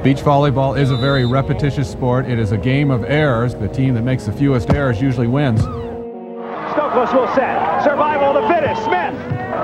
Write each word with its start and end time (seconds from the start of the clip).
Beach 0.00 0.18
volleyball 0.18 0.76
is 0.76 0.90
a 0.90 0.96
very 0.96 1.26
repetitious 1.26 1.88
sport. 1.88 2.26
It 2.26 2.38
is 2.38 2.50
a 2.50 2.56
game 2.56 2.90
of 2.90 3.04
errors. 3.04 3.54
The 3.54 3.68
team 3.68 3.92
that 3.94 4.02
makes 4.02 4.24
the 4.24 4.32
fewest 4.32 4.70
errors 4.70 5.00
usually 5.00 5.28
wins. 5.28 5.60
Stokos 5.60 7.12
will 7.12 7.28
set. 7.34 7.84
Survival 7.84 8.32
to 8.32 8.48
finish. 8.48 8.76
Smith. 8.78 9.14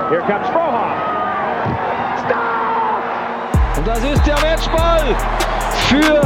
Here 0.07 0.21
comes 0.21 0.47
Frohoff. 0.53 0.95
Stop! 2.23 3.77
Und 3.77 3.87
das 3.87 4.03
ist 4.03 4.25
der 4.25 4.39
Matchball 4.39 5.15
für 5.89 6.21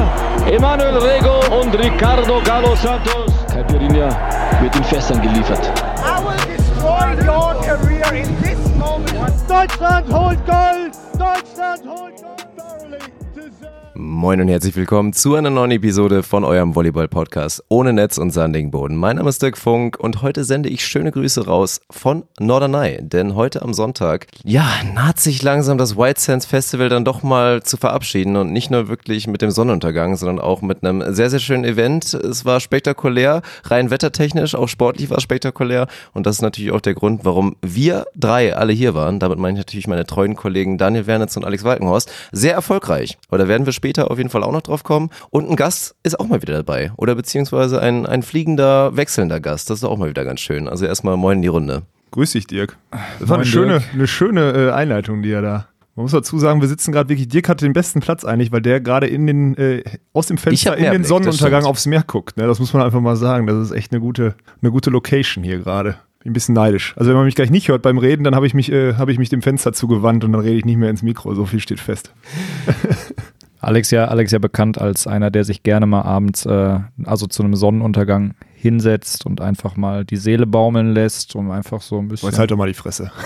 Emanuel 0.51 0.97
Rego 0.97 1.39
und 1.59 1.73
Ricardo 1.73 2.41
Galo 2.43 2.75
Santos. 2.75 3.31
Caipirinha 3.51 4.09
wird 4.61 4.75
in 4.75 4.83
Fässern 4.83 5.21
geliefert. 5.21 5.71
I 6.03 6.19
will 6.19 6.37
destroy 6.55 7.15
your 7.25 7.55
career 7.63 8.13
in 8.13 8.41
this 8.41 8.59
moment. 8.75 9.33
Deutschland 9.47 10.11
holt 10.11 10.45
Gold! 10.45 10.93
Deutschland 11.17 11.85
holt 11.87 12.21
Gold! 12.21 12.42
Moin 13.95 14.41
und 14.41 14.47
herzlich 14.47 14.75
willkommen 14.75 15.13
zu 15.13 15.35
einer 15.35 15.51
neuen 15.51 15.69
Episode 15.69 16.23
von 16.23 16.43
eurem 16.43 16.73
Volleyball-Podcast 16.73 17.63
ohne 17.69 17.93
Netz 17.93 18.17
und 18.17 18.31
sandigen 18.31 18.71
Boden. 18.71 18.95
Mein 18.95 19.17
Name 19.17 19.29
ist 19.29 19.43
Dirk 19.43 19.55
Funk 19.55 19.99
und 19.99 20.23
heute 20.23 20.43
sende 20.43 20.67
ich 20.69 20.83
schöne 20.83 21.11
Grüße 21.11 21.45
raus 21.45 21.79
von 21.91 22.23
Norderney, 22.39 22.97
denn 23.01 23.35
heute 23.35 23.61
am 23.61 23.75
Sonntag, 23.75 24.25
ja, 24.43 24.67
naht 24.95 25.19
sich 25.19 25.43
langsam 25.43 25.77
das 25.77 25.95
White 25.95 26.19
Sands 26.19 26.47
Festival 26.47 26.89
dann 26.89 27.05
doch 27.05 27.21
mal 27.21 27.61
zu 27.61 27.77
verabschieden 27.77 28.35
und 28.35 28.51
nicht 28.51 28.71
nur 28.71 28.87
wirklich 28.87 29.27
mit 29.27 29.43
dem 29.43 29.51
Sonnenuntergang, 29.51 30.17
sondern 30.17 30.39
auch 30.39 30.63
mit 30.63 30.83
einem 30.83 31.13
sehr, 31.13 31.29
sehr 31.29 31.39
schönen 31.39 31.63
Event. 31.63 32.15
Es 32.15 32.45
war 32.45 32.59
spektakulär, 32.61 33.43
rein 33.65 33.91
wettertechnisch, 33.91 34.55
auch 34.55 34.69
sportlich 34.69 35.11
war 35.11 35.17
es 35.17 35.23
spektakulär 35.23 35.85
und 36.13 36.25
das 36.25 36.37
ist 36.37 36.41
natürlich 36.41 36.71
auch 36.71 36.81
der 36.81 36.95
Grund, 36.95 37.25
warum 37.25 37.57
wir 37.61 38.07
drei 38.15 38.55
alle 38.55 38.73
hier 38.73 38.95
waren. 38.95 39.19
Damit 39.19 39.37
meine 39.37 39.59
ich 39.59 39.65
natürlich 39.65 39.87
meine 39.87 40.07
treuen 40.07 40.35
Kollegen 40.35 40.79
Daniel 40.79 41.05
Wernitz 41.05 41.37
und 41.37 41.45
Alex 41.45 41.63
Walkenhorst. 41.63 42.11
Sehr 42.31 42.55
erfolgreich. 42.55 43.19
Oder 43.29 43.47
werden 43.47 43.67
wir 43.67 43.73
später 43.83 44.09
auf 44.09 44.17
jeden 44.17 44.29
Fall 44.29 44.43
auch 44.43 44.53
noch 44.53 44.61
drauf 44.61 44.83
kommen. 44.83 45.09
Und 45.29 45.49
ein 45.49 45.57
Gast 45.57 45.95
ist 46.03 46.17
auch 46.17 46.25
mal 46.25 46.41
wieder 46.41 46.53
dabei. 46.53 46.93
Oder 46.95 47.15
beziehungsweise 47.15 47.81
ein, 47.81 48.05
ein 48.05 48.23
fliegender, 48.23 48.95
wechselnder 48.95 49.41
Gast. 49.41 49.69
Das 49.69 49.79
ist 49.79 49.83
auch 49.83 49.97
mal 49.97 50.09
wieder 50.09 50.23
ganz 50.23 50.39
schön. 50.39 50.69
Also 50.69 50.85
erstmal 50.85 51.17
moin 51.17 51.39
in 51.39 51.41
die 51.41 51.49
Runde. 51.49 51.81
Grüß 52.11 52.31
dich, 52.31 52.47
Dirk. 52.47 52.77
Das 53.19 53.27
war 53.27 53.35
eine 53.35 53.45
schöne, 53.45 53.83
eine 53.91 54.07
schöne 54.07 54.51
äh, 54.51 54.71
Einleitung, 54.71 55.21
die 55.21 55.31
er 55.31 55.41
da. 55.41 55.67
Man 55.97 56.03
muss 56.05 56.13
dazu 56.13 56.39
sagen, 56.39 56.61
wir 56.61 56.69
sitzen 56.69 56.93
gerade 56.93 57.09
wirklich, 57.09 57.27
Dirk 57.27 57.49
hatte 57.49 57.65
den 57.65 57.73
besten 57.73 57.99
Platz 57.99 58.23
eigentlich, 58.23 58.53
weil 58.53 58.61
der 58.61 58.79
gerade 58.79 59.07
in 59.07 59.27
den, 59.27 59.57
äh, 59.57 59.83
aus 60.13 60.27
dem 60.27 60.37
Fenster 60.37 60.77
in 60.77 60.85
den 60.85 60.93
Blick, 60.93 61.05
Sonnenuntergang 61.05 61.65
aufs 61.65 61.85
Meer 61.85 62.03
guckt. 62.07 62.37
Ne? 62.37 62.47
Das 62.47 62.59
muss 62.59 62.71
man 62.71 62.83
einfach 62.83 63.01
mal 63.01 63.17
sagen. 63.17 63.47
Das 63.47 63.57
ist 63.57 63.71
echt 63.71 63.91
eine 63.91 63.99
gute, 63.99 64.35
eine 64.61 64.71
gute 64.71 64.91
Location 64.91 65.43
hier 65.43 65.59
gerade. 65.59 65.97
Bin 66.19 66.31
ein 66.31 66.33
bisschen 66.33 66.55
neidisch. 66.55 66.93
Also 66.95 67.09
wenn 67.09 67.17
man 67.17 67.25
mich 67.25 67.35
gleich 67.35 67.51
nicht 67.51 67.67
hört 67.67 67.81
beim 67.81 67.97
Reden, 67.97 68.23
dann 68.23 68.33
habe 68.33 68.47
ich 68.47 68.53
mich, 68.53 68.71
äh, 68.71 68.93
habe 68.93 69.11
ich 69.11 69.19
mich 69.19 69.27
dem 69.27 69.41
Fenster 69.41 69.73
zugewandt 69.73 70.23
und 70.23 70.31
dann 70.31 70.41
rede 70.41 70.55
ich 70.55 70.63
nicht 70.63 70.77
mehr 70.77 70.89
ins 70.89 71.03
Mikro. 71.03 71.35
So 71.35 71.45
viel 71.45 71.59
steht 71.59 71.81
fest. 71.81 72.13
Alex 73.63 73.91
ja, 73.91 74.05
Alex 74.05 74.31
ja 74.31 74.39
bekannt 74.39 74.79
als 74.79 75.07
einer, 75.07 75.31
der 75.31 75.43
sich 75.43 75.63
gerne 75.63 75.85
mal 75.85 76.01
abends, 76.01 76.45
äh, 76.45 76.79
also 77.05 77.27
zu 77.27 77.43
einem 77.43 77.55
Sonnenuntergang 77.55 78.35
hinsetzt 78.53 79.25
und 79.25 79.41
einfach 79.41 79.75
mal 79.75 80.05
die 80.05 80.17
Seele 80.17 80.45
baumeln 80.45 80.93
lässt, 80.93 81.35
um 81.35 81.51
einfach 81.51 81.81
so 81.81 81.99
ein 81.99 82.07
bisschen. 82.07 82.29
Jetzt 82.29 82.39
halt 82.39 82.51
doch 82.51 82.57
mal 82.57 82.67
die 82.67 82.73
Fresse. 82.73 83.11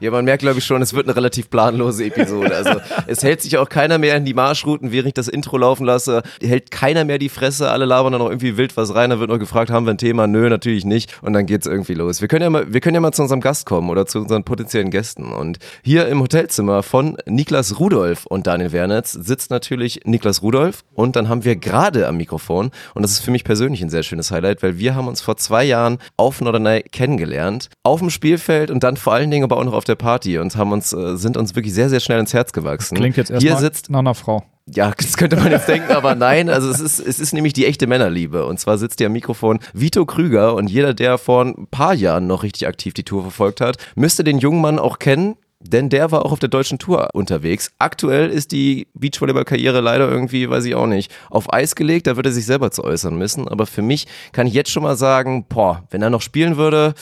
ja, 0.00 0.10
man 0.10 0.24
merkt, 0.24 0.42
glaube 0.42 0.58
ich, 0.58 0.64
schon, 0.64 0.82
es 0.82 0.94
wird 0.94 1.06
eine 1.06 1.16
relativ 1.16 1.50
planlose 1.50 2.04
Episode. 2.04 2.54
Also 2.54 2.80
es 3.06 3.22
hält 3.22 3.42
sich 3.42 3.58
auch 3.58 3.68
keiner 3.68 3.98
mehr 3.98 4.16
in 4.16 4.24
die 4.24 4.34
Marschrouten, 4.34 4.92
während 4.92 5.08
ich 5.08 5.14
das 5.14 5.28
Intro 5.28 5.58
laufen 5.58 5.84
lasse. 5.84 6.22
Hält 6.40 6.70
keiner 6.70 7.04
mehr 7.04 7.18
die 7.18 7.28
Fresse, 7.28 7.70
alle 7.70 7.84
labern 7.84 8.12
dann 8.12 8.20
noch 8.20 8.28
irgendwie 8.28 8.56
wild 8.56 8.76
was 8.76 8.94
rein. 8.94 9.10
Da 9.10 9.18
wird 9.18 9.30
noch 9.30 9.38
gefragt, 9.38 9.70
haben 9.70 9.86
wir 9.86 9.92
ein 9.92 9.98
Thema? 9.98 10.26
Nö, 10.26 10.48
natürlich 10.48 10.84
nicht. 10.84 11.16
Und 11.22 11.32
dann 11.32 11.46
geht's 11.46 11.66
irgendwie 11.66 11.94
los. 11.94 12.20
Wir 12.20 12.28
können 12.28 12.42
ja 12.42 12.50
mal, 12.50 12.72
wir 12.72 12.80
können 12.80 12.94
ja 12.94 13.00
mal 13.00 13.12
zu 13.12 13.22
unserem 13.22 13.40
Gast 13.40 13.66
kommen 13.66 13.90
oder 13.90 14.06
zu 14.06 14.20
unseren 14.20 14.44
potenziellen 14.44 14.90
Gästen. 14.90 15.32
Und 15.32 15.58
hier 15.82 16.08
im 16.08 16.20
Hotelzimmer 16.20 16.82
von 16.82 17.16
Niklas 17.26 17.78
Rudolf 17.78 18.26
und 18.26 18.46
Daniel 18.46 18.72
Wernitz 18.72 19.12
sitzt 19.12 19.50
natürlich 19.50 20.00
Niklas 20.04 20.42
Rudolf. 20.42 20.84
Und 20.94 21.16
dann 21.16 21.28
haben 21.28 21.44
wir 21.44 21.56
gerade 21.56 22.06
am 22.06 22.16
Mikrofon, 22.16 22.70
und 22.94 23.02
das 23.02 23.12
ist 23.12 23.20
für 23.20 23.30
mich 23.30 23.44
persönlich 23.44 23.82
ein 23.82 23.90
sehr 23.90 24.02
schönes 24.02 24.30
Highlight, 24.30 24.62
weil 24.62 24.78
wir 24.78 24.94
haben 24.94 25.08
uns 25.08 25.20
vor 25.20 25.36
zwei 25.36 25.64
Jahren 25.64 25.98
auf 26.16 26.40
Norderney 26.40 26.82
kennengelernt. 26.82 27.68
Auf 27.82 28.00
dem 28.00 28.10
Spielfeld 28.10 28.70
und 28.70 28.82
dann 28.82 28.96
vor 28.96 29.12
allen 29.12 29.30
Dingen 29.30 29.44
aber 29.44 29.56
auch 29.56 29.64
noch 29.66 29.74
auf 29.74 29.84
der 29.84 29.94
Party 29.94 30.38
und 30.38 30.56
haben 30.56 30.72
uns, 30.72 30.92
äh, 30.92 31.16
sind 31.16 31.36
uns 31.36 31.54
wirklich 31.54 31.74
sehr, 31.74 31.88
sehr 31.88 32.00
schnell 32.00 32.18
ins 32.18 32.32
Herz 32.32 32.52
gewachsen. 32.52 32.96
Klingt 32.96 33.16
jetzt 33.16 33.28
Hier 33.28 33.50
erstmal 33.50 33.60
sitzt 33.60 33.90
nach 33.90 33.98
einer 34.00 34.14
Frau. 34.14 34.44
ja, 34.66 34.90
das 34.96 35.16
könnte 35.16 35.36
man 35.36 35.50
jetzt 35.50 35.68
denken, 35.68 35.92
aber 35.92 36.14
nein, 36.14 36.48
also 36.48 36.70
es 36.70 36.80
ist, 36.80 36.98
es 36.98 37.20
ist 37.20 37.32
nämlich 37.32 37.52
die 37.52 37.66
echte 37.66 37.86
Männerliebe. 37.86 38.46
Und 38.46 38.58
zwar 38.58 38.78
sitzt 38.78 38.98
hier 38.98 39.08
am 39.08 39.12
Mikrofon 39.12 39.60
Vito 39.72 40.06
Krüger 40.06 40.54
und 40.54 40.68
jeder, 40.68 40.94
der 40.94 41.18
vor 41.18 41.44
ein 41.44 41.66
paar 41.70 41.94
Jahren 41.94 42.26
noch 42.26 42.42
richtig 42.42 42.66
aktiv 42.66 42.94
die 42.94 43.04
Tour 43.04 43.22
verfolgt 43.22 43.60
hat, 43.60 43.76
müsste 43.94 44.24
den 44.24 44.38
jungen 44.38 44.60
Mann 44.60 44.78
auch 44.78 44.98
kennen. 44.98 45.36
Denn 45.60 45.88
der 45.88 46.12
war 46.12 46.24
auch 46.24 46.32
auf 46.32 46.38
der 46.38 46.50
deutschen 46.50 46.78
Tour 46.78 47.08
unterwegs. 47.14 47.72
Aktuell 47.78 48.28
ist 48.28 48.52
die 48.52 48.88
Beachvolleyball-Karriere 48.94 49.80
leider 49.80 50.08
irgendwie, 50.08 50.48
weiß 50.48 50.64
ich 50.66 50.74
auch 50.74 50.86
nicht, 50.86 51.10
auf 51.30 51.52
Eis 51.52 51.74
gelegt. 51.74 52.06
Da 52.06 52.16
würde 52.16 52.28
er 52.28 52.32
sich 52.32 52.46
selber 52.46 52.70
zu 52.70 52.84
äußern 52.84 53.16
müssen. 53.16 53.48
Aber 53.48 53.66
für 53.66 53.82
mich 53.82 54.06
kann 54.32 54.46
ich 54.46 54.54
jetzt 54.54 54.70
schon 54.70 54.82
mal 54.82 54.96
sagen, 54.96 55.46
boah, 55.48 55.84
wenn 55.90 56.02
er 56.02 56.10
noch 56.10 56.22
spielen 56.22 56.56
würde, 56.56 56.94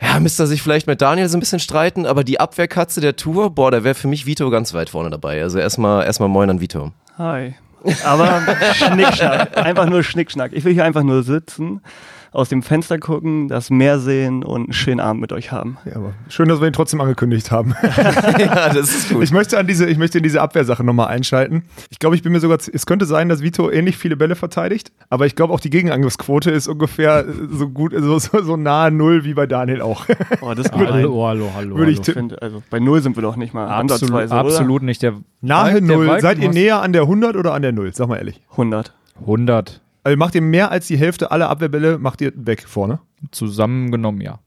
ja, 0.00 0.20
müsste 0.20 0.42
er 0.42 0.46
sich 0.46 0.62
vielleicht 0.62 0.86
mit 0.86 1.00
Daniel 1.00 1.28
so 1.28 1.36
ein 1.36 1.40
bisschen 1.40 1.58
streiten, 1.60 2.04
aber 2.06 2.22
die 2.22 2.38
Abwehrkatze 2.38 3.00
der 3.00 3.16
Tour, 3.16 3.50
boah, 3.54 3.70
da 3.70 3.82
wäre 3.82 3.94
für 3.94 4.08
mich 4.08 4.26
Vito 4.26 4.50
ganz 4.50 4.74
weit 4.74 4.90
vorne 4.90 5.10
dabei. 5.10 5.42
Also 5.42 5.58
erstmal 5.58 6.04
erstmal 6.04 6.28
moin 6.28 6.50
an 6.50 6.60
Vito. 6.60 6.92
Hi. 7.16 7.54
Aber 8.04 8.42
Schnickschnack, 8.74 9.56
einfach 9.56 9.86
nur 9.86 10.02
Schnickschnack. 10.02 10.52
Ich 10.52 10.64
will 10.64 10.74
hier 10.74 10.84
einfach 10.84 11.02
nur 11.02 11.22
sitzen, 11.22 11.80
aus 12.36 12.50
dem 12.50 12.62
Fenster 12.62 12.98
gucken, 12.98 13.48
das 13.48 13.70
Meer 13.70 13.98
sehen 13.98 14.44
und 14.44 14.64
einen 14.64 14.72
schönen 14.72 15.00
Abend 15.00 15.22
mit 15.22 15.32
euch 15.32 15.52
haben. 15.52 15.78
Ja, 15.86 15.96
aber 15.96 16.12
schön, 16.28 16.48
dass 16.48 16.60
wir 16.60 16.66
ihn 16.66 16.74
trotzdem 16.74 17.00
angekündigt 17.00 17.50
haben. 17.50 17.74
ja, 18.38 18.68
das 18.72 18.94
ist 18.94 19.08
gut. 19.08 19.22
Ich 19.22 19.32
möchte 19.32 19.58
an 19.58 19.66
diese, 19.66 19.86
ich 19.86 19.96
möchte 19.96 20.18
in 20.18 20.24
diese 20.24 20.42
Abwehrsache 20.42 20.84
nochmal 20.84 21.08
einschalten. 21.08 21.64
Ich 21.88 21.98
glaube, 21.98 22.14
ich 22.14 22.22
bin 22.22 22.32
mir 22.32 22.40
sogar, 22.40 22.58
es 22.58 22.86
könnte 22.86 23.06
sein, 23.06 23.30
dass 23.30 23.42
Vito 23.42 23.70
ähnlich 23.70 23.96
viele 23.96 24.16
Bälle 24.16 24.36
verteidigt, 24.36 24.92
aber 25.08 25.24
ich 25.24 25.34
glaube 25.34 25.52
auch 25.54 25.60
die 25.60 25.70
Gegenangriffsquote 25.70 26.50
ist 26.50 26.68
ungefähr 26.68 27.24
so 27.50 27.68
gut, 27.68 27.94
so, 27.96 28.18
so, 28.18 28.42
so 28.42 28.56
nahe 28.56 28.90
Null 28.90 29.24
wie 29.24 29.34
bei 29.34 29.46
Daniel 29.46 29.80
auch. 29.80 30.04
Oh, 30.42 30.52
das 30.54 30.70
Hallo, 30.70 30.86
hallo, 30.90 31.24
hallo, 31.24 31.50
hallo. 31.54 31.76
Würde 31.76 31.92
ich 31.92 32.00
finde, 32.02 32.40
also 32.42 32.62
bei 32.68 32.78
Null 32.78 33.00
sind 33.00 33.16
wir 33.16 33.22
doch 33.22 33.36
nicht 33.36 33.54
mal 33.54 33.66
Absolut, 33.68 34.12
ansatzweise, 34.12 34.34
absolut 34.34 34.82
nicht. 34.82 35.02
Der 35.02 35.14
Nahe 35.40 35.80
der 35.80 35.82
Null. 35.82 36.20
Seid 36.20 36.38
ihr 36.38 36.50
näher 36.50 36.82
an 36.82 36.92
der 36.92 37.02
100 37.02 37.36
oder 37.36 37.54
an 37.54 37.62
der 37.62 37.72
Null? 37.72 37.94
Sag 37.94 38.08
mal 38.08 38.16
ehrlich. 38.16 38.40
oder? 38.50 38.52
100. 38.52 38.92
100 39.20 39.80
Also 40.06 40.16
macht 40.18 40.36
ihr 40.36 40.40
mehr 40.40 40.70
als 40.70 40.86
die 40.86 40.96
Hälfte 40.96 41.32
aller 41.32 41.50
Abwehrbälle, 41.50 41.98
macht 41.98 42.20
ihr 42.20 42.32
weg 42.36 42.62
vorne. 42.68 43.00
zusammengenommen, 43.32 44.20
ja. 44.20 44.38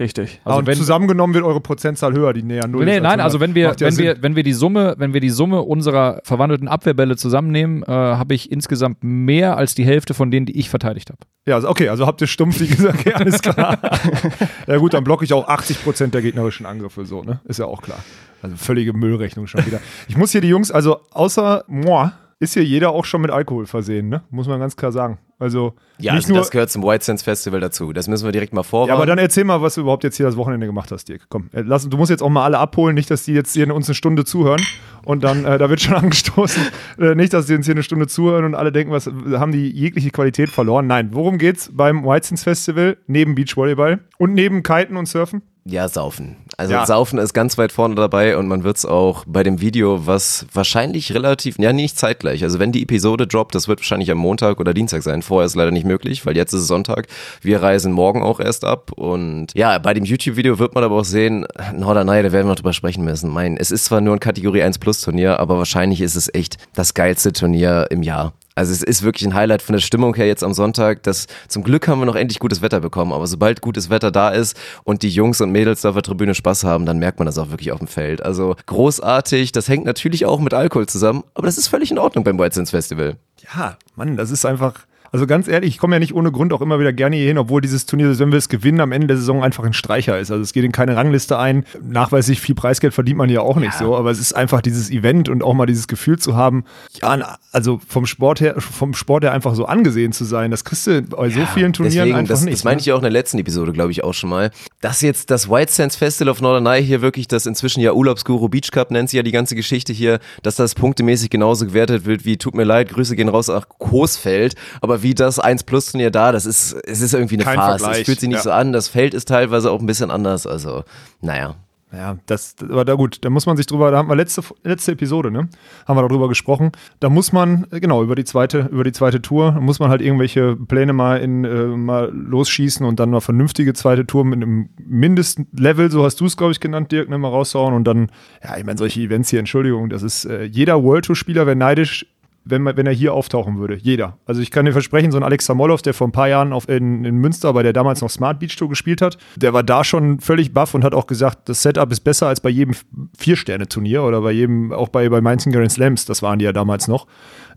Richtig. 0.00 0.40
Also 0.44 0.58
und 0.58 0.66
wenn, 0.66 0.76
zusammengenommen 0.76 1.32
wird 1.32 1.44
eure 1.44 1.60
Prozentzahl 1.60 2.12
höher, 2.12 2.32
die 2.32 2.42
näher 2.42 2.66
Null 2.66 2.84
Nee, 2.84 2.90
ist 2.90 2.96
als 2.96 3.02
nein, 3.04 3.20
100. 3.20 3.24
also 3.24 3.38
wenn 3.38 3.54
wir, 3.54 3.76
wenn 3.78 3.92
Sinn. 3.92 4.04
wir, 4.04 4.20
wenn 4.20 4.34
wir 4.34 4.42
die 4.42 4.52
Summe, 4.52 4.96
wenn 4.98 5.14
wir 5.14 5.20
die 5.20 5.30
Summe 5.30 5.62
unserer 5.62 6.20
verwandelten 6.24 6.66
Abwehrbälle 6.66 7.16
zusammennehmen, 7.16 7.84
äh, 7.84 7.86
habe 7.86 8.34
ich 8.34 8.50
insgesamt 8.50 9.04
mehr 9.04 9.56
als 9.56 9.76
die 9.76 9.84
Hälfte 9.84 10.12
von 10.12 10.32
denen, 10.32 10.44
die 10.44 10.58
ich 10.58 10.70
verteidigt 10.70 11.10
habe. 11.10 11.20
Ja, 11.46 11.54
also 11.54 11.68
okay, 11.68 11.88
also 11.88 12.04
habt 12.04 12.20
ihr 12.20 12.26
stumpf, 12.26 12.58
wie 12.58 12.66
gesagt, 12.66 12.98
okay, 12.98 13.12
alles 13.14 13.40
klar. 13.40 13.78
ja 14.66 14.76
gut, 14.78 14.92
dann 14.92 15.04
blocke 15.04 15.24
ich 15.24 15.32
auch 15.32 15.48
80% 15.48 16.08
der 16.08 16.20
gegnerischen 16.20 16.66
Angriffe, 16.66 17.06
so, 17.06 17.22
ne? 17.22 17.38
Ist 17.44 17.60
ja 17.60 17.66
auch 17.66 17.80
klar. 17.80 18.00
Also 18.42 18.56
völlige 18.56 18.92
Müllrechnung 18.92 19.46
schon 19.46 19.64
wieder. 19.64 19.78
Ich 20.08 20.16
muss 20.16 20.32
hier 20.32 20.40
die 20.40 20.48
Jungs, 20.48 20.72
also 20.72 20.98
außer 21.12 21.62
moi, 21.68 22.10
ist 22.38 22.54
hier 22.54 22.64
jeder 22.64 22.90
auch 22.90 23.04
schon 23.04 23.22
mit 23.22 23.30
Alkohol 23.30 23.66
versehen, 23.66 24.08
ne? 24.08 24.22
Muss 24.30 24.46
man 24.46 24.60
ganz 24.60 24.76
klar 24.76 24.92
sagen. 24.92 25.18
Also 25.38 25.74
Ja, 25.98 26.12
also 26.12 26.34
das 26.34 26.50
gehört 26.50 26.70
zum 26.70 26.82
White 26.82 27.04
Sands 27.04 27.22
Festival 27.22 27.60
dazu. 27.60 27.92
Das 27.92 28.08
müssen 28.08 28.24
wir 28.24 28.32
direkt 28.32 28.52
mal 28.52 28.62
vorwarnen. 28.62 28.88
ja, 28.90 28.94
aber 28.94 29.06
dann 29.06 29.18
erzähl 29.18 29.44
mal, 29.44 29.60
was 29.62 29.74
du 29.74 29.82
überhaupt 29.82 30.04
jetzt 30.04 30.16
hier 30.16 30.26
das 30.26 30.36
Wochenende 30.36 30.66
gemacht 30.66 30.90
hast, 30.92 31.08
Dirk. 31.08 31.26
Komm, 31.28 31.48
äh, 31.52 31.62
lass, 31.62 31.88
du 31.88 31.96
musst 31.96 32.10
jetzt 32.10 32.22
auch 32.22 32.28
mal 32.28 32.44
alle 32.44 32.58
abholen, 32.58 32.94
nicht, 32.94 33.10
dass 33.10 33.24
die 33.24 33.32
jetzt 33.32 33.54
hier 33.54 33.74
uns 33.74 33.88
eine 33.88 33.94
Stunde 33.94 34.24
zuhören 34.24 34.60
und 35.04 35.24
dann, 35.24 35.44
äh, 35.44 35.58
da 35.58 35.70
wird 35.70 35.80
schon 35.80 35.94
angestoßen, 35.96 36.62
äh, 36.98 37.14
nicht, 37.14 37.32
dass 37.32 37.46
die 37.46 37.54
uns 37.54 37.66
hier 37.66 37.74
eine 37.74 37.82
Stunde 37.82 38.06
zuhören 38.06 38.44
und 38.44 38.54
alle 38.54 38.72
denken, 38.72 38.92
was 38.92 39.06
haben 39.06 39.52
die 39.52 39.70
jegliche 39.70 40.10
Qualität 40.10 40.50
verloren. 40.50 40.86
Nein, 40.86 41.10
worum 41.12 41.38
geht's 41.38 41.70
beim 41.72 42.04
White 42.04 42.28
Sands 42.28 42.44
Festival 42.44 42.98
neben 43.06 43.34
Beachvolleyball 43.34 44.00
und 44.18 44.34
neben 44.34 44.62
Kiten 44.62 44.96
und 44.96 45.06
Surfen? 45.06 45.42
Ja, 45.68 45.88
Saufen. 45.88 46.36
Also 46.56 46.74
Ja. 46.74 46.86
Saufen 46.86 47.18
ist 47.18 47.34
ganz 47.34 47.58
weit 47.58 47.72
vorne 47.72 47.96
dabei 47.96 48.36
und 48.36 48.46
man 48.46 48.62
wird 48.62 48.76
es 48.76 48.86
auch 48.86 49.24
bei 49.26 49.42
dem 49.42 49.60
Video, 49.60 50.06
was 50.06 50.46
wahrscheinlich 50.52 51.12
relativ, 51.12 51.58
ja 51.58 51.72
nicht 51.72 51.98
zeitgleich, 51.98 52.44
also 52.44 52.60
wenn 52.60 52.70
die 52.70 52.82
Episode 52.82 53.26
droppt, 53.26 53.54
das 53.54 53.66
wird 53.66 53.80
wahrscheinlich 53.80 54.10
am 54.12 54.18
Montag 54.18 54.60
oder 54.60 54.72
Dienstag 54.72 55.02
sein, 55.02 55.22
vorher 55.22 55.46
ist 55.46 55.56
leider 55.56 55.72
nicht 55.72 55.84
möglich, 55.84 56.24
weil 56.24 56.36
jetzt 56.36 56.52
ist 56.52 56.60
es 56.60 56.66
Sonntag, 56.68 57.08
wir 57.42 57.62
reisen 57.62 57.92
morgen 57.92 58.22
auch 58.22 58.38
erst 58.38 58.64
ab 58.64 58.92
und 58.92 59.48
ja, 59.54 59.78
bei 59.78 59.92
dem 59.92 60.04
YouTube-Video 60.04 60.60
wird 60.60 60.74
man 60.76 60.84
aber 60.84 60.96
auch 60.96 61.04
sehen, 61.04 61.46
Norderney, 61.74 62.22
da 62.22 62.30
werden 62.30 62.46
wir 62.46 62.50
noch 62.50 62.56
drüber 62.56 62.72
sprechen 62.72 63.04
müssen. 63.04 63.30
Mein, 63.30 63.56
es 63.56 63.72
ist 63.72 63.86
zwar 63.86 64.00
nur 64.00 64.14
ein 64.14 64.20
Kategorie 64.20 64.62
1 64.62 64.78
Plus 64.78 65.00
Turnier, 65.00 65.40
aber 65.40 65.58
wahrscheinlich 65.58 66.00
ist 66.00 66.14
es 66.14 66.32
echt 66.32 66.58
das 66.74 66.94
geilste 66.94 67.32
Turnier 67.32 67.86
im 67.90 68.04
Jahr. 68.04 68.32
Also 68.56 68.72
es 68.72 68.82
ist 68.82 69.02
wirklich 69.02 69.28
ein 69.28 69.34
Highlight 69.34 69.60
von 69.60 69.74
der 69.74 69.80
Stimmung 69.80 70.14
her 70.14 70.26
jetzt 70.26 70.42
am 70.42 70.54
Sonntag. 70.54 71.02
Das, 71.02 71.26
zum 71.46 71.62
Glück 71.62 71.86
haben 71.86 72.00
wir 72.00 72.06
noch 72.06 72.16
endlich 72.16 72.38
gutes 72.38 72.62
Wetter 72.62 72.80
bekommen, 72.80 73.12
aber 73.12 73.26
sobald 73.26 73.60
gutes 73.60 73.90
Wetter 73.90 74.10
da 74.10 74.30
ist 74.30 74.58
und 74.82 75.02
die 75.02 75.10
Jungs 75.10 75.42
und 75.42 75.50
Mädels 75.52 75.82
da 75.82 75.90
auf 75.90 75.94
der 75.94 76.02
Tribüne 76.02 76.34
Spaß 76.34 76.64
haben, 76.64 76.86
dann 76.86 76.98
merkt 76.98 77.18
man 77.18 77.26
das 77.26 77.36
auch 77.36 77.50
wirklich 77.50 77.70
auf 77.70 77.78
dem 77.78 77.86
Feld. 77.86 78.24
Also 78.24 78.56
großartig, 78.64 79.52
das 79.52 79.68
hängt 79.68 79.84
natürlich 79.84 80.24
auch 80.24 80.40
mit 80.40 80.54
Alkohol 80.54 80.86
zusammen, 80.86 81.22
aber 81.34 81.46
das 81.46 81.58
ist 81.58 81.68
völlig 81.68 81.90
in 81.90 81.98
Ordnung 81.98 82.24
beim 82.24 82.38
White 82.38 82.54
Sands 82.54 82.70
Festival. 82.70 83.16
Ja, 83.54 83.76
Mann, 83.94 84.16
das 84.16 84.30
ist 84.30 84.46
einfach. 84.46 84.86
Also 85.16 85.26
ganz 85.26 85.48
ehrlich, 85.48 85.70
ich 85.70 85.78
komme 85.78 85.96
ja 85.96 85.98
nicht 85.98 86.14
ohne 86.14 86.30
Grund 86.30 86.52
auch 86.52 86.60
immer 86.60 86.78
wieder 86.78 86.92
gerne 86.92 87.16
hier 87.16 87.28
hin, 87.28 87.38
obwohl 87.38 87.62
dieses 87.62 87.86
Turnier, 87.86 88.18
wenn 88.18 88.32
wir 88.32 88.36
es 88.36 88.50
gewinnen, 88.50 88.80
am 88.82 88.92
Ende 88.92 89.06
der 89.06 89.16
Saison 89.16 89.42
einfach 89.42 89.64
ein 89.64 89.72
Streicher 89.72 90.18
ist. 90.18 90.30
Also 90.30 90.42
es 90.42 90.52
geht 90.52 90.62
in 90.62 90.72
keine 90.72 90.94
Rangliste 90.94 91.38
ein. 91.38 91.64
Nachweislich 91.82 92.38
viel 92.38 92.54
Preisgeld 92.54 92.92
verdient 92.92 93.16
man 93.16 93.30
ja 93.30 93.40
auch 93.40 93.56
nicht 93.56 93.72
so, 93.72 93.96
aber 93.96 94.10
es 94.10 94.20
ist 94.20 94.34
einfach 94.34 94.60
dieses 94.60 94.90
Event 94.90 95.30
und 95.30 95.42
auch 95.42 95.54
mal 95.54 95.64
dieses 95.64 95.88
Gefühl 95.88 96.18
zu 96.18 96.36
haben, 96.36 96.64
ja, 97.00 97.38
also 97.50 97.80
vom 97.88 98.04
Sport 98.04 98.42
her, 98.42 98.56
vom 98.60 98.92
Sport 98.92 99.24
her 99.24 99.32
einfach 99.32 99.54
so 99.54 99.64
angesehen 99.64 100.12
zu 100.12 100.26
sein. 100.26 100.50
Das 100.50 100.64
kriegst 100.66 100.86
du 100.86 101.00
bei 101.00 101.30
so 101.30 101.46
vielen 101.46 101.72
Turnieren 101.72 102.08
Deswegen, 102.08 102.14
einfach 102.18 102.34
das, 102.34 102.44
nicht. 102.44 102.58
das 102.58 102.64
meine 102.64 102.76
ne? 102.76 102.80
ich 102.80 102.86
ja 102.86 102.94
auch 102.94 102.98
in 102.98 103.04
der 103.04 103.10
letzten 103.10 103.38
Episode, 103.38 103.72
glaube 103.72 103.92
ich, 103.92 104.04
auch 104.04 104.12
schon 104.12 104.28
mal. 104.28 104.50
Dass 104.82 105.00
jetzt 105.00 105.30
das 105.30 105.48
White 105.48 105.72
Sands 105.72 105.96
Festival 105.96 106.30
of 106.30 106.42
Norderney 106.42 106.84
hier 106.84 107.00
wirklich 107.00 107.26
das 107.26 107.46
inzwischen 107.46 107.80
ja 107.80 107.94
Urlaubsguru 107.94 108.50
Beach 108.50 108.70
Cup 108.70 108.90
nennt 108.90 109.08
sie 109.08 109.16
ja 109.16 109.22
die 109.22 109.32
ganze 109.32 109.56
Geschichte 109.56 109.94
hier, 109.94 110.18
dass 110.42 110.56
das 110.56 110.74
punktemäßig 110.74 111.30
genauso 111.30 111.64
gewertet 111.64 112.04
wird 112.04 112.26
wie, 112.26 112.36
tut 112.36 112.54
mir 112.54 112.64
leid, 112.64 112.90
Grüße 112.90 113.16
gehen 113.16 113.30
raus 113.30 113.48
nach 113.48 113.66
Coesfeld, 113.78 114.54
aber 114.82 115.02
wie 115.02 115.05
das 115.14 115.38
1 115.38 115.64
Plus 115.64 115.92
Turnier 115.92 116.10
da, 116.10 116.32
das 116.32 116.46
ist, 116.46 116.72
es 116.84 117.00
ist 117.00 117.14
irgendwie 117.14 117.36
eine 117.36 117.44
Kein 117.44 117.56
Farce. 117.56 117.82
Vergleich, 117.82 118.00
Es 118.00 118.06
fühlt 118.06 118.20
sich 118.20 118.28
nicht 118.28 118.38
ja. 118.38 118.42
so 118.42 118.50
an, 118.50 118.72
das 118.72 118.88
Feld 118.88 119.14
ist 119.14 119.28
teilweise 119.28 119.70
auch 119.70 119.80
ein 119.80 119.86
bisschen 119.86 120.10
anders, 120.10 120.46
also, 120.46 120.84
naja. 121.20 121.56
Ja, 121.92 122.18
das, 122.26 122.56
aber 122.60 122.84
da 122.84 122.94
gut, 122.94 123.18
da 123.24 123.30
muss 123.30 123.46
man 123.46 123.56
sich 123.56 123.64
drüber, 123.64 123.92
da 123.92 123.98
haben 123.98 124.08
wir 124.08 124.16
letzte, 124.16 124.42
letzte 124.64 124.92
Episode, 124.92 125.30
ne? 125.30 125.48
Haben 125.86 125.96
wir 125.96 126.06
darüber 126.06 126.28
gesprochen. 126.28 126.72
Da 126.98 127.08
muss 127.08 127.32
man, 127.32 127.66
äh, 127.70 127.78
genau, 127.78 128.02
über 128.02 128.16
die 128.16 128.24
zweite, 128.24 128.68
über 128.72 128.82
die 128.82 128.90
zweite 128.90 129.22
Tour, 129.22 129.52
da 129.52 129.60
muss 129.60 129.78
man 129.78 129.88
halt 129.88 130.02
irgendwelche 130.02 130.56
Pläne 130.56 130.92
mal 130.92 131.18
in, 131.18 131.44
äh, 131.44 131.66
mal 131.68 132.12
losschießen 132.12 132.84
und 132.84 132.98
dann 132.98 133.10
eine 133.10 133.20
vernünftige 133.20 133.72
zweite 133.72 134.04
Tour 134.04 134.24
mit 134.24 134.42
einem 134.42 134.68
Mindestlevel, 134.84 135.90
so 135.90 136.04
hast 136.04 136.20
du 136.20 136.26
es, 136.26 136.36
glaube 136.36 136.52
ich, 136.52 136.60
genannt, 136.60 136.90
Dirk, 136.90 137.08
ne, 137.08 137.18
mal 137.18 137.28
raushauen 137.28 137.72
und 137.72 137.84
dann, 137.84 138.10
ja, 138.42 138.56
ich 138.56 138.64
meine, 138.64 138.78
solche 138.78 139.00
Events 139.00 139.30
hier, 139.30 139.38
Entschuldigung, 139.38 139.88
das 139.88 140.02
ist, 140.02 140.24
äh, 140.24 140.42
jeder 140.42 140.82
World 140.82 141.04
Tour-Spieler 141.04 141.46
wäre 141.46 141.56
neidisch, 141.56 142.04
wenn, 142.46 142.62
man, 142.62 142.76
wenn 142.76 142.86
er 142.86 142.92
hier 142.92 143.12
auftauchen 143.12 143.58
würde. 143.58 143.76
Jeder. 143.76 144.18
Also 144.24 144.40
ich 144.40 144.50
kann 144.50 144.64
dir 144.64 144.72
versprechen, 144.72 145.10
so 145.10 145.18
ein 145.18 145.24
Alex 145.24 145.46
Samolov, 145.46 145.82
der 145.82 145.94
vor 145.94 146.06
ein 146.06 146.12
paar 146.12 146.28
Jahren 146.28 146.52
auf, 146.52 146.68
in, 146.68 147.04
in 147.04 147.16
Münster, 147.16 147.52
bei 147.52 147.62
der 147.62 147.72
damals 147.72 148.00
noch 148.00 148.10
Smart 148.10 148.38
Beach 148.38 148.56
Tour 148.56 148.68
gespielt 148.68 149.02
hat, 149.02 149.18
der 149.36 149.52
war 149.52 149.62
da 149.62 149.84
schon 149.84 150.20
völlig 150.20 150.54
baff 150.54 150.74
und 150.74 150.84
hat 150.84 150.94
auch 150.94 151.06
gesagt, 151.06 151.48
das 151.48 151.62
Setup 151.62 151.90
ist 151.90 152.00
besser 152.00 152.28
als 152.28 152.40
bei 152.40 152.48
jedem 152.48 152.74
Vier-Sterne-Turnier 153.18 154.04
oder 154.04 154.22
bei 154.22 154.30
jedem, 154.30 154.72
auch 154.72 154.88
bei, 154.88 155.08
bei 155.08 155.20
Mainz 155.20 155.44
Grand 155.44 155.70
Slams, 155.70 156.06
das 156.06 156.22
waren 156.22 156.38
die 156.38 156.44
ja 156.44 156.52
damals 156.52 156.88
noch. 156.88 157.06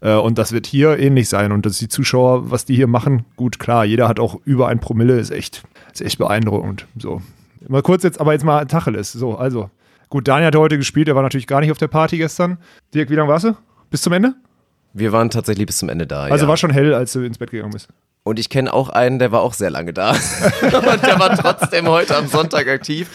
Äh, 0.02 0.16
und 0.16 0.38
das 0.38 0.52
wird 0.52 0.66
hier 0.66 0.98
ähnlich 0.98 1.30
sein. 1.30 1.52
Und 1.52 1.66
dass 1.66 1.78
die 1.78 1.88
Zuschauer, 1.88 2.50
was 2.50 2.66
die 2.66 2.76
hier 2.76 2.88
machen, 2.88 3.26
gut, 3.36 3.60
klar, 3.60 3.86
jeder 3.86 4.08
hat 4.08 4.20
auch 4.20 4.40
über 4.46 4.68
ein 4.68 4.80
Promille, 4.80 5.20
ist 5.20 5.32
echt, 5.32 5.64
ist 5.94 6.02
echt 6.02 6.18
beeindruckend. 6.18 6.88
So. 6.98 7.22
Mal 7.68 7.84
kurz 7.84 8.04
jetzt, 8.04 8.20
aber 8.20 8.34
jetzt 8.34 8.44
mal 8.44 8.66
Tacheles. 8.66 9.12
So, 9.12 9.36
also. 9.36 9.70
Gut, 10.10 10.28
Daniel 10.28 10.48
hat 10.48 10.56
heute 10.56 10.78
gespielt, 10.80 11.08
der 11.08 11.14
war 11.16 11.22
natürlich 11.22 11.46
gar 11.46 11.60
nicht 11.60 11.70
auf 11.70 11.78
der 11.78 11.88
Party 11.88 12.18
gestern. 12.18 12.58
Dirk, 12.96 13.12
wie 13.12 13.16
lange 13.16 13.30
warst 13.30 13.46
du? 13.46 13.56
Bis 13.92 14.02
zum 14.02 14.14
Ende? 14.14 14.34
Wir 14.94 15.12
waren 15.12 15.30
tatsächlich 15.30 15.68
bis 15.68 15.78
zum 15.78 15.90
Ende 15.90 16.08
da. 16.08 16.24
Also 16.24 16.46
ja. 16.46 16.50
war 16.50 16.58
schon 16.58 16.72
hell, 16.72 16.94
als 16.94 17.14
du 17.14 17.22
ins 17.22 17.38
Bett 17.38 17.52
gegangen 17.52 17.72
bist. 17.72 17.90
Und 18.26 18.38
ich 18.38 18.50
kenne 18.50 18.74
auch 18.74 18.90
einen, 18.90 19.18
der 19.18 19.32
war 19.32 19.42
auch 19.42 19.54
sehr 19.54 19.70
lange 19.70 19.94
da. 19.94 20.12
und 20.62 21.04
der 21.04 21.20
war 21.20 21.38
trotzdem 21.38 21.88
heute 21.88 22.18
am 22.18 22.28
Sonntag 22.28 22.68
aktiv. 22.68 23.10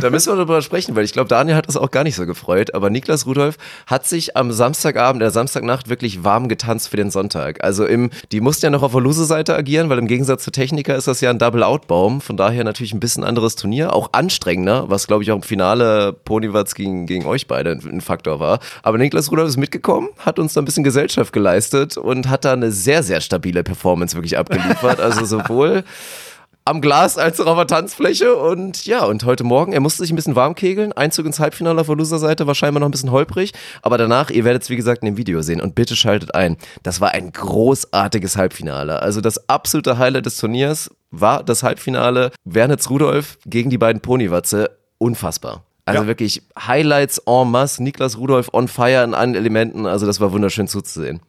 Da 0.00 0.10
müssen 0.10 0.30
wir 0.30 0.36
darüber 0.36 0.60
sprechen, 0.60 0.94
weil 0.94 1.04
ich 1.04 1.12
glaube, 1.12 1.28
Daniel 1.28 1.56
hat 1.56 1.66
das 1.66 1.78
auch 1.78 1.90
gar 1.90 2.04
nicht 2.04 2.14
so 2.14 2.26
gefreut. 2.26 2.74
Aber 2.74 2.90
Niklas 2.90 3.26
Rudolf 3.26 3.56
hat 3.86 4.06
sich 4.06 4.36
am 4.36 4.52
Samstagabend, 4.52 5.22
der 5.22 5.30
Samstagnacht 5.30 5.88
wirklich 5.88 6.24
warm 6.24 6.48
getanzt 6.48 6.90
für 6.90 6.98
den 6.98 7.10
Sonntag. 7.10 7.64
Also 7.64 7.86
im, 7.86 8.10
die 8.32 8.42
mussten 8.42 8.66
ja 8.66 8.70
noch 8.70 8.82
auf 8.82 8.92
der 8.92 9.00
Lose-Seite 9.00 9.56
agieren, 9.56 9.88
weil 9.88 9.98
im 9.98 10.06
Gegensatz 10.06 10.44
zu 10.44 10.50
Techniker 10.50 10.94
ist 10.94 11.08
das 11.08 11.22
ja 11.22 11.30
ein 11.30 11.38
Double-Out-Baum. 11.38 12.20
Von 12.20 12.36
daher 12.36 12.62
natürlich 12.62 12.92
ein 12.92 13.00
bisschen 13.00 13.24
anderes 13.24 13.56
Turnier. 13.56 13.94
Auch 13.94 14.10
anstrengender, 14.12 14.90
was 14.90 15.06
glaube 15.06 15.22
ich 15.22 15.32
auch 15.32 15.36
im 15.36 15.42
Finale 15.42 16.12
Ponywatz 16.12 16.74
gegen, 16.74 17.06
gegen 17.06 17.24
euch 17.24 17.46
beide 17.46 17.70
ein, 17.72 18.02
Faktor 18.02 18.40
war. 18.40 18.60
Aber 18.82 18.98
Niklas 18.98 19.30
Rudolf 19.32 19.48
ist 19.48 19.56
mitgekommen, 19.56 20.10
hat 20.18 20.38
uns 20.38 20.52
da 20.52 20.60
ein 20.60 20.66
bisschen 20.66 20.84
Gesellschaft 20.84 21.32
geleistet 21.32 21.96
und 21.96 22.28
hat 22.28 22.44
da 22.44 22.52
eine 22.52 22.70
sehr, 22.72 23.02
sehr 23.02 23.22
stabile 23.22 23.64
Performance 23.64 24.14
wirklich 24.14 24.36
abgeliefert. 24.50 25.00
Also 25.00 25.24
sowohl 25.24 25.84
am 26.66 26.80
Glas 26.82 27.16
als 27.18 27.40
auch 27.40 27.46
auf 27.46 27.56
der 27.56 27.66
Tanzfläche 27.66 28.34
und 28.36 28.84
ja, 28.84 29.04
und 29.04 29.24
heute 29.24 29.44
Morgen, 29.44 29.72
er 29.72 29.80
musste 29.80 30.02
sich 30.02 30.12
ein 30.12 30.16
bisschen 30.16 30.36
warm 30.36 30.54
kegeln. 30.54 30.92
Einzug 30.92 31.26
ins 31.26 31.40
Halbfinale 31.40 31.80
auf 31.80 31.86
der 31.86 31.96
Loser-Seite 31.96 32.46
war 32.46 32.54
scheinbar 32.54 32.80
noch 32.80 32.88
ein 32.88 32.92
bisschen 32.92 33.10
holprig, 33.10 33.52
aber 33.82 33.96
danach, 33.98 34.30
ihr 34.30 34.44
werdet 34.44 34.62
es 34.62 34.70
wie 34.70 34.76
gesagt 34.76 35.02
in 35.02 35.06
dem 35.06 35.16
Video 35.16 35.40
sehen 35.42 35.60
und 35.60 35.74
bitte 35.74 35.96
schaltet 35.96 36.34
ein. 36.34 36.58
Das 36.82 37.00
war 37.00 37.12
ein 37.12 37.32
großartiges 37.32 38.36
Halbfinale. 38.36 39.00
Also 39.02 39.20
das 39.20 39.48
absolute 39.48 39.98
Highlight 39.98 40.26
des 40.26 40.36
Turniers 40.36 40.90
war 41.10 41.42
das 41.42 41.62
Halbfinale 41.62 42.30
Wernitz 42.44 42.90
Rudolf 42.90 43.38
gegen 43.46 43.70
die 43.70 43.78
beiden 43.78 44.00
Ponywatze. 44.02 44.70
Unfassbar. 44.98 45.64
Also 45.86 46.02
Ja. 46.02 46.06
wirklich 46.06 46.42
Highlights 46.58 47.18
en 47.26 47.50
masse, 47.50 47.82
Niklas 47.82 48.18
Rudolf 48.18 48.50
on 48.52 48.68
fire 48.68 49.02
in 49.02 49.14
allen 49.14 49.34
Elementen, 49.34 49.86
also 49.86 50.06
das 50.06 50.20
war 50.20 50.30
wunderschön 50.30 50.68
zuzusehen. 50.68 51.20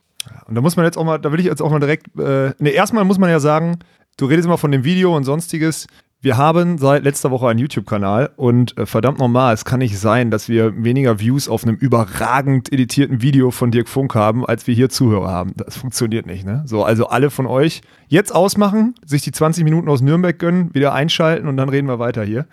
Und 0.47 0.55
da 0.55 0.61
muss 0.61 0.75
man 0.75 0.85
jetzt 0.85 0.97
auch 0.97 1.03
mal, 1.03 1.17
da 1.17 1.31
will 1.31 1.39
ich 1.39 1.45
jetzt 1.45 1.61
auch 1.61 1.71
mal 1.71 1.79
direkt, 1.79 2.07
äh, 2.19 2.53
ne, 2.59 2.69
erstmal 2.69 3.03
muss 3.05 3.17
man 3.17 3.29
ja 3.29 3.39
sagen, 3.39 3.79
du 4.17 4.25
redest 4.25 4.45
immer 4.45 4.57
von 4.57 4.71
dem 4.71 4.83
Video 4.83 5.15
und 5.15 5.23
sonstiges. 5.23 5.87
Wir 6.23 6.37
haben 6.37 6.77
seit 6.77 7.03
letzter 7.03 7.31
Woche 7.31 7.47
einen 7.47 7.57
YouTube-Kanal 7.57 8.29
und 8.35 8.77
äh, 8.77 8.85
verdammt 8.85 9.17
normal, 9.17 9.55
es 9.55 9.65
kann 9.65 9.79
nicht 9.79 9.97
sein, 9.97 10.29
dass 10.29 10.49
wir 10.49 10.83
weniger 10.83 11.19
Views 11.19 11.49
auf 11.49 11.63
einem 11.63 11.75
überragend 11.75 12.71
editierten 12.71 13.23
Video 13.23 13.49
von 13.49 13.71
Dirk 13.71 13.89
Funk 13.89 14.13
haben, 14.13 14.45
als 14.45 14.67
wir 14.67 14.75
hier 14.75 14.89
Zuhörer 14.89 15.31
haben. 15.31 15.53
Das 15.55 15.77
funktioniert 15.77 16.27
nicht, 16.27 16.45
ne? 16.45 16.61
So, 16.67 16.83
also 16.83 17.07
alle 17.07 17.31
von 17.31 17.47
euch 17.47 17.81
jetzt 18.07 18.35
ausmachen, 18.35 18.93
sich 19.03 19.23
die 19.23 19.31
20 19.31 19.63
Minuten 19.63 19.89
aus 19.89 20.01
Nürnberg 20.01 20.37
gönnen, 20.37 20.69
wieder 20.75 20.93
einschalten 20.93 21.47
und 21.47 21.57
dann 21.57 21.69
reden 21.69 21.87
wir 21.87 21.97
weiter 21.97 22.23
hier. 22.23 22.45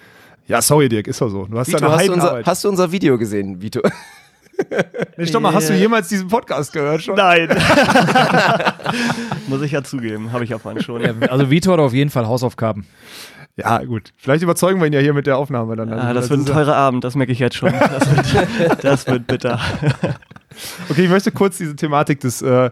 Ja, 0.47 0.63
sorry, 0.63 0.89
Dirk, 0.89 1.07
ist 1.07 1.21
doch 1.21 1.29
so. 1.29 1.45
Du 1.45 1.59
hast 1.59 1.69
Vito, 1.69 1.79
deine 1.79 1.93
hast, 1.93 2.09
du 2.09 2.13
unser, 2.15 2.43
hast 2.43 2.65
du 2.65 2.69
unser 2.71 2.91
Video 2.91 3.19
gesehen, 3.19 3.61
Vito? 3.61 3.83
Nee, 5.17 5.27
stopp 5.27 5.43
mal, 5.43 5.53
hast 5.55 5.69
du 5.71 5.75
jemals 5.75 6.09
diesen 6.09 6.29
Podcast 6.29 6.73
gehört 6.73 7.03
schon? 7.03 7.17
Nein. 7.17 7.49
Muss 9.47 9.63
ich 9.63 9.73
ja 9.73 9.83
zugeben, 9.83 10.33
habe 10.33 10.45
ich 10.45 10.51
ja 10.51 10.59
vorhin 10.59 10.83
schon. 10.83 11.01
Ja, 11.03 11.13
also 11.29 11.51
Vitor 11.51 11.75
hat 11.75 11.81
auf 11.81 11.95
jeden 11.95 12.11
Fall 12.11 12.27
Hausaufgaben. 12.27 12.87
Ja, 13.57 13.83
gut. 13.85 14.13
Vielleicht 14.17 14.43
überzeugen 14.45 14.81
wir 14.81 14.87
ihn 14.87 14.93
ja 14.93 15.01
hier 15.01 15.15
mit 15.15 15.27
der 15.27 15.37
Aufnahme 15.37 15.75
dann. 15.75 15.93
Ah, 15.93 16.09
Also, 16.09 16.21
das 16.21 16.31
wird 16.31 16.41
ein 16.41 16.47
teurer 16.47 16.77
Abend, 16.77 17.03
das 17.03 17.17
merke 17.17 17.33
ich 17.33 17.41
jetzt 17.41 17.57
schon. 17.57 17.73
Das 17.73 18.17
wird, 18.17 18.85
das 18.85 19.07
wird 19.09 19.27
bitter. 19.27 19.61
Okay, 20.89 21.05
ich 21.05 21.11
möchte 21.11 21.33
kurz 21.33 21.59
diese 21.59 21.75
Thematik 21.75 22.21
des, 22.21 22.41
äh, 22.43 22.71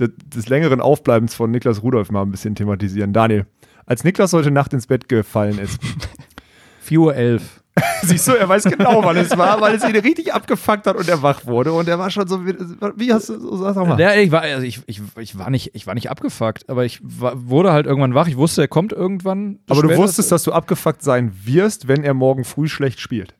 des, 0.00 0.10
des 0.26 0.48
längeren 0.48 0.80
Aufbleibens 0.80 1.34
von 1.34 1.50
Niklas 1.52 1.82
Rudolf 1.82 2.10
mal 2.10 2.22
ein 2.22 2.32
bisschen 2.32 2.56
thematisieren. 2.56 3.12
Daniel, 3.12 3.46
als 3.86 4.02
Niklas 4.02 4.32
heute 4.32 4.50
Nacht 4.50 4.72
ins 4.72 4.88
Bett 4.88 5.08
gefallen 5.08 5.58
ist, 5.58 5.80
4.11 6.88 6.98
Uhr. 6.98 7.40
siehst 8.02 8.28
du, 8.28 8.32
er 8.32 8.48
weiß 8.48 8.64
genau, 8.64 9.02
wann 9.04 9.16
es 9.16 9.36
war, 9.36 9.60
weil 9.60 9.74
es 9.74 9.84
ihn 9.84 9.96
richtig 9.96 10.32
abgefuckt 10.32 10.86
hat 10.86 10.96
und 10.96 11.08
er 11.08 11.22
wach 11.22 11.44
wurde 11.46 11.72
und 11.72 11.88
er 11.88 11.98
war 11.98 12.10
schon 12.10 12.26
so, 12.28 12.46
wie, 12.46 12.54
wie 12.96 13.12
hast 13.12 13.28
du, 13.28 13.38
so, 13.38 13.56
sag 13.56 13.74
doch 13.74 13.86
mal. 13.86 13.98
Ja, 14.00 14.14
ich, 14.14 14.30
war, 14.30 14.42
also 14.42 14.64
ich, 14.64 14.80
ich, 14.86 15.00
ich, 15.18 15.38
war 15.38 15.50
nicht, 15.50 15.70
ich 15.74 15.86
war 15.86 15.94
nicht 15.94 16.10
abgefuckt, 16.10 16.68
aber 16.68 16.84
ich 16.84 17.00
war, 17.02 17.48
wurde 17.48 17.72
halt 17.72 17.86
irgendwann 17.86 18.14
wach. 18.14 18.28
Ich 18.28 18.36
wusste, 18.36 18.62
er 18.62 18.68
kommt 18.68 18.92
irgendwann. 18.92 19.58
Aber 19.68 19.82
du 19.82 19.96
wusstest, 19.96 20.30
dass 20.30 20.44
du 20.44 20.52
abgefuckt 20.52 21.02
sein 21.02 21.32
wirst, 21.44 21.88
wenn 21.88 22.04
er 22.04 22.14
morgen 22.14 22.44
früh 22.44 22.68
schlecht 22.68 23.00
spielt. 23.00 23.34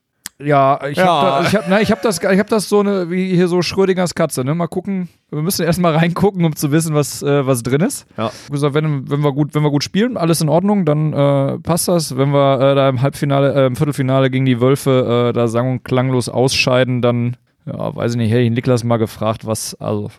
Ja, 0.44 0.78
ich 0.86 0.98
Ja. 0.98 1.06
habe 1.06 1.42
da, 1.42 1.48
ich 1.48 1.54
hab, 1.56 1.68
na, 1.68 1.80
ich 1.80 1.90
hab 1.90 2.02
das, 2.02 2.22
ich 2.22 2.38
hab 2.38 2.48
das 2.48 2.68
so 2.68 2.80
eine, 2.80 3.10
wie 3.10 3.34
hier 3.34 3.48
so 3.48 3.62
Schrödingers 3.62 4.14
Katze, 4.14 4.44
ne? 4.44 4.54
Mal 4.54 4.66
gucken. 4.66 5.08
Wir 5.30 5.42
müssen 5.42 5.64
erst 5.64 5.80
mal 5.80 5.94
reingucken, 5.96 6.44
um 6.44 6.54
zu 6.54 6.70
wissen, 6.70 6.94
was, 6.94 7.22
äh, 7.22 7.46
was 7.46 7.62
drin 7.62 7.80
ist. 7.80 8.06
Ja. 8.16 8.28
Ich 8.28 8.44
hab 8.44 8.50
gesagt, 8.52 8.74
wenn, 8.74 9.10
wenn, 9.10 9.20
wir 9.24 9.32
gut, 9.32 9.54
wenn 9.54 9.62
wir 9.62 9.70
gut 9.70 9.82
spielen, 9.84 10.16
alles 10.16 10.40
in 10.40 10.48
Ordnung, 10.48 10.84
dann 10.84 11.12
äh, 11.12 11.58
passt 11.60 11.88
das. 11.88 12.16
Wenn 12.16 12.30
wir 12.30 12.60
äh, 12.60 12.74
da 12.74 12.88
im 12.88 13.00
Halbfinale, 13.00 13.54
äh, 13.54 13.66
im 13.66 13.76
Viertelfinale 13.76 14.30
gegen 14.30 14.44
die 14.44 14.60
Wölfe 14.60 15.28
äh, 15.30 15.32
da 15.32 15.48
sang- 15.48 15.70
und 15.72 15.84
klanglos 15.84 16.28
ausscheiden, 16.28 17.00
dann, 17.02 17.36
ja, 17.66 17.94
weiß 17.96 18.12
ich 18.12 18.16
nicht, 18.18 18.30
hätte 18.30 18.42
ich 18.42 18.50
Niklas 18.50 18.84
mal 18.84 18.98
gefragt, 18.98 19.46
was, 19.46 19.74
also, 19.80 20.10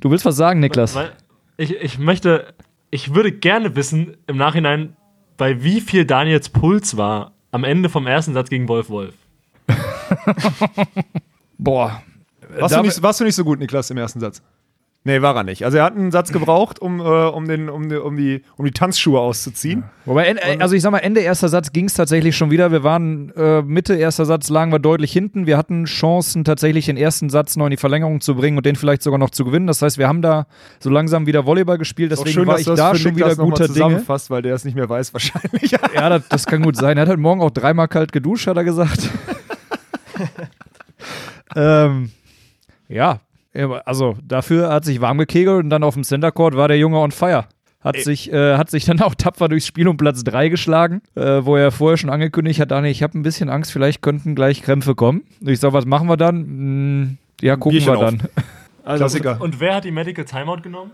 du 0.00 0.10
willst 0.10 0.24
was 0.24 0.36
sagen, 0.36 0.60
Niklas? 0.60 0.96
Ich, 1.56 1.74
ich 1.74 1.98
möchte, 1.98 2.46
ich 2.90 3.14
würde 3.14 3.32
gerne 3.32 3.74
wissen 3.76 4.16
im 4.26 4.36
Nachhinein, 4.36 4.96
bei 5.36 5.62
wie 5.64 5.80
viel 5.80 6.04
Daniels 6.04 6.48
Puls 6.48 6.96
war 6.96 7.32
am 7.50 7.64
Ende 7.64 7.88
vom 7.88 8.06
ersten 8.06 8.34
Satz 8.34 8.50
gegen 8.50 8.68
Wolf 8.68 8.88
Wolf. 8.90 9.14
Boah. 11.58 12.02
Warst, 12.58 12.76
du 12.76 12.82
nicht, 12.82 13.02
warst 13.02 13.20
du 13.20 13.24
nicht 13.24 13.34
so 13.34 13.44
gut, 13.44 13.58
Niklas, 13.58 13.90
im 13.90 13.96
ersten 13.98 14.20
Satz? 14.20 14.42
Nee, 15.06 15.20
war 15.20 15.36
er 15.36 15.44
nicht. 15.44 15.66
Also 15.66 15.76
er 15.76 15.84
hat 15.84 15.94
einen 15.94 16.10
Satz 16.10 16.32
gebraucht, 16.32 16.78
um, 16.80 16.98
äh, 16.98 17.02
um, 17.02 17.46
den, 17.46 17.68
um, 17.68 17.90
die, 17.90 17.96
um, 17.96 18.16
die, 18.16 18.42
um 18.56 18.64
die 18.64 18.70
Tanzschuhe 18.70 19.20
auszuziehen. 19.20 19.84
Wobei, 20.06 20.24
en- 20.24 20.62
also 20.62 20.74
ich 20.74 20.80
sag 20.80 20.92
mal, 20.92 20.98
Ende 21.00 21.20
erster 21.20 21.50
Satz 21.50 21.72
ging 21.72 21.84
es 21.84 21.92
tatsächlich 21.92 22.34
schon 22.34 22.50
wieder. 22.50 22.72
Wir 22.72 22.84
waren 22.84 23.30
äh, 23.36 23.60
Mitte 23.60 23.96
erster 23.96 24.24
Satz 24.24 24.48
lagen 24.48 24.72
wir 24.72 24.78
deutlich 24.78 25.12
hinten. 25.12 25.46
Wir 25.46 25.58
hatten 25.58 25.84
Chancen, 25.84 26.42
tatsächlich 26.44 26.86
den 26.86 26.96
ersten 26.96 27.28
Satz 27.28 27.54
noch 27.56 27.66
in 27.66 27.72
die 27.72 27.76
Verlängerung 27.76 28.22
zu 28.22 28.34
bringen 28.34 28.56
und 28.56 28.64
den 28.64 28.76
vielleicht 28.76 29.02
sogar 29.02 29.18
noch 29.18 29.28
zu 29.28 29.44
gewinnen. 29.44 29.66
Das 29.66 29.82
heißt, 29.82 29.98
wir 29.98 30.08
haben 30.08 30.22
da 30.22 30.46
so 30.80 30.88
langsam 30.88 31.26
wieder 31.26 31.44
Volleyball 31.44 31.76
gespielt. 31.76 32.10
Deswegen 32.10 32.46
war 32.46 32.58
ich 32.58 32.64
da 32.64 32.94
schon 32.94 33.14
wieder 33.14 33.36
guter 33.36 33.68
Dinge. 33.68 34.02
weil 34.08 34.40
der 34.40 34.54
es 34.54 34.64
nicht 34.64 34.74
mehr 34.74 34.88
weiß 34.88 35.12
wahrscheinlich. 35.12 35.70
Ja, 35.94 36.08
das, 36.08 36.28
das 36.30 36.46
kann 36.46 36.62
gut 36.62 36.76
sein. 36.76 36.96
Er 36.96 37.02
hat 37.02 37.08
heute 37.10 37.20
Morgen 37.20 37.42
auch 37.42 37.50
dreimal 37.50 37.88
kalt 37.88 38.10
geduscht, 38.10 38.46
hat 38.46 38.56
er 38.56 38.64
gesagt. 38.64 39.10
ähm, 41.56 42.10
ja, 42.88 43.20
also 43.84 44.16
dafür 44.22 44.70
hat 44.70 44.84
sich 44.84 45.00
warm 45.00 45.18
gekegelt 45.18 45.64
und 45.64 45.70
dann 45.70 45.82
auf 45.82 45.94
dem 45.94 46.04
Center 46.04 46.32
Court 46.32 46.56
war 46.56 46.68
der 46.68 46.78
Junge 46.78 46.98
on 46.98 47.12
fire. 47.12 47.46
Hat 47.80 47.98
sich, 47.98 48.32
äh, 48.32 48.56
hat 48.56 48.70
sich 48.70 48.86
dann 48.86 49.02
auch 49.02 49.14
tapfer 49.14 49.48
durchs 49.48 49.66
Spiel 49.66 49.86
um 49.88 49.98
Platz 49.98 50.24
3 50.24 50.48
geschlagen, 50.48 51.02
äh, 51.16 51.44
wo 51.44 51.54
er 51.54 51.70
vorher 51.70 51.98
schon 51.98 52.08
angekündigt 52.08 52.58
hat, 52.58 52.70
Daniel, 52.70 52.90
ich 52.90 53.02
habe 53.02 53.18
ein 53.18 53.22
bisschen 53.22 53.50
Angst, 53.50 53.72
vielleicht 53.72 54.00
könnten 54.00 54.34
gleich 54.34 54.62
Krämpfe 54.62 54.94
kommen. 54.94 55.22
Und 55.42 55.50
ich 55.50 55.60
sag, 55.60 55.74
was 55.74 55.84
machen 55.84 56.08
wir 56.08 56.16
dann? 56.16 56.36
Hm, 56.36 57.18
ja, 57.42 57.56
gucken 57.56 57.72
Bierchen 57.78 57.92
wir 57.92 58.00
dann. 58.00 58.22
Klassiker. 58.96 59.38
Und 59.38 59.60
wer 59.60 59.76
hat 59.76 59.84
die 59.84 59.90
Medical 59.90 60.24
Timeout 60.24 60.62
genommen? 60.62 60.92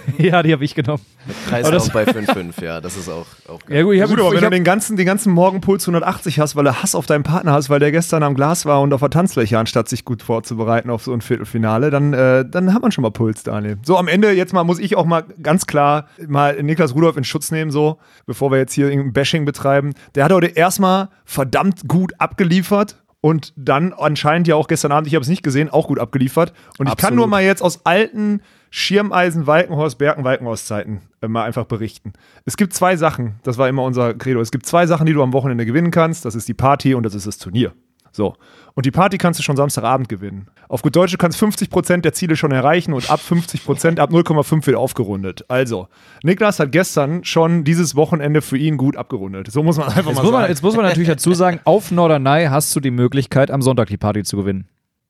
ja, 0.18 0.42
die 0.42 0.52
habe 0.52 0.64
ich 0.64 0.74
genommen. 0.74 1.02
Auch 1.48 1.88
bei 1.90 2.04
5,5, 2.04 2.64
ja, 2.64 2.80
das 2.80 2.96
ist 2.96 3.08
auch, 3.08 3.26
auch 3.48 3.64
geil. 3.64 3.78
Ja 3.78 3.82
gut, 3.82 3.94
ich 3.94 4.02
Gut, 4.02 4.20
aber 4.20 4.32
wenn 4.32 4.42
du 4.42 4.50
den 4.50 4.64
ganzen, 4.64 4.96
den 4.96 5.06
ganzen 5.06 5.32
Morgenpuls 5.32 5.84
180 5.84 6.40
hast, 6.40 6.56
weil 6.56 6.64
du 6.64 6.82
Hass 6.82 6.94
auf 6.94 7.06
deinen 7.06 7.22
Partner 7.22 7.52
hast, 7.52 7.70
weil 7.70 7.78
der 7.78 7.92
gestern 7.92 8.22
am 8.22 8.34
Glas 8.34 8.66
war 8.66 8.80
und 8.80 8.92
auf 8.92 9.00
der 9.00 9.10
Tanzfläche, 9.10 9.58
anstatt 9.58 9.88
sich 9.88 10.04
gut 10.04 10.22
vorzubereiten 10.22 10.90
auf 10.90 11.04
so 11.04 11.12
ein 11.12 11.20
Viertelfinale, 11.20 11.90
dann, 11.90 12.12
äh, 12.12 12.44
dann 12.48 12.74
hat 12.74 12.82
man 12.82 12.92
schon 12.92 13.02
mal 13.02 13.10
Puls, 13.10 13.42
Daniel. 13.42 13.78
So, 13.84 13.96
am 13.96 14.08
Ende, 14.08 14.32
jetzt 14.32 14.52
mal 14.52 14.64
muss 14.64 14.78
ich 14.78 14.96
auch 14.96 15.06
mal 15.06 15.24
ganz 15.42 15.66
klar 15.66 16.08
mal 16.26 16.60
Niklas 16.62 16.94
Rudolph 16.94 17.16
in 17.16 17.24
Schutz 17.24 17.50
nehmen, 17.50 17.70
so, 17.70 17.98
bevor 18.26 18.50
wir 18.50 18.58
jetzt 18.58 18.72
hier 18.72 18.88
irgendein 18.88 19.12
Bashing 19.12 19.44
betreiben. 19.44 19.94
Der 20.14 20.24
hat 20.24 20.32
heute 20.32 20.48
erstmal 20.48 21.08
verdammt 21.24 21.88
gut 21.88 22.14
abgeliefert. 22.18 22.96
Und 23.24 23.52
dann 23.54 23.92
anscheinend 23.92 24.48
ja 24.48 24.56
auch 24.56 24.66
gestern 24.66 24.90
Abend, 24.90 25.06
ich 25.06 25.14
habe 25.14 25.22
es 25.22 25.28
nicht 25.28 25.44
gesehen, 25.44 25.70
auch 25.70 25.86
gut 25.86 26.00
abgeliefert. 26.00 26.52
Und 26.78 26.88
ich 26.88 26.96
kann 26.96 27.10
Absolut. 27.10 27.16
nur 27.18 27.26
mal 27.28 27.44
jetzt 27.44 27.62
aus 27.62 27.86
alten 27.86 28.42
Schirmeisen, 28.74 29.46
Walkenhorst, 29.46 29.98
Bergen, 29.98 30.24
Walkenhorst 30.24 30.66
Zeiten 30.66 31.02
äh, 31.20 31.28
mal 31.28 31.44
einfach 31.44 31.66
berichten. 31.66 32.14
Es 32.46 32.56
gibt 32.56 32.72
zwei 32.72 32.96
Sachen, 32.96 33.34
das 33.42 33.58
war 33.58 33.68
immer 33.68 33.82
unser 33.82 34.14
Credo. 34.14 34.40
Es 34.40 34.50
gibt 34.50 34.64
zwei 34.64 34.86
Sachen, 34.86 35.04
die 35.04 35.12
du 35.12 35.22
am 35.22 35.34
Wochenende 35.34 35.66
gewinnen 35.66 35.90
kannst. 35.90 36.24
Das 36.24 36.34
ist 36.34 36.48
die 36.48 36.54
Party 36.54 36.94
und 36.94 37.02
das 37.02 37.14
ist 37.14 37.26
das 37.26 37.36
Turnier. 37.36 37.74
So. 38.12 38.34
Und 38.72 38.86
die 38.86 38.90
Party 38.90 39.18
kannst 39.18 39.38
du 39.38 39.42
schon 39.42 39.56
Samstagabend 39.56 40.08
gewinnen. 40.08 40.48
Auf 40.68 40.80
gut 40.80 40.96
Deutsch, 40.96 41.12
du 41.12 41.18
kannst 41.18 41.38
50% 41.38 41.98
der 41.98 42.14
Ziele 42.14 42.34
schon 42.34 42.50
erreichen 42.50 42.94
und 42.94 43.10
ab 43.10 43.20
50%, 43.20 43.98
ab 43.98 44.10
0,5 44.10 44.66
wird 44.66 44.76
aufgerundet. 44.76 45.44
Also, 45.48 45.88
Niklas 46.22 46.58
hat 46.58 46.72
gestern 46.72 47.24
schon 47.24 47.64
dieses 47.64 47.94
Wochenende 47.94 48.40
für 48.40 48.56
ihn 48.56 48.78
gut 48.78 48.96
abgerundet. 48.96 49.52
So 49.52 49.62
muss 49.62 49.76
man 49.76 49.88
einfach 49.88 50.06
jetzt, 50.06 50.16
mal 50.16 50.22
muss 50.22 50.32
man, 50.32 50.40
sagen. 50.40 50.50
jetzt 50.50 50.62
muss 50.62 50.76
man 50.76 50.86
natürlich 50.86 51.08
dazu 51.10 51.34
sagen, 51.34 51.60
auf 51.64 51.90
Norderney 51.90 52.46
hast 52.46 52.74
du 52.74 52.80
die 52.80 52.90
Möglichkeit, 52.90 53.50
am 53.50 53.60
Sonntag 53.60 53.88
die 53.88 53.98
Party 53.98 54.22
zu 54.22 54.38
gewinnen. 54.38 54.66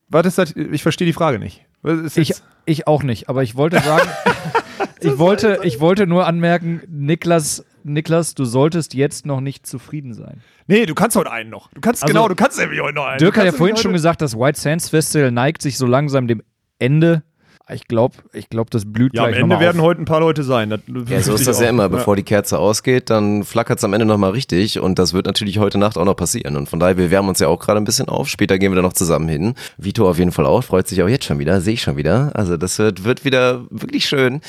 Was 0.08 0.26
ist 0.26 0.38
das? 0.38 0.56
Ich 0.56 0.82
verstehe 0.82 1.06
die 1.06 1.12
Frage 1.12 1.38
nicht. 1.38 1.64
Ich, 2.14 2.34
ich 2.64 2.86
auch 2.86 3.02
nicht, 3.02 3.28
aber 3.28 3.42
ich 3.42 3.56
wollte 3.56 3.80
sagen, 3.80 4.08
ich, 5.00 5.18
wollte, 5.18 5.60
ich 5.62 5.80
wollte 5.80 6.06
nur 6.06 6.26
anmerken, 6.26 6.80
Niklas, 6.88 7.64
Niklas, 7.82 8.34
du 8.34 8.44
solltest 8.44 8.94
jetzt 8.94 9.26
noch 9.26 9.40
nicht 9.40 9.66
zufrieden 9.66 10.14
sein. 10.14 10.40
nee, 10.68 10.86
du 10.86 10.94
kannst 10.94 11.16
heute 11.16 11.30
einen 11.32 11.50
noch. 11.50 11.70
Du 11.72 11.80
kannst, 11.80 12.02
Also, 12.02 12.12
genau, 12.12 12.28
du 12.28 12.36
kannst 12.36 12.58
nämlich 12.58 12.80
heute 12.80 12.94
noch 12.94 13.06
einen. 13.06 13.18
Dirk 13.18 13.36
hat 13.36 13.44
ja 13.44 13.52
vorhin 13.52 13.76
schon 13.76 13.92
gesagt, 13.92 14.22
das 14.22 14.38
White 14.38 14.60
Sands 14.60 14.90
Festival 14.90 15.32
neigt 15.32 15.62
sich 15.62 15.76
so 15.76 15.86
langsam 15.86 16.28
dem 16.28 16.42
Ende. 16.78 17.22
Ich 17.72 17.86
glaube, 17.86 18.16
ich 18.32 18.50
glaub, 18.50 18.70
das 18.70 18.84
blüht 18.84 19.14
Ja, 19.14 19.22
am 19.22 19.28
gleich 19.28 19.36
Ende 19.40 19.48
nochmal 19.48 19.64
werden 19.66 19.80
auf. 19.80 19.86
heute 19.86 20.02
ein 20.02 20.04
paar 20.04 20.20
Leute 20.20 20.42
sein. 20.42 20.70
Das 20.70 20.80
Ja, 21.08 21.20
so 21.22 21.34
ist 21.34 21.46
das 21.46 21.60
ja 21.60 21.68
immer. 21.68 21.88
Bevor 21.88 22.16
die 22.16 22.22
Kerze 22.24 22.58
ausgeht, 22.58 23.08
dann 23.08 23.44
flackert 23.44 23.78
es 23.78 23.84
am 23.84 23.92
Ende 23.92 24.04
nochmal 24.04 24.32
richtig. 24.32 24.80
Und 24.80 24.98
das 24.98 25.12
wird 25.14 25.26
natürlich 25.26 25.58
heute 25.58 25.78
Nacht 25.78 25.96
auch 25.96 26.04
noch 26.04 26.16
passieren. 26.16 26.56
Und 26.56 26.68
von 26.68 26.80
daher, 26.80 26.96
wir 26.98 27.10
wärmen 27.10 27.28
uns 27.28 27.38
ja 27.38 27.48
auch 27.48 27.58
gerade 27.60 27.78
ein 27.80 27.84
bisschen 27.84 28.08
auf. 28.08 28.28
Später 28.28 28.58
gehen 28.58 28.72
wir 28.72 28.76
dann 28.76 28.84
noch 28.84 28.92
zusammen 28.92 29.28
hin. 29.28 29.54
Vito 29.78 30.08
auf 30.08 30.18
jeden 30.18 30.32
Fall 30.32 30.44
auch. 30.46 30.62
Freut 30.64 30.88
sich 30.88 31.02
auch 31.02 31.08
jetzt 31.08 31.24
schon 31.24 31.38
wieder. 31.38 31.60
Sehe 31.60 31.74
ich 31.74 31.82
schon 31.82 31.96
wieder. 31.96 32.32
Also 32.34 32.56
das 32.56 32.78
wird, 32.78 33.04
wird 33.04 33.24
wieder 33.24 33.62
wirklich 33.70 34.06
schön. 34.06 34.40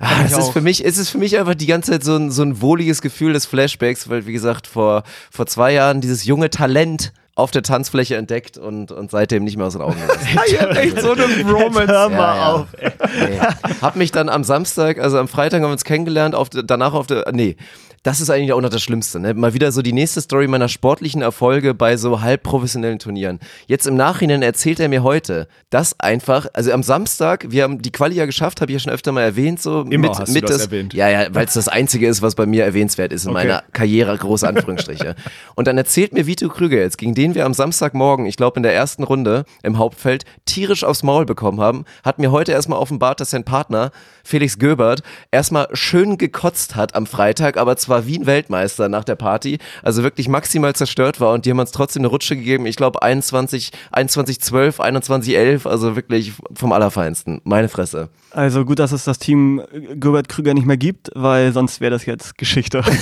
Ah, 0.00 0.22
das 0.22 0.36
ist 0.38 0.50
für 0.50 0.60
mich, 0.62 0.84
es 0.84 0.98
ist 0.98 1.10
für 1.10 1.18
mich 1.18 1.38
einfach 1.38 1.54
die 1.54 1.66
ganze 1.66 1.92
Zeit 1.92 2.04
so 2.04 2.16
ein, 2.16 2.30
so 2.30 2.42
ein 2.42 2.60
wohliges 2.60 3.02
Gefühl 3.02 3.34
des 3.34 3.46
Flashbacks, 3.46 4.08
weil 4.08 4.26
wie 4.26 4.32
gesagt, 4.32 4.66
vor, 4.66 5.04
vor 5.30 5.46
zwei 5.46 5.72
Jahren 5.74 6.00
dieses 6.00 6.24
junge 6.24 6.50
Talent 6.50 7.12
auf 7.36 7.50
der 7.50 7.62
Tanzfläche 7.62 8.16
entdeckt 8.16 8.58
und, 8.58 8.92
und 8.92 9.10
seitdem 9.10 9.42
nicht 9.44 9.56
mehr 9.56 9.66
aus 9.66 9.72
den 9.72 9.82
Augen 9.82 9.96
gelassen. 10.00 10.76
Echt 10.76 11.00
so 11.00 11.12
eine 11.12 11.26
Bromance. 11.44 11.92
Hör 11.92 12.08
mal 12.08 12.16
Ja, 12.16 12.36
ja. 12.36 12.52
auf. 12.52 12.66
Ey. 12.78 12.92
Nee. 13.28 13.40
Hab 13.82 13.96
mich 13.96 14.12
dann 14.12 14.28
am 14.28 14.44
Samstag, 14.44 14.98
also 15.00 15.18
am 15.18 15.26
Freitag 15.26 15.60
haben 15.60 15.68
wir 15.68 15.72
uns 15.72 15.84
kennengelernt, 15.84 16.34
auf, 16.36 16.48
danach 16.50 16.92
auf 16.92 17.06
der, 17.08 17.24
nee, 17.32 17.56
das 18.04 18.20
ist 18.20 18.28
eigentlich 18.28 18.52
auch 18.52 18.60
noch 18.60 18.68
das 18.68 18.82
Schlimmste, 18.82 19.18
ne? 19.18 19.32
Mal 19.32 19.54
wieder 19.54 19.72
so 19.72 19.80
die 19.80 19.94
nächste 19.94 20.20
Story 20.20 20.46
meiner 20.46 20.68
sportlichen 20.68 21.22
Erfolge 21.22 21.72
bei 21.72 21.96
so 21.96 22.20
halbprofessionellen 22.20 22.98
Turnieren. 22.98 23.40
Jetzt 23.66 23.86
im 23.86 23.96
Nachhinein 23.96 24.42
erzählt 24.42 24.78
er 24.78 24.90
mir 24.90 25.02
heute, 25.02 25.48
dass 25.70 25.98
einfach, 25.98 26.46
also 26.52 26.70
am 26.72 26.82
Samstag, 26.82 27.46
wir 27.48 27.62
haben 27.62 27.80
die 27.80 27.90
Quali 27.90 28.14
ja 28.14 28.26
geschafft, 28.26 28.60
habe 28.60 28.70
ich 28.70 28.74
ja 28.74 28.78
schon 28.80 28.92
öfter 28.92 29.10
mal 29.12 29.22
erwähnt, 29.22 29.60
so 29.60 29.80
Immer 29.80 30.08
mit, 30.10 30.18
hast 30.18 30.28
du 30.28 30.32
mit 30.34 30.48
das 30.48 30.66
erwähnt. 30.66 30.92
Ja, 30.92 31.08
ja, 31.08 31.34
weil 31.34 31.46
es 31.46 31.54
das 31.54 31.66
einzige 31.66 32.06
ist, 32.06 32.20
was 32.20 32.34
bei 32.34 32.44
mir 32.44 32.64
erwähnenswert 32.64 33.10
ist 33.10 33.24
in 33.24 33.30
Okay. 33.30 33.46
meiner 33.46 33.62
Karriere, 33.72 34.16
große 34.16 34.46
Anführungsstriche. 34.46 35.14
Und 35.54 35.66
dann 35.66 35.78
erzählt 35.78 36.12
mir 36.12 36.26
Vito 36.26 36.50
Krüger 36.50 36.76
jetzt, 36.76 36.98
gegen 36.98 37.14
den 37.14 37.34
wir 37.34 37.46
am 37.46 37.54
Samstagmorgen, 37.54 38.26
ich 38.26 38.36
glaube 38.36 38.58
in 38.58 38.62
der 38.62 38.74
ersten 38.74 39.02
Runde 39.02 39.46
im 39.62 39.78
Hauptfeld, 39.78 40.26
tierisch 40.44 40.84
aufs 40.84 41.02
Maul 41.02 41.24
bekommen 41.24 41.58
haben, 41.60 41.86
hat 42.04 42.18
mir 42.18 42.30
heute 42.30 42.52
erstmal 42.52 42.78
offenbart, 42.78 43.20
dass 43.20 43.30
sein 43.30 43.44
Partner, 43.44 43.92
Felix 44.24 44.58
Göbert, 44.58 45.02
erstmal 45.30 45.68
schön 45.74 46.18
gekotzt 46.18 46.74
hat 46.74 46.94
am 46.94 47.06
Freitag, 47.06 47.56
aber 47.56 47.76
zwar 47.76 48.06
wie 48.06 48.18
ein 48.18 48.26
Weltmeister 48.26 48.88
nach 48.88 49.04
der 49.04 49.14
Party, 49.14 49.58
also 49.82 50.02
wirklich 50.02 50.28
maximal 50.28 50.74
zerstört 50.74 51.20
war 51.20 51.32
und 51.32 51.44
die 51.44 51.50
haben 51.50 51.58
uns 51.58 51.70
trotzdem 51.72 52.00
eine 52.00 52.08
Rutsche 52.08 52.36
gegeben, 52.36 52.66
ich 52.66 52.76
glaube 52.76 53.02
21, 53.02 53.70
21, 53.92 54.40
12, 54.40 54.80
21, 54.80 55.36
11, 55.36 55.66
also 55.66 55.94
wirklich 55.94 56.32
vom 56.54 56.72
Allerfeinsten. 56.72 57.40
Meine 57.44 57.68
Fresse. 57.68 58.08
Also 58.30 58.64
gut, 58.64 58.80
dass 58.80 58.90
es 58.90 59.04
das 59.04 59.18
Team 59.18 59.62
Gilbert 59.72 60.28
Krüger 60.28 60.54
nicht 60.54 60.66
mehr 60.66 60.76
gibt, 60.76 61.10
weil 61.14 61.52
sonst 61.52 61.80
wäre 61.80 61.92
das 61.92 62.06
jetzt 62.06 62.36
Geschichte. 62.38 62.82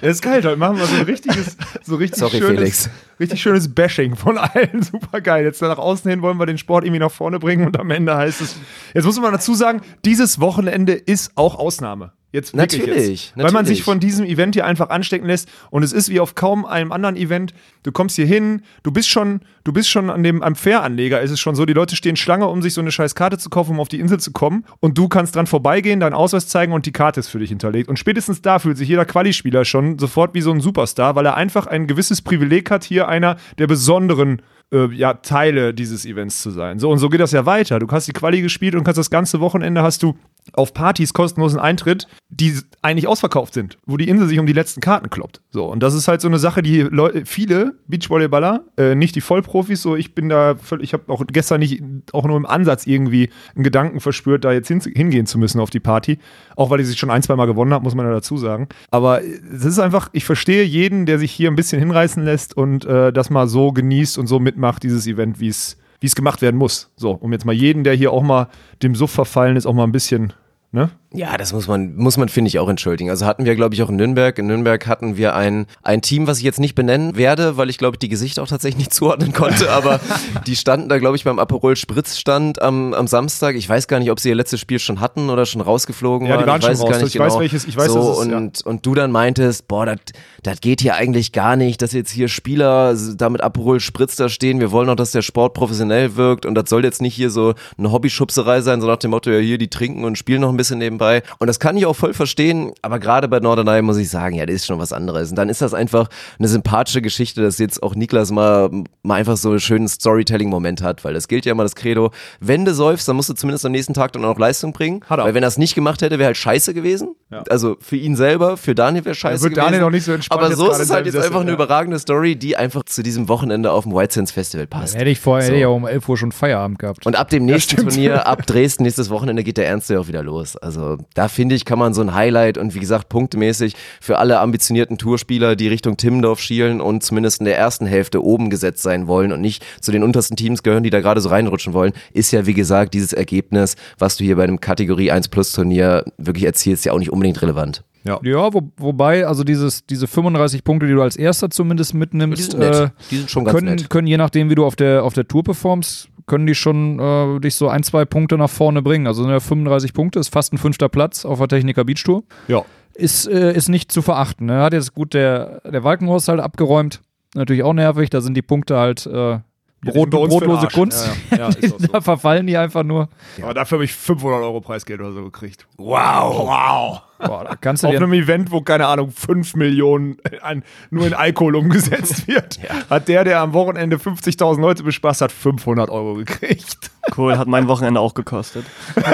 Das 0.00 0.16
ist 0.16 0.22
geil, 0.22 0.42
heute 0.42 0.56
machen 0.56 0.78
wir 0.78 0.86
so 0.86 0.96
ein 0.96 1.02
richtiges, 1.02 1.56
so 1.82 1.96
richtig 1.96 2.18
Sorry, 2.18 2.38
schönes, 2.38 2.58
Felix. 2.58 2.90
Richtig 3.24 3.42
schönes 3.42 3.74
Bashing 3.74 4.16
von 4.16 4.38
allen. 4.38 4.82
Super 4.92 5.20
geil. 5.20 5.44
Jetzt 5.44 5.60
nach 5.62 5.78
außen 5.78 6.10
hin 6.10 6.22
wollen 6.22 6.38
wir 6.38 6.46
den 6.46 6.58
Sport 6.58 6.84
irgendwie 6.84 7.00
nach 7.00 7.10
vorne 7.10 7.38
bringen 7.38 7.66
und 7.66 7.78
am 7.78 7.90
Ende 7.90 8.16
heißt 8.16 8.40
es. 8.40 8.56
Jetzt 8.94 9.04
muss 9.04 9.20
man 9.20 9.32
dazu 9.32 9.54
sagen, 9.54 9.80
dieses 10.04 10.40
Wochenende 10.40 10.92
ist 10.92 11.32
auch 11.36 11.58
Ausnahme. 11.58 12.12
Jetzt 12.32 12.56
Natürlich, 12.56 13.26
jetzt. 13.26 13.36
Weil 13.36 13.52
man 13.52 13.64
sich 13.64 13.84
von 13.84 14.00
diesem 14.00 14.26
Event 14.26 14.56
hier 14.56 14.66
einfach 14.66 14.90
anstecken 14.90 15.26
lässt 15.26 15.48
und 15.70 15.84
es 15.84 15.92
ist 15.92 16.08
wie 16.08 16.18
auf 16.18 16.34
kaum 16.34 16.64
einem 16.66 16.90
anderen 16.90 17.14
Event. 17.14 17.54
Du 17.84 17.92
kommst 17.92 18.16
hier 18.16 18.26
hin, 18.26 18.62
du 18.82 18.90
bist 18.90 19.08
schon, 19.08 19.42
du 19.64 19.72
bist 19.72 19.88
schon 19.88 20.10
an 20.10 20.22
dem 20.22 20.42
am 20.42 20.54
Fähranleger 20.54 21.20
ist 21.20 21.30
es 21.30 21.40
schon 21.40 21.54
so, 21.54 21.66
die 21.66 21.72
Leute 21.72 21.96
stehen 21.96 22.16
Schlange, 22.16 22.46
um 22.46 22.62
sich 22.62 22.74
so 22.74 22.80
eine 22.80 22.92
scheiß 22.92 23.14
Karte 23.14 23.38
zu 23.38 23.50
kaufen, 23.50 23.72
um 23.72 23.80
auf 23.80 23.88
die 23.88 23.98
Insel 23.98 24.20
zu 24.20 24.32
kommen 24.32 24.64
und 24.80 24.96
du 24.96 25.08
kannst 25.08 25.34
dran 25.34 25.46
vorbeigehen, 25.46 26.00
deinen 26.00 26.14
Ausweis 26.14 26.48
zeigen 26.48 26.72
und 26.72 26.86
die 26.86 26.92
Karte 26.92 27.20
ist 27.20 27.28
für 27.28 27.38
dich 27.38 27.48
hinterlegt 27.48 27.88
und 27.88 27.98
spätestens 27.98 28.42
da 28.42 28.58
fühlt 28.58 28.76
sich 28.76 28.88
jeder 28.88 29.04
Quali-Spieler 29.04 29.64
schon 29.64 29.98
sofort 29.98 30.34
wie 30.34 30.42
so 30.42 30.52
ein 30.52 30.60
Superstar, 30.60 31.16
weil 31.16 31.26
er 31.26 31.36
einfach 31.36 31.66
ein 31.66 31.86
gewisses 31.86 32.22
Privileg 32.22 32.70
hat, 32.70 32.84
hier 32.84 33.08
einer 33.08 33.36
der 33.58 33.66
besonderen 33.66 34.42
äh, 34.72 34.92
ja, 34.94 35.14
Teile 35.14 35.72
dieses 35.72 36.04
Events 36.04 36.42
zu 36.42 36.50
sein. 36.50 36.78
So 36.78 36.90
und 36.90 36.98
so 36.98 37.08
geht 37.08 37.20
das 37.20 37.32
ja 37.32 37.46
weiter. 37.46 37.78
Du 37.78 37.86
hast 37.88 38.08
die 38.08 38.12
Quali 38.12 38.42
gespielt 38.42 38.74
und 38.74 38.84
kannst 38.84 38.98
das 38.98 39.10
ganze 39.10 39.40
Wochenende 39.40 39.82
hast 39.82 40.02
du 40.02 40.16
auf 40.52 40.74
Partys 40.74 41.14
kostenlosen 41.14 41.58
Eintritt, 41.58 42.06
die 42.28 42.58
eigentlich 42.82 43.06
ausverkauft 43.06 43.54
sind, 43.54 43.78
wo 43.86 43.96
die 43.96 44.08
Insel 44.08 44.28
sich 44.28 44.38
um 44.38 44.46
die 44.46 44.52
letzten 44.52 44.80
Karten 44.80 45.08
kloppt. 45.08 45.40
So, 45.50 45.64
und 45.66 45.82
das 45.82 45.94
ist 45.94 46.06
halt 46.08 46.20
so 46.20 46.28
eine 46.28 46.38
Sache, 46.38 46.62
die 46.62 46.82
Leu 46.82 47.22
viele 47.24 47.78
Beachvolleyballer, 47.88 48.64
äh, 48.76 48.94
nicht 48.94 49.14
die 49.14 49.20
Vollprofis, 49.54 49.82
so 49.82 49.96
ich 49.96 50.14
bin 50.14 50.28
da 50.28 50.56
völlig, 50.56 50.84
ich 50.84 50.92
habe 50.92 51.12
auch 51.12 51.24
gestern 51.26 51.60
nicht 51.60 51.82
auch 52.12 52.26
nur 52.26 52.36
im 52.36 52.46
Ansatz 52.46 52.86
irgendwie 52.86 53.30
einen 53.54 53.64
Gedanken 53.64 54.00
verspürt, 54.00 54.44
da 54.44 54.52
jetzt 54.52 54.68
hin, 54.68 54.80
hingehen 54.80 55.26
zu 55.26 55.38
müssen 55.38 55.60
auf 55.60 55.70
die 55.70 55.80
Party. 55.80 56.18
Auch 56.56 56.70
weil 56.70 56.80
ich 56.80 56.88
sie 56.88 56.96
schon 56.96 57.10
ein, 57.10 57.22
zwei 57.22 57.36
Mal 57.36 57.46
gewonnen 57.46 57.72
habe, 57.72 57.84
muss 57.84 57.94
man 57.94 58.06
ja 58.06 58.12
dazu 58.12 58.36
sagen. 58.36 58.68
Aber 58.90 59.22
es 59.22 59.64
ist 59.64 59.78
einfach, 59.78 60.08
ich 60.12 60.24
verstehe 60.24 60.64
jeden, 60.64 61.06
der 61.06 61.18
sich 61.18 61.30
hier 61.30 61.50
ein 61.50 61.56
bisschen 61.56 61.78
hinreißen 61.78 62.24
lässt 62.24 62.56
und 62.56 62.84
äh, 62.84 63.12
das 63.12 63.30
mal 63.30 63.46
so 63.46 63.72
genießt 63.72 64.18
und 64.18 64.26
so 64.26 64.40
mitmacht, 64.40 64.82
dieses 64.82 65.06
Event, 65.06 65.40
wie 65.40 65.48
es 65.48 65.78
wie 66.00 66.06
es 66.06 66.16
gemacht 66.16 66.42
werden 66.42 66.56
muss. 66.56 66.90
So, 66.96 67.12
um 67.12 67.32
jetzt 67.32 67.46
mal 67.46 67.54
jeden, 67.54 67.82
der 67.82 67.94
hier 67.94 68.12
auch 68.12 68.22
mal 68.22 68.48
dem 68.82 68.94
Suff 68.94 69.10
verfallen 69.10 69.56
ist, 69.56 69.64
auch 69.64 69.72
mal 69.72 69.84
ein 69.84 69.92
bisschen, 69.92 70.34
ne? 70.70 70.90
Ja, 71.14 71.36
das 71.36 71.52
muss 71.52 71.68
man, 71.68 71.94
muss 71.94 72.16
man, 72.16 72.28
finde 72.28 72.48
ich, 72.48 72.58
auch 72.58 72.68
entschuldigen. 72.68 73.08
Also 73.08 73.24
hatten 73.24 73.44
wir, 73.44 73.54
glaube 73.54 73.74
ich, 73.74 73.82
auch 73.82 73.88
in 73.88 73.96
Nürnberg. 73.96 74.36
In 74.38 74.48
Nürnberg 74.48 74.86
hatten 74.88 75.16
wir 75.16 75.36
ein, 75.36 75.66
ein 75.82 76.02
Team, 76.02 76.26
was 76.26 76.38
ich 76.38 76.44
jetzt 76.44 76.58
nicht 76.58 76.74
benennen 76.74 77.16
werde, 77.16 77.56
weil 77.56 77.70
ich, 77.70 77.78
glaube 77.78 77.94
ich, 77.94 77.98
die 78.00 78.08
Gesichter 78.08 78.42
auch 78.42 78.48
tatsächlich 78.48 78.78
nicht 78.78 78.94
zuordnen 78.94 79.32
konnte, 79.32 79.70
aber 79.70 80.00
die 80.46 80.56
standen 80.56 80.88
da, 80.88 80.98
glaube 80.98 81.16
ich, 81.16 81.24
beim 81.24 81.38
Aperol 81.38 81.76
Spritz 81.76 82.18
stand 82.18 82.60
am, 82.60 82.92
am 82.94 83.06
Samstag. 83.06 83.54
Ich 83.54 83.68
weiß 83.68 83.86
gar 83.86 84.00
nicht, 84.00 84.10
ob 84.10 84.18
sie 84.18 84.28
ihr 84.30 84.34
letztes 84.34 84.58
Spiel 84.60 84.78
schon 84.80 85.00
hatten 85.00 85.30
oder 85.30 85.46
schon 85.46 85.60
rausgeflogen 85.60 86.26
Ja, 86.26 86.36
die 86.36 86.46
waren. 86.46 86.48
waren 86.48 86.58
ich 86.60 86.64
schon 86.64 86.72
weiß 86.72 86.80
raus. 86.82 86.90
gar 86.90 86.98
nicht 87.02 87.14
Ich 87.14 87.20
weiß, 87.20 87.28
genau. 87.32 87.40
welches- 87.40 87.64
ich 87.66 87.76
weiß, 87.76 87.92
so, 87.92 88.20
es- 88.22 88.26
ja. 88.28 88.36
und, 88.36 88.62
und 88.66 88.84
du 88.84 88.94
dann 88.94 89.12
meintest, 89.12 89.68
boah, 89.68 89.86
das 89.86 89.98
das 90.42 90.60
geht 90.60 90.80
hier 90.82 90.94
eigentlich 90.96 91.32
gar 91.32 91.56
nicht, 91.56 91.80
dass 91.80 91.92
jetzt 91.92 92.10
hier 92.10 92.28
Spieler 92.28 92.94
da 93.16 93.30
mit 93.30 93.40
Aperol 93.40 93.80
Spritz 93.80 94.16
da 94.16 94.28
stehen. 94.28 94.60
Wir 94.60 94.72
wollen 94.72 94.90
auch, 94.90 94.94
dass 94.96 95.10
der 95.12 95.22
Sport 95.22 95.54
professionell 95.54 96.16
wirkt 96.16 96.44
und 96.44 96.54
das 96.54 96.68
soll 96.68 96.84
jetzt 96.84 97.00
nicht 97.00 97.14
hier 97.14 97.30
so 97.30 97.54
eine 97.78 97.92
Hobbyschubserei 97.92 98.60
sein, 98.60 98.80
so 98.82 98.86
nach 98.86 98.98
dem 98.98 99.12
Motto, 99.12 99.30
ja 99.30 99.38
hier, 99.38 99.56
die 99.58 99.68
trinken 99.70 100.04
und 100.04 100.18
spielen 100.18 100.40
noch 100.42 100.50
ein 100.50 100.56
bisschen 100.58 100.78
nebenbei. 100.78 101.03
Und 101.38 101.46
das 101.46 101.60
kann 101.60 101.76
ich 101.76 101.86
auch 101.86 101.94
voll 101.94 102.14
verstehen, 102.14 102.72
aber 102.82 102.98
gerade 102.98 103.28
bei 103.28 103.40
Norderney 103.40 103.82
muss 103.82 103.96
ich 103.96 104.10
sagen, 104.10 104.36
ja, 104.36 104.46
das 104.46 104.56
ist 104.56 104.66
schon 104.66 104.78
was 104.78 104.92
anderes. 104.92 105.30
Und 105.30 105.36
dann 105.36 105.48
ist 105.48 105.62
das 105.62 105.74
einfach 105.74 106.08
eine 106.38 106.48
sympathische 106.48 107.02
Geschichte, 107.02 107.42
dass 107.42 107.58
jetzt 107.58 107.82
auch 107.82 107.94
Niklas 107.94 108.30
mal, 108.30 108.70
mal 109.02 109.14
einfach 109.14 109.36
so 109.36 109.50
einen 109.50 109.60
schönen 109.60 109.88
Storytelling-Moment 109.88 110.82
hat, 110.82 111.04
weil 111.04 111.14
das 111.14 111.28
gilt 111.28 111.44
ja 111.44 111.52
immer 111.52 111.62
das 111.62 111.74
Credo, 111.74 112.10
wenn 112.40 112.64
du 112.64 112.74
säufst, 112.74 113.08
dann 113.08 113.16
musst 113.16 113.28
du 113.28 113.34
zumindest 113.34 113.66
am 113.66 113.72
nächsten 113.72 113.94
Tag 113.94 114.12
dann 114.12 114.24
auch 114.24 114.30
noch 114.30 114.38
Leistung 114.38 114.72
bringen. 114.72 115.02
Hat 115.08 115.18
er 115.18 115.24
weil 115.24 115.34
wenn 115.34 115.42
er 115.42 115.48
es 115.48 115.58
nicht 115.58 115.74
gemacht 115.74 116.02
hätte, 116.02 116.18
wäre 116.18 116.26
halt 116.26 116.36
scheiße 116.36 116.74
gewesen. 116.74 117.14
Also 117.48 117.76
für 117.80 117.96
ihn 117.96 118.16
selber, 118.16 118.56
für 118.56 118.74
Daniel 118.74 119.04
wäre 119.04 119.14
scheiße 119.14 119.42
wird 119.42 119.54
gewesen. 119.54 119.66
Daniel 119.66 119.84
auch 119.84 119.90
nicht 119.90 120.04
so 120.04 120.12
entspannt 120.12 120.42
Aber 120.42 120.54
so 120.54 120.70
ist 120.70 120.78
es 120.78 120.90
halt 120.90 121.06
jetzt 121.06 121.16
einfach 121.16 121.40
eine 121.40 121.50
ja. 121.50 121.54
überragende 121.54 121.98
Story, 121.98 122.36
die 122.36 122.56
einfach 122.56 122.84
zu 122.84 123.02
diesem 123.02 123.28
Wochenende 123.28 123.72
auf 123.72 123.84
dem 123.84 123.94
White 123.94 124.14
Sands 124.14 124.30
Festival 124.30 124.66
passt. 124.66 124.96
Hätte 124.96 125.10
ich 125.10 125.20
vorher 125.20 125.46
So. 125.46 125.52
hätte 125.52 125.60
ich 125.60 125.66
auch 125.66 125.74
um 125.74 125.86
11 125.86 126.08
Uhr 126.08 126.16
schon 126.16 126.32
Feierabend 126.32 126.78
gehabt. 126.78 127.06
Und 127.06 127.16
ab 127.16 127.30
dem 127.30 127.44
nächsten. 127.44 127.76
Turnier, 127.76 128.26
ab 128.26 128.46
Dresden, 128.46 128.84
nächstes 128.84 129.10
Wochenende 129.10 129.42
geht 129.42 129.56
der 129.56 129.66
Ernst 129.66 129.90
ja 129.90 129.98
auch 129.98 130.08
wieder 130.08 130.22
los. 130.22 130.56
Also 130.56 130.93
Also 130.94 131.04
da 131.14 131.28
finde 131.28 131.54
ich, 131.54 131.64
kann 131.64 131.78
man 131.78 131.94
so 131.94 132.00
ein 132.02 132.14
Highlight 132.14 132.58
und 132.58 132.74
wie 132.74 132.80
gesagt, 132.80 133.08
punktemäßig 133.08 133.74
für 134.00 134.18
alle 134.18 134.38
ambitionierten 134.40 134.98
Tourspieler, 134.98 135.56
die 135.56 135.68
Richtung 135.68 135.96
Timmendorf 135.96 136.40
schielen 136.40 136.80
und 136.80 137.02
zumindest 137.02 137.40
in 137.40 137.46
der 137.46 137.58
ersten 137.58 137.86
Hälfte 137.86 138.22
oben 138.22 138.50
gesetzt 138.50 138.82
sein 138.82 139.06
wollen 139.06 139.32
und 139.32 139.40
nicht 139.40 139.64
zu 139.80 139.92
den 139.92 140.02
untersten 140.02 140.36
Teams 140.36 140.62
gehören, 140.62 140.82
die 140.82 140.90
da 140.90 141.00
gerade 141.00 141.20
so 141.20 141.28
reinrutschen 141.28 141.72
wollen, 141.72 141.92
ist 142.12 142.30
ja 142.32 142.46
wie 142.46 142.54
gesagt 142.54 142.94
dieses 142.94 143.12
Ergebnis, 143.12 143.76
was 143.98 144.16
du 144.16 144.24
hier 144.24 144.36
bei 144.36 144.44
einem 144.44 144.60
Kategorie 144.60 145.10
1 145.10 145.28
Plus 145.28 145.52
Turnier 145.52 146.04
wirklich 146.18 146.44
erzielst, 146.44 146.84
ja 146.84 146.92
auch 146.92 146.98
nicht 146.98 147.10
unbedingt 147.10 147.40
relevant. 147.42 147.82
Ja, 148.06 148.20
ja 148.22 148.52
wo, 148.52 148.70
wobei, 148.76 149.26
also 149.26 149.44
dieses, 149.44 149.86
diese 149.86 150.06
35 150.06 150.62
Punkte, 150.62 150.86
die 150.86 150.92
du 150.92 151.00
als 151.02 151.16
erster 151.16 151.48
zumindest 151.48 151.94
mitnimmst, 151.94 152.52
Die 152.52 152.58
sind 152.58 152.62
äh, 152.62 152.90
Die 153.10 153.16
sind 153.16 153.30
schon 153.30 153.44
ganz 153.44 153.56
können, 153.56 153.74
nett. 153.76 153.90
können 153.90 154.06
je 154.06 154.18
nachdem, 154.18 154.50
wie 154.50 154.54
du 154.54 154.64
auf 154.64 154.76
der, 154.76 155.04
auf 155.04 155.14
der 155.14 155.26
Tour 155.26 155.42
performst, 155.42 156.08
können 156.26 156.46
die 156.46 156.54
schon 156.54 156.98
äh, 156.98 157.40
dich 157.40 157.54
so 157.54 157.68
ein, 157.68 157.82
zwei 157.82 158.04
Punkte 158.04 158.38
nach 158.38 158.50
vorne 158.50 158.82
bringen. 158.82 159.06
Also 159.06 159.22
sind 159.22 159.32
ja 159.32 159.40
35 159.40 159.92
Punkte, 159.92 160.18
ist 160.18 160.32
fast 160.32 160.52
ein 160.52 160.58
fünfter 160.58 160.88
Platz 160.88 161.24
auf 161.24 161.38
der 161.38 161.48
Techniker 161.48 161.84
Beach 161.84 162.02
Tour. 162.02 162.24
Ja. 162.48 162.64
Ist, 162.94 163.26
äh, 163.26 163.54
ist 163.54 163.68
nicht 163.68 163.90
zu 163.90 164.02
verachten. 164.02 164.46
Ne? 164.46 164.62
Hat 164.62 164.72
jetzt 164.72 164.94
gut 164.94 165.14
der, 165.14 165.60
der 165.60 165.84
Walkenhorst 165.84 166.28
halt 166.28 166.40
abgeräumt. 166.40 167.00
Natürlich 167.34 167.64
auch 167.64 167.72
nervig, 167.72 168.10
da 168.10 168.20
sind 168.20 168.34
die 168.34 168.42
Punkte 168.42 168.78
halt 168.78 169.06
äh, 169.06 169.38
Brot, 169.84 170.10
brotlose. 170.10 170.68
Kunst. 170.68 171.10
Ja, 171.30 171.36
ja. 171.36 171.50
Ja, 171.50 171.68
so. 171.68 171.76
da 171.78 172.00
verfallen 172.00 172.46
die 172.46 172.56
einfach 172.56 172.82
nur. 172.82 173.08
Aber 173.42 173.54
dafür 173.54 173.76
habe 173.76 173.84
ich 173.84 173.92
500 173.92 174.42
Euro 174.42 174.60
Preisgeld 174.60 175.00
oder 175.00 175.12
so 175.12 175.24
gekriegt. 175.24 175.66
Wow. 175.76 176.48
Wow. 176.48 177.02
Boah, 177.18 177.44
da 177.44 177.56
kannst 177.56 177.82
du 177.82 177.88
Auf 177.88 177.94
einem 177.94 178.12
Event, 178.12 178.50
wo, 178.50 178.60
keine 178.60 178.86
Ahnung, 178.86 179.10
5 179.10 179.54
Millionen 179.54 180.18
an, 180.42 180.62
nur 180.90 181.06
in 181.06 181.14
Alkohol 181.14 181.56
umgesetzt 181.56 182.26
wird, 182.28 182.58
hat 182.90 183.08
der, 183.08 183.24
der 183.24 183.40
am 183.40 183.52
Wochenende 183.54 183.96
50.000 183.96 184.60
Leute 184.60 184.82
bespaßt 184.82 185.22
hat, 185.22 185.32
500 185.32 185.88
Euro 185.88 186.14
gekriegt. 186.14 186.90
Cool, 187.16 187.38
hat 187.38 187.48
mein 187.48 187.68
Wochenende 187.68 188.00
auch 188.00 188.14
gekostet. 188.14 188.66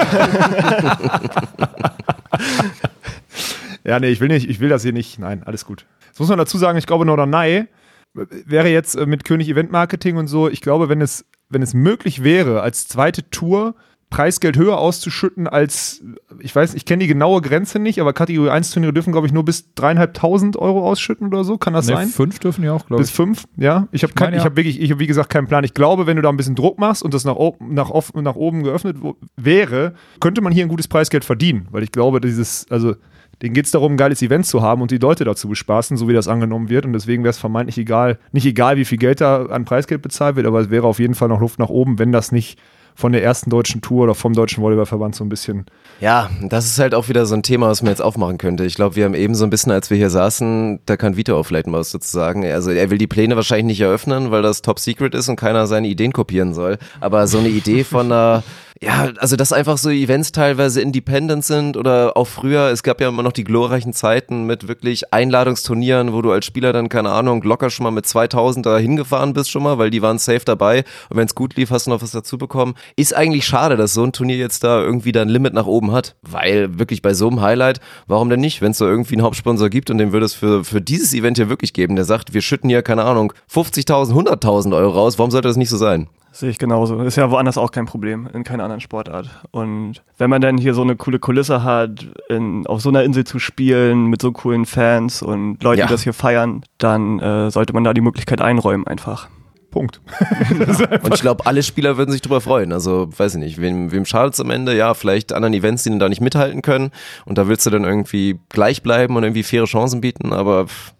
Ja, 3.83 3.99
nee, 3.99 4.09
ich 4.09 4.19
will 4.19 4.27
nicht, 4.27 4.49
ich 4.49 4.59
will 4.59 4.69
das 4.69 4.83
hier 4.83 4.93
nicht. 4.93 5.19
Nein, 5.19 5.41
alles 5.43 5.65
gut. 5.65 5.85
Das 6.09 6.19
muss 6.19 6.29
man 6.29 6.37
dazu 6.37 6.57
sagen, 6.57 6.77
ich 6.77 6.85
glaube, 6.85 7.05
Norderney 7.05 7.65
wäre 8.13 8.69
jetzt 8.69 8.95
äh, 8.95 9.05
mit 9.05 9.23
König 9.23 9.49
Event 9.49 9.71
Marketing 9.71 10.17
und 10.17 10.27
so, 10.27 10.49
ich 10.49 10.61
glaube, 10.61 10.89
wenn 10.89 11.01
es, 11.01 11.25
wenn 11.49 11.61
es 11.61 11.73
möglich 11.73 12.23
wäre, 12.23 12.61
als 12.61 12.87
zweite 12.87 13.29
Tour 13.29 13.75
Preisgeld 14.11 14.57
höher 14.57 14.77
auszuschütten 14.77 15.47
als, 15.47 16.03
ich 16.39 16.53
weiß, 16.53 16.73
ich 16.73 16.83
kenne 16.83 16.99
die 16.99 17.07
genaue 17.07 17.41
Grenze 17.41 17.79
nicht, 17.79 18.01
aber 18.01 18.11
Kategorie 18.11 18.49
1 18.49 18.71
Turniere 18.71 18.91
dürfen, 18.91 19.13
glaube 19.13 19.25
ich, 19.25 19.31
nur 19.31 19.45
bis 19.45 19.73
dreieinhalbtausend 19.73 20.57
Euro 20.57 20.85
ausschütten 20.85 21.27
oder 21.27 21.45
so. 21.45 21.57
Kann 21.57 21.73
das 21.73 21.87
Nee, 21.87 21.93
sein? 21.93 22.09
fünf 22.09 22.37
dürfen 22.39 22.61
die 22.61 22.67
auch, 22.69 22.85
glaube 22.85 23.01
Bis 23.01 23.09
ich. 23.09 23.15
fünf, 23.15 23.45
ja. 23.55 23.87
Ich 23.93 24.03
habe 24.03 24.11
ich 24.13 24.35
ja. 24.35 24.43
hab 24.43 24.57
wirklich, 24.57 24.81
ich 24.81 24.91
habe 24.91 24.99
wie 24.99 25.07
gesagt 25.07 25.29
keinen 25.29 25.47
Plan. 25.47 25.63
Ich 25.63 25.73
glaube, 25.73 26.07
wenn 26.07 26.17
du 26.17 26.21
da 26.21 26.27
ein 26.27 26.35
bisschen 26.35 26.55
Druck 26.55 26.77
machst 26.77 27.03
und 27.03 27.13
das 27.13 27.23
nach, 27.23 27.37
nach, 27.61 27.89
nach 28.15 28.35
oben 28.35 28.63
geöffnet 28.63 28.97
wäre, 29.37 29.93
könnte 30.19 30.41
man 30.41 30.51
hier 30.51 30.65
ein 30.65 30.69
gutes 30.69 30.89
Preisgeld 30.89 31.23
verdienen. 31.23 31.69
Weil 31.71 31.83
ich 31.83 31.93
glaube, 31.93 32.19
dieses, 32.19 32.69
also 32.69 32.95
denen 33.41 33.53
geht 33.53 33.65
es 33.65 33.71
darum, 33.71 33.93
ein 33.93 33.97
geiles 33.97 34.21
Event 34.21 34.45
zu 34.45 34.61
haben 34.61 34.81
und 34.81 34.91
die 34.91 34.97
Leute 34.97 35.23
dazu 35.23 35.49
bespaßen, 35.49 35.97
so 35.97 36.07
wie 36.07 36.13
das 36.13 36.27
angenommen 36.27 36.69
wird. 36.69 36.85
Und 36.85 36.93
deswegen 36.93 37.23
wäre 37.23 37.31
es 37.31 37.39
vermeintlich 37.39 37.77
egal, 37.77 38.19
nicht 38.31 38.45
egal, 38.45 38.77
wie 38.77 38.85
viel 38.85 38.97
Geld 38.97 39.21
da 39.21 39.45
an 39.45 39.65
Preisgeld 39.65 40.01
bezahlt 40.01 40.35
wird, 40.35 40.47
aber 40.47 40.61
es 40.61 40.69
wäre 40.69 40.87
auf 40.87 40.99
jeden 40.99 41.15
Fall 41.15 41.29
noch 41.29 41.41
Luft 41.41 41.59
nach 41.59 41.69
oben, 41.69 41.99
wenn 41.99 42.11
das 42.11 42.31
nicht 42.31 42.59
von 42.95 43.11
der 43.11 43.23
ersten 43.23 43.49
deutschen 43.49 43.81
Tour 43.81 44.03
oder 44.03 44.15
vom 44.15 44.33
Deutschen 44.33 44.61
Volleyballverband 44.61 45.15
so 45.15 45.23
ein 45.23 45.29
bisschen. 45.29 45.65
Ja, 45.99 46.29
das 46.41 46.65
ist 46.65 46.79
halt 46.79 46.93
auch 46.93 47.09
wieder 47.09 47.25
so 47.25 47.35
ein 47.35 47.43
Thema, 47.43 47.67
was 47.67 47.81
man 47.81 47.89
jetzt 47.89 48.01
aufmachen 48.01 48.37
könnte. 48.37 48.65
Ich 48.65 48.75
glaube, 48.75 48.95
wir 48.95 49.05
haben 49.05 49.13
eben 49.13 49.35
so 49.35 49.43
ein 49.43 49.49
bisschen, 49.49 49.71
als 49.71 49.89
wir 49.89 49.97
hier 49.97 50.09
saßen, 50.09 50.81
da 50.85 50.97
kann 50.97 51.17
Vito 51.17 51.37
auch 51.37 51.43
vielleicht 51.43 51.67
mal 51.67 51.79
was 51.79 51.91
dazu 51.91 52.09
sagen. 52.11 52.45
Also 52.45 52.71
er 52.71 52.89
will 52.89 52.97
die 52.97 53.07
Pläne 53.07 53.35
wahrscheinlich 53.35 53.65
nicht 53.65 53.81
eröffnen, 53.81 54.31
weil 54.31 54.41
das 54.41 54.61
Top 54.61 54.79
Secret 54.79 55.15
ist 55.15 55.29
und 55.29 55.35
keiner 55.35 55.67
seine 55.67 55.87
Ideen 55.87 56.13
kopieren 56.13 56.53
soll. 56.53 56.77
Aber 56.99 57.27
so 57.27 57.39
eine 57.39 57.49
Idee 57.49 57.83
von 57.83 58.07
einer, 58.07 58.43
ja, 58.83 59.11
also 59.19 59.35
dass 59.35 59.53
einfach 59.53 59.77
so 59.77 59.91
Events 59.91 60.31
teilweise 60.31 60.81
independent 60.81 61.45
sind 61.45 61.77
oder 61.77 62.17
auch 62.17 62.25
früher, 62.25 62.71
es 62.71 62.81
gab 62.81 62.99
ja 62.99 63.09
immer 63.09 63.21
noch 63.21 63.31
die 63.31 63.43
glorreichen 63.43 63.93
Zeiten 63.93 64.47
mit 64.47 64.67
wirklich 64.67 65.13
Einladungsturnieren, 65.13 66.13
wo 66.13 66.23
du 66.23 66.31
als 66.31 66.47
Spieler 66.47 66.73
dann, 66.73 66.89
keine 66.89 67.11
Ahnung, 67.11 67.43
locker 67.43 67.69
schon 67.69 67.83
mal 67.83 67.91
mit 67.91 68.07
2000 68.07 68.65
da 68.65 68.79
hingefahren 68.79 69.33
bist 69.33 69.51
schon 69.51 69.61
mal, 69.61 69.77
weil 69.77 69.91
die 69.91 70.01
waren 70.01 70.17
safe 70.17 70.41
dabei 70.45 70.83
und 71.11 71.17
wenn 71.17 71.27
es 71.27 71.35
gut 71.35 71.55
lief, 71.57 71.69
hast 71.69 71.85
du 71.85 71.91
noch 71.91 72.01
was 72.01 72.09
dazu 72.09 72.39
bekommen. 72.39 72.73
Ist 72.95 73.15
eigentlich 73.15 73.45
schade, 73.45 73.77
dass 73.77 73.93
so 73.93 74.03
ein 74.03 74.13
Turnier 74.13 74.37
jetzt 74.37 74.63
da 74.63 74.81
irgendwie 74.81 75.11
dann 75.11 75.29
Limit 75.29 75.53
nach 75.53 75.67
oben 75.67 75.91
hat, 75.91 76.15
weil 76.23 76.79
wirklich 76.79 77.03
bei 77.03 77.13
so 77.13 77.27
einem 77.27 77.41
Highlight, 77.41 77.81
warum 78.07 78.31
denn 78.31 78.39
nicht, 78.39 78.63
wenn 78.63 78.71
es 78.71 78.79
da 78.79 78.85
irgendwie 78.85 79.13
einen 79.13 79.23
Hauptsponsor 79.23 79.69
gibt 79.69 79.91
und 79.91 79.99
den 79.99 80.11
würde 80.11 80.25
es 80.25 80.33
für, 80.33 80.63
für 80.63 80.81
dieses 80.81 81.13
Event 81.13 81.37
hier 81.37 81.49
wirklich 81.49 81.73
geben, 81.73 81.95
der 81.95 82.05
sagt, 82.05 82.33
wir 82.33 82.41
schütten 82.41 82.69
hier, 82.71 82.81
keine 82.81 83.03
Ahnung, 83.03 83.31
50.000, 83.53 84.11
100.000 84.11 84.75
Euro 84.75 84.89
raus, 84.89 85.19
warum 85.19 85.29
sollte 85.29 85.49
das 85.49 85.57
nicht 85.57 85.69
so 85.69 85.77
sein? 85.77 86.07
Sehe 86.33 86.49
ich 86.49 86.57
genauso. 86.57 87.01
Ist 87.01 87.17
ja 87.17 87.29
woanders 87.29 87.57
auch 87.57 87.71
kein 87.71 87.85
Problem, 87.85 88.27
in 88.33 88.43
keiner 88.45 88.63
anderen 88.63 88.79
Sportart. 88.79 89.29
Und 89.51 90.01
wenn 90.17 90.29
man 90.29 90.41
dann 90.41 90.57
hier 90.57 90.73
so 90.73 90.81
eine 90.81 90.95
coole 90.95 91.19
Kulisse 91.19 91.63
hat, 91.63 92.07
in, 92.29 92.65
auf 92.67 92.81
so 92.81 92.87
einer 92.89 93.03
Insel 93.03 93.25
zu 93.25 93.37
spielen, 93.37 94.05
mit 94.05 94.21
so 94.21 94.31
coolen 94.31 94.65
Fans 94.65 95.21
und 95.21 95.61
Leuten, 95.61 95.79
Ja. 95.79 95.87
die 95.87 95.91
das 95.91 96.03
hier 96.03 96.13
feiern, 96.13 96.63
dann 96.77 97.19
äh, 97.19 97.51
sollte 97.51 97.73
man 97.73 97.83
da 97.83 97.93
die 97.93 97.99
Möglichkeit 98.01 98.39
einräumen 98.39 98.87
einfach. 98.87 99.27
Punkt. 99.71 100.01
Und 101.03 101.13
ich 101.13 101.21
glaube, 101.21 101.45
alle 101.45 101.63
Spieler 101.63 101.95
würden 101.95 102.11
sich 102.11 102.21
drüber 102.21 102.41
freuen. 102.41 102.73
Also, 102.73 103.07
weiß 103.17 103.35
ich 103.35 103.39
nicht, 103.39 103.61
wem, 103.61 103.89
wem 103.93 104.05
schadet 104.05 104.33
es 104.33 104.41
am 104.41 104.49
Ende? 104.49 104.75
Ja, 104.75 104.93
vielleicht 104.93 105.31
anderen 105.31 105.53
Events, 105.53 105.83
die 105.83 105.89
dann 105.89 105.99
da 105.99 106.09
nicht 106.09 106.19
mithalten 106.19 106.61
können. 106.61 106.91
Und 107.23 107.37
da 107.37 107.47
willst 107.47 107.65
du 107.65 107.69
dann 107.69 107.85
irgendwie 107.85 108.37
gleich 108.49 108.83
bleiben 108.83 109.15
und 109.15 109.23
irgendwie 109.23 109.43
faire 109.43 109.63
Chancen 109.63 110.01
bieten, 110.01 110.33
aber 110.33 110.67
pff, 110.67 110.93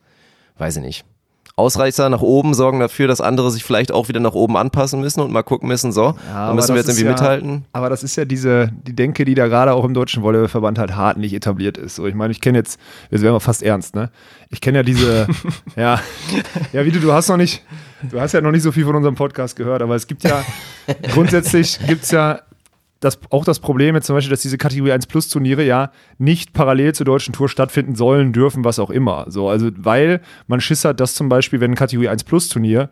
weiß 0.58 0.78
ich 0.78 0.84
nicht. 0.84 1.06
Ausreißer 1.56 2.10
nach 2.10 2.22
oben 2.22 2.54
sorgen 2.54 2.80
dafür, 2.80 3.08
dass 3.08 3.22
andere 3.22 3.52
sich 3.52 3.64
vielleicht 3.64 3.92
auch 3.92 4.08
wieder 4.08 4.20
nach 4.20 4.34
oben 4.34 4.58
anpassen 4.58 5.02
müssen 5.02 5.22
und 5.22 5.32
mal 5.32 5.44
gucken 5.44 5.68
müssen, 5.68 5.92
so, 5.92 6.16
da 6.32 6.54
müssen 6.54 6.70
wir 6.70 6.78
jetzt 6.78 6.88
irgendwie 6.88 7.06
ja, 7.06 7.12
mithalten. 7.12 7.66
Aber 7.74 7.90
das 7.90 8.04
ist 8.04 8.16
ja 8.16 8.26
diese, 8.26 8.72
die 8.88 8.96
Denke, 8.96 9.26
die 9.26 9.36
da 9.36 9.48
gerade 9.48 9.74
auch 9.74 9.84
im 9.84 9.94
Deutschen 9.94 10.24
Volleyballverband 10.24 10.80
halt 10.80 10.96
hart 10.96 11.18
nicht 11.18 11.34
etabliert 11.34 11.78
ist. 11.78 11.96
So, 11.96 12.08
ich 12.08 12.16
meine, 12.16 12.32
ich 12.32 12.42
kenne 12.42 12.58
jetzt, 12.58 12.80
jetzt 13.10 13.22
werden 13.22 13.36
wir 13.36 13.40
fast 13.40 13.64
ernst, 13.64 13.96
ne? 13.96 14.10
Ich 14.50 14.62
kenne 14.62 14.80
ja 14.80 14.84
diese, 14.84 15.28
ja, 15.76 16.00
ja, 16.74 16.86
wie 16.86 16.92
du, 16.92 17.00
du 17.00 17.12
hast 17.12 17.30
noch 17.30 17.38
nicht, 17.38 17.64
du 18.10 18.20
hast 18.20 18.34
ja 18.34 18.42
noch 18.42 18.52
nicht 18.52 18.64
so 18.64 18.72
viel 18.72 18.86
von 18.86 18.96
unserem 18.96 19.16
Podcast 19.16 19.56
gehört, 19.56 19.82
aber 19.82 19.96
es 19.96 20.08
gibt 20.08 20.24
ja, 20.24 20.44
grundsätzlich 21.14 21.80
gibt 21.86 22.04
es 22.04 22.12
ja 22.12 22.40
das, 23.02 23.20
auch 23.32 23.44
das 23.44 23.60
Problem 23.60 23.96
jetzt 23.96 24.06
zum 24.08 24.16
Beispiel, 24.16 24.30
dass 24.30 24.42
diese 24.42 24.58
Kategorie 24.58 24.94
1 24.94 25.08
Plus 25.08 25.28
Turniere 25.28 25.66
ja 25.66 25.92
nicht 26.20 26.54
parallel 26.54 26.94
zur 26.94 27.06
deutschen 27.06 27.34
Tour 27.34 27.50
stattfinden 27.50 27.96
sollen, 27.96 28.32
dürfen, 28.32 28.64
was 28.64 28.80
auch 28.80 28.92
immer. 28.92 29.26
So, 29.28 29.50
also, 29.50 29.70
weil 29.76 30.22
man 30.48 30.62
Schiss 30.62 30.86
hat, 30.86 31.00
dass 31.00 31.16
zum 31.16 31.28
Beispiel, 31.28 31.60
wenn 31.60 31.72
ein 31.72 31.76
Kategorie 31.76 32.08
1 32.08 32.24
Plus 32.24 32.48
Turnier 32.48 32.90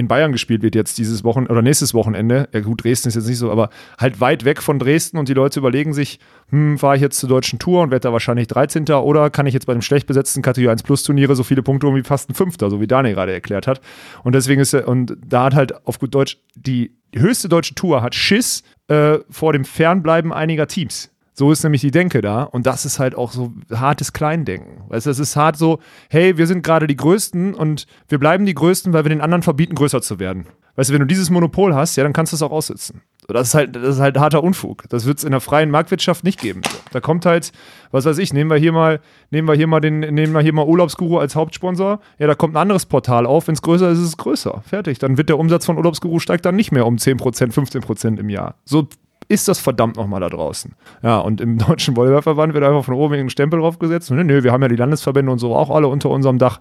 in 0.00 0.08
Bayern 0.08 0.32
gespielt 0.32 0.62
wird 0.62 0.74
jetzt 0.74 0.98
dieses 0.98 1.22
Wochenende 1.22 1.52
oder 1.52 1.62
nächstes 1.62 1.94
Wochenende, 1.94 2.48
ja 2.52 2.60
gut, 2.60 2.82
Dresden 2.82 3.08
ist 3.08 3.14
jetzt 3.14 3.28
nicht 3.28 3.38
so, 3.38 3.52
aber 3.52 3.70
halt 3.98 4.20
weit 4.20 4.44
weg 4.44 4.62
von 4.62 4.78
Dresden 4.78 5.18
und 5.18 5.28
die 5.28 5.34
Leute 5.34 5.60
überlegen 5.60 5.92
sich, 5.92 6.18
hm, 6.48 6.78
fahre 6.78 6.96
ich 6.96 7.02
jetzt 7.02 7.18
zur 7.18 7.28
deutschen 7.28 7.58
Tour 7.58 7.82
und 7.82 7.90
werde 7.90 8.08
da 8.08 8.12
wahrscheinlich 8.12 8.48
13. 8.48 8.84
oder 8.90 9.30
kann 9.30 9.46
ich 9.46 9.54
jetzt 9.54 9.66
bei 9.66 9.72
dem 9.72 9.82
schlecht 9.82 10.06
besetzten 10.06 10.42
Kategorie 10.42 10.72
1 10.72 10.82
Plus 10.82 11.04
Turniere 11.04 11.36
so 11.36 11.44
viele 11.44 11.62
Punkte 11.62 11.86
holen 11.86 11.96
wie 11.96 12.02
fast 12.02 12.28
ein 12.30 12.34
Fünfter, 12.34 12.70
so 12.70 12.80
wie 12.80 12.86
Daniel 12.86 13.14
gerade 13.14 13.32
erklärt 13.32 13.66
hat. 13.66 13.80
Und 14.24 14.34
deswegen 14.34 14.60
ist 14.60 14.72
er, 14.72 14.88
und 14.88 15.16
da 15.24 15.44
hat 15.44 15.54
halt 15.54 15.86
auf 15.86 15.98
gut 15.98 16.14
Deutsch 16.14 16.38
die 16.56 16.96
höchste 17.14 17.48
deutsche 17.48 17.74
Tour 17.74 18.02
hat 18.02 18.14
Schiss 18.14 18.62
äh, 18.88 19.18
vor 19.28 19.52
dem 19.52 19.64
Fernbleiben 19.64 20.32
einiger 20.32 20.66
Teams. 20.66 21.10
So 21.40 21.50
ist 21.50 21.62
nämlich 21.62 21.80
die 21.80 21.90
Denke 21.90 22.20
da. 22.20 22.42
Und 22.42 22.66
das 22.66 22.84
ist 22.84 22.98
halt 22.98 23.14
auch 23.14 23.32
so 23.32 23.54
hartes 23.72 24.12
Kleindenken. 24.12 24.82
Weißt 24.90 25.06
du, 25.06 25.10
es 25.10 25.18
ist 25.18 25.36
hart 25.36 25.56
so, 25.56 25.78
hey, 26.10 26.36
wir 26.36 26.46
sind 26.46 26.62
gerade 26.62 26.86
die 26.86 26.96
Größten 26.96 27.54
und 27.54 27.86
wir 28.08 28.18
bleiben 28.18 28.44
die 28.44 28.52
Größten, 28.52 28.92
weil 28.92 29.06
wir 29.06 29.08
den 29.08 29.22
anderen 29.22 29.42
verbieten, 29.42 29.74
größer 29.74 30.02
zu 30.02 30.18
werden. 30.18 30.48
Weißt 30.76 30.90
du, 30.90 30.92
wenn 30.92 31.00
du 31.00 31.06
dieses 31.06 31.30
Monopol 31.30 31.74
hast, 31.74 31.96
ja, 31.96 32.02
dann 32.02 32.12
kannst 32.12 32.34
du 32.34 32.36
es 32.36 32.42
auch 32.42 32.50
aussitzen. 32.50 33.00
Das 33.26 33.48
ist 33.48 33.54
halt, 33.54 33.74
das 33.74 33.94
ist 33.94 34.00
halt 34.00 34.18
harter 34.18 34.44
Unfug. 34.44 34.84
Das 34.90 35.06
wird 35.06 35.16
es 35.16 35.24
in 35.24 35.30
der 35.30 35.40
freien 35.40 35.70
Marktwirtschaft 35.70 36.24
nicht 36.24 36.38
geben. 36.38 36.60
Da 36.92 37.00
kommt 37.00 37.24
halt, 37.24 37.52
was 37.90 38.04
weiß 38.04 38.18
ich, 38.18 38.34
nehmen 38.34 38.50
wir 38.50 38.58
hier 38.58 38.72
mal, 38.72 39.00
nehmen 39.30 39.48
wir 39.48 39.54
hier 39.54 39.66
mal 39.66 39.80
den, 39.80 40.00
nehmen 40.00 40.34
wir 40.34 40.42
hier 40.42 40.52
mal 40.52 40.66
Urlaubsguru 40.66 41.20
als 41.20 41.36
Hauptsponsor. 41.36 42.00
Ja, 42.18 42.26
da 42.26 42.34
kommt 42.34 42.52
ein 42.52 42.60
anderes 42.60 42.84
Portal 42.84 43.24
auf. 43.24 43.46
Wenn 43.46 43.54
es 43.54 43.62
größer 43.62 43.88
ist, 43.88 43.98
ist 43.98 44.08
es 44.08 44.16
größer. 44.18 44.62
Fertig. 44.66 44.98
Dann 44.98 45.16
wird 45.16 45.30
der 45.30 45.38
Umsatz 45.38 45.64
von 45.64 45.78
Urlaubsguru 45.78 46.18
steigt 46.18 46.44
dann 46.44 46.56
nicht 46.56 46.70
mehr 46.70 46.86
um 46.86 46.96
10%, 46.96 47.18
15% 47.50 48.18
im 48.18 48.28
Jahr. 48.28 48.56
So 48.66 48.88
ist 49.30 49.46
das 49.48 49.60
verdammt 49.60 49.96
nochmal 49.96 50.20
da 50.20 50.28
draußen. 50.28 50.74
Ja, 51.02 51.18
und 51.20 51.40
im 51.40 51.56
Deutschen 51.66 51.96
Volleyballverband 51.96 52.52
wird 52.52 52.64
einfach 52.64 52.84
von 52.84 52.94
oben 52.94 53.14
ein 53.14 53.30
Stempel 53.30 53.60
draufgesetzt. 53.60 54.10
Nö, 54.10 54.24
nö, 54.24 54.42
wir 54.42 54.52
haben 54.52 54.62
ja 54.62 54.68
die 54.68 54.76
Landesverbände 54.76 55.30
und 55.30 55.38
so 55.38 55.54
auch 55.54 55.70
alle 55.70 55.86
unter 55.88 56.10
unserem 56.10 56.38
Dach. 56.38 56.60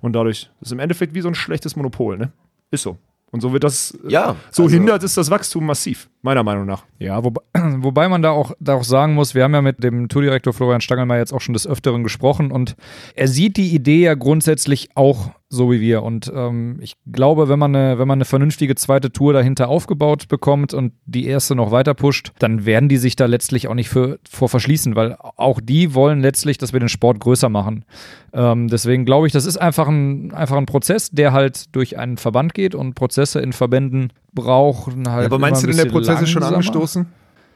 Und 0.00 0.12
dadurch 0.14 0.50
ist 0.60 0.66
es 0.66 0.72
im 0.72 0.78
Endeffekt 0.78 1.14
wie 1.14 1.20
so 1.20 1.28
ein 1.28 1.34
schlechtes 1.34 1.76
Monopol, 1.76 2.16
ne? 2.16 2.32
Ist 2.70 2.82
so. 2.82 2.96
Und 3.32 3.40
so 3.40 3.52
wird 3.52 3.64
das, 3.64 3.98
Ja, 4.06 4.36
so 4.52 4.62
also- 4.64 4.74
hindert 4.76 5.02
es 5.02 5.14
das 5.14 5.28
Wachstum 5.28 5.66
massiv, 5.66 6.08
meiner 6.22 6.44
Meinung 6.44 6.66
nach. 6.66 6.84
Ja, 7.00 7.24
wobei, 7.24 7.40
wobei 7.78 8.08
man 8.08 8.22
da 8.22 8.30
auch, 8.30 8.52
da 8.60 8.74
auch 8.74 8.84
sagen 8.84 9.14
muss, 9.14 9.34
wir 9.34 9.42
haben 9.42 9.54
ja 9.54 9.60
mit 9.62 9.82
dem 9.82 10.08
Tourdirektor 10.08 10.52
Florian 10.52 10.80
Stangelmeier 10.80 11.18
jetzt 11.18 11.32
auch 11.32 11.40
schon 11.40 11.52
des 11.54 11.66
Öfteren 11.66 12.04
gesprochen 12.04 12.52
und 12.52 12.76
er 13.16 13.26
sieht 13.26 13.56
die 13.56 13.74
Idee 13.74 14.02
ja 14.04 14.14
grundsätzlich 14.14 14.90
auch 14.94 15.30
so 15.54 15.70
wie 15.70 15.80
wir. 15.80 16.02
Und 16.02 16.30
ähm, 16.34 16.78
ich 16.80 16.96
glaube, 17.10 17.48
wenn 17.48 17.58
man, 17.58 17.74
eine, 17.74 17.98
wenn 17.98 18.08
man 18.08 18.18
eine 18.18 18.24
vernünftige 18.24 18.74
zweite 18.74 19.10
Tour 19.10 19.32
dahinter 19.32 19.68
aufgebaut 19.68 20.28
bekommt 20.28 20.74
und 20.74 20.92
die 21.06 21.26
erste 21.26 21.54
noch 21.54 21.70
weiter 21.70 21.94
pusht, 21.94 22.32
dann 22.38 22.66
werden 22.66 22.88
die 22.88 22.96
sich 22.96 23.16
da 23.16 23.26
letztlich 23.26 23.68
auch 23.68 23.74
nicht 23.74 23.88
für, 23.88 24.18
vor 24.28 24.48
verschließen, 24.48 24.96
weil 24.96 25.16
auch 25.36 25.60
die 25.62 25.94
wollen 25.94 26.20
letztlich, 26.20 26.58
dass 26.58 26.72
wir 26.72 26.80
den 26.80 26.88
Sport 26.88 27.20
größer 27.20 27.48
machen. 27.48 27.84
Ähm, 28.32 28.68
deswegen 28.68 29.04
glaube 29.04 29.26
ich, 29.26 29.32
das 29.32 29.46
ist 29.46 29.56
einfach 29.56 29.88
ein, 29.88 30.32
einfach 30.32 30.56
ein 30.56 30.66
Prozess, 30.66 31.10
der 31.10 31.32
halt 31.32 31.74
durch 31.74 31.98
einen 31.98 32.16
Verband 32.16 32.54
geht 32.54 32.74
und 32.74 32.94
Prozesse 32.94 33.40
in 33.40 33.52
Verbänden 33.52 34.12
brauchen 34.32 35.10
halt. 35.10 35.26
aber 35.26 35.38
meinst 35.38 35.62
du 35.62 35.68
denn, 35.68 35.76
der 35.76 35.86
Prozess 35.86 36.20
ist 36.20 36.30
schon 36.30 36.42
angestoßen? 36.42 37.06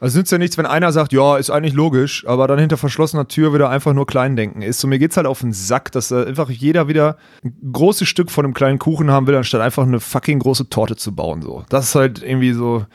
Also 0.01 0.17
nützt 0.17 0.31
ja 0.31 0.37
nichts, 0.37 0.57
wenn 0.57 0.65
einer 0.65 0.91
sagt, 0.91 1.11
ja, 1.11 1.37
ist 1.37 1.49
eigentlich 1.49 1.73
logisch, 1.73 2.25
aber 2.25 2.47
dann 2.47 2.59
hinter 2.59 2.77
verschlossener 2.77 3.27
Tür 3.27 3.53
wieder 3.53 3.69
einfach 3.69 3.93
nur 3.93 4.07
klein 4.07 4.35
denken 4.35 4.61
ist. 4.61 4.79
So, 4.79 4.87
mir 4.87 4.99
geht's 4.99 5.17
halt 5.17 5.27
auf 5.27 5.41
den 5.41 5.51
Sack, 5.51 5.91
dass 5.91 6.11
einfach 6.11 6.49
jeder 6.49 6.87
wieder 6.87 7.17
ein 7.43 7.53
großes 7.73 8.07
Stück 8.07 8.31
von 8.31 8.45
einem 8.45 8.53
kleinen 8.53 8.79
Kuchen 8.79 9.11
haben 9.11 9.27
will, 9.27 9.35
anstatt 9.35 9.61
einfach 9.61 9.83
eine 9.83 9.99
fucking 9.99 10.39
große 10.39 10.69
Torte 10.69 10.95
zu 10.95 11.13
bauen. 11.13 11.41
So. 11.41 11.65
Das 11.69 11.89
ist 11.89 11.95
halt 11.95 12.23
irgendwie 12.23 12.53
so, 12.53 12.85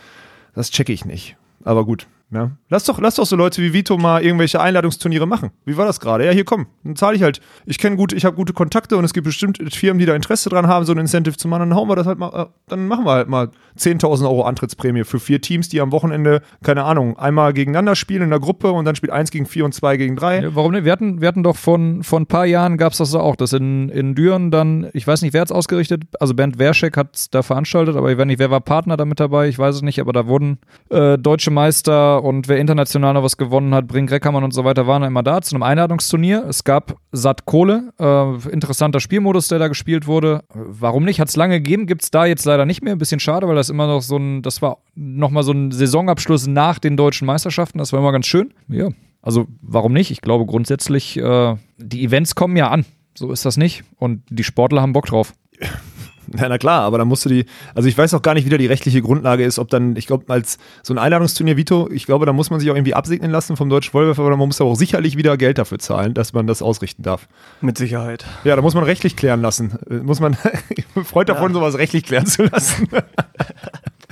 das 0.55 0.71
checke 0.71 0.93
ich 0.93 1.05
nicht. 1.05 1.37
Aber 1.63 1.85
gut. 1.85 2.07
Ja. 2.31 2.51
Lass, 2.69 2.85
doch, 2.85 3.01
lass 3.01 3.15
doch 3.17 3.27
so 3.27 3.37
Leute 3.37 3.63
wie 3.63 3.73
Vito 3.73 3.97
mal 3.97 4.23
irgendwelche 4.23 4.61
Einladungsturniere 4.61 5.27
machen. 5.27 5.51
Wie 5.65 5.77
war 5.77 5.87
das 5.87 6.01
gerade? 6.01 6.25
Ja, 6.25 6.33
hier 6.33 6.45
komm, 6.45 6.67
dann 6.83 6.97
zahle 6.97 7.17
ich 7.17 7.23
halt. 7.23 7.41
Ich 7.65 7.79
kenne 7.79 7.97
gut, 7.97 8.13
ich 8.13 8.25
habe 8.25 8.35
gute 8.35 8.53
Kontakte 8.53 8.97
und 8.97 9.05
es 9.05 9.13
gibt 9.13 9.25
bestimmt 9.25 9.59
Firmen, 9.73 10.01
die 10.01 10.07
da 10.07 10.17
Interesse 10.17 10.49
dran 10.49 10.67
haben, 10.67 10.85
so 10.85 10.93
ein 10.93 10.99
Incentive 10.99 11.37
zu 11.37 11.47
machen. 11.47 11.61
Dann 11.61 11.75
hauen 11.75 11.89
wir 11.89 11.97
das 11.97 12.07
halt 12.07 12.19
mal, 12.19 12.33
äh, 12.35 12.47
dann 12.67 12.89
machen 12.89 13.05
wir 13.05 13.13
halt 13.13 13.29
mal 13.29 13.51
10.000 13.79 14.25
Euro 14.25 14.43
Antrittsprämie 14.43 15.05
für 15.05 15.21
vier 15.21 15.41
Teams, 15.41 15.69
die 15.69 15.81
am 15.81 15.93
Wochenende, 15.93 16.43
keine 16.63 16.85
Ahnung, 16.85 17.19
einmal 17.19 17.53
gegeneinander 17.53 17.95
spielen 17.95 18.23
in 18.23 18.31
der 18.31 18.41
Gruppe 18.41 18.73
und 18.73 18.85
dann 18.85 18.97
spielt 18.97 19.13
eins 19.13 19.31
gegen 19.31 19.47
vier 19.47 19.65
und 19.65 19.73
zwei 19.73 19.97
gegen 19.97 20.17
drei. 20.17 20.55
Warum 20.55 20.73
nicht? 20.73 20.85
Wir 20.85 20.93
hatten, 20.93 21.21
wir 21.21 21.29
hatten 21.29 21.43
doch 21.43 21.57
von, 21.57 22.03
von 22.03 22.23
ein 22.23 22.27
paar 22.27 22.47
Jahren 22.47 22.79
gab 22.79 22.93
es 22.93 22.99
das 22.99 23.15
auch, 23.15 23.37
dass 23.37 23.53
in, 23.53 23.89
in 23.91 24.15
Düren 24.15 24.51
dann, 24.51 24.89
ich 24.93 25.07
weiß 25.07 25.23
nicht, 25.23 25.35
wer 25.35 25.43
hat 25.43 25.49
es 25.49 25.53
ausgerichtet, 25.53 26.03
also 26.19 26.35
Bernd 26.35 26.59
Werschek 26.59 26.97
hat 26.97 27.15
es 27.15 27.31
da 27.31 27.43
veranstaltet, 27.43 27.97
aber 27.97 28.11
ich 28.11 28.19
weiß 28.19 28.27
nicht, 28.27 28.39
wer 28.39 28.51
war 28.51 28.61
Partner 28.61 28.97
da 28.97 29.05
mit 29.05 29.21
dabei, 29.21 29.49
ich 29.49 29.59
weiß 29.59 29.77
es 29.77 29.83
nicht, 29.83 30.01
aber 30.01 30.13
da 30.13 30.27
wurden 30.27 30.59
äh, 30.91 31.17
deutsche 31.19 31.51
Meister 31.51 32.14
und 32.23 32.49
wer 32.49 32.59
international 32.59 33.15
noch 33.15 33.23
was 33.23 33.37
gewonnen 33.37 33.75
hat, 33.75 33.87
Brink 33.87 34.11
Reckermann 34.11 34.45
und 34.45 34.53
so 34.53 34.65
weiter, 34.65 34.87
waren 34.87 35.03
immer 35.03 35.23
da 35.23 35.41
zu 35.41 35.55
einem 35.55 35.63
Einladungsturnier. 35.63 36.45
Es 36.49 36.65
gab 36.65 36.97
satt 37.13 37.47
Kohle, 37.47 37.93
äh, 37.99 38.49
interessanter 38.51 39.01
Spielmodus, 39.01 39.49
der 39.49 39.59
da 39.59 39.69
gespielt 39.69 40.07
wurde. 40.07 40.45
Warum 40.53 41.05
nicht? 41.05 41.21
Hat 41.21 41.29
es 41.29 41.37
lange 41.37 41.61
gegeben, 41.61 41.87
gibt 41.87 42.03
es 42.03 42.11
da 42.11 42.27
jetzt 42.27 42.45
leider 42.45 42.67
nicht 42.67 42.83
mehr. 42.83 42.95
Ein 42.95 42.99
bisschen 42.99 43.21
schade, 43.21 43.49
weil 43.49 43.57
das 43.57 43.71
immer 43.71 43.87
noch 43.87 44.03
so 44.03 44.17
ein, 44.17 44.43
das 44.43 44.63
war 44.63 44.79
nochmal 44.95 45.43
so 45.43 45.53
ein 45.53 45.71
Saisonabschluss 45.71 46.47
nach 46.47 46.79
den 46.79 46.97
deutschen 46.97 47.27
Meisterschaften. 47.27 47.79
Das 47.79 47.93
war 47.93 48.01
immer 48.01 48.13
ganz 48.13 48.27
schön. 48.27 48.53
Ja, 48.69 48.89
also 49.23 49.47
warum 49.63 49.93
nicht? 49.93 50.11
Ich 50.11 50.21
glaube 50.21 50.47
grundsätzlich, 50.47 51.17
äh, 51.17 51.57
die 51.79 52.05
Events 52.05 52.35
kommen 52.35 52.57
ja 52.57 52.71
an. 52.71 52.85
So 53.17 53.33
ist 53.33 53.45
das 53.45 53.57
nicht. 53.57 53.85
Und 53.97 54.23
die 54.29 54.45
Sportler 54.45 54.83
haben 54.83 54.93
Bock 54.93 55.07
drauf. 55.07 55.33
Ja, 56.37 56.49
na 56.49 56.59
klar, 56.59 56.83
aber 56.83 56.99
dann 56.99 57.09
musst 57.09 57.25
du 57.25 57.29
die, 57.29 57.47
also 57.75 57.89
ich 57.89 57.97
weiß 57.97 58.13
auch 58.15 58.23
gar 58.23 58.35
nicht, 58.35 58.45
wie 58.45 58.51
da 58.51 58.59
die 58.59 58.67
rechtliche 58.67 59.01
Grundlage 59.03 59.45
ist, 59.45 59.59
ob 59.59 59.69
dann, 59.71 59.97
ich 59.97 60.07
glaube, 60.07 60.33
als 60.33 60.59
so 60.83 60.93
ein 60.93 60.99
Einladungsturnier 60.99 61.57
Vito, 61.57 61.89
ich 61.91 62.07
glaube, 62.07 62.27
da 62.27 62.33
muss 62.33 62.51
man 62.51 62.61
sich 62.61 62.71
auch 62.71 62.75
irgendwie 62.75 62.95
absegnen 62.95 63.31
lassen 63.31 63.57
vom 63.57 63.69
Deutschen 63.69 63.93
Vollwerfer, 63.93 64.23
aber 64.23 64.37
man 64.37 64.49
muss 64.49 64.61
aber 64.61 64.71
auch 64.71 64.77
sicherlich 64.77 65.17
wieder 65.17 65.37
Geld 65.37 65.59
dafür 65.59 65.79
zahlen, 65.79 66.15
dass 66.15 66.33
man 66.33 66.47
das 66.47 66.63
ausrichten 66.63 67.03
darf. 67.03 67.29
Mit 67.61 67.79
Sicherheit. 67.79 68.25
Ja, 68.45 68.57
da 68.57 68.63
muss 68.63 68.75
man 68.75 68.85
rechtlich 68.85 69.17
klären 69.17 69.41
lassen. 69.41 69.79
Muss 70.03 70.21
man, 70.21 70.37
ich 70.71 70.87
bin 70.89 71.05
Freund 71.05 71.29
davon, 71.29 71.53
sowas 71.53 71.79
rechtlich 71.79 72.05
klären 72.05 72.27
zu 72.27 72.45
lassen. 72.45 72.89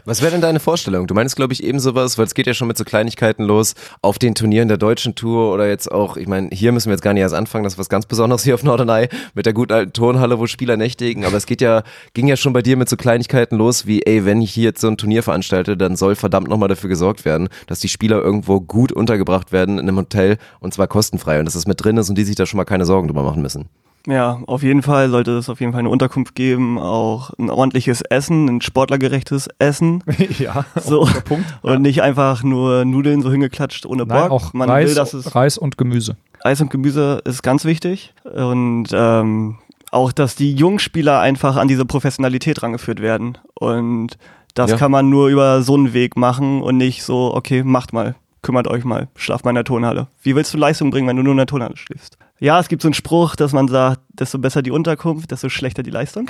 Was 0.05 0.21
wäre 0.21 0.33
denn 0.33 0.41
deine 0.41 0.59
Vorstellung? 0.59 1.07
Du 1.07 1.15
meinst, 1.15 1.37
glaube 1.37 1.53
ich, 1.53 1.63
eben 1.63 1.79
sowas, 1.79 2.19
weil 2.19 2.25
es 2.25 2.35
geht 2.35 2.49
ja 2.49 2.55
schon 2.55 2.67
mit 2.67 2.77
so 2.77 2.83
Kleinigkeiten 2.83 3.45
los, 3.45 3.75
auf 4.01 4.19
den 4.19 4.35
Turnieren 4.35 4.67
der 4.67 4.77
deutschen 4.77 5.15
Tour 5.15 5.55
oder 5.55 5.69
jetzt 5.69 5.93
auch, 5.93 6.17
ich 6.17 6.27
meine, 6.27 6.49
hier 6.51 6.73
müssen 6.73 6.89
wir 6.89 6.95
jetzt 6.95 7.03
gar 7.03 7.15
nicht 7.15 7.21
erst 7.21 7.37
anfangen, 7.37 7.63
das 7.63 7.75
ist 7.75 7.79
was 7.79 7.89
ganz 7.89 8.07
Besonderes 8.07 8.43
hier 8.43 8.55
auf 8.55 8.65
Norderney 8.65 9.09
mit 9.35 9.47
der 9.47 9.53
guten 9.53 9.73
alten 9.73 9.93
Turnhalle, 9.93 10.41
wo 10.41 10.49
Spieler 10.49 10.77
nächtigen, 10.77 11.25
aber 11.25 11.37
es 11.37 11.47
geht 11.47 11.61
ja, 11.61 11.85
ging 12.15 12.27
ja 12.27 12.37
schon 12.37 12.53
bei 12.53 12.63
dir 12.63 12.77
mit 12.77 12.89
so 12.89 12.97
Kleinigkeiten 12.97 13.57
los, 13.57 13.87
wie, 13.87 14.03
ey, 14.03 14.25
wenn 14.25 14.43
ich 14.43 14.53
hier 14.53 14.65
jetzt 14.65 14.81
so 14.81 14.89
ein 14.89 14.97
Turnier 14.97 15.23
veranstalte, 15.23 15.77
dann 15.77 15.95
soll 15.95 16.17
verdammt 16.17 16.49
nochmal 16.49 16.69
dafür 16.69 16.89
gesorgt 16.89 17.25
werden, 17.25 17.49
dass 17.69 17.79
die 17.79 17.89
Spieler 17.89 18.21
irgendwo 18.21 18.61
gut 18.61 18.91
untergebracht 18.91 19.53
werden 19.53 19.79
in 19.79 19.89
einem 19.89 19.99
Hotel 19.99 20.37
und 20.59 20.75
zwar 20.75 20.89
kostenfrei 20.89 21.39
und 21.39 21.45
dass 21.45 21.55
das 21.55 21.69
mit 21.69 21.83
drin 21.83 21.97
ist 21.97 22.09
und 22.09 22.19
die 22.19 22.25
sich 22.25 22.35
da 22.35 22.45
schon 22.45 22.59
mal 22.59 22.65
keine 22.65 22.87
Sorgen 22.87 23.07
drüber 23.07 23.23
machen 23.23 23.41
müssen. 23.41 23.69
Ja, 24.07 24.41
auf 24.47 24.63
jeden 24.65 24.83
Fall 24.83 25.11
sollte 25.11 25.33
es 25.39 25.49
auf 25.49 25.61
jeden 25.61 25.73
Fall 25.73 25.79
eine 25.81 25.89
Unterkunft 25.89 26.35
geben, 26.35 26.79
auch 26.79 27.31
ein 27.39 27.51
ordentliches 27.51 28.03
Essen, 28.03 28.47
ein 28.49 28.61
sportlergerechtes 28.61 29.49
Essen. 29.61 30.03
ja, 30.39 30.65
So. 30.75 31.09
Punkt. 31.25 31.47
Und 31.63 31.83
nicht 31.83 32.03
einfach 32.03 32.43
nur 32.43 32.85
Nudeln 32.85 33.23
so 33.23 33.31
hingeklatscht 33.31 33.87
ohne 33.87 34.05
Nein, 34.05 34.23
Bock. 34.23 34.31
auch 34.31 34.53
Man 34.55 34.69
Reis, 34.69 34.89
will, 34.89 34.95
dass 34.97 35.15
es 35.15 35.35
Reis 35.37 35.57
und 35.57 35.79
Gemüse. 35.79 36.17
Eis 36.43 36.61
und 36.61 36.71
Gemüse 36.71 37.21
ist 37.25 37.43
ganz 37.45 37.65
wichtig. 37.65 38.13
Und 38.25 38.89
ähm, 38.93 39.59
auch, 39.93 40.11
dass 40.11 40.35
die 40.35 40.53
Jungspieler 40.55 41.21
einfach 41.21 41.57
an 41.57 41.69
diese 41.69 41.85
Professionalität 41.85 42.63
rangeführt 42.63 43.01
werden. 43.01 43.39
Und 43.55 44.19
das 44.55 44.73
Ja. 44.73 44.77
kann 44.79 44.91
man 44.91 45.11
nur 45.11 45.29
über 45.29 45.63
so 45.63 45.75
einen 45.77 45.93
Weg 45.93 46.17
machen 46.17 46.61
und 46.63 46.77
nicht 46.77 47.05
so, 47.05 47.33
okay, 47.35 47.63
macht 47.63 47.93
mal, 47.93 48.17
kümmert 48.43 48.67
euch 48.67 48.85
mal, 48.85 49.09
schlaft 49.15 49.45
mal 49.45 49.53
in 49.53 49.55
der 49.57 49.65
Turnhalle. 49.65 50.09
Wie 50.23 50.35
willst 50.35 50.53
du 50.53 50.59
Leistung 50.59 50.91
bringen, 50.91 51.07
wenn 51.07 51.17
du 51.17 51.23
nur 51.23 51.33
in 51.33 51.37
der 51.39 51.47
Turnhalle 51.47 51.77
schläfst? 51.77 52.19
Ja, 52.43 52.59
es 52.59 52.67
gibt 52.67 52.83
so 52.83 52.89
einen 52.89 52.95
Spruch, 52.95 53.37
dass 53.37 53.53
man 53.53 53.69
sagt, 53.69 54.01
desto 54.15 54.37
besser 54.37 54.63
die 54.63 54.73
Unterkunft, 54.73 55.31
desto 55.31 55.49
schlechter 55.49 55.85
die 55.85 55.91
Leistung. 55.91 56.29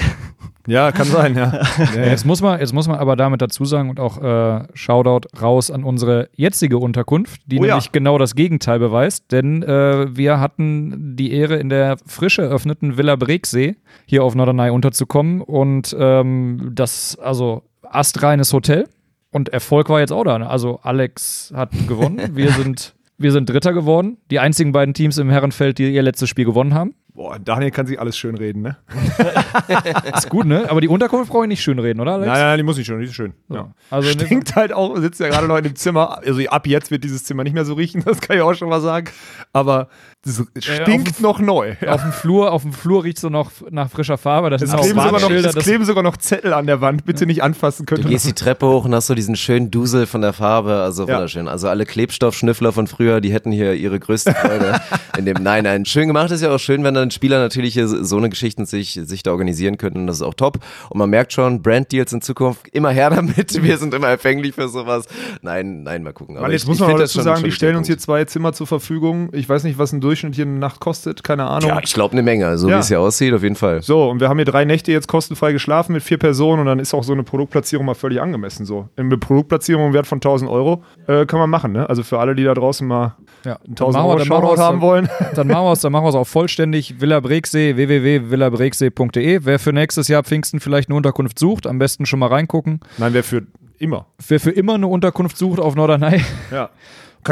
Ja, 0.66 0.92
kann 0.92 1.06
sein, 1.06 1.34
ja. 1.34 1.62
ja, 1.78 1.84
ja. 1.96 2.04
Jetzt 2.04 2.26
muss 2.26 2.42
man, 2.42 2.60
jetzt 2.60 2.74
muss 2.74 2.86
man 2.86 2.98
aber 2.98 3.16
damit 3.16 3.40
dazu 3.40 3.64
sagen 3.64 3.88
und 3.88 3.98
auch 3.98 4.22
äh, 4.22 4.66
Shoutout 4.74 5.28
raus 5.40 5.70
an 5.70 5.84
unsere 5.84 6.28
jetzige 6.34 6.76
Unterkunft, 6.76 7.40
die 7.46 7.58
Oh 7.58 7.64
ja. 7.64 7.76
nämlich 7.76 7.92
genau 7.92 8.18
das 8.18 8.34
Gegenteil 8.34 8.78
beweist, 8.78 9.32
denn 9.32 9.62
äh, 9.62 10.14
wir 10.14 10.38
hatten 10.38 11.16
die 11.16 11.32
Ehre, 11.32 11.56
in 11.56 11.70
der 11.70 11.96
frisch 12.06 12.38
eröffneten 12.38 12.98
Villa 12.98 13.16
Breksee 13.16 13.76
hier 14.04 14.22
auf 14.22 14.34
Norderney 14.34 14.68
unterzukommen 14.68 15.40
und 15.40 15.96
ähm, 15.98 16.72
das, 16.74 17.18
also 17.18 17.62
astreines 17.82 18.52
Hotel 18.52 18.86
und 19.30 19.48
Erfolg 19.48 19.88
war 19.88 20.00
jetzt 20.00 20.12
auch 20.12 20.24
da. 20.24 20.38
Ne? 20.38 20.48
Also 20.48 20.78
Alex 20.82 21.54
hat 21.56 21.70
gewonnen, 21.88 22.36
wir 22.36 22.52
sind, 22.52 22.94
wir 23.22 23.32
sind 23.32 23.48
Dritter 23.48 23.72
geworden, 23.72 24.18
die 24.30 24.38
einzigen 24.38 24.72
beiden 24.72 24.94
Teams 24.94 25.18
im 25.18 25.30
Herrenfeld, 25.30 25.78
die 25.78 25.94
ihr 25.94 26.02
letztes 26.02 26.28
Spiel 26.28 26.44
gewonnen 26.44 26.74
haben. 26.74 26.94
Boah, 27.14 27.38
Daniel 27.38 27.70
kann 27.70 27.86
sich 27.86 28.00
alles 28.00 28.16
schön 28.16 28.36
reden, 28.36 28.62
ne? 28.62 28.76
Ist 30.16 30.30
gut, 30.30 30.46
ne? 30.46 30.64
Aber 30.70 30.80
die 30.80 30.88
Unterkunft 30.88 31.30
brauche 31.30 31.44
ich 31.44 31.48
nicht 31.48 31.62
schön 31.62 31.78
reden, 31.78 32.00
oder 32.00 32.12
Alex? 32.14 32.26
Nein, 32.26 32.40
nein, 32.40 32.56
die 32.58 32.62
muss 32.62 32.76
nicht 32.78 32.86
schon, 32.86 33.00
die 33.00 33.04
ist 33.04 33.14
schön. 33.14 33.34
Ja. 33.50 33.70
Also 33.90 34.08
Stinkt 34.08 34.56
halt 34.56 34.72
auch, 34.72 34.96
sitzt 34.96 35.20
ja 35.20 35.28
gerade 35.28 35.46
noch 35.46 35.56
in 35.58 35.64
dem 35.64 35.76
Zimmer. 35.76 36.18
Also 36.24 36.40
ab 36.48 36.66
jetzt 36.66 36.90
wird 36.90 37.04
dieses 37.04 37.24
Zimmer 37.24 37.44
nicht 37.44 37.52
mehr 37.52 37.66
so 37.66 37.74
riechen, 37.74 38.02
das 38.06 38.20
kann 38.20 38.36
ich 38.36 38.42
auch 38.42 38.54
schon 38.54 38.68
mal 38.70 38.80
sagen. 38.80 39.08
Aber 39.52 39.88
es 40.24 40.42
stinkt 40.58 41.08
auf 41.10 41.16
dem- 41.16 41.22
noch 41.22 41.38
neu. 41.40 41.74
Ja. 41.80 41.92
Auf 41.92 42.00
dem 42.02 42.12
Flur, 42.12 42.52
auf 42.52 42.62
dem 42.62 42.72
Flur 42.72 43.04
riecht 43.04 43.18
so 43.18 43.28
noch 43.28 43.50
nach 43.70 43.90
frischer 43.90 44.16
Farbe. 44.16 44.48
Das 44.48 44.62
Es 44.62 44.70
kleben, 44.72 44.98
sogar 45.00 45.12
noch, 45.20 45.30
es 45.30 45.42
Das, 45.54 45.64
kleben 45.64 45.84
sogar 45.84 46.02
noch 46.02 46.16
Zettel 46.16 46.54
an 46.54 46.66
der 46.66 46.80
Wand, 46.80 47.04
bitte 47.04 47.26
nicht 47.26 47.42
anfassen 47.42 47.84
Du 47.84 47.94
können. 47.96 48.08
gehst 48.08 48.24
die 48.26 48.32
Treppe 48.32 48.66
hoch 48.66 48.84
und 48.86 48.94
hast 48.94 49.08
so 49.08 49.14
diesen 49.14 49.36
schönen 49.36 49.70
Dusel 49.70 50.06
von 50.06 50.22
der 50.22 50.32
Farbe, 50.32 50.76
also 50.80 51.06
Ja. 51.06 51.14
wunderschön. 51.14 51.48
Also 51.48 51.68
alle 51.68 51.84
Klebstoffschnüffler 51.84 52.72
von 52.72 52.86
früher, 52.86 53.20
die 53.20 53.32
hätten 53.32 53.52
hier 53.52 53.74
ihre 53.74 53.98
größte 54.00 54.32
Freude 54.32 54.80
in 55.18 55.26
dem. 55.26 55.42
Nein, 55.42 55.64
nein, 55.64 55.84
schön 55.84 56.06
gemacht 56.08 56.30
ist 56.30 56.40
ja 56.40 56.54
auch 56.54 56.58
schön, 56.58 56.82
wenn 56.84 56.94
dann 56.94 57.01
Spieler 57.10 57.40
natürlich 57.40 57.74
hier 57.74 57.88
so 57.88 58.16
eine 58.16 58.28
Geschichten 58.30 58.66
sich, 58.66 58.92
sich 59.02 59.22
da 59.22 59.32
organisieren 59.32 59.78
können 59.78 59.96
und 59.96 60.06
das 60.06 60.16
ist 60.16 60.22
auch 60.22 60.34
top. 60.34 60.58
Und 60.90 60.98
man 60.98 61.10
merkt 61.10 61.32
schon, 61.32 61.62
Branddeals 61.62 62.12
in 62.12 62.20
Zukunft 62.22 62.68
immer 62.72 62.90
her 62.90 63.10
damit. 63.10 63.52
Wir 63.62 63.78
sind 63.78 63.92
immer 63.94 64.08
empfänglich 64.10 64.54
für 64.54 64.68
sowas. 64.68 65.06
Nein, 65.42 65.82
nein, 65.82 66.02
mal 66.02 66.12
gucken. 66.12 66.36
Aber 66.36 66.42
Mann, 66.44 66.52
jetzt 66.52 66.62
ich- 66.62 66.68
muss 66.68 66.76
ich 66.76 66.80
man 66.80 66.90
find 66.90 66.98
auch 66.98 67.02
dazu 67.04 67.14
schon- 67.14 67.24
sagen, 67.24 67.36
schon 67.40 67.44
die 67.50 67.52
stellen 67.52 67.76
uns 67.76 67.86
hier 67.86 67.98
zwei 67.98 68.24
Zimmer 68.24 68.52
zur 68.52 68.66
Verfügung. 68.66 69.30
Ich 69.32 69.48
weiß 69.48 69.64
nicht, 69.64 69.78
was 69.78 69.92
ein 69.92 70.00
Durchschnitt 70.00 70.34
hier 70.34 70.44
eine 70.46 70.58
Nacht 70.58 70.80
kostet, 70.80 71.24
keine 71.24 71.44
Ahnung. 71.46 71.68
Ja, 71.70 71.80
ich 71.82 71.92
glaube 71.94 72.12
eine 72.12 72.22
Menge, 72.22 72.56
so 72.58 72.68
Ja. 72.68 72.76
wie 72.76 72.80
es 72.80 72.88
hier 72.88 73.00
aussieht, 73.00 73.32
auf 73.34 73.42
jeden 73.42 73.56
Fall. 73.56 73.82
So, 73.82 74.08
und 74.10 74.20
wir 74.20 74.28
haben 74.28 74.38
hier 74.38 74.44
drei 74.44 74.64
Nächte 74.64 74.92
jetzt 74.92 75.08
kostenfrei 75.08 75.52
geschlafen 75.52 75.92
mit 75.92 76.02
vier 76.02 76.18
Personen 76.18 76.60
und 76.60 76.66
dann 76.66 76.78
ist 76.78 76.94
auch 76.94 77.02
so 77.04 77.12
eine 77.12 77.22
Produktplatzierung 77.22 77.86
mal 77.86 77.94
völlig 77.94 78.20
angemessen. 78.20 78.64
So. 78.66 78.88
Eine 78.96 79.16
Produktplatzierung 79.18 79.86
im 79.88 79.92
Wert 79.92 80.06
von 80.06 80.16
1000 80.18 80.50
Euro 80.50 80.82
äh, 81.06 81.26
kann 81.26 81.38
man 81.40 81.50
machen. 81.50 81.72
Ne? 81.72 81.88
Also 81.88 82.02
für 82.02 82.18
alle, 82.18 82.34
die 82.34 82.44
da 82.44 82.54
draußen 82.54 82.86
mal 82.86 83.16
ja. 83.44 83.56
einen 83.56 83.74
Dann 83.74 83.86
1000 83.88 83.94
machen 84.04 84.06
wir- 84.06 84.34
Euro 84.34 84.46
Shoutout 84.46 84.60
haben 84.62 84.80
wollen. 84.80 85.08
Dann 85.34 85.46
machen 85.48 85.64
wir 85.64 85.72
es, 85.72 85.80
dann 85.80 85.92
machen 85.92 86.04
wir 86.04 86.08
es 86.10 86.14
auch 86.14 86.26
vollständig. 86.26 86.91
Villa 87.00 87.20
Breksee, 87.20 87.76
www.villabreksee.de. 87.76 89.40
Wer 89.42 89.58
für 89.58 89.72
nächstes 89.72 90.08
Jahr 90.08 90.22
Pfingsten 90.24 90.60
vielleicht 90.60 90.88
eine 90.88 90.96
Unterkunft 90.96 91.38
sucht, 91.38 91.66
am 91.66 91.78
besten 91.78 92.06
schon 92.06 92.18
mal 92.18 92.28
reingucken. 92.28 92.80
Nein, 92.98 93.14
wer 93.14 93.24
für 93.24 93.46
immer. 93.78 94.06
Wer 94.26 94.40
für 94.40 94.50
immer 94.50 94.74
eine 94.74 94.86
Unterkunft 94.86 95.36
sucht 95.36 95.58
auf 95.58 95.74
Norderney. 95.74 96.22
Ja. 96.50 96.70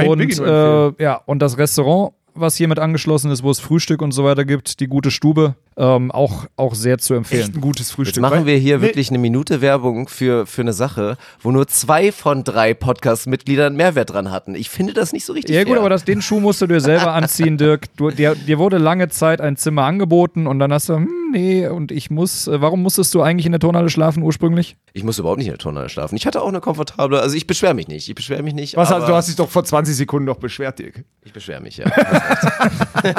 Ich 0.00 0.08
und, 0.08 0.38
äh, 0.38 1.02
ja, 1.02 1.20
und 1.26 1.40
das 1.40 1.58
Restaurant, 1.58 2.14
was 2.34 2.56
hier 2.56 2.68
mit 2.68 2.78
angeschlossen 2.78 3.30
ist, 3.30 3.42
wo 3.42 3.50
es 3.50 3.60
Frühstück 3.60 4.02
und 4.02 4.12
so 4.12 4.24
weiter 4.24 4.44
gibt, 4.44 4.80
die 4.80 4.86
gute 4.86 5.10
Stube, 5.10 5.54
ähm, 5.76 6.10
auch, 6.10 6.46
auch 6.56 6.74
sehr 6.74 6.98
zu 6.98 7.14
empfehlen. 7.14 7.42
Echt 7.42 7.54
ein 7.54 7.60
gutes 7.60 7.90
Frühstück. 7.90 8.16
Jetzt 8.16 8.20
machen 8.22 8.44
wir 8.46 8.56
hier 8.56 8.78
Nee. 8.78 8.82
wirklich 8.84 9.08
eine 9.10 9.18
Minute 9.18 9.60
Werbung 9.60 10.08
für, 10.08 10.46
für 10.46 10.60
eine 10.62 10.72
Sache, 10.72 11.16
wo 11.40 11.50
nur 11.50 11.66
zwei 11.68 12.12
von 12.12 12.44
drei 12.44 12.74
Podcast-Mitgliedern 12.74 13.74
Mehrwert 13.76 14.10
dran 14.12 14.30
hatten. 14.30 14.54
Ich 14.54 14.68
finde 14.70 14.92
das 14.92 15.12
nicht 15.12 15.24
so 15.24 15.32
richtig 15.32 15.54
Ja 15.54 15.62
gut, 15.64 15.72
fair. 15.72 15.80
aber 15.80 15.88
das, 15.90 16.04
den 16.04 16.20
Schuh 16.22 16.40
musst 16.40 16.60
du 16.60 16.66
dir 16.66 16.80
selber 16.80 17.12
anziehen, 17.14 17.56
Dirk. 17.58 17.86
Du, 17.96 18.10
dir, 18.10 18.34
dir 18.34 18.58
wurde 18.58 18.78
lange 18.78 19.08
Zeit 19.08 19.40
ein 19.40 19.56
Zimmer 19.56 19.84
angeboten 19.84 20.46
und 20.46 20.58
dann 20.58 20.72
hast 20.72 20.88
du, 20.88 20.96
hm, 20.96 21.29
nee, 21.30 21.66
und 21.66 21.92
ich 21.92 22.10
muss, 22.10 22.46
äh, 22.46 22.60
warum 22.60 22.82
musstest 22.82 23.14
du 23.14 23.22
eigentlich 23.22 23.46
in 23.46 23.52
der 23.52 23.58
Turnhalle 23.60 23.88
schlafen 23.90 24.22
ursprünglich? 24.22 24.76
Ich 24.92 25.04
muss 25.04 25.18
überhaupt 25.18 25.38
nicht 25.38 25.46
in 25.46 25.52
der 25.52 25.58
Turnhalle 25.58 25.88
schlafen. 25.88 26.16
Ich 26.16 26.26
hatte 26.26 26.40
auch 26.42 26.48
eine 26.48 26.60
komfortable, 26.60 27.20
also 27.20 27.36
ich 27.36 27.46
beschwere 27.46 27.74
mich 27.74 27.88
nicht. 27.88 28.08
Ich 28.08 28.14
beschwere 28.14 28.42
mich 28.42 28.54
nicht. 28.54 28.76
Was, 28.76 28.90
aber 28.92 29.06
du 29.06 29.14
hast 29.14 29.28
dich 29.28 29.36
doch 29.36 29.48
vor 29.48 29.64
20 29.64 29.94
Sekunden 29.96 30.26
noch 30.26 30.36
beschwert, 30.38 30.78
Dirk. 30.78 31.04
ich 31.22 31.32
beschwere 31.32 31.60
mich, 31.60 31.76
ja. 31.78 31.86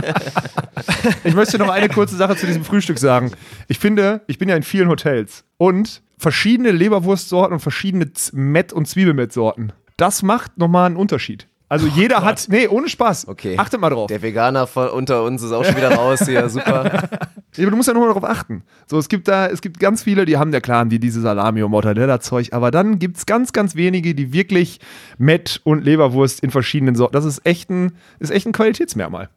Ich 1.24 1.34
möchte 1.34 1.58
noch 1.58 1.70
eine 1.70 1.90
kurze 1.90 2.16
Sache 2.16 2.36
zu 2.36 2.46
diesem 2.46 2.64
Frühstück 2.64 2.98
sagen. 3.00 3.32
Ich 3.68 3.80
finde, 3.80 4.22
ich 4.28 4.38
bin 4.38 4.50
ja 4.50 4.56
in 4.56 4.64
vielen 4.64 4.88
Hotels 4.90 5.44
und 5.58 6.02
verschiedene 6.18 6.72
Leberwurstsorten 6.72 7.54
und 7.54 7.60
verschiedene 7.60 8.14
Z- 8.14 8.34
Mett- 8.34 8.74
und 8.74 8.88
Zwiebelmettsorten. 8.88 9.74
Das 9.98 10.22
macht 10.24 10.58
nochmal 10.58 10.86
einen 10.88 10.96
Unterschied. 10.98 11.48
Also 11.72 11.88
jeder 11.88 12.22
hat, 12.22 12.48
nee, 12.50 12.68
ohne 12.68 12.90
Spaß. 12.90 13.30
Okay. 13.30 13.56
Achtet 13.58 13.80
mal 13.80 13.90
drauf. 13.90 14.08
Der 14.08 14.22
Veganer 14.22 14.68
von 14.68 14.90
unter 14.90 15.24
uns 15.24 15.42
ist 15.42 15.54
auch 15.54 15.64
schon 15.64 15.78
wieder 15.78 15.94
raus 15.96 16.20
hier, 16.26 16.50
super. 16.50 17.08
Ja, 17.58 17.66
aber 17.66 17.72
du 17.72 17.78
musst 17.78 17.90
ja 17.90 17.94
nur 17.94 18.08
darauf 18.08 18.24
achten. 18.24 18.64
So, 18.88 18.98
es 18.98 19.10
gibt 19.10 19.28
da, 19.28 19.48
es 19.48 19.62
gibt 19.62 19.78
ganz 19.80 20.04
viele, 20.04 20.24
die 20.24 20.38
haben 20.38 20.54
ja 20.54 20.62
klar, 20.62 20.80
haben 20.80 20.90
die 20.90 21.00
diese 21.00 21.20
Salami 21.20 21.62
und 21.64 21.72
Mortadella-Zeug, 21.72 22.54
aber 22.54 22.72
dann 22.72 22.98
gibt 22.98 23.18
es 23.18 23.26
ganz, 23.26 23.52
ganz 23.52 23.76
wenige, 23.76 24.16
die 24.16 24.32
wirklich 24.32 24.80
Met 25.18 25.60
und 25.66 25.84
Leberwurst 25.84 26.40
in 26.42 26.50
verschiedenen 26.50 26.96
Sorten. 26.96 27.12
Das 27.12 27.26
ist 27.26 27.46
echt 27.46 27.70
ein, 27.70 27.92
ist 28.20 28.32
echt 28.32 28.48
ein 28.48 28.54
Qualitätsmerkmal. 28.54 29.30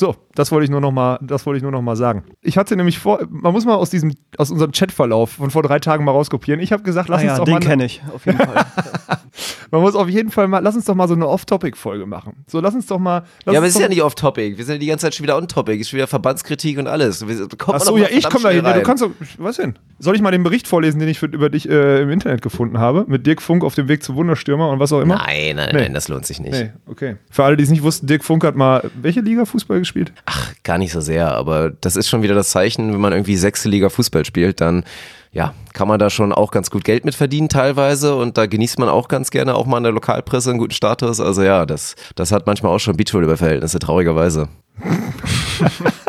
So, 0.00 0.16
das 0.34 0.50
wollte 0.50 0.64
ich 0.64 0.70
nur 0.70 0.80
noch 0.80 0.90
mal, 0.90 1.18
das 1.22 1.44
wollte 1.46 1.58
ich 1.58 1.62
nur 1.62 1.70
noch 1.70 1.82
mal 1.82 1.94
sagen. 1.94 2.24
Ich 2.40 2.56
hatte 2.56 2.74
nämlich 2.74 2.98
vor, 2.98 3.20
man 3.28 3.52
muss 3.52 3.64
mal 3.66 3.74
aus 3.74 3.90
diesem, 3.90 4.14
aus 4.36 4.50
unserem 4.50 4.72
Chatverlauf 4.72 5.32
von 5.32 5.50
vor 5.50 5.62
drei 5.62 5.78
Tagen 5.78 6.04
mal 6.04 6.12
rauskopieren. 6.12 6.58
Ich 6.60 6.72
habe 6.72 6.82
gesagt, 6.82 7.08
lass 7.08 7.20
Ah 7.20 7.22
uns 7.22 7.32
ja, 7.32 7.36
doch 7.36 7.44
den 7.44 7.54
mal, 7.54 7.60
kenne 7.60 7.84
ich, 7.84 8.02
auf 8.12 8.26
jeden 8.26 8.38
Fall. 8.38 8.64
man 9.70 9.80
muss 9.82 9.94
auf 9.94 10.08
jeden 10.08 10.30
Fall 10.30 10.48
mal, 10.48 10.58
lass 10.60 10.74
uns 10.74 10.84
doch 10.84 10.94
mal 10.94 11.06
so 11.08 11.14
eine 11.14 11.26
Off-Topic-Folge 11.28 12.06
machen. 12.06 12.44
So, 12.46 12.60
lass 12.60 12.74
uns 12.74 12.86
doch 12.86 12.98
mal. 12.98 13.22
Ja, 13.46 13.58
aber 13.58 13.66
es 13.66 13.74
ist 13.74 13.80
ja 13.80 13.88
nicht 13.88 14.02
off-topic. 14.02 14.58
Wir 14.58 14.64
sind 14.64 14.74
ja 14.74 14.78
die 14.78 14.86
ganze 14.86 15.06
Zeit 15.06 15.14
schon 15.14 15.24
wieder 15.24 15.36
on-topic. 15.36 15.74
Es 15.76 15.82
ist 15.82 15.90
schon 15.90 15.98
wieder 15.98 16.06
Verbandskritik 16.06 16.78
und 16.78 16.86
alles. 16.86 17.26
Wir- 17.26 17.36
kommt 17.48 17.68
man 17.68 17.76
Ach 17.76 17.78
doch 17.80 17.86
so, 17.86 17.92
mal 17.92 18.00
ja, 18.02 18.08
ich 18.10 18.28
komme 18.28 18.42
da 18.44 18.50
hin. 18.50 18.64
Ja, 18.64 18.72
du 18.72 18.82
kannst 18.82 19.02
doch, 19.02 19.10
was 19.38 19.56
denn? 19.56 19.74
Soll 19.98 20.14
ich 20.16 20.22
mal 20.22 20.30
den 20.30 20.42
Bericht 20.42 20.66
vorlesen, 20.66 20.98
den 20.98 21.08
ich 21.08 21.18
für, 21.18 21.26
über 21.26 21.50
dich 21.50 21.68
äh, 21.68 22.02
im 22.02 22.10
Internet 22.10 22.42
gefunden 22.42 22.78
habe? 22.78 23.04
Mit 23.06 23.26
Dirk 23.26 23.42
Funk 23.42 23.64
auf 23.64 23.74
dem 23.74 23.88
Weg 23.88 24.02
zum 24.02 24.16
Wunderstürmer 24.16 24.70
und 24.70 24.80
was 24.80 24.92
auch 24.92 25.00
immer? 25.00 25.16
Nein, 25.16 25.56
nein, 25.56 25.68
Nee. 25.72 25.80
nein, 25.82 25.94
das 25.94 26.08
lohnt 26.08 26.26
sich 26.26 26.40
nicht. 26.40 26.52
Nee, 26.52 26.70
okay. 26.86 27.16
Für 27.30 27.44
alle, 27.44 27.56
die 27.56 27.64
es 27.64 27.70
nicht 27.70 27.82
wussten, 27.82 28.06
Dirk 28.06 28.24
Funk 28.24 28.44
hat 28.44 28.56
mal 28.56 28.90
welche 29.00 29.20
Liga 29.20 29.44
Fußball 29.44 29.78
gespielt? 29.78 30.12
Ach, 30.26 30.52
gar 30.64 30.78
nicht 30.78 30.92
so 30.92 31.00
sehr, 31.00 31.32
aber 31.34 31.70
das 31.70 31.96
ist 31.96 32.08
schon 32.08 32.22
wieder 32.22 32.34
das 32.34 32.50
Zeichen, 32.50 32.92
wenn 32.92 33.00
man 33.00 33.12
irgendwie 33.12 33.36
sechste 33.36 33.68
Liga 33.68 33.88
Fußball 33.88 34.24
spielt, 34.24 34.60
dann 34.60 34.84
ja, 35.32 35.54
kann 35.74 35.86
man 35.86 36.00
da 36.00 36.10
schon 36.10 36.32
auch 36.32 36.50
ganz 36.50 36.70
gut 36.72 36.82
Geld 36.82 37.04
mit 37.04 37.14
verdienen 37.14 37.48
teilweise 37.48 38.16
und 38.16 38.36
da 38.36 38.46
genießt 38.46 38.80
man 38.80 38.88
auch 38.88 39.06
ganz 39.06 39.30
gerne 39.30 39.54
auch 39.60 39.66
mal 39.66 39.76
in 39.76 39.84
der 39.84 39.92
Lokalpresse 39.92 40.50
einen 40.50 40.58
guten 40.58 40.72
Status. 40.72 41.20
Also 41.20 41.42
ja, 41.42 41.66
das, 41.66 41.94
das 42.14 42.32
hat 42.32 42.46
manchmal 42.46 42.74
auch 42.74 42.78
schon 42.78 42.96
Beachvolleyball-Verhältnisse, 42.96 43.78
traurigerweise. 43.78 44.48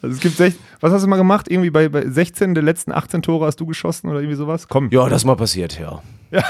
Also 0.00 0.14
es 0.14 0.20
gibt 0.20 0.36
sech, 0.36 0.54
was 0.80 0.92
hast 0.92 1.02
du 1.02 1.08
mal 1.08 1.16
gemacht? 1.16 1.50
Irgendwie 1.50 1.70
bei, 1.70 1.88
bei 1.88 2.06
16 2.06 2.54
der 2.54 2.62
letzten 2.62 2.92
18 2.92 3.22
Tore 3.22 3.46
hast 3.46 3.60
du 3.60 3.66
geschossen 3.66 4.08
oder 4.08 4.20
irgendwie 4.20 4.36
sowas? 4.36 4.68
Komm. 4.68 4.88
Ja, 4.90 5.08
das 5.08 5.22
ist 5.22 5.24
mal 5.26 5.36
passiert, 5.36 5.78
ja. 5.78 6.02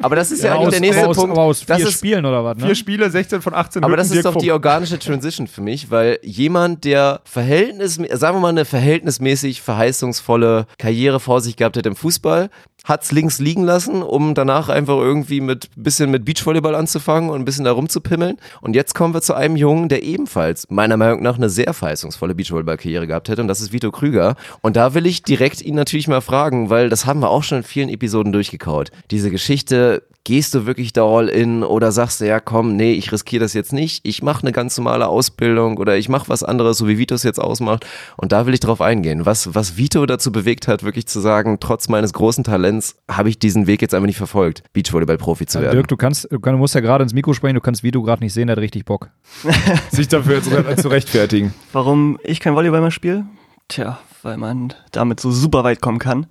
aber 0.00 0.16
das 0.16 0.30
ist 0.30 0.42
ja, 0.42 0.52
eigentlich 0.52 0.66
aus, 0.66 0.72
der 0.72 0.80
nächste 0.80 1.06
aus, 1.06 1.16
Punkt. 1.16 1.32
Aber 1.32 1.42
aus 1.42 1.64
das 1.64 1.78
vier 1.78 1.88
ist, 1.88 1.94
Spielen 1.94 2.24
oder 2.26 2.44
was, 2.44 2.56
ne? 2.58 2.66
Vier 2.66 2.74
Spiele, 2.74 3.10
16 3.10 3.42
von 3.42 3.54
18 3.54 3.82
Aber 3.82 3.96
Lücken, 3.96 4.08
das 4.08 4.16
ist 4.16 4.24
doch 4.24 4.36
die 4.36 4.52
organische 4.52 4.98
Transition 4.98 5.46
für 5.46 5.60
mich, 5.60 5.90
weil 5.90 6.18
jemand, 6.22 6.84
der 6.84 7.20
Verhältnis, 7.24 7.94
sagen 7.94 8.36
wir 8.36 8.40
mal, 8.40 8.48
eine 8.48 8.64
verhältnismäßig 8.64 9.62
verheißungsvolle 9.62 10.66
Karriere 10.78 11.20
vor 11.20 11.40
sich 11.40 11.56
gehabt 11.56 11.76
hat 11.76 11.86
im 11.86 11.96
Fußball, 11.96 12.50
hat's 12.84 13.12
links 13.12 13.38
liegen 13.38 13.64
lassen, 13.64 14.02
um 14.02 14.34
danach 14.34 14.68
einfach 14.68 14.96
irgendwie 14.96 15.40
mit 15.40 15.68
bisschen 15.76 16.10
mit 16.10 16.24
Beachvolleyball 16.24 16.74
anzufangen 16.74 17.30
und 17.30 17.40
ein 17.40 17.44
bisschen 17.44 17.64
da 17.64 17.72
rumzupimmeln. 17.72 18.38
Und 18.60 18.74
jetzt 18.74 18.94
kommen 18.94 19.14
wir 19.14 19.22
zu 19.22 19.34
einem 19.34 19.56
Jungen, 19.56 19.88
der 19.88 20.02
ebenfalls 20.02 20.66
meiner 20.70 20.96
Meinung 20.96 21.22
nach 21.22 21.36
eine 21.36 21.50
sehr 21.50 21.74
verheißungsvolle 21.74 22.34
Beachvolleyball-Karriere 22.34 23.06
gehabt 23.06 23.28
hätte, 23.28 23.42
und 23.42 23.48
das 23.48 23.60
ist 23.60 23.72
Vito 23.72 23.90
Krüger. 23.90 24.36
Und 24.62 24.76
da 24.76 24.94
will 24.94 25.06
ich 25.06 25.22
direkt 25.22 25.62
ihn 25.62 25.74
natürlich 25.74 26.08
mal 26.08 26.20
fragen, 26.20 26.70
weil 26.70 26.88
das 26.88 27.06
haben 27.06 27.20
wir 27.20 27.30
auch 27.30 27.42
schon 27.42 27.58
in 27.58 27.64
vielen 27.64 27.88
Episoden 27.88 28.32
durchgekaut. 28.32 28.90
Diese 29.10 29.30
Geschichte, 29.30 29.89
gehst 30.24 30.54
du 30.54 30.66
wirklich 30.66 30.92
da 30.92 31.04
all 31.04 31.28
in 31.28 31.64
oder 31.64 31.92
sagst 31.92 32.20
du, 32.20 32.26
ja 32.26 32.40
komm, 32.40 32.76
nee, 32.76 32.92
ich 32.92 33.10
riskiere 33.10 33.42
das 33.42 33.54
jetzt 33.54 33.72
nicht, 33.72 34.06
ich 34.06 34.22
mache 34.22 34.42
eine 34.42 34.52
ganz 34.52 34.76
normale 34.76 35.08
Ausbildung 35.08 35.78
oder 35.78 35.96
ich 35.96 36.08
mache 36.08 36.28
was 36.28 36.42
anderes, 36.42 36.78
so 36.78 36.86
wie 36.86 36.98
Vito 36.98 37.14
es 37.14 37.22
jetzt 37.22 37.40
ausmacht. 37.40 37.86
Und 38.16 38.32
da 38.32 38.46
will 38.46 38.54
ich 38.54 38.60
drauf 38.60 38.80
eingehen, 38.80 39.26
was, 39.26 39.54
was 39.54 39.76
Vito 39.76 40.04
dazu 40.06 40.30
bewegt 40.30 40.68
hat, 40.68 40.82
wirklich 40.82 41.06
zu 41.06 41.20
sagen, 41.20 41.58
trotz 41.58 41.88
meines 41.88 42.12
großen 42.12 42.44
Talents 42.44 42.96
habe 43.10 43.28
ich 43.28 43.38
diesen 43.38 43.66
Weg 43.66 43.82
jetzt 43.82 43.94
einfach 43.94 44.06
nicht 44.06 44.18
verfolgt, 44.18 44.62
Beachvolleyball-Profi 44.72 45.46
zu 45.46 45.60
werden. 45.60 45.74
Dirk, 45.74 45.88
du 45.88 45.96
kannst, 45.96 46.28
du 46.30 46.38
musst 46.52 46.74
ja 46.74 46.80
gerade 46.80 47.02
ins 47.02 47.14
Mikro 47.14 47.32
sprechen, 47.32 47.54
du 47.54 47.60
kannst 47.60 47.82
Vito 47.82 48.02
gerade 48.02 48.22
nicht 48.22 48.34
sehen, 48.34 48.48
der 48.48 48.56
hat 48.56 48.62
richtig 48.62 48.84
Bock. 48.84 49.10
sich 49.90 50.08
dafür 50.08 50.36
jetzt 50.36 50.82
zu 50.82 50.88
rechtfertigen. 50.88 51.54
Warum 51.72 52.18
ich 52.22 52.40
kein 52.40 52.54
Volleyball 52.54 52.82
mehr 52.82 52.90
spiele? 52.90 53.26
Tja, 53.68 53.98
weil 54.22 54.36
man 54.36 54.74
damit 54.92 55.20
so 55.20 55.30
super 55.30 55.64
weit 55.64 55.80
kommen 55.80 55.98
kann. 55.98 56.26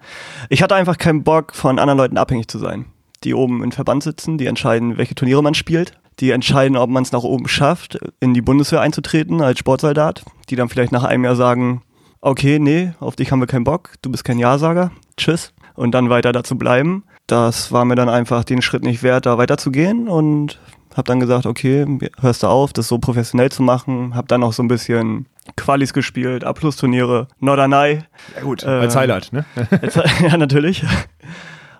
Ich 0.49 0.61
hatte 0.61 0.75
einfach 0.75 0.97
keinen 0.97 1.23
Bock, 1.23 1.55
von 1.55 1.79
anderen 1.79 1.97
Leuten 1.97 2.17
abhängig 2.17 2.47
zu 2.47 2.59
sein. 2.59 2.85
Die 3.23 3.33
oben 3.33 3.63
im 3.63 3.71
Verband 3.71 4.03
sitzen, 4.03 4.37
die 4.37 4.45
entscheiden, 4.45 4.97
welche 4.97 5.15
Turniere 5.15 5.43
man 5.43 5.53
spielt. 5.53 5.93
Die 6.19 6.31
entscheiden, 6.31 6.77
ob 6.77 6.89
man 6.89 7.03
es 7.03 7.11
nach 7.11 7.23
oben 7.23 7.47
schafft, 7.47 7.97
in 8.19 8.33
die 8.33 8.41
Bundeswehr 8.41 8.81
einzutreten 8.81 9.41
als 9.41 9.59
Sportsoldat. 9.59 10.23
Die 10.49 10.55
dann 10.55 10.69
vielleicht 10.69 10.91
nach 10.91 11.03
einem 11.03 11.23
Jahr 11.23 11.35
sagen, 11.35 11.81
okay, 12.21 12.59
nee, 12.59 12.91
auf 12.99 13.15
dich 13.15 13.31
haben 13.31 13.39
wir 13.39 13.47
keinen 13.47 13.63
Bock, 13.63 13.93
du 14.01 14.11
bist 14.11 14.23
kein 14.25 14.39
Ja-Sager, 14.39 14.91
tschüss. 15.17 15.53
Und 15.75 15.91
dann 15.91 16.09
weiter 16.09 16.33
dazu 16.33 16.57
bleiben. 16.57 17.03
Das 17.27 17.71
war 17.71 17.85
mir 17.85 17.95
dann 17.95 18.09
einfach 18.09 18.43
den 18.43 18.61
Schritt 18.61 18.83
nicht 18.83 19.01
wert, 19.03 19.25
da 19.25 19.37
weiterzugehen 19.37 20.09
und 20.09 20.59
habe 20.97 21.05
dann 21.05 21.19
gesagt, 21.21 21.45
okay, 21.45 21.85
hörst 22.19 22.43
du 22.43 22.47
auf, 22.47 22.73
das 22.73 22.87
so 22.89 22.97
professionell 22.97 23.49
zu 23.51 23.63
machen. 23.63 24.15
Habe 24.15 24.27
dann 24.27 24.43
auch 24.43 24.51
so 24.51 24.61
ein 24.63 24.67
bisschen 24.67 25.27
Qualis 25.55 25.93
gespielt, 25.93 26.43
A-Plus-Turniere, 26.43 27.27
Norderney. 27.39 27.99
Ja 28.35 28.41
gut, 28.41 28.63
Äh, 28.63 28.67
als 28.67 28.95
Highlight, 28.95 29.31
ne? 29.31 29.45
ja, 30.21 30.35
natürlich. 30.35 30.83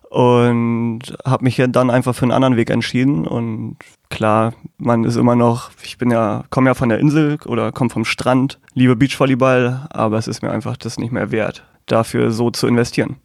Und 0.10 1.02
habe 1.24 1.44
mich 1.44 1.58
ja 1.58 1.68
dann 1.68 1.92
einfach 1.92 2.16
für 2.16 2.24
einen 2.24 2.32
anderen 2.32 2.58
Weg 2.58 2.72
entschieden. 2.72 3.28
Und 3.28 3.78
klar, 4.10 4.54
man 4.78 5.04
ist 5.04 5.18
immer 5.18 5.36
noch, 5.36 5.70
ich 5.84 5.98
bin 5.98 6.10
ja, 6.10 6.44
komme 6.50 6.70
ja 6.70 6.74
von 6.74 6.90
der 6.90 7.00
Insel 7.00 7.38
oder 7.46 7.72
komme 7.72 7.92
vom 7.92 8.06
Strand, 8.06 8.60
liebe 8.74 8.96
Beachvolleyball, 8.96 9.88
aber 9.92 10.18
es 10.18 10.28
ist 10.28 10.42
mir 10.42 10.52
einfach 10.52 10.78
das 10.78 10.98
nicht 10.98 11.12
mehr 11.12 11.32
wert, 11.32 11.64
dafür 11.86 12.32
so 12.32 12.50
zu 12.50 12.66
investieren. 12.66 13.18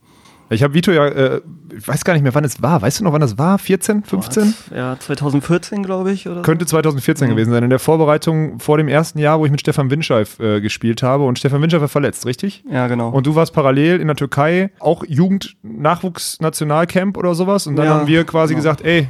Ich 0.55 0.62
habe 0.62 0.75
Vito 0.75 0.93
ja, 0.93 1.07
äh, 1.07 1.40
ich 1.77 1.87
weiß 1.87 2.05
gar 2.05 2.12
nicht 2.14 2.23
mehr, 2.23 2.35
wann 2.35 2.45
es 2.45 2.62
war. 2.62 2.81
Weißt 2.83 3.01
du 3.01 3.05
noch, 3.05 3.12
wann 3.12 3.21
das 3.21 3.37
war? 3.37 3.59
14, 3.59 4.05
15? 4.05 4.55
Ja, 4.75 4.97
2014, 4.99 5.83
glaube 5.83 6.12
ich. 6.12 6.29
Oder. 6.29 6.43
Könnte 6.43 6.67
2014 6.67 7.29
gewesen 7.29 7.53
sein. 7.53 7.64
In 7.64 7.71
der 7.71 7.79
Vorbereitung 7.79 8.61
vor 8.61 8.79
dem 8.79 8.88
ersten 8.88 9.19
Jahr, 9.19 9.38
wo 9.40 9.45
ich 9.45 9.51
mit 9.51 9.61
Stefan 9.61 9.90
Winscheif 9.90 10.38
äh, 10.40 10.61
gespielt 10.61 11.03
habe. 11.03 11.25
Und 11.25 11.38
Stefan 11.38 11.61
Winscheif 11.62 11.81
war 11.81 11.88
verletzt, 11.88 12.27
richtig? 12.27 12.64
Ja, 12.71 12.87
genau. 12.87 13.11
Und 13.11 13.27
du 13.27 13.35
warst 13.35 13.53
parallel 13.53 14.01
in 14.01 14.07
der 14.07 14.17
Türkei, 14.17 14.71
auch 14.79 15.05
Jugend-Nachwuchs-Nationalcamp 15.07 17.17
oder 17.17 17.35
sowas. 17.35 17.67
Und 17.67 17.77
dann 17.77 17.87
Ja, 17.87 17.95
haben 17.95 18.07
wir 18.07 18.25
quasi 18.25 18.55
genau. 18.55 18.62
gesagt, 18.62 18.85
ey, 18.85 19.09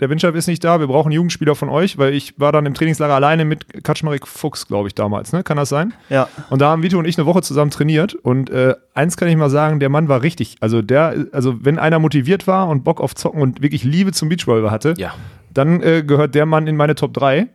der 0.00 0.10
Winscheif 0.10 0.34
ist 0.34 0.46
nicht 0.46 0.62
da, 0.64 0.80
wir 0.80 0.86
brauchen 0.86 1.10
Jugendspieler 1.12 1.54
von 1.54 1.68
euch, 1.68 1.98
weil 1.98 2.14
ich 2.14 2.38
war 2.38 2.52
dann 2.52 2.66
im 2.66 2.74
Trainingslager 2.74 3.14
alleine 3.14 3.44
mit 3.44 3.82
Kaczmarek 3.84 4.26
Fuchs, 4.26 4.66
glaube 4.66 4.88
ich, 4.88 4.94
damals, 4.94 5.32
ne? 5.32 5.42
Kann 5.42 5.56
das 5.56 5.68
sein? 5.68 5.92
ja. 6.08 6.28
Und 6.50 6.60
da 6.60 6.70
haben 6.70 6.82
Vito 6.82 6.98
und 6.98 7.04
ich 7.06 7.18
eine 7.18 7.26
Woche 7.26 7.42
zusammen 7.42 7.70
trainiert. 7.70 8.14
Und 8.14 8.50
äh, 8.50 8.74
eins 8.94 9.16
kann 9.16 9.28
ich 9.28 9.36
mal 9.36 9.50
sagen, 9.50 9.80
der 9.80 9.88
Mann 9.88 10.08
war 10.08 10.22
richtig. 10.22 10.56
Also 10.60 10.82
der, 10.82 11.26
also 11.32 11.56
wenn 11.64 11.78
einer 11.78 11.98
motiviert 11.98 12.46
war 12.46 12.68
und 12.68 12.84
Bock 12.84 13.00
auf 13.00 13.14
Zocken 13.14 13.42
und 13.42 13.62
wirklich 13.62 13.84
Liebe 13.84 14.12
zum 14.12 14.28
Beachvolleyball 14.28 14.70
hatte, 14.70 14.94
Ja. 14.98 15.14
dann 15.52 15.82
äh, 15.82 16.02
gehört 16.06 16.34
der 16.34 16.46
Mann 16.46 16.66
in 16.66 16.76
meine 16.76 16.94
Top 16.94 17.12
3. 17.14 17.48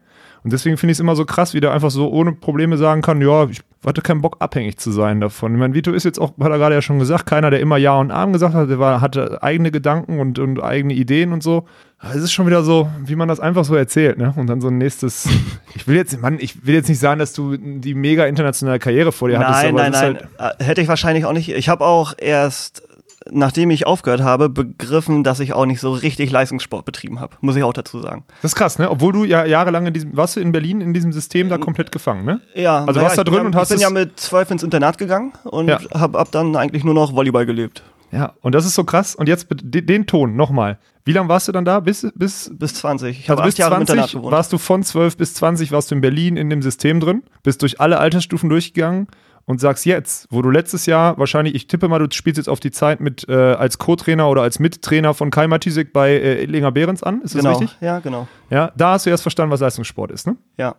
Und 0.44 0.52
deswegen 0.52 0.78
finde 0.78 0.92
ich 0.92 0.98
es 0.98 1.00
immer 1.00 1.16
so 1.16 1.26
krass, 1.26 1.54
wie 1.54 1.62
der 1.62 1.72
einfach 1.72 1.92
so 1.92 2.10
ohne 2.10 2.34
Probleme 2.34 2.78
sagen 2.78 3.02
kann, 3.02 3.22
ja, 3.22 3.46
ich 3.46 3.62
hatte 3.86 4.02
keinen 4.02 4.22
Bock, 4.22 4.38
abhängig 4.40 4.78
zu 4.78 4.92
sein 4.92 5.22
davon. 5.22 5.54
Ich 5.54 5.60
meine, 5.60 5.74
Vito 5.74 5.92
ist 5.92 6.04
jetzt 6.04 6.20
auch, 6.20 6.32
hat 6.40 6.52
er 6.52 6.58
gerade 6.58 6.76
ja 6.76 6.82
schon 6.82 7.00
gesagt, 7.00 7.26
keiner, 7.26 7.50
der 7.50 7.60
immer 7.60 7.78
Ja 7.78 7.98
und 7.98 8.12
Arm 8.12 8.34
gesagt 8.34 8.54
hat, 8.54 8.70
der 8.70 8.80
war, 8.80 9.02
hatte 9.02 9.42
eigene 9.42 9.72
Gedanken 9.72 10.20
und, 10.20 10.40
und 10.40 10.62
eigene 10.62 10.94
Ideen 10.94 11.32
und 11.32 11.44
so. 11.44 11.66
Es 12.02 12.18
ist 12.18 12.34
schon 12.34 12.46
wieder 12.46 12.64
so, 12.64 12.90
wie 13.06 13.16
man 13.16 13.30
das 13.30 13.40
einfach 13.40 13.64
so 13.64 13.76
erzählt, 13.76 14.18
ne? 14.18 14.34
Und 14.36 14.48
dann 14.48 14.60
so 14.60 14.68
ein 14.68 14.78
nächstes. 14.78 15.30
Ich 15.76 15.88
will 15.88 15.96
jetzt, 15.96 16.22
Mann, 16.22 16.38
ich 16.40 16.68
will 16.68 16.76
jetzt 16.76 16.88
nicht 16.88 17.00
sagen, 17.00 17.18
dass 17.18 17.34
du 17.34 17.58
die 17.58 17.96
mega 17.96 18.26
internationale 18.26 18.78
Karriere 18.78 19.12
vor 19.12 19.28
dir 19.28 19.40
hattest, 19.40 19.64
Nein, 19.64 19.74
aber 19.74 19.90
nein, 19.90 19.92
nein. 19.92 20.30
halt. 20.38 20.62
Äh, 20.62 20.64
Hätte 20.64 20.82
ich 20.82 20.88
wahrscheinlich 20.88 21.26
auch 21.26 21.34
nicht. 21.34 21.50
Ich 21.50 21.68
habe 21.68 21.84
auch 21.84 22.14
erst, 22.16 22.84
nachdem 23.32 23.72
ich 23.72 23.88
aufgehört 23.88 24.22
habe, 24.22 24.50
begriffen, 24.50 25.24
dass 25.24 25.40
ich 25.40 25.54
auch 25.54 25.66
nicht 25.66 25.80
so 25.80 25.92
richtig 25.94 26.32
Leistungssport 26.32 26.86
betrieben 26.86 27.20
habe. 27.20 27.36
Muss 27.42 27.56
ich 27.56 27.64
auch 27.64 27.74
dazu 27.74 28.00
sagen. 28.02 28.26
Das 28.42 28.52
ist 28.52 28.56
krass, 28.56 28.80
ne? 28.80 28.90
Obwohl 28.90 29.14
du 29.14 29.24
ja 29.24 29.46
jahrelang 29.46 29.86
in 29.88 29.94
diesem, 29.94 30.16
warst 30.18 30.36
du 30.36 30.40
in 30.40 30.52
Berlin 30.52 30.82
in 30.82 30.94
diesem 30.94 31.14
System 31.14 31.50
da 31.50 31.58
komplett 31.58 31.92
gefangen, 31.92 32.26
ne? 32.26 32.42
Ja, 32.56 32.84
Also 32.86 33.02
warst 33.02 33.18
da 33.18 33.22
ich 33.22 33.26
drin 33.26 33.38
bin, 33.38 33.46
und 33.48 33.54
ja- 33.54 33.60
hast 33.62 33.72
Ich 33.72 33.78
bin 33.78 33.82
ja 33.82 33.90
mit 33.90 34.20
zwölf 34.20 34.50
ins 34.52 34.64
Internat 34.64 34.98
gegangen 34.98 35.34
und 35.44 35.68
Ja. 35.68 35.80
habe 35.94 36.20
ab 36.20 36.30
dann 36.32 36.56
eigentlich 36.56 36.84
nur 36.84 36.94
noch 36.94 37.14
Volleyball 37.16 37.46
gelebt. 37.46 37.84
Ja, 38.12 38.34
und 38.42 38.54
das 38.54 38.66
ist 38.66 38.76
so 38.76 38.84
krass. 38.84 39.16
Und 39.16 39.28
jetzt 39.28 39.48
den, 39.50 40.06
Ton 40.06 40.36
nochmal. 40.36 40.78
Wie 41.04 41.14
lange 41.14 41.30
warst 41.30 41.48
du 41.48 41.52
dann 41.52 41.66
da? 41.66 41.80
Bis, 41.80 42.08
bis, 42.16 42.52
Bis 42.54 42.76
20. 42.76 43.20
Ich 43.22 43.30
also 43.30 43.42
bis 43.42 43.58
Jahre 43.58 43.76
im 43.76 43.82
Internat 43.82 44.06
20 44.12 44.20
gewohnt. 44.20 44.32
warst 44.32 44.54
du 44.54 44.58
von 44.60 44.84
12 44.84 45.18
bis 45.18 45.34
20 45.34 45.72
warst 45.72 45.90
du 45.90 45.96
in 45.96 46.02
Berlin 46.02 46.38
in 46.38 46.50
dem 46.52 46.62
System 46.62 47.00
drin, 47.00 47.24
bist 47.42 47.62
durch 47.64 47.82
alle 47.82 47.98
Altersstufen 47.98 48.50
durchgegangen 48.50 49.08
und 49.46 49.60
sagst 49.60 49.86
jetzt, 49.86 50.28
wo 50.30 50.42
du 50.42 50.50
letztes 50.50 50.86
Jahr 50.86 51.18
wahrscheinlich, 51.18 51.56
ich 51.56 51.68
tippe 51.68 51.88
mal, 51.88 52.00
du 52.00 52.08
spielst 52.12 52.38
jetzt 52.38 52.48
auf 52.48 52.60
die 52.60 52.72
Zeit 52.72 53.02
mit 53.02 53.28
äh, 53.28 53.34
als 53.34 53.78
Co-Trainer 53.78 54.30
oder 54.30 54.42
als 54.42 54.60
Mittrainer 54.60 55.14
von 55.14 55.32
Kai 55.32 55.48
Matisek 55.48 55.92
bei 55.92 56.12
äh, 56.12 56.44
Edlinger 56.44 56.72
Behrens 56.72 57.04
an, 57.04 57.22
ist 57.22 57.36
das 57.36 57.42
genau. 57.42 57.58
richtig? 57.58 57.78
Ja, 57.82 58.00
genau. 58.00 58.28
Ja, 58.50 58.72
da 58.76 58.94
hast 58.94 59.06
du 59.06 59.10
erst 59.10 59.24
verstanden, 59.24 59.52
was 59.52 59.60
Leistungssport 59.60 60.12
ist, 60.12 60.28
ne? 60.28 60.38
Ja. 60.58 60.76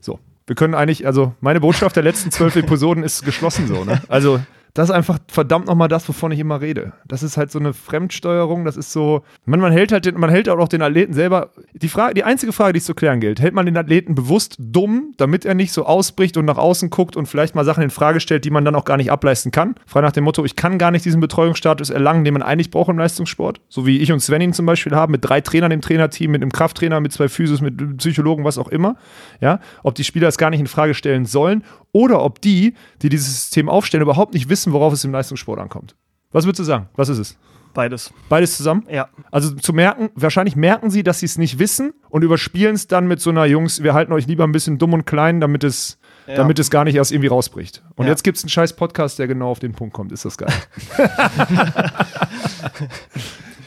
So. 0.00 0.20
Wir 0.46 0.54
können 0.54 0.74
eigentlich, 0.74 1.06
also 1.06 1.32
meine 1.40 1.60
Botschaft 1.60 1.96
der 1.96 2.02
letzten 2.02 2.30
zwölf 2.30 2.54
Episoden 2.56 3.02
ist 3.02 3.24
geschlossen 3.24 3.66
so, 3.66 3.84
ne? 3.84 4.02
Also 4.08 4.40
das 4.74 4.88
ist 4.88 4.94
einfach 4.94 5.20
verdammt 5.28 5.68
nochmal 5.68 5.86
das, 5.86 6.08
wovon 6.08 6.32
ich 6.32 6.40
immer 6.40 6.60
rede. 6.60 6.94
Das 7.06 7.22
ist 7.22 7.36
halt 7.36 7.52
so 7.52 7.60
eine 7.60 7.72
Fremdsteuerung, 7.72 8.64
das 8.64 8.76
ist 8.76 8.92
so, 8.92 9.22
man, 9.44 9.60
man 9.60 9.70
hält 9.70 9.92
halt 9.92 10.04
den, 10.04 10.18
man 10.18 10.30
hält 10.30 10.48
auch 10.48 10.68
den 10.68 10.82
Athleten 10.82 11.12
selber, 11.12 11.50
die 11.74 11.88
Frage, 11.88 12.14
die 12.14 12.24
einzige 12.24 12.52
Frage, 12.52 12.72
die 12.72 12.78
es 12.78 12.84
zu 12.84 12.94
klären 12.94 13.20
gilt, 13.20 13.40
hält 13.40 13.54
man 13.54 13.66
den 13.66 13.76
Athleten 13.76 14.16
bewusst 14.16 14.56
dumm, 14.58 15.14
damit 15.16 15.44
er 15.44 15.54
nicht 15.54 15.72
so 15.72 15.86
ausbricht 15.86 16.36
und 16.36 16.44
nach 16.44 16.58
außen 16.58 16.90
guckt 16.90 17.14
und 17.14 17.26
vielleicht 17.26 17.54
mal 17.54 17.64
Sachen 17.64 17.84
in 17.84 17.90
Frage 17.90 18.18
stellt, 18.18 18.44
die 18.44 18.50
man 18.50 18.64
dann 18.64 18.74
auch 18.74 18.84
gar 18.84 18.96
nicht 18.96 19.12
ableisten 19.12 19.52
kann. 19.52 19.76
Frei 19.86 20.00
nach 20.00 20.10
dem 20.10 20.24
Motto, 20.24 20.44
ich 20.44 20.56
kann 20.56 20.76
gar 20.76 20.90
nicht 20.90 21.04
diesen 21.04 21.20
Betreuungsstatus 21.20 21.90
erlangen, 21.90 22.24
den 22.24 22.34
man 22.34 22.42
eigentlich 22.42 22.72
braucht 22.72 22.90
im 22.90 22.98
Leistungssport. 22.98 23.60
So 23.68 23.86
wie 23.86 23.98
ich 23.98 24.10
und 24.10 24.18
Sven 24.18 24.40
ihn 24.40 24.52
zum 24.52 24.66
Beispiel 24.66 24.96
haben, 24.96 25.12
mit 25.12 25.24
drei 25.24 25.40
Trainern 25.40 25.70
im 25.70 25.82
Trainerteam, 25.82 26.32
mit 26.32 26.42
einem 26.42 26.50
Krafttrainer, 26.50 26.98
mit 26.98 27.12
zwei 27.12 27.28
Physios, 27.28 27.60
mit 27.60 27.98
Psychologen, 27.98 28.42
was 28.42 28.58
auch 28.58 28.68
immer. 28.68 28.96
Ja, 29.40 29.60
ob 29.84 29.94
die 29.94 30.04
Spieler 30.04 30.26
es 30.26 30.36
gar 30.36 30.50
nicht 30.50 30.60
in 30.60 30.66
Frage 30.66 30.94
stellen 30.94 31.26
sollen 31.26 31.62
oder 31.94 32.24
ob 32.24 32.40
die, 32.40 32.74
die 33.02 33.08
dieses 33.08 33.28
System 33.28 33.68
aufstellen, 33.68 34.02
überhaupt 34.02 34.34
nicht 34.34 34.48
wissen, 34.48 34.63
worauf 34.72 34.92
es 34.92 35.04
im 35.04 35.12
Leistungssport 35.12 35.58
ankommt. 35.60 35.96
Was 36.32 36.44
würdest 36.46 36.60
du 36.60 36.64
sagen? 36.64 36.88
Was 36.96 37.08
ist 37.08 37.18
es? 37.18 37.36
Beides. 37.74 38.12
Beides 38.28 38.56
zusammen? 38.56 38.86
Ja. 38.88 39.08
Also 39.32 39.52
zu 39.56 39.72
merken, 39.72 40.10
wahrscheinlich 40.14 40.54
merken 40.54 40.90
sie, 40.90 41.02
dass 41.02 41.18
sie 41.18 41.26
es 41.26 41.38
nicht 41.38 41.58
wissen 41.58 41.92
und 42.08 42.22
überspielen 42.22 42.74
es 42.76 42.86
dann 42.86 43.08
mit 43.08 43.20
so 43.20 43.30
einer 43.30 43.46
Jungs, 43.46 43.82
wir 43.82 43.94
halten 43.94 44.12
euch 44.12 44.28
lieber 44.28 44.44
ein 44.44 44.52
bisschen 44.52 44.78
dumm 44.78 44.92
und 44.92 45.06
klein, 45.06 45.40
damit 45.40 45.64
es, 45.64 45.98
Ja. 46.28 46.36
damit 46.36 46.60
es 46.60 46.70
gar 46.70 46.84
nicht 46.84 46.94
erst 46.94 47.10
irgendwie 47.10 47.26
rausbricht. 47.28 47.82
Und 47.96 48.06
Ja. 48.06 48.12
jetzt 48.12 48.22
gibt 48.22 48.36
es 48.38 48.44
einen 48.44 48.50
scheiß 48.50 48.74
Podcast, 48.76 49.18
der 49.18 49.26
genau 49.26 49.50
auf 49.50 49.58
den 49.58 49.72
Punkt 49.72 49.92
kommt. 49.92 50.12
Ist 50.12 50.24
das 50.24 50.38
geil. 50.38 50.52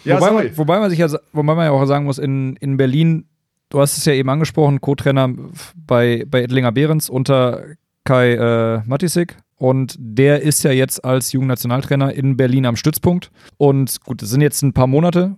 ja, 0.06 0.20
wobei, 0.20 0.32
man, 0.32 0.58
wobei, 0.58 0.80
man 0.80 0.90
sich 0.90 1.00
ja, 1.00 1.08
wobei 1.34 1.56
man 1.56 1.66
ja 1.66 1.72
auch 1.72 1.86
sagen 1.86 2.06
muss, 2.06 2.18
in, 2.18 2.56
in 2.58 2.78
Berlin, 2.78 3.26
du 3.70 3.80
hast 3.82 3.98
es 3.98 4.06
ja 4.06 4.14
eben 4.14 4.30
angesprochen, 4.30 4.80
Co-Trainer 4.82 5.34
bei, 5.76 6.26
bei 6.28 6.44
Edlinger 6.44 6.72
Behrens 6.72 7.10
unter 7.10 7.64
Kai 8.04 8.34
äh, 8.34 8.82
Matisik. 8.86 9.38
Und 9.58 9.96
der 10.00 10.42
ist 10.42 10.64
ja 10.64 10.72
jetzt 10.72 11.04
als 11.04 11.32
Jugendnationaltrainer 11.32 12.14
in 12.14 12.38
Berlin 12.38 12.66
am 12.66 12.76
Stützpunkt. 12.76 13.32
Und 13.58 14.02
gut, 14.02 14.22
es 14.22 14.30
sind 14.30 14.42
jetzt 14.42 14.62
ein 14.62 14.74
paar 14.74 14.88
Monate, 14.88 15.36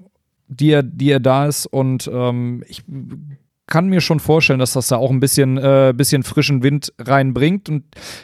die 0.48 0.72
er, 0.72 0.84
die 0.84 1.12
er 1.12 1.20
da 1.20 1.48
ist. 1.48 1.66
Und 1.66 2.10
ähm, 2.14 2.64
ich 2.68 2.84
kann 3.70 3.88
mir 3.88 4.02
schon 4.02 4.20
vorstellen, 4.20 4.60
dass 4.60 4.74
das 4.74 4.88
da 4.88 4.98
auch 4.98 5.12
ein 5.12 5.20
bisschen, 5.20 5.58
äh, 5.58 5.94
bisschen 5.96 6.24
frischen 6.24 6.64
Wind 6.64 6.92
reinbringt. 7.00 7.70
Und 7.70 7.84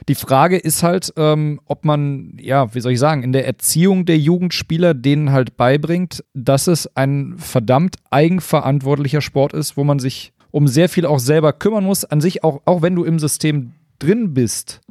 die 0.10 0.16
Frage 0.16 0.58
ist 0.58 0.84
halt, 0.84 1.14
ähm, 1.16 1.62
ob 1.66 1.86
man, 1.86 2.38
ja, 2.42 2.74
wie 2.74 2.82
soll 2.82 2.94
ich 2.94 3.00
sagen, 3.00 3.24
in 3.24 3.32
der 3.32 3.46
Erziehung 3.46 4.06
der 4.06 4.18
Jugendspieler 4.18 4.94
denen 4.94 5.32
halt 5.32 5.56
beibringt, 5.56 6.26
dass 6.34 6.68
es 6.68 6.94
ein 6.96 7.36
verdammt 7.38 7.98
eigenverantwortlicher 8.10 9.22
Sport 9.22 9.54
ist, 9.54 9.78
wo 9.78 9.84
man 9.84 10.00
sich 10.00 10.34
um 10.52 10.68
sehr 10.68 10.90
viel 10.90 11.06
auch 11.06 11.20
selber 11.20 11.54
kümmern 11.54 11.86
muss. 11.86 12.04
An 12.06 12.22
sich, 12.22 12.44
auch, 12.44 12.62
auch 12.66 12.82
wenn 12.82 12.96
du 12.96 13.04
im 13.04 13.20
System 13.20 13.74
drin 14.00 14.34
bist, 14.34 14.82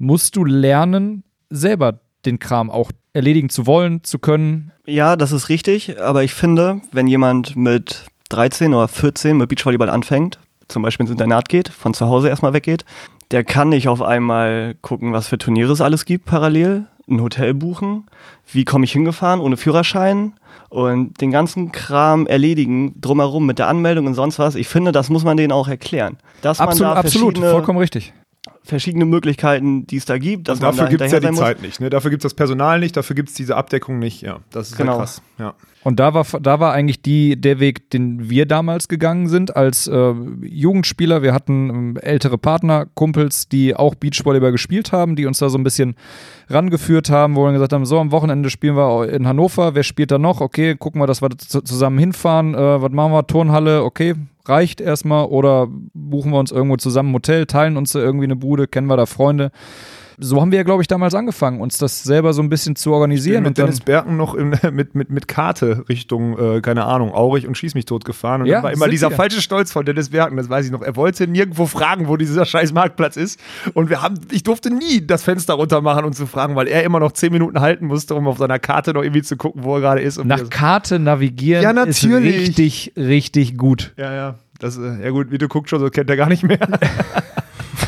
musst 0.00 0.34
du 0.34 0.44
lernen, 0.44 1.22
selber 1.50 2.00
den 2.24 2.38
Kram 2.38 2.70
auch 2.70 2.90
erledigen 3.12 3.50
zu 3.50 3.66
wollen, 3.66 4.02
zu 4.02 4.18
können. 4.18 4.72
Ja, 4.86 5.14
das 5.14 5.30
ist 5.30 5.48
richtig, 5.48 6.00
aber 6.00 6.24
ich 6.24 6.34
finde, 6.34 6.80
wenn 6.90 7.06
jemand 7.06 7.54
mit 7.54 8.06
13 8.30 8.74
oder 8.74 8.88
14 8.88 9.36
mit 9.36 9.48
Beachvolleyball 9.48 9.90
anfängt, 9.90 10.38
zum 10.68 10.82
Beispiel 10.82 11.04
ins 11.04 11.12
Internat 11.12 11.48
geht, 11.48 11.68
von 11.68 11.94
zu 11.94 12.06
Hause 12.06 12.28
erstmal 12.28 12.52
weggeht, 12.52 12.84
der 13.30 13.44
kann 13.44 13.68
nicht 13.68 13.88
auf 13.88 14.02
einmal 14.02 14.74
gucken, 14.80 15.12
was 15.12 15.28
für 15.28 15.38
Turniere 15.38 15.72
es 15.72 15.80
alles 15.80 16.04
gibt 16.04 16.24
parallel, 16.24 16.86
ein 17.08 17.20
Hotel 17.20 17.54
buchen, 17.54 18.06
wie 18.52 18.64
komme 18.64 18.84
ich 18.84 18.92
hingefahren 18.92 19.40
ohne 19.40 19.56
Führerschein 19.56 20.34
und 20.68 21.20
den 21.20 21.30
ganzen 21.30 21.72
Kram 21.72 22.26
erledigen 22.26 23.00
drumherum 23.00 23.44
mit 23.44 23.58
der 23.58 23.68
Anmeldung 23.68 24.06
und 24.06 24.14
sonst 24.14 24.38
was. 24.38 24.54
Ich 24.54 24.68
finde, 24.68 24.92
das 24.92 25.10
muss 25.10 25.24
man 25.24 25.36
denen 25.36 25.52
auch 25.52 25.68
erklären. 25.68 26.18
Dass 26.40 26.60
Absolut, 26.60 26.86
man 26.86 26.94
da 26.94 27.00
absolut, 27.00 27.38
vollkommen 27.38 27.78
richtig. 27.78 28.12
Verschiedene 28.62 29.04
Möglichkeiten, 29.06 29.86
die 29.86 29.96
es 29.96 30.04
da 30.04 30.18
gibt, 30.18 30.48
dass 30.48 30.58
Und 30.58 30.64
dafür 30.64 30.84
da 30.84 30.90
gibt 30.90 31.00
es 31.02 31.12
ja 31.12 31.20
die. 31.20 31.32
Zeit 31.34 31.62
nicht. 31.62 31.80
Ne? 31.80 31.90
Dafür 31.90 32.10
gibt 32.10 32.22
es 32.24 32.30
das 32.30 32.34
Personal 32.34 32.78
nicht, 32.78 32.96
dafür 32.96 33.16
gibt 33.16 33.30
es 33.30 33.34
diese 33.34 33.56
Abdeckung 33.56 33.98
nicht. 33.98 34.20
Ja, 34.22 34.40
das 34.50 34.70
ist 34.70 34.76
Genau. 34.76 34.98
krass. 34.98 35.22
Ja. 35.38 35.54
Und 35.82 35.98
da 35.98 36.12
war, 36.12 36.26
da 36.42 36.60
war 36.60 36.74
eigentlich 36.74 37.00
die, 37.00 37.40
der 37.40 37.58
Weg, 37.58 37.88
den 37.90 38.28
wir 38.28 38.44
damals 38.44 38.86
gegangen 38.88 39.28
sind 39.28 39.56
als 39.56 39.86
äh, 39.88 40.12
Jugendspieler. 40.42 41.22
Wir 41.22 41.32
hatten 41.32 41.70
ähm, 41.70 41.96
ältere 42.02 42.36
Partner, 42.36 42.84
Kumpels, 42.94 43.48
die 43.48 43.74
auch 43.74 43.94
Beachvolleyball 43.94 44.52
gespielt 44.52 44.92
haben, 44.92 45.16
die 45.16 45.24
uns 45.24 45.38
da 45.38 45.48
so 45.48 45.56
ein 45.56 45.64
bisschen 45.64 45.94
rangeführt 46.50 47.08
haben, 47.10 47.36
wo 47.36 47.44
wir 47.46 47.52
gesagt 47.52 47.72
haben, 47.72 47.86
so 47.86 47.98
am 47.98 48.12
Wochenende 48.12 48.50
spielen 48.50 48.76
wir 48.76 49.08
in 49.10 49.26
Hannover, 49.26 49.74
wer 49.74 49.82
spielt 49.82 50.10
da 50.10 50.18
noch? 50.18 50.40
Okay, 50.42 50.76
gucken 50.76 51.00
wir, 51.00 51.06
dass 51.06 51.22
wir 51.22 51.30
zu- 51.38 51.62
zusammen 51.62 51.98
hinfahren. 51.98 52.54
Äh, 52.54 52.82
was 52.82 52.92
machen 52.92 53.12
wir? 53.12 53.26
Turnhalle, 53.26 53.82
okay, 53.82 54.14
reicht 54.44 54.80
erstmal. 54.80 55.26
Oder 55.26 55.68
buchen 55.94 56.32
wir 56.32 56.38
uns 56.38 56.52
irgendwo 56.52 56.76
zusammen 56.76 57.10
ein 57.10 57.14
Hotel, 57.14 57.46
teilen 57.46 57.76
uns 57.76 57.92
da 57.92 57.98
irgendwie 57.98 58.24
eine 58.24 58.36
Bude, 58.36 58.66
kennen 58.66 58.86
wir 58.86 58.96
da 58.96 59.06
Freunde. 59.06 59.50
So 60.22 60.40
haben 60.40 60.50
wir 60.52 60.58
ja, 60.58 60.62
glaube 60.64 60.82
ich, 60.82 60.88
damals 60.88 61.14
angefangen, 61.14 61.60
uns 61.60 61.78
das 61.78 62.02
selber 62.02 62.32
so 62.32 62.42
ein 62.42 62.48
bisschen 62.48 62.76
zu 62.76 62.92
organisieren. 62.92 63.42
mit 63.42 63.48
und 63.50 63.58
dann, 63.58 63.66
Dennis 63.66 63.80
Berken 63.80 64.16
noch 64.16 64.34
im, 64.34 64.50
mit, 64.72 64.94
mit, 64.94 65.10
mit 65.10 65.28
Karte 65.28 65.84
Richtung, 65.88 66.38
äh, 66.38 66.60
keine 66.60 66.84
Ahnung, 66.84 67.12
Aurich 67.12 67.46
und 67.46 67.56
Schieß 67.56 67.74
mich 67.74 67.84
tot 67.86 68.04
gefahren. 68.04 68.42
Und 68.42 68.46
Ja, 68.48 68.56
dann 68.56 68.64
war 68.64 68.72
immer 68.72 68.88
dieser 68.88 69.10
wir. 69.10 69.16
falsche 69.16 69.40
Stolz 69.40 69.72
von 69.72 69.84
Dennis 69.84 70.10
Berken, 70.10 70.36
das 70.36 70.48
weiß 70.48 70.66
ich 70.66 70.72
noch. 70.72 70.82
Er 70.82 70.96
wollte 70.96 71.26
nirgendwo 71.26 71.66
fragen, 71.66 72.08
wo 72.08 72.16
dieser 72.16 72.44
scheiß 72.44 72.72
Marktplatz 72.72 73.16
ist. 73.16 73.40
Und 73.74 73.88
wir 73.90 74.02
haben, 74.02 74.16
ich 74.30 74.42
durfte 74.42 74.70
nie 74.70 75.06
das 75.06 75.22
Fenster 75.22 75.54
runter 75.54 75.80
machen 75.80 76.04
und 76.04 76.14
zu 76.14 76.26
fragen, 76.26 76.54
weil 76.56 76.68
er 76.68 76.84
immer 76.84 77.00
noch 77.00 77.12
zehn 77.12 77.32
Minuten 77.32 77.60
halten 77.60 77.86
musste, 77.86 78.14
um 78.14 78.26
auf 78.28 78.38
seiner 78.38 78.58
Karte 78.58 78.92
noch 78.92 79.02
irgendwie 79.02 79.22
zu 79.22 79.36
gucken, 79.36 79.64
wo 79.64 79.76
er 79.76 79.80
gerade 79.80 80.00
ist. 80.00 80.22
Nach 80.24 80.48
Karte 80.50 80.98
navigieren 80.98 81.62
Ja, 81.62 81.82
ist 81.84 82.04
richtig, 82.04 82.92
richtig 82.96 83.56
gut. 83.56 83.92
ja, 83.96 84.12
ja. 84.12 84.34
Das, 84.58 84.76
äh, 84.76 85.02
ja 85.02 85.10
gut, 85.10 85.30
wie 85.30 85.38
du 85.38 85.48
guckst 85.48 85.70
schon, 85.70 85.80
so 85.80 85.88
kennt 85.88 86.10
er 86.10 86.16
gar 86.16 86.28
nicht 86.28 86.42
mehr. 86.42 86.58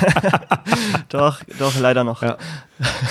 Doch, 1.08 1.40
doch, 1.58 1.78
leider 1.78 2.04
noch. 2.04 2.22
Ja. 2.22 2.36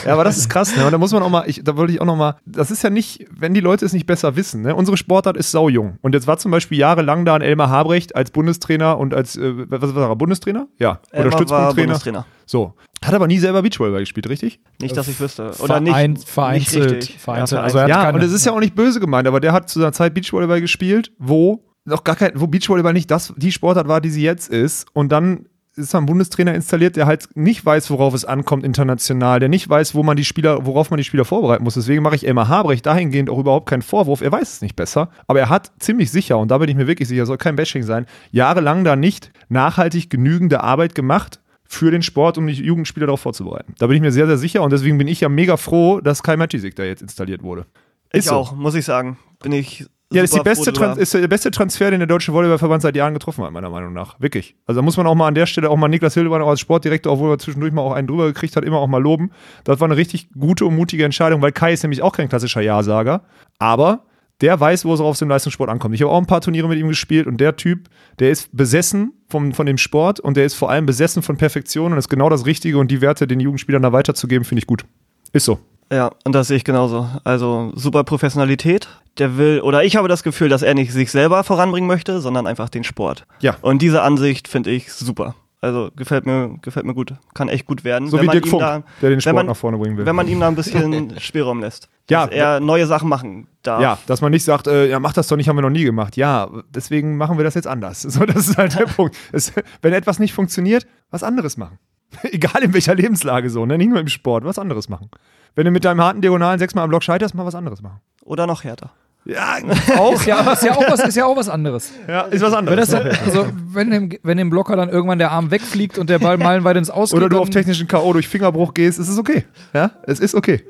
Ja, 0.05 0.13
aber 0.13 0.23
das 0.23 0.37
ist 0.37 0.49
krass, 0.49 0.75
ne? 0.75 0.85
Und 0.85 0.91
da 0.91 0.97
muss 0.97 1.11
man 1.13 1.23
auch 1.23 1.29
mal, 1.29 1.43
ich, 1.47 1.63
da 1.63 1.77
wollte 1.77 1.93
ich 1.93 2.01
auch 2.01 2.05
noch 2.05 2.15
mal, 2.15 2.35
das 2.45 2.71
ist 2.71 2.83
ja 2.83 2.89
nicht, 2.89 3.25
wenn 3.31 3.53
die 3.53 3.59
Leute 3.61 3.85
es 3.85 3.93
nicht 3.93 4.05
besser 4.05 4.35
wissen, 4.35 4.61
ne? 4.63 4.75
Unsere 4.75 4.97
Sportart 4.97 5.37
ist 5.37 5.51
saujung. 5.51 5.97
Und 6.01 6.13
jetzt 6.13 6.27
war 6.27 6.37
zum 6.37 6.51
Beispiel 6.51 6.77
jahrelang 6.77 7.23
da 7.25 7.35
ein 7.35 7.41
Elmar 7.41 7.69
Habrecht 7.69 8.15
als 8.15 8.31
Bundestrainer 8.31 8.97
und 8.97 9.13
als, 9.13 9.35
äh, 9.37 9.53
was 9.69 9.93
war 9.95 10.09
er, 10.09 10.15
Bundestrainer? 10.15 10.67
Ja. 10.79 10.99
Oder 11.11 11.19
Elmar 11.19 11.31
war 11.31 11.37
Stützpunkttrainer. 11.39 11.73
Bundestrainer. 11.87 12.25
So. 12.45 12.73
Hat 13.03 13.13
aber 13.13 13.27
nie 13.27 13.39
selber 13.39 13.61
Beachvolleyball 13.61 14.01
gespielt, 14.01 14.27
richtig? 14.29 14.59
Nicht, 14.81 14.97
dass 14.97 15.07
ich 15.07 15.19
wüsste. 15.19 15.51
Oder 15.59 15.81
Verein- 15.81 16.11
nicht, 16.13 16.27
vereinzelt, 16.29 16.91
nicht 17.09 17.19
vereinzelt. 17.19 17.59
Ja, 17.59 17.63
Also 17.63 17.77
er 17.77 17.83
hat 17.83 17.89
Ja, 17.89 18.03
keine- 18.03 18.17
und 18.17 18.23
es 18.23 18.31
ist 18.33 18.45
ja 18.45 18.51
auch 18.51 18.59
nicht 18.59 18.75
böse 18.75 18.99
gemeint, 18.99 19.27
aber 19.27 19.39
der 19.39 19.53
hat 19.53 19.69
zu 19.69 19.79
seiner 19.79 19.93
Zeit 19.93 20.13
Beachvolleyball 20.13 20.59
gespielt, 20.61 21.11
wo 21.17 21.63
noch 21.85 22.03
gar 22.03 22.15
kein, 22.15 22.31
wo 22.35 22.45
Beachvolleyball 22.47 22.93
nicht 22.93 23.09
das, 23.09 23.33
die 23.37 23.51
Sportart 23.51 23.87
war, 23.87 24.01
die 24.01 24.09
sie 24.11 24.21
jetzt 24.21 24.49
ist. 24.49 24.85
Und 24.93 25.11
dann 25.11 25.45
ist 25.75 25.95
ein 25.95 26.05
Bundestrainer 26.05 26.53
installiert, 26.53 26.95
der 26.95 27.05
halt 27.05 27.29
nicht 27.35 27.65
weiß, 27.65 27.89
worauf 27.91 28.13
es 28.13 28.25
ankommt 28.25 28.65
international, 28.65 29.39
der 29.39 29.49
nicht 29.49 29.69
weiß, 29.69 29.95
wo 29.95 30.03
man 30.03 30.17
die 30.17 30.25
Spieler, 30.25 30.65
worauf 30.65 30.89
man 30.89 30.97
die 30.97 31.03
Spieler 31.03 31.25
vorbereiten 31.25 31.63
muss. 31.63 31.75
Deswegen 31.75 32.03
mache 32.03 32.15
ich 32.15 32.27
Elmar 32.27 32.49
Habrecht 32.49 32.85
dahingehend 32.85 33.29
auch 33.29 33.39
überhaupt 33.39 33.69
keinen 33.69 33.81
Vorwurf. 33.81 34.21
Er 34.21 34.31
weiß 34.31 34.53
es 34.53 34.61
nicht 34.61 34.75
besser, 34.75 35.09
aber 35.27 35.39
er 35.39 35.49
hat 35.49 35.71
ziemlich 35.79 36.11
sicher, 36.11 36.37
und 36.37 36.51
da 36.51 36.57
bin 36.57 36.69
ich 36.69 36.75
mir 36.75 36.87
wirklich 36.87 37.07
sicher, 37.07 37.25
soll 37.25 37.37
kein 37.37 37.55
Bashing 37.55 37.83
sein, 37.83 38.05
jahrelang 38.31 38.83
da 38.83 38.95
nicht 38.95 39.31
nachhaltig 39.49 40.09
genügende 40.09 40.61
Arbeit 40.61 40.93
gemacht 40.95 41.39
für 41.63 41.89
den 41.89 42.01
Sport, 42.01 42.37
um 42.37 42.47
die 42.47 42.53
Jugendspieler 42.53 43.05
darauf 43.05 43.21
vorzubereiten. 43.21 43.73
Da 43.77 43.87
bin 43.87 43.95
ich 43.95 44.01
mir 44.01 44.11
sehr, 44.11 44.27
sehr 44.27 44.37
sicher 44.37 44.61
und 44.63 44.73
deswegen 44.73 44.97
bin 44.97 45.07
ich 45.07 45.21
ja 45.21 45.29
mega 45.29 45.55
froh, 45.55 46.01
dass 46.01 46.21
Kai 46.21 46.35
Matisik 46.35 46.75
da 46.75 46.83
jetzt 46.83 47.01
installiert 47.01 47.43
wurde. 47.43 47.65
Ich 48.11 48.19
Ist 48.19 48.27
so. 48.27 48.35
auch, 48.35 48.55
muss 48.55 48.75
ich 48.75 48.83
sagen. 48.83 49.17
Bin 49.41 49.53
ich. 49.53 49.85
Ja, 50.11 50.21
das 50.21 50.31
ist, 50.31 50.37
die 50.37 50.43
beste. 50.43 50.73
Trans 50.73 50.97
ist 50.97 51.13
der 51.13 51.27
beste 51.27 51.51
Transfer, 51.51 51.89
den 51.89 51.99
der 51.99 52.07
Deutsche 52.07 52.33
Volleyballverband 52.33 52.81
seit 52.81 52.95
Jahren 52.95 53.13
getroffen 53.13 53.43
hat, 53.43 53.51
meiner 53.51 53.69
Meinung 53.69 53.93
nach. 53.93 54.19
Wirklich. 54.19 54.55
Also 54.65 54.79
da 54.79 54.83
muss 54.83 54.97
man 54.97 55.07
auch 55.07 55.15
mal 55.15 55.27
an 55.27 55.35
der 55.35 55.45
Stelle 55.45 55.69
auch 55.69 55.77
mal 55.77 55.87
Niklas 55.87 56.13
Hildebrand 56.13 56.43
auch 56.43 56.49
als 56.49 56.59
Sportdirektor, 56.59 57.13
obwohl 57.13 57.31
er 57.31 57.39
zwischendurch 57.39 57.71
mal 57.71 57.81
auch 57.81 57.93
einen 57.93 58.07
drüber 58.07 58.27
gekriegt 58.27 58.55
hat, 58.55 58.65
immer 58.65 58.77
auch 58.77 58.87
mal 58.87 59.01
loben. 59.01 59.31
Das 59.63 59.79
war 59.79 59.87
eine 59.87 59.95
richtig 59.95 60.29
gute 60.37 60.65
und 60.65 60.75
mutige 60.75 61.05
Entscheidung, 61.05 61.41
weil 61.41 61.51
Kai 61.51 61.73
ist 61.73 61.83
nämlich 61.83 62.01
auch 62.01 62.11
kein 62.13 62.29
klassischer 62.29 62.61
Ja-Sager. 62.61 63.23
Aber 63.57 64.05
der 64.41 64.59
weiß, 64.59 64.85
wo 64.85 64.93
es 64.93 64.99
auf 64.99 65.17
dem 65.17 65.29
Leistungssport 65.29 65.69
ankommt. 65.69 65.95
Ich 65.95 66.01
habe 66.01 66.11
auch 66.11 66.17
ein 66.17 66.25
paar 66.25 66.41
Turniere 66.41 66.67
mit 66.67 66.79
ihm 66.79 66.87
gespielt 66.87 67.27
und 67.27 67.37
der 67.37 67.55
Typ, 67.55 67.89
der 68.19 68.31
ist 68.31 68.49
besessen 68.55 69.13
vom, 69.29 69.53
von 69.53 69.65
dem 69.65 69.77
Sport 69.77 70.19
und 70.19 70.35
der 70.35 70.45
ist 70.45 70.55
vor 70.55 70.69
allem 70.69 70.85
besessen 70.85 71.21
von 71.21 71.37
Perfektion 71.37 71.91
und 71.93 71.97
ist 71.97 72.09
genau 72.09 72.29
das 72.29 72.45
Richtige 72.45 72.77
und 72.79 72.89
die 72.89 73.01
Werte 73.01 73.27
den 73.27 73.39
Jugendspielern 73.39 73.83
da 73.83 73.93
weiterzugeben, 73.93 74.43
finde 74.43 74.59
ich 74.59 74.67
gut. 74.67 74.83
Ist 75.31 75.45
so. 75.45 75.59
Ja, 75.91 76.11
und 76.23 76.33
das 76.33 76.47
sehe 76.47 76.57
ich 76.57 76.63
genauso. 76.63 77.09
Also 77.23 77.71
super 77.75 78.03
Professionalität. 78.03 78.87
Der 79.17 79.37
will, 79.37 79.59
oder 79.59 79.83
ich 79.83 79.97
habe 79.97 80.07
das 80.07 80.23
Gefühl, 80.23 80.47
dass 80.47 80.61
er 80.61 80.73
nicht 80.73 80.93
sich 80.93 81.11
selber 81.11 81.43
voranbringen 81.43 81.87
möchte, 81.87 82.21
sondern 82.21 82.47
einfach 82.47 82.69
den 82.69 82.85
Sport. 82.85 83.25
Ja. 83.41 83.57
Und 83.61 83.81
diese 83.81 84.01
Ansicht 84.01 84.47
finde 84.47 84.71
ich 84.71 84.93
super. 84.93 85.35
Also 85.63 85.91
gefällt 85.95 86.25
mir, 86.25 86.57
gefällt 86.63 86.87
mir 86.87 86.95
gut. 86.95 87.13
Kann 87.35 87.47
echt 87.47 87.67
gut 87.67 87.83
werden. 87.83 88.07
So 88.07 88.17
wenn 88.17 88.23
wie 88.23 88.27
man 88.27 88.33
Dirk 88.33 88.47
Funk, 88.47 88.61
da, 88.61 88.83
der 89.01 89.09
den 89.11 89.21
Sport 89.21 89.35
man, 89.35 89.45
nach 89.45 89.55
vorne 89.55 89.77
bringen 89.77 89.95
will. 89.95 90.07
Wenn 90.07 90.15
man 90.15 90.27
ihm 90.27 90.39
da 90.39 90.47
ein 90.47 90.55
bisschen 90.55 91.13
Spielraum 91.19 91.59
lässt. 91.59 91.87
Ja, 92.09 92.25
Dass 92.25 92.35
er 92.35 92.59
neue 92.59 92.87
Sachen 92.87 93.07
machen 93.07 93.47
darf. 93.61 93.79
Ja, 93.79 93.99
dass 94.07 94.21
man 94.21 94.31
nicht 94.31 94.43
sagt, 94.43 94.65
äh, 94.65 94.89
ja, 94.89 94.99
mach 94.99 95.13
das 95.13 95.27
doch 95.27 95.37
nicht, 95.37 95.47
haben 95.47 95.57
wir 95.57 95.61
noch 95.61 95.69
nie 95.69 95.83
gemacht. 95.83 96.17
Ja, 96.17 96.49
deswegen 96.73 97.15
machen 97.15 97.37
wir 97.37 97.43
das 97.43 97.53
jetzt 97.53 97.67
anders. 97.67 98.01
So, 98.11 98.25
das 98.25 98.49
ist 98.49 98.57
halt 98.57 98.77
der 98.77 98.85
Punkt. 98.95 99.15
Es, 99.31 99.53
wenn 99.81 99.93
etwas 99.93 100.19
nicht 100.19 100.33
funktioniert, 100.33 100.87
was 101.11 101.21
anderes 101.21 101.57
machen. 101.57 101.77
Egal 102.23 102.63
in 102.63 102.73
welcher 102.73 102.95
Lebenslage 102.95 103.49
so, 103.49 103.65
ne? 103.65 103.77
Nicht 103.77 103.89
nur 103.89 103.99
im 103.99 104.07
Sport, 104.07 104.43
was 104.43 104.59
anderes 104.59 104.89
machen. 104.89 105.09
Wenn 105.55 105.65
du 105.65 105.71
mit 105.71 105.85
deinem 105.85 106.01
harten 106.01 106.21
Diagonalen 106.21 106.59
sechsmal 106.59 106.83
am 106.83 106.89
Block 106.89 107.03
scheiterst, 107.03 107.35
mal 107.35 107.45
was 107.45 107.55
anderes 107.55 107.81
machen. 107.81 107.99
Oder 108.23 108.47
noch 108.47 108.63
härter. 108.63 108.91
Ja, 109.25 109.57
auch. 109.97 110.13
Ist 110.13 110.25
ja, 110.25 110.51
ist, 110.51 110.63
ja 110.63 110.75
auch 110.75 110.89
was, 110.89 110.99
ist 111.01 111.15
ja 111.15 111.25
auch 111.25 111.37
was 111.37 111.49
anderes. 111.49 111.91
Ja, 112.07 112.21
ist 112.21 112.41
was 112.41 112.51
Wenn, 112.51 112.57
anderes. 112.57 112.89
das 112.89 113.03
dann, 113.03 113.17
also, 113.25 113.47
wenn, 113.71 113.91
dem, 113.91 114.09
wenn 114.23 114.37
dem 114.37 114.49
Blocker 114.49 114.75
dann 114.75 114.89
irgendwann 114.89 115.19
der 115.19 115.31
Arm 115.31 115.51
wegfliegt 115.51 115.97
und 115.97 116.09
der 116.09 116.19
Ball 116.19 116.37
meilenweit 116.39 116.77
ins 116.77 116.89
Aus 116.89 117.13
Oder 117.13 117.29
du 117.29 117.39
auf 117.39 117.49
technischen 117.49 117.87
K.O. 117.87 118.13
durch 118.13 118.27
Fingerbruch 118.27 118.73
gehst, 118.73 118.97
ist 118.99 119.09
es 119.09 119.17
okay. 119.17 119.45
Ja, 119.73 119.91
es 120.03 120.19
ist 120.19 120.33
okay. 120.33 120.63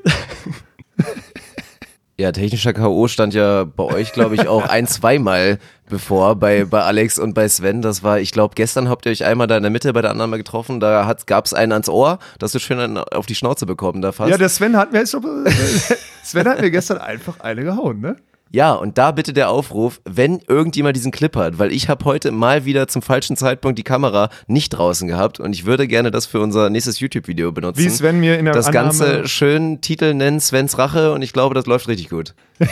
Ja, 2.22 2.30
technischer 2.30 2.72
K.O. 2.72 3.08
stand 3.08 3.34
ja 3.34 3.64
bei 3.64 3.82
euch, 3.82 4.12
glaube 4.12 4.36
ich, 4.36 4.46
auch 4.46 4.68
ein, 4.68 4.86
zweimal 4.86 5.58
bevor 5.90 6.36
bei, 6.36 6.64
bei 6.64 6.80
Alex 6.80 7.18
und 7.18 7.34
bei 7.34 7.48
Sven. 7.48 7.82
Das 7.82 8.04
war, 8.04 8.20
ich 8.20 8.30
glaube, 8.30 8.54
gestern 8.54 8.88
habt 8.88 9.06
ihr 9.06 9.10
euch 9.10 9.24
einmal 9.24 9.48
da 9.48 9.56
in 9.56 9.64
der 9.64 9.72
Mitte 9.72 9.92
bei 9.92 10.02
der 10.02 10.12
anderen 10.12 10.30
mal 10.30 10.36
getroffen. 10.36 10.78
Da 10.78 11.12
gab 11.26 11.46
es 11.46 11.52
einen 11.52 11.72
ans 11.72 11.88
Ohr, 11.88 12.20
dass 12.38 12.52
du 12.52 12.60
schön 12.60 12.78
einen 12.78 12.98
auf 12.98 13.26
die 13.26 13.34
Schnauze 13.34 13.66
bekommen 13.66 14.02
da 14.02 14.12
fast. 14.12 14.30
Ja, 14.30 14.38
der 14.38 14.50
Sven 14.50 14.76
hat 14.76 14.92
mir 14.92 15.04
Sven 16.22 16.46
hat 16.46 16.60
mir 16.60 16.70
gestern 16.70 16.98
einfach 16.98 17.40
eine 17.40 17.64
gehauen, 17.64 18.00
ne? 18.00 18.14
Ja, 18.54 18.74
und 18.74 18.98
da 18.98 19.12
bitte 19.12 19.32
der 19.32 19.48
Aufruf, 19.48 20.02
wenn 20.04 20.40
irgendjemand 20.46 20.94
diesen 20.94 21.10
Clip 21.10 21.34
hat, 21.36 21.58
weil 21.58 21.72
ich 21.72 21.88
habe 21.88 22.04
heute 22.04 22.30
mal 22.32 22.66
wieder 22.66 22.86
zum 22.86 23.00
falschen 23.00 23.34
Zeitpunkt 23.34 23.78
die 23.78 23.82
Kamera 23.82 24.28
nicht 24.46 24.68
draußen 24.70 25.08
gehabt 25.08 25.40
und 25.40 25.54
ich 25.54 25.64
würde 25.64 25.88
gerne 25.88 26.10
das 26.10 26.26
für 26.26 26.38
unser 26.38 26.68
nächstes 26.68 27.00
YouTube-Video 27.00 27.50
benutzen. 27.50 27.80
Wie 27.82 27.88
Sven 27.88 28.20
mir 28.20 28.38
in 28.38 28.44
der 28.44 28.52
das 28.52 28.66
Annahme- 28.66 28.82
Ganze 28.82 29.26
schön 29.28 29.80
Titel 29.80 30.12
nennen, 30.12 30.38
Svens 30.38 30.76
Rache 30.76 31.12
und 31.12 31.22
ich 31.22 31.32
glaube, 31.32 31.54
das 31.54 31.64
läuft 31.66 31.88
richtig 31.88 32.10
gut. 32.10 32.34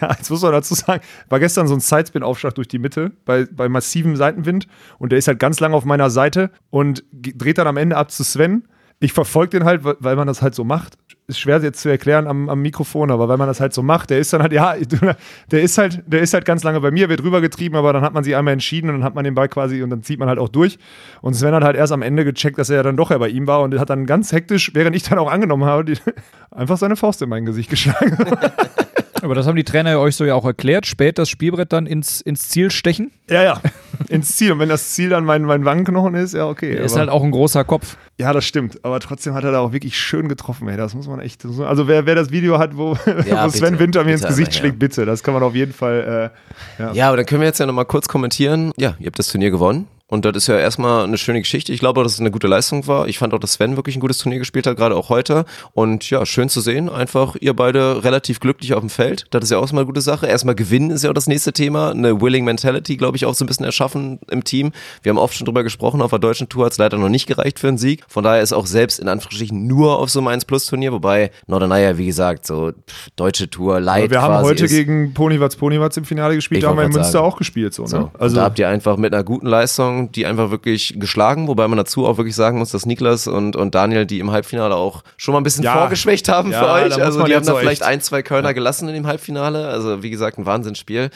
Ja, 0.00 0.14
jetzt 0.16 0.28
muss 0.30 0.42
man 0.42 0.52
dazu 0.52 0.74
sagen, 0.74 1.02
war 1.30 1.38
gestern 1.40 1.68
so 1.68 1.74
ein 1.74 1.80
Sidespin-Aufschlag 1.80 2.54
durch 2.54 2.68
die 2.68 2.78
Mitte 2.78 3.12
bei, 3.24 3.46
bei 3.50 3.66
massivem 3.68 4.14
Seitenwind 4.16 4.66
und 4.98 5.10
der 5.10 5.18
ist 5.18 5.26
halt 5.28 5.38
ganz 5.38 5.58
lang 5.60 5.72
auf 5.72 5.84
meiner 5.86 6.10
Seite 6.10 6.50
und 6.68 7.02
dreht 7.12 7.56
dann 7.58 7.66
am 7.66 7.76
Ende 7.78 7.96
ab 7.96 8.10
zu 8.10 8.22
Sven. 8.24 8.64
Ich 8.98 9.12
verfolge 9.12 9.58
den 9.58 9.64
halt, 9.64 9.82
weil- 9.84 10.16
man 10.16 10.26
das 10.26 10.40
halt 10.40 10.54
so 10.54 10.64
macht. 10.64 10.96
Ist 11.28 11.40
schwer 11.40 11.60
jetzt 11.60 11.80
zu 11.80 11.88
erklären 11.88 12.28
am, 12.28 12.48
am 12.48 12.62
Mikrofon, 12.62 13.10
aber 13.10 13.28
weil 13.28 13.36
man 13.36 13.48
das 13.48 13.60
halt 13.60 13.74
so 13.74 13.82
macht, 13.82 14.10
der 14.10 14.20
ist 14.20 14.32
dann 14.32 14.42
halt, 14.42 14.52
ja, 14.52 14.74
der 15.50 15.62
ist 15.62 15.76
halt, 15.76 16.02
der 16.06 16.20
ist 16.20 16.32
halt 16.32 16.44
ganz 16.44 16.62
lange 16.62 16.80
bei 16.80 16.92
mir, 16.92 17.08
wird 17.08 17.22
rübergetrieben, 17.22 17.76
aber 17.76 17.92
dann 17.92 18.02
hat 18.02 18.14
man 18.14 18.22
sich 18.22 18.36
einmal 18.36 18.52
entschieden 18.52 18.88
und 18.90 18.96
dann 18.96 19.04
hat 19.04 19.16
man 19.16 19.24
den 19.24 19.34
Ball 19.34 19.48
quasi 19.48 19.82
und 19.82 19.90
dann 19.90 20.02
zieht 20.04 20.20
man 20.20 20.28
halt 20.28 20.38
auch 20.38 20.48
durch. 20.48 20.78
Und 21.22 21.34
Sven 21.34 21.52
hat 21.52 21.64
halt 21.64 21.76
erst 21.76 21.92
am 21.92 22.02
Ende 22.02 22.24
gecheckt, 22.24 22.58
dass 22.58 22.70
er 22.70 22.76
ja 22.76 22.82
dann 22.84 22.96
doch 22.96 23.10
ja 23.10 23.18
bei 23.18 23.28
ihm 23.28 23.46
war 23.48 23.60
und 23.62 23.76
hat 23.78 23.90
dann 23.90 24.06
ganz 24.06 24.30
hektisch, 24.32 24.70
während 24.74 24.94
ich 24.94 25.02
dann 25.02 25.18
auch 25.18 25.30
angenommen 25.30 25.64
habe, 25.64 25.84
die, 25.84 25.98
einfach 26.52 26.76
seine 26.78 26.94
Faust 26.96 27.20
in 27.22 27.28
mein 27.28 27.44
Gesicht 27.44 27.70
geschlagen. 27.70 28.16
Aber 29.22 29.34
das 29.34 29.46
haben 29.46 29.56
die 29.56 29.64
Trainer 29.64 29.90
ja 29.90 29.98
euch 29.98 30.14
so 30.16 30.24
ja 30.24 30.34
auch 30.34 30.44
erklärt. 30.44 30.86
Spät 30.86 31.18
das 31.18 31.28
Spielbrett 31.28 31.72
dann 31.72 31.86
ins, 31.86 32.20
ins 32.20 32.48
Ziel 32.48 32.70
stechen. 32.70 33.10
Ja, 33.30 33.42
ja. 33.42 33.60
Ins 34.08 34.36
Ziel. 34.36 34.52
Und 34.52 34.58
wenn 34.58 34.68
das 34.68 34.90
Ziel 34.90 35.08
dann 35.08 35.24
mein, 35.24 35.42
mein 35.42 35.64
Wangenknochen 35.64 36.14
ist, 36.14 36.34
ja, 36.34 36.46
okay. 36.46 36.72
Der 36.74 36.84
ist 36.84 36.92
aber- 36.92 37.00
halt 37.00 37.10
auch 37.10 37.24
ein 37.24 37.30
großer 37.30 37.64
Kopf. 37.64 37.96
ja, 38.18 38.32
das 38.32 38.44
stimmt. 38.44 38.84
Aber 38.84 39.00
trotzdem 39.00 39.34
hat 39.34 39.42
er 39.44 39.52
da 39.52 39.60
auch 39.60 39.72
wirklich 39.72 39.98
schön 39.98 40.28
getroffen, 40.28 40.68
ey. 40.68 40.76
Das 40.76 40.94
muss 40.94 41.08
man 41.08 41.20
echt. 41.20 41.44
Also, 41.44 41.88
wer, 41.88 42.06
wer 42.06 42.14
das 42.14 42.30
Video 42.30 42.58
hat, 42.58 42.76
wo, 42.76 42.96
Ja, 43.26 43.46
wo 43.46 43.48
Sven 43.50 43.70
bitte. 43.72 43.78
Winter 43.80 44.04
mir 44.04 44.12
ins 44.12 44.22
Gesicht 44.26 44.48
aber, 44.48 44.54
ja. 44.56 44.60
schlägt, 44.60 44.78
bitte. 44.78 45.06
Das 45.06 45.22
kann 45.22 45.34
man 45.34 45.42
auf 45.42 45.54
jeden 45.54 45.72
Fall. 45.72 46.30
Äh, 46.78 46.82
ja. 46.82 46.92
Ja, 46.92 47.08
aber 47.08 47.16
dann 47.16 47.26
können 47.26 47.40
wir 47.40 47.46
jetzt 47.48 47.58
ja 47.58 47.66
nochmal 47.66 47.86
kurz 47.86 48.08
kommentieren. 48.08 48.72
Ja, 48.76 48.94
ihr 48.98 49.06
habt 49.06 49.18
das 49.18 49.28
Turnier 49.28 49.50
gewonnen. 49.50 49.88
Und 50.08 50.24
das 50.24 50.36
ist 50.36 50.46
ja 50.46 50.58
erstmal 50.58 51.04
eine 51.04 51.18
schöne 51.18 51.40
Geschichte. 51.40 51.72
Ich 51.72 51.80
glaube, 51.80 52.02
dass 52.02 52.12
es 52.14 52.20
eine 52.20 52.30
gute 52.30 52.46
Leistung 52.46 52.86
war. 52.86 53.08
Ich 53.08 53.18
fand 53.18 53.34
auch, 53.34 53.38
dass 53.38 53.54
Sven 53.54 53.76
wirklich 53.76 53.96
ein 53.96 54.00
gutes 54.00 54.18
Turnier 54.18 54.38
gespielt 54.38 54.66
hat, 54.66 54.76
gerade 54.76 54.94
auch 54.94 55.08
heute. 55.08 55.44
Und 55.72 56.08
ja, 56.10 56.24
schön 56.26 56.48
zu 56.48 56.60
sehen. 56.60 56.88
Einfach 56.88 57.36
ihr 57.40 57.54
beide 57.54 58.04
relativ 58.04 58.40
glücklich 58.40 58.74
auf 58.74 58.80
dem 58.80 58.90
Feld. 58.90 59.26
Das 59.30 59.44
ist 59.44 59.50
ja 59.50 59.58
auch 59.58 59.72
mal 59.72 59.80
eine 59.80 59.86
gute 59.86 60.00
Sache. 60.00 60.26
Erstmal 60.26 60.54
gewinnen 60.54 60.90
ist 60.90 61.02
ja 61.02 61.10
auch 61.10 61.14
das 61.14 61.26
nächste 61.26 61.52
Thema. 61.52 61.90
Eine 61.90 62.20
Willing 62.20 62.44
Mentality, 62.44 62.96
glaube 62.96 63.16
ich, 63.16 63.26
auch 63.26 63.34
so 63.34 63.44
ein 63.44 63.48
bisschen 63.48 63.66
erschaffen 63.66 64.20
im 64.30 64.44
Team. 64.44 64.72
Wir 65.02 65.10
haben 65.10 65.18
oft 65.18 65.34
schon 65.34 65.44
drüber 65.44 65.62
gesprochen. 65.64 66.00
Auf 66.02 66.10
der 66.10 66.18
deutschen 66.20 66.48
Tour 66.48 66.66
hat 66.66 66.72
es 66.72 66.78
leider 66.78 66.98
noch 66.98 67.08
nicht 67.08 67.26
gereicht 67.26 67.58
für 67.58 67.68
einen 67.68 67.78
Sieg. 67.78 68.04
Von 68.08 68.22
daher 68.22 68.42
ist 68.42 68.52
auch 68.52 68.66
selbst 68.66 69.00
in 69.00 69.08
Anführungsstrichen 69.08 69.66
nur 69.66 69.98
auf 69.98 70.10
so 70.10 70.20
einem 70.20 70.28
1-Plus-Turnier. 70.28 70.92
Wobei 70.92 71.30
Norderney 71.46 71.82
ja, 71.82 71.98
wie 71.98 72.06
gesagt, 72.06 72.46
so 72.46 72.70
pff, 72.70 73.10
deutsche 73.16 73.50
Tour, 73.50 73.76
Aber 73.76 74.10
wir 74.10 74.22
haben 74.22 74.44
heute 74.44 74.66
gegen 74.68 75.14
Ponywatz 75.14 75.56
Ponywatz 75.56 75.96
im 75.96 76.04
Finale 76.04 76.34
gespielt, 76.36 76.62
da 76.62 76.68
haben 76.68 76.76
wir 76.76 76.84
in 76.84 76.92
Münster 76.92 77.12
sagen. 77.12 77.24
auch 77.24 77.36
gespielt. 77.36 77.74
So, 77.74 77.82
ne? 77.82 77.88
So, 77.88 77.96
also 77.96 78.10
Also, 78.18 78.36
da 78.36 78.42
habt 78.42 78.58
ihr 78.58 78.68
einfach 78.68 78.96
mit 78.96 79.12
einer 79.12 79.24
guten 79.24 79.46
Leistung, 79.46 79.95
die 80.12 80.26
einfach 80.26 80.50
wirklich 80.50 80.94
geschlagen, 80.98 81.48
wobei 81.48 81.66
man 81.68 81.76
dazu 81.76 82.06
auch 82.06 82.16
wirklich 82.16 82.34
sagen 82.36 82.58
muss, 82.58 82.70
dass 82.70 82.86
Niklas 82.86 83.26
und, 83.26 83.56
und 83.56 83.74
Daniel, 83.74 84.06
die 84.06 84.18
im 84.20 84.30
Halbfinale 84.30 84.74
auch 84.74 85.02
schon 85.16 85.32
mal 85.32 85.40
ein 85.40 85.44
bisschen 85.44 85.64
Ja. 85.64 85.74
vorgeschwächt 85.74 86.28
haben 86.28 86.52
Ja, 86.52 86.60
für 86.60 86.70
euch. 86.70 87.02
Also 87.02 87.22
die 87.24 87.34
haben 87.34 87.44
da 87.46 87.54
vielleicht 87.56 87.82
ein, 87.82 88.00
zwei 88.00 88.22
Körner 88.22 88.54
gelassen 88.54 88.88
in 88.88 88.94
dem 88.94 89.06
Halbfinale. 89.06 89.68
Also 89.68 90.02
wie 90.02 90.10
gesagt, 90.10 90.38
ein 90.38 90.46
Wahnsinnsspiel. 90.46 91.10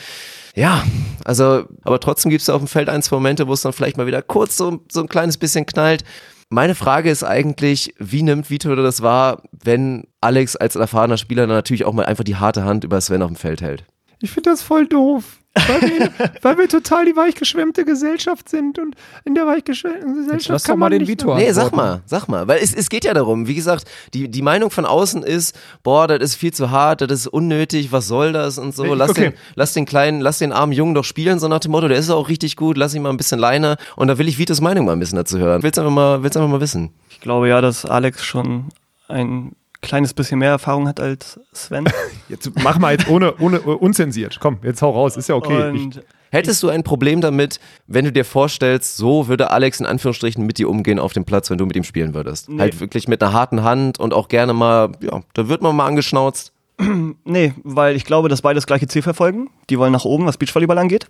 Ja, 0.55 0.83
also, 1.25 1.65
aber 1.85 2.01
trotzdem 2.01 2.31
gibt 2.31 2.43
es 2.43 2.51
auf 2.51 2.61
dem 2.61 2.69
Feld 2.69 2.89
ein, 2.89 3.03
zwei 3.03 3.17
Momente, 3.17 3.47
wo 3.47 3.53
es 3.53 3.63
dann 3.63 3.73
vielleicht 3.73 3.97
mal 3.97 4.07
wieder 4.07 4.23
kurz 4.23 4.57
so, 4.57 4.81
so 4.91 5.01
ein 5.01 5.09
kleines 5.09 5.39
bisschen 5.39 5.67
knallt. 5.67 6.03
Meine 6.49 6.75
Frage 6.75 7.11
ist 7.11 7.23
eigentlich, 7.23 7.95
wie 7.99 8.23
nimmt 8.23 8.51
Vito 8.51 8.75
das 8.75 9.03
wahr, 9.03 9.43
wenn 9.63 10.09
Alex 10.21 10.57
als 10.57 10.75
erfahrener 10.75 11.17
Spieler 11.17 11.47
dann 11.47 11.57
natürlich 11.57 11.85
auch 11.85 11.93
mal 11.93 12.07
einfach 12.07 12.25
die 12.25 12.37
harte 12.37 12.65
Hand 12.65 12.83
über 12.83 13.01
Sven 13.01 13.23
auf 13.23 13.29
dem 13.31 13.37
Feld 13.37 13.63
hält? 13.63 13.85
ich 14.23 14.31
finde 14.33 14.51
das 14.51 14.61
voll 14.63 14.87
doof. 14.87 15.40
Weil 15.55 15.81
wir, 15.83 16.11
weil 16.43 16.59
wir 16.59 16.69
total 16.69 17.07
die 17.07 17.17
weichgeschwemmte 17.17 17.85
Gesellschaft 17.85 18.49
sind 18.49 18.79
und 18.79 18.95
in 19.25 19.35
der 19.35 19.47
weichgeschwemmten 19.47 20.15
Gesellschaft 20.15 20.49
lass 20.49 20.65
kann 20.65 20.75
doch 20.75 20.79
mal 20.79 20.87
man 20.87 20.93
den 20.93 21.01
nicht 21.01 21.09
Vito 21.09 21.35
Nee, 21.35 21.51
sag 21.53 21.73
mal, 21.73 22.03
sag 22.07 22.29
mal. 22.29 22.47
Weil 22.47 22.61
es, 22.63 22.73
es 22.73 22.89
geht 22.89 23.05
ja 23.05 23.15
darum, 23.15 23.49
wie 23.49 23.55
gesagt, 23.55 23.85
die, 24.15 24.29
die 24.29 24.43
Meinung 24.43 24.71
von 24.71 24.87
außen 24.87 25.25
ist, 25.25 25.59
boah, 25.83 26.07
das 26.07 26.21
ist 26.21 26.35
viel 26.37 26.53
zu 26.53 26.71
hart, 26.71 27.01
das 27.01 27.11
ist 27.13 27.27
unnötig, 27.27 27.91
was 27.91 28.07
soll 28.07 28.33
das 28.33 28.59
und 28.59 28.77
so. 28.77 28.95
Lass, 28.95 29.11
okay. 29.11 29.31
den, 29.31 29.33
lass 29.57 29.73
den 29.73 29.87
kleinen, 29.87 30.21
lass 30.21 30.39
den 30.39 30.53
armen 30.53 30.73
Jungen 30.73 30.95
doch 30.95 31.05
spielen, 31.05 31.41
so 31.41 31.49
nach 31.49 31.61
dem 31.61 31.73
Motto, 31.73 31.89
der 31.89 31.99
ist 31.99 32.11
auch 32.11 32.29
richtig 32.29 32.55
gut, 32.57 32.77
lass 32.77 32.95
ihn 32.95 33.03
mal 33.03 33.11
ein 33.11 33.17
bisschen 33.17 33.41
Leine. 33.41 33.77
Und 33.97 34.09
da 34.09 34.19
will 34.19 34.29
ich 34.29 34.39
Vitos 34.39 34.61
Meinung 34.61 34.87
mal 34.87 34.93
ein 34.93 35.01
bisschen 35.01 35.17
dazu 35.17 35.39
hören. 35.39 35.63
Willst 35.65 35.79
einfach 35.79 35.93
mal, 35.93 36.23
willst 36.23 36.37
einfach 36.37 36.51
mal 36.51 36.61
wissen. 36.61 36.91
Ich 37.11 37.21
glaube 37.21 37.49
ja, 37.49 37.61
dass 37.61 37.85
Alex 37.85 38.25
schon 38.25 38.69
ein 39.09 39.57
kleines 39.81 40.15
bisschen 40.15 40.39
mehr 40.39 40.51
Erfahrung 40.51 40.89
hat 40.89 41.01
als 41.01 41.41
Sven. 41.53 41.85
Jetzt 42.29 42.51
mach 42.63 42.79
mal 42.79 42.93
jetzt 42.93 43.09
ohne, 43.09 43.35
ohne 43.39 43.61
unzensiert. 43.61 44.39
Komm, 44.41 44.59
jetzt 44.63 44.83
hau 44.83 44.91
raus, 44.91 45.17
ist 45.17 45.29
ja 45.29 45.35
okay. 45.35 45.73
Ich, 45.75 46.01
Hättest 46.31 46.63
du 46.63 46.69
ein 46.69 46.85
Problem 46.85 47.21
damit, 47.21 47.59
wenn 47.89 48.05
du 48.05 48.13
dir 48.13 48.25
vorstellst, 48.25 48.97
so 48.97 49.27
würde 49.27 49.51
Alex 49.51 49.81
in 49.81 49.87
Anführungsstrichen 49.87 50.47
mit 50.47 50.59
dir 50.59 50.69
umgehen 50.69 51.01
auf 51.01 51.13
dem 51.13 51.25
Platz, 51.25 51.51
wenn 51.51 51.59
du 51.59 51.67
mit 51.67 51.75
ihm 51.75 51.83
spielen 51.83 52.15
würdest? 52.15 52.49
Nee. 52.49 52.61
Halt 52.61 52.79
wirklich 52.79 53.09
mit 53.09 53.21
einer 53.21 53.33
harten 53.33 53.65
Hand 53.65 53.99
und 53.99 54.15
auch 54.15 54.29
gerne 54.29 54.53
mal, 54.53 54.93
ja, 55.01 55.23
da 55.35 55.49
wird 55.49 55.61
man 55.61 55.75
mal 55.75 55.87
angeschnauzt. 55.87 56.53
nee, 57.25 57.53
weil 57.65 57.97
ich 57.97 58.05
glaube, 58.05 58.29
dass 58.29 58.43
beide 58.43 58.55
das 58.55 58.67
gleiche 58.67 58.87
Ziel 58.87 59.03
verfolgen. 59.03 59.51
Die 59.71 59.79
wollen 59.79 59.93
nach 59.93 60.05
oben, 60.05 60.25
was 60.25 60.39
Beachvolleyball 60.39 60.79
angeht. 60.79 61.09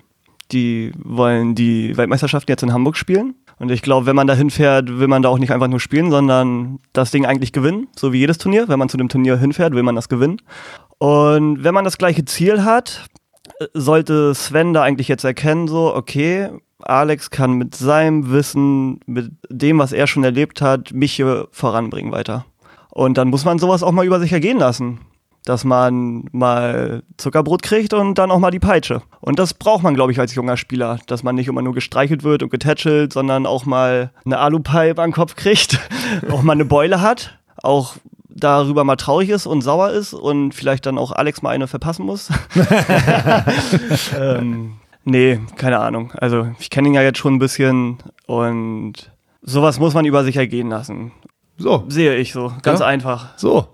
Die 0.53 0.93
wollen 0.99 1.55
die 1.55 1.97
Weltmeisterschaften 1.97 2.51
jetzt 2.51 2.63
in 2.63 2.73
Hamburg 2.73 2.97
spielen. 2.97 3.35
Und 3.59 3.71
ich 3.71 3.83
glaube, 3.83 4.07
wenn 4.07 4.17
man 4.17 4.27
da 4.27 4.35
hinfährt, 4.35 4.99
will 4.99 5.07
man 5.07 5.23
da 5.23 5.29
auch 5.29 5.39
nicht 5.39 5.53
einfach 5.53 5.69
nur 5.69 5.81
spielen, 5.81 6.11
sondern 6.11 6.79
das 6.93 7.11
Ding 7.11 7.27
eigentlich 7.27 7.53
gewinnen. 7.53 7.89
So 7.97 8.13
wie 8.13 8.19
jedes 8.19 8.39
Turnier. 8.39 8.69
Wenn 8.69 8.79
man 8.79 8.89
zu 8.89 8.97
dem 8.97 9.09
Turnier 9.09 9.37
hinfährt, 9.37 9.75
will 9.75 9.83
man 9.83 9.95
das 9.95 10.09
gewinnen. 10.09 10.41
Und 10.99 11.63
wenn 11.63 11.75
man 11.75 11.85
das 11.85 11.99
gleiche 11.99 12.25
Ziel 12.25 12.65
hat, 12.65 13.07
sollte 13.75 14.35
Sven 14.35 14.73
da 14.73 14.83
eigentlich 14.83 15.09
jetzt 15.09 15.25
erkennen, 15.25 15.69
so, 15.69 15.95
okay, 15.95 16.51
Alex 16.83 17.31
kann 17.31 17.55
mit 17.55 17.75
seinem 17.75 18.31
Wissen, 18.31 19.01
mit 19.07 19.33
dem, 19.49 19.79
was 19.79 19.93
er 19.93 20.07
schon 20.07 20.25
erlebt 20.25 20.63
hat, 20.63 20.93
mich 20.93 21.13
hier 21.13 21.49
voranbringen 21.51 22.13
weiter. 22.13 22.47
Und 22.91 23.19
dann 23.19 23.29
muss 23.29 23.45
man 23.45 23.59
sowas 23.59 23.83
auch 23.83 23.93
mal 23.93 24.07
über 24.07 24.21
sich 24.21 24.33
ergehen 24.33 24.59
lassen. 24.59 25.01
Dass 25.47 25.65
man 25.65 26.25
mal 26.33 27.03
Zuckerbrot 27.17 27.63
kriegt 27.63 27.95
und 27.95 28.17
dann 28.19 28.31
auch 28.31 28.39
mal 28.39 28.51
die 28.51 28.59
Peitsche. 28.59 29.03
Und 29.21 29.39
das 29.39 29.55
braucht 29.55 29.83
man, 29.83 29.95
glaube 29.95 30.13
ich, 30.13 30.21
als 30.21 30.35
junger 30.35 30.57
Spieler. 30.59 30.99
Dass 31.07 31.23
man 31.23 31.35
nicht 31.35 31.49
immer 31.49 31.63
nur 31.63 31.73
gestreichelt 31.75 32.23
wird 32.25 32.43
und 32.43 32.51
getätschelt, 32.51 33.13
sondern 33.13 33.47
auch 33.47 33.65
mal 33.65 34.11
eine 34.27 34.39
Alupipe 34.39 35.01
am 35.03 35.13
Kopf 35.13 35.37
kriegt, 35.37 35.81
auch 36.31 36.43
mal 36.43 36.53
eine 36.53 36.67
Beule 36.67 37.01
hat, 37.01 37.39
auch 37.63 37.95
darüber 38.29 38.85
mal 38.85 38.97
traurig 38.97 39.29
ist 39.31 39.47
und 39.47 39.63
sauer 39.63 39.91
ist 39.91 40.15
und 40.15 40.53
vielleicht 40.55 40.87
dann 40.87 40.99
auch 40.99 41.11
Alex 41.13 41.43
mal 41.43 41.51
eine 41.51 41.67
verpassen 41.67 42.07
muss. 42.07 42.29
ähm, 44.19 44.75
nee, 45.05 45.41
keine 45.57 45.79
Ahnung. 45.81 46.13
Also 46.17 46.49
ich 46.59 46.71
kenne 46.71 46.89
ihn 46.89 46.95
ja 46.95 47.03
jetzt 47.03 47.19
schon 47.19 47.35
ein 47.35 47.39
bisschen 47.39 47.99
und 48.27 49.11
sowas 49.43 49.79
muss 49.79 49.95
man 49.95 50.05
über 50.05 50.25
sich 50.25 50.37
ergehen 50.37 50.69
lassen. 50.69 51.13
so, 51.59 51.85
Sehe 51.89 52.17
ich 52.17 52.33
so, 52.33 52.53
ganz 52.63 52.81
Ja. 52.81 52.87
einfach. 52.87 53.37
so. 53.37 53.69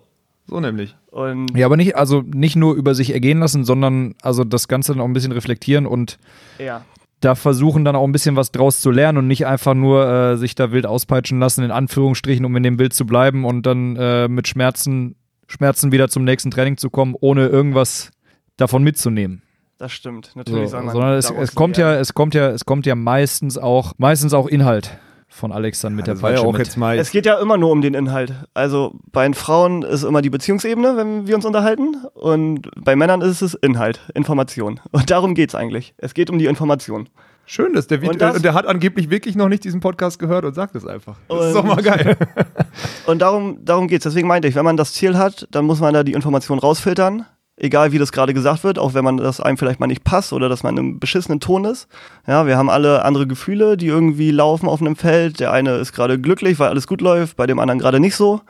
So 0.47 0.61
nämlich. 0.61 0.95
Und 1.17 1.57
Ja, 1.57 1.64
aber 1.64 1.79
nicht, 1.79 1.97
also 1.97 2.23
nicht 2.27 2.57
nur 2.57 2.75
über 2.75 2.95
sich 2.95 3.14
ergehen 3.14 3.39
lassen, 3.39 3.64
sondern 3.64 4.14
also 4.21 4.45
das 4.45 4.69
Ganze 4.69 4.93
dann 4.93 5.01
auch 5.01 5.07
ein 5.07 5.14
bisschen 5.14 5.33
reflektieren 5.33 5.87
und 5.87 6.19
ja. 6.59 6.85
da 7.21 7.35
versuchen 7.35 7.87
dann 7.87 7.97
auch 7.97 8.05
ein 8.05 8.12
bisschen 8.12 8.37
was 8.37 8.53
draus 8.53 8.83
zu 8.83 8.91
lernen 8.91 9.17
und 9.17 9.27
nicht 9.27 9.47
einfach 9.47 9.73
nur 9.73 10.07
äh, 10.07 10.37
sich 10.37 10.55
da 10.55 10.73
wild 10.73 10.85
auspeitschen 10.85 11.41
lassen, 11.41 11.64
in 11.64 11.71
Anführungsstrichen, 11.71 12.45
um 12.45 12.55
in 12.55 12.62
dem 12.62 12.77
Bild 12.77 12.93
zu 12.93 13.07
bleiben 13.07 13.47
und 13.47 13.64
dann 13.64 13.97
äh, 13.97 14.29
mit 14.29 14.47
Schmerzen, 14.47 15.17
Schmerzen 15.47 15.91
wieder 15.91 16.11
zum 16.11 16.25
nächsten 16.25 16.51
Training 16.51 16.77
zu 16.77 16.91
kommen, 16.91 17.14
ohne 17.19 17.47
irgendwas 17.47 18.11
davon 18.59 18.83
mitzunehmen. 18.83 19.41
Das 19.79 19.93
stimmt. 19.93 20.27
So, 20.27 20.39
Natürlich 20.39 20.71
man 20.73 20.91
sondern 20.91 21.14
es, 21.14 21.31
es 21.31 21.55
kommt 21.55 21.79
ja, 21.79 21.95
es 21.95 22.12
kommt 22.12 22.35
ja, 22.35 22.51
es 22.51 22.67
kommt 22.67 22.85
ja 22.85 22.95
meistens 22.95 23.57
auch, 23.57 23.95
meistens 23.97 24.35
auch 24.35 24.49
Inhalt 24.49 24.99
von 25.37 25.53
Alex 25.53 25.80
dann 25.80 25.95
mit 25.95 26.07
der 26.07 26.14
Das 26.14 26.22
war 26.22 26.30
ja 26.30 26.37
Peitsche 26.37 26.49
auch 26.49 26.53
mit. 26.53 26.66
jetzt 26.66 26.76
mal. 26.76 26.99
Es 26.99 27.11
geht 27.11 27.26
ja 27.26 27.39
immer 27.41 27.57
nur 27.59 27.70
um 27.70 27.80
den 27.82 27.95
Inhalt. 27.95 28.32
Also 28.55 28.95
bei 29.12 29.24
den 29.24 29.34
Frauen 29.34 29.82
ist 29.82 30.03
immer 30.03 30.22
die 30.22 30.30
Beziehungsebene, 30.30 30.97
wenn 30.97 31.26
wir 31.26 31.34
uns 31.37 31.45
unterhalten. 31.45 31.97
Und 32.14 32.68
bei 32.82 32.97
Männern 32.97 33.20
ist 33.20 33.43
es 33.43 33.55
Inhalt, 33.55 34.01
Information. 34.14 34.80
Und 34.93 35.11
darum 35.11 35.34
geht's 35.34 35.55
eigentlich. 35.55 35.95
Es 35.99 36.14
geht 36.14 36.30
um 36.30 36.39
die 36.39 36.47
Information. 36.47 37.09
Schön, 37.49 37.74
dass 37.74 37.87
der 37.87 38.01
Vito, 38.03 38.11
Und 38.12 38.20
das- 38.20 38.43
der 38.43 38.55
hat 38.55 38.66
angeblich 38.66 39.09
wirklich 39.09 39.37
noch 39.37 39.49
nicht 39.49 39.62
diesen 39.62 39.78
Podcast 39.80 40.18
gehört 40.18 40.45
und 40.45 40.55
sagt 40.55 40.74
es 40.74 40.84
einfach. 40.84 41.16
Das 41.28 41.39
ist 41.39 41.47
Und- 41.49 41.55
doch 41.55 41.64
mal 41.76 41.82
geil. 41.82 42.16
Und 43.07 43.20
darum, 43.22 43.64
darum 43.64 43.87
geht's. 43.87 44.03
Deswegen 44.03 44.26
meinte 44.26 44.49
ich, 44.49 44.55
wenn 44.57 44.64
man 44.64 44.76
das 44.76 44.93
Ziel 44.95 45.16
hat, 45.16 45.47
dann 45.53 45.64
muss 45.64 45.78
man 45.80 45.95
da 45.95 46.03
die 46.03 46.12
Information 46.14 46.59
rausfiltern. 46.59 47.24
Egal 47.57 47.93
wie 47.93 47.99
das 47.99 48.13
gerade 48.13 48.35
gesagt 48.35 48.65
wird, 48.65 48.79
auch 48.79 48.95
wenn 48.95 49.05
man 49.05 49.17
das 49.17 49.41
einem 49.41 49.57
vielleicht 49.57 49.81
mal 49.81 49.87
nicht 49.87 50.05
passt 50.05 50.33
oder 50.33 50.49
dass 50.49 50.63
man 50.63 50.77
in 50.77 50.85
einem 50.85 50.99
beschissenen 50.99 51.41
Ton 51.41 51.65
ist. 51.65 51.89
Ja, 52.27 52.47
wir 52.47 52.57
haben 52.57 52.71
alle 52.71 53.05
andere 53.05 53.27
Gefühle, 53.27 53.77
die 53.77 53.87
irgendwie 53.87 54.31
laufen 54.31 54.69
auf 54.69 54.81
einem 54.81 54.97
Feld. 54.97 55.41
Der 55.41 55.53
eine 55.53 55.77
ist 55.77 55.93
gerade 55.93 56.21
glücklich, 56.21 56.59
weil 56.59 56.69
alles 56.69 56.87
gut 56.87 57.01
läuft, 57.01 57.37
bei 57.37 57.47
dem 57.47 57.59
anderen 57.59 57.79
gerade 57.79 58.01
nicht 58.01 58.17
so. 58.17 58.41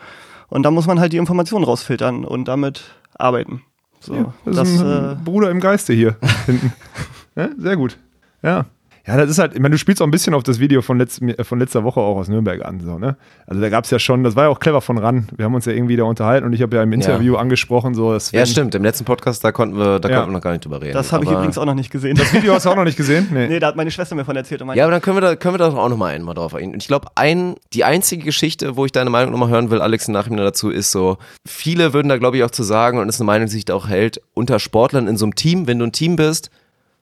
Und 0.49 0.65
da 0.65 0.71
muss 0.71 0.87
man 0.87 1.01
halt 1.01 1.13
die 1.13 1.19
Informationen 1.19 1.65
rausfiltern 1.65 2.25
und 2.25 2.47
damit 2.47 2.85
arbeiten. 3.15 3.63
So, 4.01 4.15
Ja, 4.15 4.35
das, 4.45 4.57
das, 4.57 4.71
ist 4.71 4.81
ein 4.83 5.13
äh, 5.13 5.17
Bruder 5.25 5.51
im 5.51 5.61
Geiste 5.61 5.93
hier 5.93 6.17
hinten. 6.47 6.73
ja, 7.37 7.49
sehr 7.57 7.77
gut. 7.77 7.99
Ja. 8.43 8.67
Ja, 9.07 9.17
das 9.17 9.31
ist 9.31 9.39
halt, 9.39 9.55
ich 9.55 9.61
meine, 9.61 9.73
du 9.73 9.79
spielst 9.79 10.03
auch 10.03 10.07
ein 10.07 10.11
bisschen 10.11 10.35
auf 10.35 10.43
das 10.43 10.59
Video 10.59 10.83
von, 10.83 10.99
letz, 10.99 11.21
äh, 11.21 11.45
von 11.45 11.61
letzter 11.61 11.85
Woche 11.85 12.01
auch 12.01 12.17
aus 12.17 12.29
Nürnberg 12.29 12.65
an. 12.65 12.81
So, 12.81 12.99
ne? 12.99 13.17
Also 13.47 13.61
da 13.61 13.69
gab 13.69 13.85
es 13.85 13.91
ja 13.91 14.01
schon, 14.01 14.25
das 14.25 14.35
war 14.35 14.45
ja 14.45 14.49
auch 14.51 14.59
clever 14.59 14.81
von 14.81 14.99
ran. 14.99 15.29
Wir 15.37 15.45
haben 15.45 15.55
uns 15.55 15.65
ja 15.65 15.73
irgendwie 15.73 15.97
da 15.97 16.03
unterhalten 16.05 16.45
und 16.45 16.53
ich 16.53 16.63
habe 16.63 16.77
ja 16.77 16.83
im 16.83 16.93
Interview 16.93 17.37
angesprochen, 17.37 17.95
so 17.95 18.13
dass 18.13 18.33
Ja, 18.33 18.45
stimmt. 18.47 18.75
Im 18.75 18.83
letzten 18.83 19.05
Podcast, 19.05 19.45
da 19.45 19.53
konnten 19.53 19.79
wir, 19.79 20.01
da 20.01 20.09
Ja. 20.09 20.17
konnten 20.17 20.31
wir 20.33 20.37
noch 20.39 20.43
gar 20.43 20.51
nicht 20.51 20.65
drüber 20.65 20.83
reden. 20.83 20.95
das 20.95 21.13
habe 21.13 21.25
ich 21.25 21.31
übrigens 21.31 21.57
auch 21.57 21.65
noch 21.65 21.75
nicht 21.75 21.91
gesehen. 21.91 22.17
Das 22.17 22.33
Video 22.33 22.53
hast 22.53 22.67
du 22.67 22.71
auch 22.71 22.77
noch 22.77 22.85
nicht 22.85 22.97
gesehen? 22.97 23.29
Nee. 23.37 23.49
nee, 23.49 23.59
da 23.59 23.67
hat 23.69 23.77
meine 23.77 23.91
Schwester 23.91 24.15
mir 24.15 24.25
von 24.25 24.35
erzählt. 24.35 24.63
Ja, 24.75 24.85
aber 24.85 24.93
dann 24.93 25.03
können 25.03 25.17
wir 25.17 25.21
da, 25.21 25.37
können 25.37 25.55
wir 25.55 25.59
da 25.59 25.69
auch 25.69 25.89
nochmal 25.89 26.15
einmal 26.15 26.35
drauf 26.35 26.55
eingehen. 26.55 26.73
Und 26.75 26.83
ich 26.83 26.89
glaube, 26.89 27.09
ein, 27.17 27.57
die 27.75 27.85
einzige 27.85 28.25
Geschichte, 28.25 28.77
wo 28.77 28.87
ich 28.87 28.93
deine 28.93 29.11
Meinung 29.11 29.33
nochmal 29.33 29.51
hören 29.51 29.71
will, 29.71 29.81
Alex, 29.81 30.09
im 30.09 30.15
Nachhinein 30.15 30.45
dazu, 30.45 30.71
ist 30.71 30.91
so, 30.91 31.19
viele 31.47 31.93
würden 31.93 32.09
da, 32.09 32.17
glaube 32.17 32.39
ich, 32.39 32.45
auch 32.45 32.51
zu 32.51 32.63
sagen, 32.63 32.99
und 32.99 33.09
ist 33.09 33.21
eine 33.21 33.27
Meinung, 33.27 33.47
die 33.47 33.53
sich 33.53 33.65
da 33.67 33.75
auch 33.75 33.89
hält, 33.89 34.21
unter 34.35 34.59
Sportlern 34.59 35.07
in 35.07 35.17
so 35.17 35.27
einem 35.27 35.35
Team, 35.35 35.67
wenn 35.67 35.79
du 35.79 35.85
ein 35.87 35.93
Team 35.93 36.17
bist, 36.17 36.51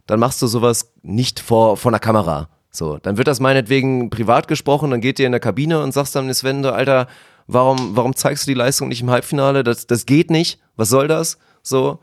dann 0.07 0.21
machst 0.21 0.41
du 0.43 0.47
sowas 0.47 0.93
nicht 1.03 1.41
vor, 1.41 1.77
vor 1.77 1.91
einer 1.91 1.99
Kamera. 1.99 2.49
So, 2.71 2.99
dann 2.99 3.17
wird 3.17 3.29
das 3.29 3.41
meinetwegen 3.41 4.11
privat 4.11 4.49
gesprochen, 4.49 4.91
dann 4.91 5.01
geht 5.01 5.19
ihr 5.19 5.27
in 5.27 5.33
der 5.33 5.41
Kabine 5.41 5.81
und 5.81 5.93
sagst 5.93 6.17
dann, 6.17 6.33
Sven, 6.35 6.65
Alter, 6.67 7.07
warum, 7.47 7.97
warum 7.97 8.17
zeigst 8.17 8.47
du 8.47 8.51
die 8.51 8.59
Leistung 8.59 8.89
nicht 8.89 9.01
im 9.01 9.11
Halbfinale? 9.11 9.63
Das, 9.63 9.87
das 9.87 10.07
geht 10.07 10.31
nicht. 10.31 10.59
Was 10.77 10.89
soll 10.89 11.07
das? 11.07 11.39
So. 11.63 12.01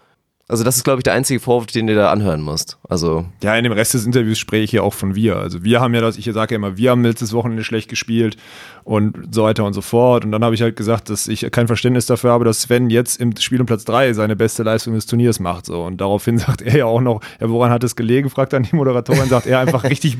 Also, 0.47 0.63
das 0.65 0.75
ist, 0.75 0.83
glaube 0.83 0.99
ich, 0.99 1.03
der 1.03 1.13
einzige 1.13 1.39
Vorwurf, 1.39 1.67
den 1.67 1.87
du 1.87 1.95
da 1.95 2.11
anhören 2.11 2.41
musst. 2.41 2.77
Also, 2.89 3.25
Ja, 3.41 3.55
in 3.55 3.63
dem 3.63 3.71
Rest 3.73 3.93
des 3.93 4.05
Interviews 4.05 4.37
spreche 4.37 4.63
ich 4.63 4.71
ja 4.73 4.81
auch 4.81 4.93
von 4.93 5.15
wir. 5.15 5.37
Also 5.37 5.63
wir 5.63 5.79
haben 5.79 5.93
ja 5.93 6.01
das, 6.01 6.17
ich 6.17 6.25
sage 6.25 6.53
ja 6.53 6.55
immer, 6.57 6.77
wir 6.77 6.91
haben 6.91 7.03
letztes 7.03 7.31
Wochenende 7.31 7.63
schlecht 7.63 7.89
gespielt 7.89 8.35
und 8.83 9.33
so 9.33 9.43
weiter 9.43 9.63
und 9.65 9.73
so 9.73 9.81
fort. 9.81 10.25
Und 10.25 10.31
dann 10.31 10.43
habe 10.43 10.55
ich 10.55 10.61
halt 10.61 10.75
gesagt, 10.75 11.09
dass 11.09 11.27
ich 11.27 11.49
kein 11.51 11.67
Verständnis 11.67 12.05
dafür 12.05 12.31
habe, 12.31 12.45
dass 12.45 12.61
Sven 12.63 12.89
jetzt 12.89 13.19
im 13.21 13.35
Spiel 13.37 13.59
um 13.59 13.65
Platz 13.65 13.85
3 13.85 14.13
seine 14.13 14.35
beste 14.35 14.63
Leistung 14.63 14.93
des 14.95 15.05
Turniers 15.05 15.39
macht. 15.39 15.65
So. 15.65 15.83
Und 15.83 16.01
daraufhin 16.01 16.37
sagt 16.39 16.61
er 16.61 16.75
ja 16.77 16.85
auch 16.85 17.01
noch, 17.01 17.21
ja, 17.39 17.49
woran 17.49 17.71
hat 17.71 17.83
es 17.83 17.95
gelegen, 17.95 18.29
fragt 18.29 18.53
dann 18.53 18.63
die 18.63 18.75
Moderatorin, 18.75 19.29
sagt 19.29 19.45
er 19.47 19.59
einfach 19.59 19.83
richtig, 19.83 20.17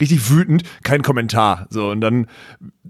richtig 0.00 0.30
wütend, 0.30 0.62
kein 0.82 1.02
Kommentar. 1.02 1.66
So, 1.70 1.90
und 1.90 2.00
dann 2.00 2.26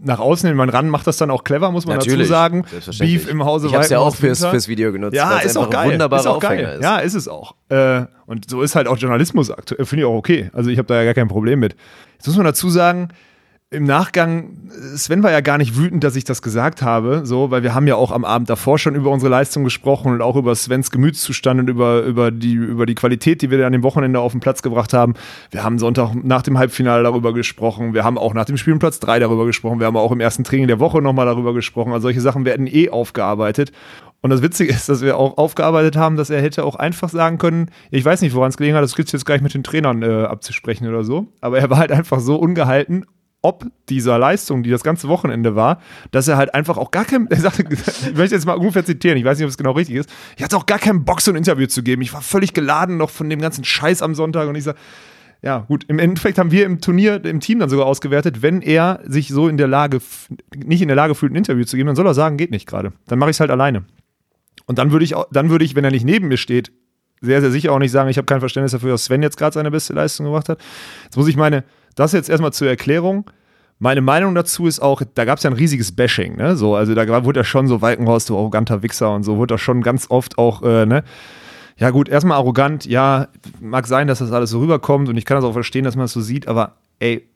nach 0.02 0.18
außen 0.18 0.46
hin, 0.48 0.56
man 0.56 0.70
ran 0.70 0.88
macht 0.88 1.06
das 1.06 1.18
dann 1.18 1.30
auch 1.30 1.44
clever, 1.44 1.70
muss 1.72 1.86
man 1.86 1.96
dazu 1.96 2.08
Natürlich, 2.08 2.28
sagen. 2.28 2.64
selbstverständlich. 2.70 3.22
Beef 3.24 3.30
im 3.30 3.44
Hause 3.44 3.66
Ich 3.66 3.74
hab's 3.74 3.90
ja 3.90 3.98
auch 3.98 4.14
fürs- 4.14 4.44
fürs 4.46 4.66
Video 4.68 4.92
genutzt, 4.92 5.14
Ja, 5.14 5.38
ist 5.38 5.58
auch 5.58 5.68
geil. 5.68 5.92
wunderbarer 5.92 6.20
ist 6.20 6.26
auch 6.26 6.36
Aufhänger 6.36 6.62
geil. 6.62 6.76
ist. 6.78 6.82
Ja, 6.84 6.98
ist 6.98 7.14
es 7.14 7.28
auch. 7.28 7.54
Äh, 7.68 8.04
und 8.26 8.48
so 8.48 8.62
ist 8.62 8.76
halt 8.76 8.86
auch 8.86 8.96
Journalismus 8.96 9.50
aktuell. 9.50 9.84
Finde 9.84 10.04
ich 10.04 10.08
auch 10.08 10.14
okay. 10.14 10.50
Also 10.54 10.70
ich 10.70 10.78
habe 10.78 10.86
da 10.86 10.94
ja 10.94 11.04
gar 11.04 11.14
kein 11.14 11.28
Problem 11.28 11.58
mit. 11.60 11.76
Jetzt 12.16 12.28
muss 12.28 12.36
man 12.36 12.46
dazu 12.46 12.70
sagen, 12.70 13.08
im 13.72 13.84
Nachgang, 13.84 14.68
Sven 14.96 15.22
war 15.22 15.30
ja 15.30 15.40
gar 15.40 15.56
nicht 15.56 15.76
wütend, 15.76 16.02
dass 16.02 16.16
ich 16.16 16.24
das 16.24 16.42
gesagt 16.42 16.82
habe, 16.82 17.20
so, 17.24 17.52
weil 17.52 17.62
wir 17.62 17.72
haben 17.72 17.86
ja 17.86 17.94
auch 17.94 18.10
am 18.10 18.24
Abend 18.24 18.50
davor 18.50 18.80
schon 18.80 18.96
über 18.96 19.10
unsere 19.10 19.30
Leistung 19.30 19.62
gesprochen 19.62 20.12
und 20.12 20.22
auch 20.22 20.34
über 20.34 20.56
Svens 20.56 20.90
Gemütszustand 20.90 21.60
und 21.60 21.70
über, 21.70 22.02
über, 22.02 22.32
die, 22.32 22.54
über 22.54 22.84
die 22.84 22.96
Qualität, 22.96 23.42
die 23.42 23.50
wir 23.50 23.64
an 23.64 23.72
dem 23.72 23.84
Wochenende 23.84 24.18
auf 24.18 24.32
den 24.32 24.40
Platz 24.40 24.62
gebracht 24.62 24.92
haben. 24.92 25.14
Wir 25.52 25.62
haben 25.62 25.78
Sonntag 25.78 26.16
nach 26.16 26.42
dem 26.42 26.58
Halbfinale 26.58 27.04
darüber 27.04 27.32
gesprochen. 27.32 27.94
Wir 27.94 28.02
haben 28.02 28.18
auch 28.18 28.34
nach 28.34 28.44
dem 28.44 28.56
Spiel 28.56 28.76
Platz 28.76 28.98
3 28.98 29.20
darüber 29.20 29.46
gesprochen. 29.46 29.78
Wir 29.78 29.86
haben 29.86 29.96
auch 29.96 30.10
im 30.10 30.20
ersten 30.20 30.42
Training 30.42 30.66
der 30.66 30.80
Woche 30.80 31.00
nochmal 31.00 31.26
darüber 31.26 31.54
gesprochen. 31.54 31.92
Also 31.92 32.02
solche 32.02 32.20
Sachen 32.20 32.44
werden 32.44 32.66
eh 32.66 32.90
aufgearbeitet. 32.90 33.70
Und 34.20 34.30
das 34.30 34.42
Witzige 34.42 34.72
ist, 34.74 34.88
dass 34.88 35.00
wir 35.00 35.16
auch 35.16 35.38
aufgearbeitet 35.38 35.96
haben, 35.96 36.16
dass 36.16 36.28
er 36.28 36.42
hätte 36.42 36.64
auch 36.64 36.74
einfach 36.74 37.08
sagen 37.08 37.38
können, 37.38 37.70
ich 37.92 38.04
weiß 38.04 38.20
nicht, 38.22 38.34
woran 38.34 38.48
es 38.48 38.56
gelegen 38.56 38.74
hat, 38.74 38.82
das 38.82 38.96
gilt 38.96 39.12
jetzt 39.12 39.26
gleich 39.26 39.42
mit 39.42 39.54
den 39.54 39.62
Trainern 39.62 40.02
äh, 40.02 40.24
abzusprechen 40.24 40.88
oder 40.88 41.04
so. 41.04 41.28
Aber 41.40 41.60
er 41.60 41.70
war 41.70 41.78
halt 41.78 41.92
einfach 41.92 42.18
so 42.18 42.34
ungehalten, 42.34 43.04
ob 43.42 43.66
dieser 43.88 44.18
Leistung, 44.18 44.62
die 44.62 44.70
das 44.70 44.82
ganze 44.82 45.08
Wochenende 45.08 45.56
war, 45.56 45.80
dass 46.10 46.28
er 46.28 46.36
halt 46.36 46.54
einfach 46.54 46.76
auch 46.76 46.90
gar 46.90 47.04
kein, 47.04 47.26
er 47.30 47.38
sagte, 47.38 47.64
ich 47.70 48.14
möchte 48.14 48.34
jetzt 48.34 48.46
mal 48.46 48.54
ungefähr 48.54 48.84
zitieren, 48.84 49.16
ich 49.18 49.24
weiß 49.24 49.38
nicht, 49.38 49.44
ob 49.44 49.50
es 49.50 49.56
genau 49.56 49.72
richtig 49.72 49.96
ist, 49.96 50.10
ich 50.36 50.42
hatte 50.42 50.56
auch 50.56 50.66
gar 50.66 50.78
keinen 50.78 51.04
Bock, 51.04 51.20
so 51.20 51.30
ein 51.30 51.36
Interview 51.36 51.66
zu 51.66 51.82
geben. 51.82 52.02
Ich 52.02 52.12
war 52.12 52.22
völlig 52.22 52.54
geladen 52.54 52.96
noch 52.96 53.10
von 53.10 53.30
dem 53.30 53.40
ganzen 53.40 53.64
Scheiß 53.64 54.02
am 54.02 54.14
Sonntag 54.14 54.48
und 54.48 54.54
ich 54.54 54.64
sag, 54.64 54.76
ja, 55.42 55.60
gut, 55.60 55.84
im 55.88 55.98
Endeffekt 55.98 56.38
haben 56.38 56.50
wir 56.50 56.66
im 56.66 56.82
Turnier, 56.82 57.24
im 57.24 57.40
Team 57.40 57.60
dann 57.60 57.70
sogar 57.70 57.86
ausgewertet, 57.86 58.42
wenn 58.42 58.60
er 58.60 59.00
sich 59.06 59.28
so 59.28 59.48
in 59.48 59.56
der 59.56 59.68
Lage, 59.68 60.00
nicht 60.54 60.82
in 60.82 60.88
der 60.88 60.96
Lage 60.96 61.14
fühlt, 61.14 61.32
ein 61.32 61.36
Interview 61.36 61.64
zu 61.64 61.76
geben, 61.76 61.86
dann 61.86 61.96
soll 61.96 62.06
er 62.06 62.14
sagen, 62.14 62.36
geht 62.36 62.50
nicht 62.50 62.66
gerade. 62.66 62.92
Dann 63.06 63.18
mache 63.18 63.30
ich 63.30 63.36
es 63.36 63.40
halt 63.40 63.50
alleine. 63.50 63.84
Und 64.66 64.78
dann 64.78 64.92
würde 64.92 65.04
ich, 65.04 65.14
dann 65.32 65.48
würde 65.48 65.64
ich, 65.64 65.74
wenn 65.74 65.84
er 65.84 65.90
nicht 65.90 66.04
neben 66.04 66.28
mir 66.28 66.36
steht, 66.36 66.72
sehr, 67.22 67.40
sehr 67.40 67.50
sicher 67.50 67.72
auch 67.72 67.78
nicht 67.78 67.90
sagen, 67.90 68.08
ich 68.08 68.18
habe 68.18 68.26
kein 68.26 68.40
Verständnis 68.40 68.72
dafür, 68.72 68.92
dass 68.92 69.04
Sven 69.04 69.22
jetzt 69.22 69.36
gerade 69.36 69.54
seine 69.54 69.70
beste 69.70 69.92
Leistung 69.92 70.26
gemacht 70.26 70.48
hat. 70.48 70.60
Jetzt 71.04 71.16
muss 71.16 71.28
ich 71.28 71.36
meine, 71.36 71.64
das 71.94 72.12
jetzt 72.12 72.28
erstmal 72.28 72.52
zur 72.52 72.68
Erklärung. 72.68 73.30
Meine 73.78 74.02
Meinung 74.02 74.34
dazu 74.34 74.66
ist 74.66 74.80
auch, 74.80 75.02
da 75.14 75.24
gab 75.24 75.38
es 75.38 75.44
ja 75.44 75.50
ein 75.50 75.56
riesiges 75.56 75.92
Bashing, 75.92 76.36
ne? 76.36 76.56
So, 76.56 76.74
also 76.74 76.94
da 76.94 77.24
wurde 77.24 77.40
ja 77.40 77.44
schon 77.44 77.66
so 77.66 77.80
Walkenhorst, 77.80 78.28
du 78.28 78.36
arroganter 78.36 78.82
Wichser 78.82 79.14
und 79.14 79.22
so, 79.22 79.38
wurde 79.38 79.54
da 79.54 79.58
schon 79.58 79.82
ganz 79.82 80.10
oft 80.10 80.36
auch, 80.36 80.62
äh, 80.62 80.84
ne? 80.84 81.02
Ja, 81.78 81.88
gut, 81.88 82.10
erstmal 82.10 82.36
arrogant, 82.36 82.84
ja, 82.84 83.28
mag 83.58 83.86
sein, 83.86 84.06
dass 84.06 84.18
das 84.18 84.32
alles 84.32 84.50
so 84.50 84.60
rüberkommt 84.60 85.08
und 85.08 85.16
ich 85.16 85.24
kann 85.24 85.36
das 85.36 85.44
auch 85.44 85.54
verstehen, 85.54 85.84
dass 85.84 85.96
man 85.96 86.04
das 86.04 86.12
so 86.12 86.20
sieht, 86.20 86.46
aber 86.46 86.76
ey, 86.98 87.26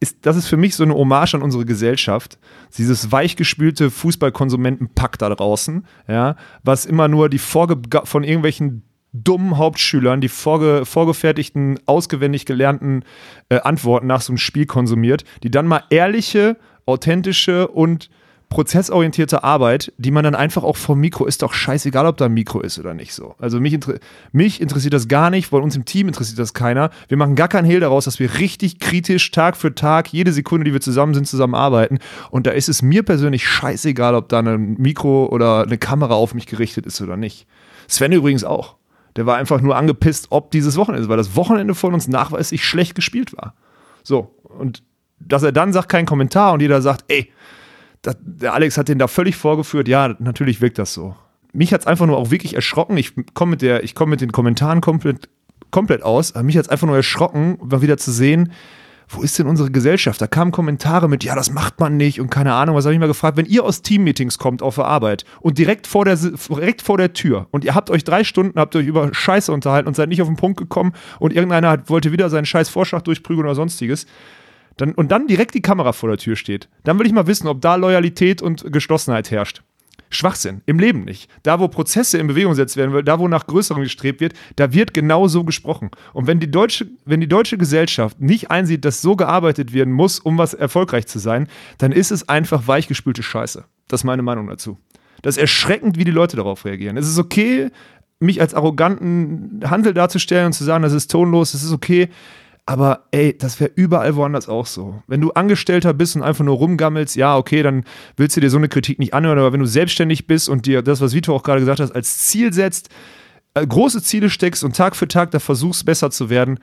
ist, 0.00 0.18
das 0.22 0.36
ist 0.36 0.48
für 0.48 0.56
mich 0.56 0.74
so 0.74 0.82
eine 0.82 0.94
Hommage 0.94 1.34
an 1.34 1.42
unsere 1.42 1.66
Gesellschaft. 1.66 2.38
Dieses 2.76 3.12
weichgespülte 3.12 3.90
Fußballkonsumentenpack 3.90 5.18
da 5.18 5.28
draußen, 5.28 5.86
ja, 6.08 6.36
was 6.64 6.86
immer 6.86 7.06
nur 7.06 7.28
die 7.28 7.38
vorge 7.38 7.76
von 8.04 8.24
irgendwelchen 8.24 8.82
dummen 9.12 9.58
Hauptschülern 9.58 10.20
die 10.20 10.28
vorge 10.28 10.84
vorgefertigten, 10.84 11.78
ausgewendig 11.86 12.46
gelernten 12.46 13.04
äh, 13.48 13.60
Antworten 13.60 14.06
nach 14.06 14.20
so 14.20 14.32
einem 14.32 14.38
Spiel 14.38 14.66
konsumiert, 14.66 15.24
die 15.42 15.50
dann 15.50 15.66
mal 15.66 15.82
ehrliche, 15.90 16.56
authentische 16.86 17.68
und 17.68 18.10
prozessorientierte 18.50 19.44
Arbeit, 19.44 19.92
die 19.96 20.10
man 20.10 20.24
dann 20.24 20.34
einfach 20.34 20.64
auch 20.64 20.76
vom 20.76 20.98
Mikro, 20.98 21.24
ist 21.24 21.42
doch 21.42 21.52
scheißegal, 21.52 22.04
ob 22.04 22.16
da 22.16 22.24
ein 22.24 22.34
Mikro 22.34 22.60
ist 22.60 22.80
oder 22.80 22.94
nicht 22.94 23.14
so. 23.14 23.36
Also 23.38 23.60
mich, 23.60 23.72
inter 23.72 23.94
mich 24.32 24.60
interessiert 24.60 24.92
das 24.92 25.06
gar 25.06 25.30
nicht, 25.30 25.52
weil 25.52 25.62
uns 25.62 25.76
im 25.76 25.84
Team 25.84 26.08
interessiert 26.08 26.40
das 26.40 26.52
keiner. 26.52 26.90
Wir 27.06 27.16
machen 27.16 27.36
gar 27.36 27.46
keinen 27.46 27.64
Hehl 27.64 27.78
daraus, 27.78 28.06
dass 28.06 28.18
wir 28.18 28.38
richtig 28.38 28.80
kritisch 28.80 29.30
Tag 29.30 29.56
für 29.56 29.72
Tag, 29.72 30.12
jede 30.12 30.32
Sekunde, 30.32 30.64
die 30.64 30.72
wir 30.72 30.80
zusammen 30.80 31.14
sind, 31.14 31.28
zusammen 31.28 31.54
arbeiten. 31.54 32.00
Und 32.30 32.48
da 32.48 32.50
ist 32.50 32.68
es 32.68 32.82
mir 32.82 33.04
persönlich 33.04 33.46
scheißegal, 33.46 34.16
ob 34.16 34.28
da 34.28 34.40
ein 34.40 34.74
Mikro 34.78 35.26
oder 35.26 35.62
eine 35.62 35.78
Kamera 35.78 36.14
auf 36.14 36.34
mich 36.34 36.46
gerichtet 36.46 36.86
ist 36.86 37.00
oder 37.00 37.16
nicht. 37.16 37.46
Sven 37.86 38.10
übrigens 38.10 38.42
auch. 38.42 38.79
Der 39.16 39.26
war 39.26 39.36
einfach 39.36 39.60
nur 39.60 39.76
angepisst, 39.76 40.28
ob 40.30 40.50
dieses 40.50 40.76
Wochenende 40.76 41.08
weil 41.08 41.16
das 41.16 41.36
Wochenende 41.36 41.74
von 41.74 41.94
uns 41.94 42.08
nachweislich 42.08 42.64
schlecht 42.64 42.94
gespielt 42.94 43.36
war. 43.36 43.54
So, 44.02 44.34
und 44.42 44.82
dass 45.18 45.42
er 45.42 45.52
dann 45.52 45.72
sagt, 45.72 45.88
kein 45.88 46.06
Kommentar 46.06 46.52
und 46.52 46.60
jeder 46.60 46.80
sagt, 46.82 47.04
ey, 47.08 47.30
das, 48.02 48.16
der 48.20 48.54
Alex 48.54 48.78
hat 48.78 48.88
den 48.88 48.98
da 48.98 49.06
völlig 49.06 49.36
vorgeführt. 49.36 49.88
Ja, 49.88 50.14
natürlich 50.18 50.60
wirkt 50.60 50.78
das 50.78 50.94
so. 50.94 51.14
Mich 51.52 51.72
hat 51.72 51.82
es 51.82 51.86
einfach 51.86 52.06
nur 52.06 52.16
auch 52.16 52.30
wirklich 52.30 52.54
erschrocken. 52.54 52.96
Ich 52.96 53.12
komme 53.34 53.56
mit, 53.60 53.94
komm 53.94 54.10
mit 54.10 54.20
den 54.20 54.32
Kommentaren 54.32 54.80
komplett, 54.80 55.28
komplett 55.70 56.02
aus. 56.02 56.34
Aber 56.34 56.44
mich 56.44 56.56
hat 56.56 56.66
es 56.66 56.70
einfach 56.70 56.86
nur 56.86 56.96
erschrocken, 56.96 57.58
mal 57.62 57.82
wieder 57.82 57.98
zu 57.98 58.12
sehen, 58.12 58.52
wo 59.10 59.22
ist 59.22 59.38
denn 59.38 59.48
unsere 59.48 59.70
Gesellschaft? 59.70 60.20
Da 60.20 60.28
kamen 60.28 60.52
Kommentare 60.52 61.08
mit, 61.08 61.24
ja, 61.24 61.34
das 61.34 61.50
macht 61.50 61.80
man 61.80 61.96
nicht 61.96 62.20
und 62.20 62.30
keine 62.30 62.54
Ahnung. 62.54 62.76
Was 62.76 62.84
habe 62.84 62.94
ich 62.94 63.00
mal 63.00 63.06
gefragt? 63.06 63.36
Wenn 63.36 63.46
ihr 63.46 63.64
aus 63.64 63.82
Teammeetings 63.82 64.38
kommt 64.38 64.62
auf 64.62 64.76
der 64.76 64.84
Arbeit 64.84 65.24
und 65.40 65.58
direkt 65.58 65.88
vor 65.88 66.04
der, 66.04 66.16
direkt 66.16 66.80
vor 66.82 66.96
der 66.96 67.12
Tür 67.12 67.48
und 67.50 67.64
ihr 67.64 67.74
habt 67.74 67.90
euch 67.90 68.04
drei 68.04 68.22
Stunden, 68.22 68.58
habt 68.58 68.76
euch 68.76 68.86
über 68.86 69.12
Scheiße 69.12 69.52
unterhalten 69.52 69.88
und 69.88 69.96
seid 69.96 70.10
nicht 70.10 70.22
auf 70.22 70.28
den 70.28 70.36
Punkt 70.36 70.58
gekommen 70.58 70.92
und 71.18 71.32
irgendeiner 71.32 71.70
hat, 71.70 71.90
wollte 71.90 72.12
wieder 72.12 72.30
seinen 72.30 72.46
scheiß 72.46 72.68
Vorschlag 72.68 73.02
durchprügeln 73.02 73.46
oder 73.46 73.56
sonstiges, 73.56 74.06
dann, 74.76 74.92
und 74.92 75.10
dann 75.10 75.26
direkt 75.26 75.54
die 75.54 75.62
Kamera 75.62 75.92
vor 75.92 76.08
der 76.08 76.18
Tür 76.18 76.36
steht, 76.36 76.68
dann 76.84 76.98
will 76.98 77.06
ich 77.06 77.12
mal 77.12 77.26
wissen, 77.26 77.48
ob 77.48 77.60
da 77.60 77.74
Loyalität 77.74 78.40
und 78.40 78.72
Geschlossenheit 78.72 79.30
herrscht. 79.30 79.62
Schwachsinn, 80.10 80.60
im 80.66 80.78
Leben 80.78 81.04
nicht. 81.04 81.30
Da, 81.44 81.60
wo 81.60 81.68
Prozesse 81.68 82.18
in 82.18 82.26
Bewegung 82.26 82.52
gesetzt 82.52 82.76
werden, 82.76 83.04
da, 83.04 83.18
wo 83.18 83.28
nach 83.28 83.46
Größerem 83.46 83.82
gestrebt 83.82 84.20
wird, 84.20 84.34
da 84.56 84.72
wird 84.72 84.92
genau 84.92 85.28
so 85.28 85.44
gesprochen. 85.44 85.90
Und 86.12 86.26
wenn 86.26 86.40
die, 86.40 86.50
deutsche, 86.50 86.88
wenn 87.04 87.20
die 87.20 87.28
deutsche 87.28 87.56
Gesellschaft 87.56 88.20
nicht 88.20 88.50
einsieht, 88.50 88.84
dass 88.84 89.02
so 89.02 89.14
gearbeitet 89.14 89.72
werden 89.72 89.92
muss, 89.92 90.18
um 90.18 90.36
was 90.36 90.52
erfolgreich 90.52 91.06
zu 91.06 91.20
sein, 91.20 91.46
dann 91.78 91.92
ist 91.92 92.10
es 92.10 92.28
einfach 92.28 92.66
weichgespülte 92.66 93.22
Scheiße. 93.22 93.64
Das 93.86 94.00
ist 94.00 94.04
meine 94.04 94.22
Meinung 94.22 94.48
dazu. 94.48 94.78
Das 95.22 95.36
ist 95.36 95.40
erschreckend, 95.40 95.96
wie 95.96 96.04
die 96.04 96.10
Leute 96.10 96.36
darauf 96.36 96.64
reagieren. 96.64 96.96
Es 96.96 97.08
ist 97.08 97.18
okay, 97.18 97.70
mich 98.18 98.40
als 98.40 98.52
arroganten 98.52 99.60
Handel 99.64 99.94
darzustellen 99.94 100.46
und 100.46 100.52
zu 100.52 100.64
sagen, 100.64 100.82
das 100.82 100.92
ist 100.92 101.10
tonlos, 101.10 101.52
das 101.52 101.62
ist 101.62 101.72
okay. 101.72 102.08
Aber 102.70 103.08
ey, 103.10 103.36
das 103.36 103.58
wäre 103.58 103.72
überall 103.74 104.14
woanders 104.14 104.48
auch 104.48 104.64
so. 104.64 105.02
Wenn 105.08 105.20
du 105.20 105.32
Angestellter 105.32 105.92
bist 105.92 106.14
und 106.14 106.22
einfach 106.22 106.44
nur 106.44 106.56
rumgammelst, 106.56 107.16
ja, 107.16 107.36
okay, 107.36 107.64
dann 107.64 107.82
willst 108.16 108.36
du 108.36 108.40
dir 108.40 108.48
so 108.48 108.58
eine 108.58 108.68
Kritik 108.68 109.00
nicht 109.00 109.12
anhören. 109.12 109.40
Aber 109.40 109.52
wenn 109.52 109.58
du 109.58 109.66
selbstständig 109.66 110.28
bist 110.28 110.48
und 110.48 110.66
dir 110.66 110.80
das, 110.80 111.00
was 111.00 111.12
Vito 111.12 111.34
auch 111.34 111.42
gerade 111.42 111.58
gesagt 111.58 111.80
hat, 111.80 111.92
als 111.92 112.18
Ziel 112.18 112.52
setzt, 112.52 112.88
äh, 113.54 113.66
große 113.66 114.04
Ziele 114.04 114.30
steckst 114.30 114.62
und 114.62 114.76
Tag 114.76 114.94
für 114.94 115.08
Tag 115.08 115.32
da 115.32 115.40
versuchst, 115.40 115.84
besser 115.84 116.12
zu 116.12 116.30
werden, 116.30 116.60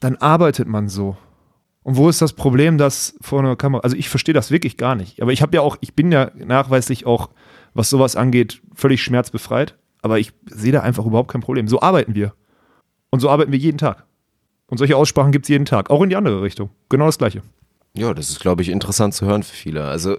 dann 0.00 0.16
arbeitet 0.16 0.68
man 0.68 0.90
so. 0.90 1.16
Und 1.84 1.96
wo 1.96 2.10
ist 2.10 2.20
das 2.20 2.34
Problem, 2.34 2.76
dass 2.76 3.14
vor 3.22 3.38
einer 3.38 3.56
Kamera, 3.56 3.80
also 3.80 3.96
ich 3.96 4.10
verstehe 4.10 4.34
das 4.34 4.50
wirklich 4.50 4.76
gar 4.76 4.94
nicht. 4.94 5.22
Aber 5.22 5.32
ich 5.32 5.40
habe 5.40 5.56
ja 5.56 5.62
auch, 5.62 5.78
ich 5.80 5.94
bin 5.94 6.12
ja 6.12 6.32
nachweislich 6.34 7.06
auch, 7.06 7.30
was 7.72 7.88
sowas 7.88 8.14
angeht, 8.14 8.60
völlig 8.74 9.02
schmerzbefreit. 9.02 9.78
Aber 10.02 10.18
ich 10.18 10.34
sehe 10.44 10.72
da 10.72 10.80
einfach 10.80 11.06
überhaupt 11.06 11.32
kein 11.32 11.40
Problem. 11.40 11.66
So 11.66 11.80
arbeiten 11.80 12.14
wir. 12.14 12.34
Und 13.08 13.20
so 13.20 13.30
arbeiten 13.30 13.52
wir 13.52 13.58
jeden 13.58 13.78
Tag. 13.78 14.04
Und 14.70 14.78
solche 14.78 14.96
Aussprachen 14.96 15.32
gibt 15.32 15.44
es 15.44 15.48
jeden 15.48 15.66
Tag, 15.66 15.90
auch 15.90 16.02
in 16.02 16.08
die 16.08 16.16
andere 16.16 16.42
Richtung. 16.42 16.70
Genau 16.88 17.06
das 17.06 17.18
Gleiche. 17.18 17.42
Ja, 17.92 18.14
das 18.14 18.30
ist, 18.30 18.40
glaube 18.40 18.62
ich, 18.62 18.68
interessant 18.68 19.14
zu 19.14 19.26
hören 19.26 19.42
für 19.42 19.54
viele. 19.54 19.84
Also 19.84 20.16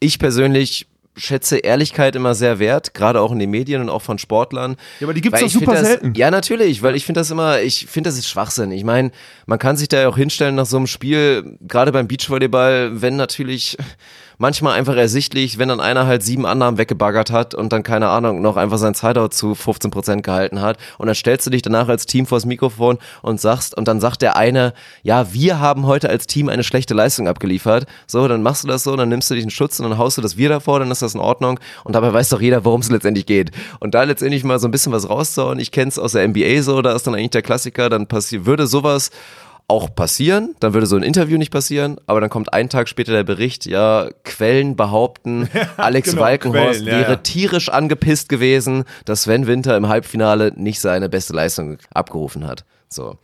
ich 0.00 0.18
persönlich 0.18 0.88
schätze 1.16 1.58
Ehrlichkeit 1.58 2.16
immer 2.16 2.34
sehr 2.34 2.58
wert, 2.58 2.94
gerade 2.94 3.20
auch 3.20 3.32
in 3.32 3.38
den 3.38 3.50
Medien 3.50 3.82
und 3.82 3.90
auch 3.90 4.02
von 4.02 4.18
Sportlern. 4.18 4.76
Ja, 4.98 5.06
aber 5.06 5.14
die 5.14 5.20
gibt's 5.20 5.40
Weil 5.40 5.46
doch 5.46 5.52
super 5.52 5.72
das, 5.72 5.86
selten. 5.86 6.14
Ja, 6.14 6.30
natürlich, 6.30 6.82
weil 6.82 6.96
ich 6.96 7.04
finde 7.04 7.20
das 7.20 7.30
immer, 7.30 7.60
ich 7.60 7.86
finde 7.86 8.08
das 8.08 8.18
ist 8.18 8.28
Schwachsinn. 8.28 8.72
Ich 8.72 8.84
meine, 8.84 9.12
man 9.46 9.58
kann 9.58 9.76
sich 9.76 9.88
da 9.88 10.00
ja 10.00 10.08
auch 10.08 10.16
hinstellen 10.16 10.54
nach 10.54 10.66
so 10.66 10.78
einem 10.78 10.86
Spiel, 10.86 11.58
gerade 11.60 11.92
beim 11.92 12.08
Beachvolleyball, 12.08 13.02
wenn 13.02 13.16
natürlich 13.16 13.76
manchmal 14.42 14.76
einfach 14.76 14.96
ersichtlich, 14.96 15.58
wenn 15.58 15.68
dann 15.68 15.80
einer 15.80 16.06
halt 16.06 16.24
sieben 16.24 16.46
Annahmen 16.46 16.76
weggebaggert 16.76 17.30
hat 17.30 17.54
und 17.54 17.72
dann, 17.72 17.84
keine 17.84 18.08
Ahnung, 18.08 18.42
noch 18.42 18.56
einfach 18.56 18.76
sein 18.76 18.92
Sideout 18.92 19.28
zu 19.28 19.54
15 19.54 19.92
Prozent 19.92 20.24
gehalten 20.24 20.60
hat 20.60 20.78
und 20.98 21.06
dann 21.06 21.14
stellst 21.14 21.46
du 21.46 21.50
dich 21.50 21.62
danach 21.62 21.86
als 21.86 22.06
Team 22.06 22.26
vors 22.26 22.44
Mikrofon 22.44 22.98
und 23.22 23.40
sagst, 23.40 23.76
und 23.76 23.86
dann 23.86 24.00
sagt 24.00 24.20
der 24.20 24.36
eine, 24.36 24.74
ja, 25.04 25.32
wir 25.32 25.60
haben 25.60 25.86
heute 25.86 26.10
als 26.10 26.26
Team 26.26 26.48
eine 26.48 26.64
schlechte 26.64 26.92
Leistung 26.92 27.28
abgeliefert. 27.28 27.86
So, 28.08 28.26
dann 28.26 28.42
machst 28.42 28.64
du 28.64 28.68
das 28.68 28.82
so, 28.82 28.96
dann 28.96 29.08
nimmst 29.10 29.30
du 29.30 29.34
dich 29.34 29.44
in 29.44 29.50
Schutz 29.50 29.78
und 29.78 29.88
dann 29.88 29.96
haust 29.96 30.18
du 30.18 30.22
das 30.22 30.36
Wir 30.36 30.48
davor, 30.48 30.80
dann 30.80 30.90
ist 30.90 31.02
das 31.02 31.14
in 31.14 31.20
Ordnung 31.20 31.60
und 31.84 31.94
dabei 31.94 32.12
weiß 32.12 32.30
doch 32.30 32.40
jeder, 32.40 32.64
worum 32.64 32.80
es 32.80 32.90
letztendlich 32.90 33.26
geht. 33.26 33.52
Und 33.78 33.94
da 33.94 34.02
letztendlich 34.02 34.42
mal 34.42 34.58
so 34.58 34.66
ein 34.66 34.72
bisschen 34.72 34.90
was 34.90 35.08
rauszuhauen, 35.08 35.60
ich 35.60 35.70
kenne 35.70 35.90
es 35.90 36.00
aus 36.00 36.12
der 36.12 36.26
NBA 36.26 36.62
so, 36.62 36.82
da 36.82 36.92
ist 36.96 37.06
dann 37.06 37.14
eigentlich 37.14 37.30
der 37.30 37.42
Klassiker, 37.42 37.88
dann 37.88 38.08
passiert, 38.08 38.44
würde 38.44 38.66
sowas 38.66 39.12
auch 39.68 39.94
passieren, 39.94 40.54
dann 40.60 40.74
würde 40.74 40.86
so 40.86 40.96
ein 40.96 41.02
Interview 41.02 41.38
nicht 41.38 41.50
passieren, 41.50 41.96
aber 42.06 42.20
dann 42.20 42.30
kommt 42.30 42.52
einen 42.52 42.68
Tag 42.68 42.88
später 42.88 43.12
der 43.12 43.24
Bericht, 43.24 43.66
ja, 43.66 44.08
Quellen 44.24 44.76
behaupten, 44.76 45.48
Alex 45.76 46.10
genau, 46.10 46.22
Walkenhorst 46.22 46.80
Quellen, 46.80 46.86
ja, 46.86 47.00
wäre 47.00 47.12
ja. 47.12 47.16
tierisch 47.16 47.68
angepisst 47.68 48.28
gewesen, 48.28 48.84
dass 49.04 49.22
Sven 49.22 49.46
Winter 49.46 49.76
im 49.76 49.88
Halbfinale 49.88 50.52
nicht 50.56 50.80
seine 50.80 51.08
beste 51.08 51.32
Leistung 51.32 51.78
abgerufen 51.94 52.46
hat. 52.46 52.64
So. 52.88 53.16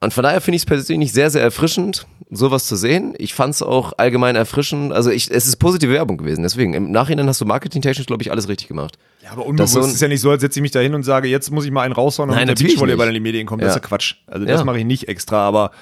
Und 0.00 0.14
von 0.14 0.24
daher 0.24 0.40
finde 0.40 0.56
ich 0.56 0.62
es 0.62 0.66
persönlich 0.66 1.12
sehr, 1.12 1.28
sehr 1.28 1.42
erfrischend, 1.42 2.06
sowas 2.30 2.66
zu 2.66 2.76
sehen. 2.76 3.14
Ich 3.18 3.34
fand 3.34 3.54
es 3.54 3.62
auch 3.62 3.92
allgemein 3.98 4.34
erfrischend. 4.34 4.92
Also 4.92 5.10
ich, 5.10 5.30
es 5.30 5.46
ist 5.46 5.56
positive 5.56 5.92
Werbung 5.92 6.16
gewesen. 6.16 6.42
Deswegen, 6.42 6.72
im 6.72 6.90
Nachhinein 6.90 7.28
hast 7.28 7.42
du 7.42 7.44
marketingtechnisch, 7.44 8.06
glaube 8.06 8.22
ich, 8.22 8.30
alles 8.30 8.48
richtig 8.48 8.68
gemacht. 8.68 8.96
Ja, 9.22 9.32
aber 9.32 9.44
unbewusst 9.46 9.74
so 9.74 9.80
ist 9.80 10.00
ja 10.00 10.08
nicht 10.08 10.20
so, 10.20 10.30
als 10.30 10.40
setze 10.40 10.58
ich 10.58 10.62
mich 10.62 10.70
da 10.70 10.80
hin 10.80 10.94
und 10.94 11.02
sage, 11.02 11.28
jetzt 11.28 11.50
muss 11.50 11.64
ich 11.64 11.70
mal 11.70 11.82
einen 11.82 11.92
raushauen 11.92 12.30
und 12.30 12.36
Nein, 12.36 12.46
der 12.46 12.54
Beachvolleyball 12.54 13.08
in 13.08 13.14
die 13.14 13.20
Medien 13.20 13.46
kommt. 13.46 13.60
Ja. 13.62 13.68
Das 13.68 13.76
ist 13.76 13.82
ja 13.82 13.88
Quatsch. 13.88 14.14
Also 14.26 14.46
das 14.46 14.60
Ja. 14.60 14.64
mache 14.64 14.78
ich 14.78 14.84
nicht 14.84 15.08
extra, 15.08 15.46
aber 15.46 15.72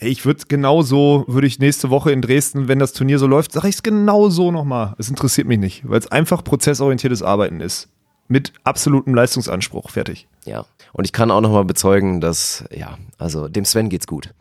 ich 0.00 0.24
würde 0.24 0.44
genauso, 0.46 1.24
würde 1.26 1.48
ich 1.48 1.58
nächste 1.58 1.90
Woche 1.90 2.12
in 2.12 2.22
Dresden, 2.22 2.68
wenn 2.68 2.78
das 2.78 2.92
Turnier 2.92 3.18
so 3.18 3.26
läuft, 3.26 3.50
sage 3.52 3.68
ich 3.68 3.74
es 3.76 3.82
genau 3.82 4.28
so 4.30 4.52
nochmal. 4.52 4.94
Es 4.98 5.08
interessiert 5.08 5.48
mich 5.48 5.58
nicht, 5.58 5.88
weil 5.88 5.98
es 5.98 6.06
einfach 6.12 6.44
prozessorientiertes 6.44 7.22
Arbeiten 7.22 7.60
ist. 7.60 7.88
Mit 8.28 8.52
absolutem 8.62 9.14
Leistungsanspruch. 9.14 9.90
Fertig. 9.90 10.28
Ja. 10.44 10.66
Und 10.92 11.04
ich 11.04 11.12
kann 11.12 11.30
auch 11.30 11.40
nochmal 11.40 11.64
bezeugen, 11.64 12.20
dass, 12.20 12.62
ja, 12.70 12.96
also 13.16 13.48
dem 13.48 13.64
Sven 13.64 13.88
geht's 13.88 14.06
gut. 14.06 14.34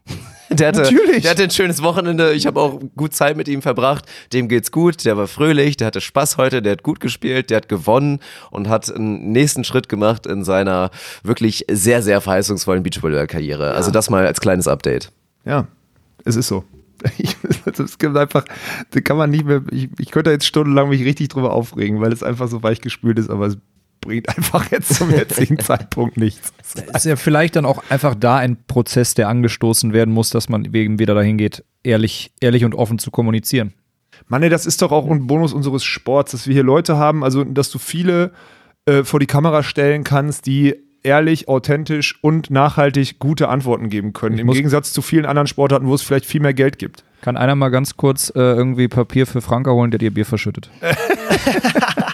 Der 0.49 0.69
hatte, 0.69 0.81
Natürlich. 0.81 1.23
der 1.23 1.31
hatte 1.31 1.43
ein 1.43 1.51
schönes 1.51 1.81
Wochenende. 1.83 2.33
Ich 2.33 2.47
habe 2.47 2.59
auch 2.59 2.79
gut 2.95 3.13
Zeit 3.13 3.37
mit 3.37 3.47
ihm 3.47 3.61
verbracht. 3.61 4.05
Dem 4.33 4.47
geht's 4.47 4.71
gut. 4.71 5.05
Der 5.05 5.17
war 5.17 5.27
fröhlich. 5.27 5.77
Der 5.77 5.87
hatte 5.87 6.01
Spaß 6.01 6.37
heute. 6.37 6.61
Der 6.61 6.73
hat 6.73 6.83
gut 6.83 6.99
gespielt. 6.99 7.49
Der 7.49 7.57
hat 7.57 7.69
gewonnen 7.69 8.19
und 8.51 8.69
hat 8.69 8.93
einen 8.93 9.31
nächsten 9.31 9.63
Schritt 9.63 9.89
gemacht 9.89 10.25
in 10.25 10.43
seiner 10.43 10.91
wirklich 11.23 11.65
sehr, 11.69 12.01
sehr 12.01 12.21
verheißungsvollen 12.21 12.83
Beachvolleyball-Karriere. 12.83 13.71
Also 13.71 13.91
das 13.91 14.09
mal 14.09 14.25
als 14.25 14.39
kleines 14.39 14.67
Update. 14.67 15.11
Ja, 15.45 15.67
es 16.25 16.35
ist 16.35 16.47
so. 16.47 16.63
Ich, 17.19 17.35
es 17.65 17.99
gibt 17.99 18.17
einfach, 18.17 18.43
da 18.89 19.01
kann 19.01 19.17
man 19.17 19.29
nicht 19.29 19.45
mehr, 19.45 19.61
ich, 19.69 19.89
ich 19.99 20.09
könnte 20.09 20.31
jetzt 20.31 20.47
stundenlang 20.47 20.89
mich 20.89 21.03
richtig 21.03 21.27
drüber 21.29 21.53
aufregen, 21.53 22.01
weil 22.01 22.11
es 22.11 22.23
einfach 22.23 22.47
so 22.47 22.63
weich 22.63 22.81
gespült 22.81 23.19
ist, 23.19 23.29
aber 23.29 23.45
es 23.45 23.57
bringt 24.01 24.29
einfach 24.29 24.71
jetzt 24.71 24.95
zum 24.95 25.11
jetzigen 25.11 25.59
Zeitpunkt 25.59 26.17
nichts. 26.17 26.53
Ist 26.93 27.05
ja 27.05 27.15
vielleicht 27.15 27.55
dann 27.55 27.65
auch 27.65 27.83
einfach 27.89 28.15
da 28.15 28.37
ein 28.37 28.57
Prozess, 28.67 29.13
der 29.13 29.29
angestoßen 29.29 29.93
werden 29.93 30.13
muss, 30.13 30.29
dass 30.29 30.49
man 30.49 30.65
eben 30.73 30.99
wieder 30.99 31.15
dahin 31.15 31.37
geht, 31.37 31.63
ehrlich, 31.83 32.31
ehrlich 32.39 32.65
und 32.65 32.75
offen 32.75 32.99
zu 32.99 33.11
kommunizieren. 33.11 33.73
Mann, 34.27 34.47
das 34.49 34.65
ist 34.65 34.81
doch 34.81 34.91
auch 34.91 35.09
ein 35.09 35.27
Bonus 35.27 35.53
unseres 35.53 35.83
Sports, 35.83 36.31
dass 36.31 36.47
wir 36.47 36.53
hier 36.53 36.63
Leute 36.63 36.97
haben, 36.97 37.23
also 37.23 37.43
dass 37.43 37.69
du 37.69 37.79
viele 37.79 38.31
äh, 38.85 39.03
vor 39.03 39.19
die 39.19 39.27
Kamera 39.27 39.63
stellen 39.63 40.03
kannst, 40.03 40.45
die 40.45 40.75
ehrlich, 41.03 41.47
authentisch 41.47 42.19
und 42.21 42.49
nachhaltig 42.49 43.19
gute 43.19 43.49
Antworten 43.49 43.89
geben 43.89 44.13
können. 44.13 44.37
Im 44.37 44.51
Gegensatz 44.51 44.91
zu 44.93 45.01
vielen 45.01 45.25
anderen 45.25 45.47
Sportarten, 45.47 45.87
wo 45.87 45.93
es 45.93 46.01
vielleicht 46.01 46.25
viel 46.25 46.41
mehr 46.41 46.53
Geld 46.53 46.77
gibt. 46.79 47.03
Kann 47.21 47.37
einer 47.37 47.55
mal 47.55 47.69
ganz 47.69 47.97
kurz 47.97 48.29
äh, 48.35 48.39
irgendwie 48.39 48.87
Papier 48.87 49.25
für 49.25 49.41
Franka 49.41 49.71
holen, 49.71 49.91
der 49.91 49.99
dir 49.99 50.13
Bier 50.13 50.25
verschüttet? 50.25 50.69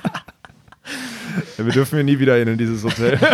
Ja, 1.58 1.66
wir 1.66 1.74
dürfen 1.74 1.96
hier 1.96 2.04
nie 2.04 2.20
wieder 2.20 2.36
hin 2.36 2.48
in 2.48 2.58
dieses 2.58 2.84
Hotel. 2.84 3.20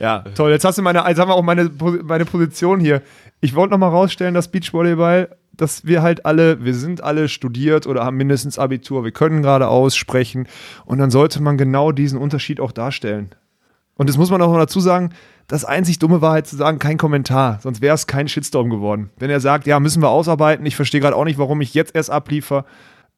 ja, 0.00 0.24
toll. 0.34 0.50
Jetzt 0.50 0.64
hast 0.64 0.78
du 0.78 0.82
meine, 0.82 1.04
jetzt 1.06 1.18
haben 1.18 1.28
wir 1.28 1.34
auch 1.34 1.42
meine, 1.42 1.70
meine 2.02 2.24
Position 2.24 2.80
hier. 2.80 3.02
Ich 3.40 3.54
wollte 3.54 3.72
noch 3.72 3.78
mal 3.78 3.88
rausstellen, 3.88 4.34
dass 4.34 4.48
Beachvolleyball, 4.48 5.36
dass 5.52 5.84
wir 5.84 6.02
halt 6.02 6.26
alle, 6.26 6.64
wir 6.64 6.74
sind 6.74 7.02
alle 7.02 7.28
studiert 7.28 7.86
oder 7.86 8.04
haben 8.04 8.16
mindestens 8.16 8.58
Abitur, 8.58 9.04
wir 9.04 9.12
können 9.12 9.42
gerade 9.42 9.68
aussprechen 9.68 10.48
und 10.84 10.98
dann 10.98 11.10
sollte 11.10 11.42
man 11.42 11.58
genau 11.58 11.92
diesen 11.92 12.18
Unterschied 12.18 12.60
auch 12.60 12.72
darstellen. 12.72 13.30
Und 13.96 14.08
das 14.08 14.16
muss 14.16 14.30
man 14.30 14.40
auch 14.40 14.50
noch 14.50 14.58
dazu 14.58 14.80
sagen, 14.80 15.10
das 15.48 15.64
einzig 15.64 15.98
Dumme 15.98 16.22
war 16.22 16.32
halt 16.32 16.46
zu 16.46 16.56
sagen, 16.56 16.78
kein 16.78 16.96
Kommentar, 16.96 17.58
sonst 17.62 17.82
wäre 17.82 17.94
es 17.94 18.06
kein 18.06 18.26
Shitstorm 18.26 18.70
geworden. 18.70 19.10
Wenn 19.18 19.28
er 19.28 19.40
sagt, 19.40 19.66
ja, 19.66 19.78
müssen 19.80 20.02
wir 20.02 20.08
ausarbeiten, 20.08 20.64
ich 20.64 20.76
verstehe 20.76 21.00
gerade 21.00 21.16
auch 21.16 21.24
nicht, 21.24 21.38
warum 21.38 21.60
ich 21.60 21.74
jetzt 21.74 21.94
erst 21.94 22.10
abliefer, 22.10 22.64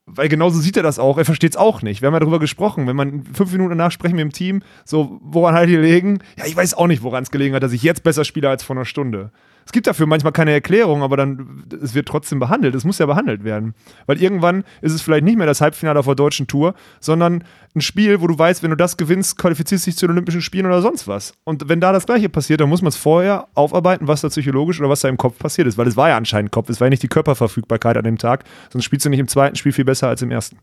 weil 0.07 0.29
genauso 0.29 0.61
sieht 0.61 0.77
er 0.77 0.83
das 0.83 0.99
auch. 0.99 1.19
Er 1.19 1.25
versteht 1.25 1.53
es 1.53 1.57
auch 1.57 1.83
nicht. 1.83 2.03
Wir 2.03 2.07
haben 2.07 2.15
ja 2.15 2.21
darüber 2.21 2.39
gesprochen. 2.39 2.87
Wenn 2.87 2.97
man 2.97 3.25
fünf 3.33 3.53
Minuten 3.53 3.71
danach 3.71 3.91
sprechen 3.91 4.17
wir 4.17 4.23
im 4.23 4.33
Team, 4.33 4.63
so, 4.85 5.19
woran 5.23 5.55
hat 5.55 5.69
die 5.69 5.73
gelegen? 5.73 6.19
Ja, 6.37 6.47
ich 6.47 6.57
weiß 6.57 6.75
auch 6.75 6.87
nicht, 6.87 7.03
woran 7.03 7.23
es 7.23 7.31
gelegen 7.31 7.55
hat, 7.55 7.63
dass 7.63 7.73
ich 7.73 7.83
jetzt 7.83 8.03
besser 8.03 8.25
spiele 8.25 8.49
als 8.49 8.63
vor 8.63 8.77
einer 8.77 8.85
Stunde. 8.85 9.33
Es 9.67 9.73
gibt 9.73 9.87
dafür 9.87 10.07
manchmal 10.07 10.33
keine 10.33 10.53
Erklärung, 10.53 11.03
aber 11.03 11.17
dann, 11.17 11.65
es 11.83 11.95
wird 11.95 12.07
trotzdem 12.07 12.39
behandelt. 12.39 12.75
Es 12.75 12.85
muss 12.85 12.99
ja 12.99 13.07
behandelt 13.07 13.45
werden. 13.45 13.75
Weil 14.07 14.21
irgendwann 14.21 14.65
ist 14.83 14.93
es 14.93 15.03
vielleicht 15.03 15.25
nicht 15.25 15.37
mehr 15.37 15.47
das 15.47 15.61
Halbfinale 15.61 15.99
auf 15.99 16.07
der 16.07 16.15
deutschen 16.15 16.47
Tour, 16.47 16.75
sondern 17.01 17.45
ein 17.75 17.81
Spiel, 17.81 18.21
wo 18.21 18.27
du 18.27 18.39
weißt, 18.39 18.62
wenn 18.62 18.71
du 18.71 18.77
das 18.77 18.97
gewinnst, 18.97 19.39
qualifizierst 19.39 19.87
du 19.87 19.91
dich 19.91 19.99
zu 19.99 20.07
den 20.07 20.12
Olympischen 20.12 20.43
Spielen 20.43 20.67
oder 20.67 20.83
sonst 20.83 21.09
was. 21.09 21.33
Und 21.45 21.69
wenn 21.69 21.81
da 21.81 21.93
das 21.93 22.07
Gleiche 22.07 22.29
passiert, 22.29 22.61
dann 22.61 22.69
muss 22.69 22.83
man 22.83 22.91
es 22.91 22.97
vorher 22.97 23.49
aufarbeiten, 23.55 24.07
was 24.07 24.21
da 24.21 24.29
psychologisch 24.29 24.81
oder 24.81 24.89
was 24.91 25.01
da 25.01 25.09
im 25.09 25.17
Kopf 25.17 25.39
passiert 25.39 25.67
ist. 25.67 25.79
Weil 25.79 25.89
es 25.89 25.97
war 25.97 26.09
ja 26.09 26.17
anscheinend 26.17 26.53
Kopf, 26.53 26.69
es 26.69 26.81
war 26.81 26.87
ja 26.87 26.91
nicht 26.91 27.03
die 27.03 27.09
Körperverfügbarkeit 27.09 27.97
an 27.97 28.05
dem 28.05 28.19
Tag, 28.19 28.45
sonst 28.71 28.85
spielst 28.85 29.07
du 29.07 29.11
nicht 29.11 29.21
im 29.21 29.29
zweiten 29.29 29.57
Spiel 29.57 29.73
viel 29.73 29.85
besser 29.85 30.09
als 30.09 30.23
im 30.23 30.31
ersten. 30.31 30.59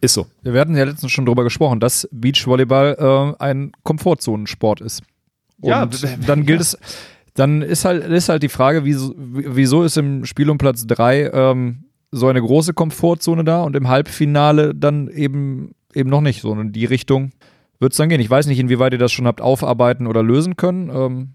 Ist 0.00 0.14
so. 0.14 0.26
Wir 0.42 0.60
hatten 0.60 0.76
ja 0.76 0.84
letztens 0.84 1.12
schon 1.12 1.26
drüber 1.26 1.44
gesprochen, 1.44 1.78
dass 1.78 2.08
Beachvolleyball 2.10 3.34
äh, 3.38 3.42
ein 3.42 3.72
Komfortzonensport 3.84 4.80
ist. 4.80 5.02
Und 5.60 5.70
Ja, 5.70 5.86
dann 6.26 6.44
gilt 6.44 6.60
es, 6.60 6.76
dann 7.36 7.62
ist 7.62 7.84
halt, 7.84 8.04
ist 8.04 8.28
halt 8.28 8.42
die 8.42 8.48
Frage, 8.48 8.84
wieso, 8.84 9.14
wieso 9.16 9.84
ist 9.84 9.96
im 9.96 10.24
Spiel 10.24 10.50
um 10.50 10.58
Platz 10.58 10.86
3 10.86 11.30
ähm, 11.32 11.84
so 12.10 12.28
eine 12.28 12.40
große 12.40 12.72
Komfortzone 12.72 13.44
da 13.44 13.62
und 13.62 13.76
im 13.76 13.88
Halbfinale 13.88 14.74
dann 14.74 15.08
eben, 15.08 15.74
eben 15.94 16.10
noch 16.10 16.22
nicht. 16.22 16.42
So 16.42 16.52
in 16.52 16.72
die 16.72 16.86
Richtung 16.86 17.32
wird 17.78 17.92
es 17.92 17.98
dann 17.98 18.08
gehen. 18.08 18.20
Ich 18.20 18.30
weiß 18.30 18.46
nicht, 18.46 18.58
inwieweit 18.58 18.92
ihr 18.92 18.98
das 18.98 19.12
schon 19.12 19.26
habt 19.26 19.40
aufarbeiten 19.40 20.06
oder 20.06 20.22
lösen 20.22 20.56
können. 20.56 20.90
Ähm, 20.90 21.28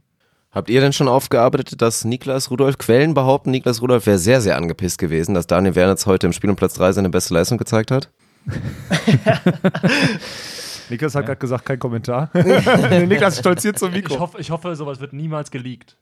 Habt 0.52 0.70
ihr 0.70 0.82
denn 0.82 0.92
schon 0.92 1.08
aufgearbeitet, 1.08 1.82
dass 1.82 2.04
Niklas 2.04 2.52
Rudolph, 2.52 2.78
Quellen 2.78 3.14
behaupten, 3.14 3.52
Niklas 3.52 3.82
Rudolph 3.82 4.06
wäre 4.06 4.18
sehr, 4.18 4.42
sehr 4.42 4.58
angepisst 4.58 4.98
gewesen, 4.98 5.34
dass 5.34 5.48
Daniel 5.48 5.76
Wernitz 5.76 6.06
heute 6.06 6.28
im 6.28 6.34
Spiel 6.34 6.50
um 6.50 6.58
Platz 6.58 6.74
3 6.74 6.92
seine 6.92 7.10
beste 7.10 7.34
Leistung 7.34 7.58
gezeigt 7.58 7.90
hat? 7.90 8.10
Niklas 10.92 11.16
hat 11.16 11.26
gerade 11.26 11.40
gesagt, 11.40 11.66
kein 11.66 11.80
Kommentar. 11.80 12.30
Niklas 12.34 13.40
stolziert 13.40 13.80
zum 13.80 13.92
Mikro. 13.92 14.14
Ich 14.14 14.20
hoffe, 14.20 14.38
ich 14.40 14.52
hoffe, 14.52 14.76
sowas 14.76 15.00
wird 15.00 15.14
niemals 15.14 15.50
geleakt. 15.50 15.98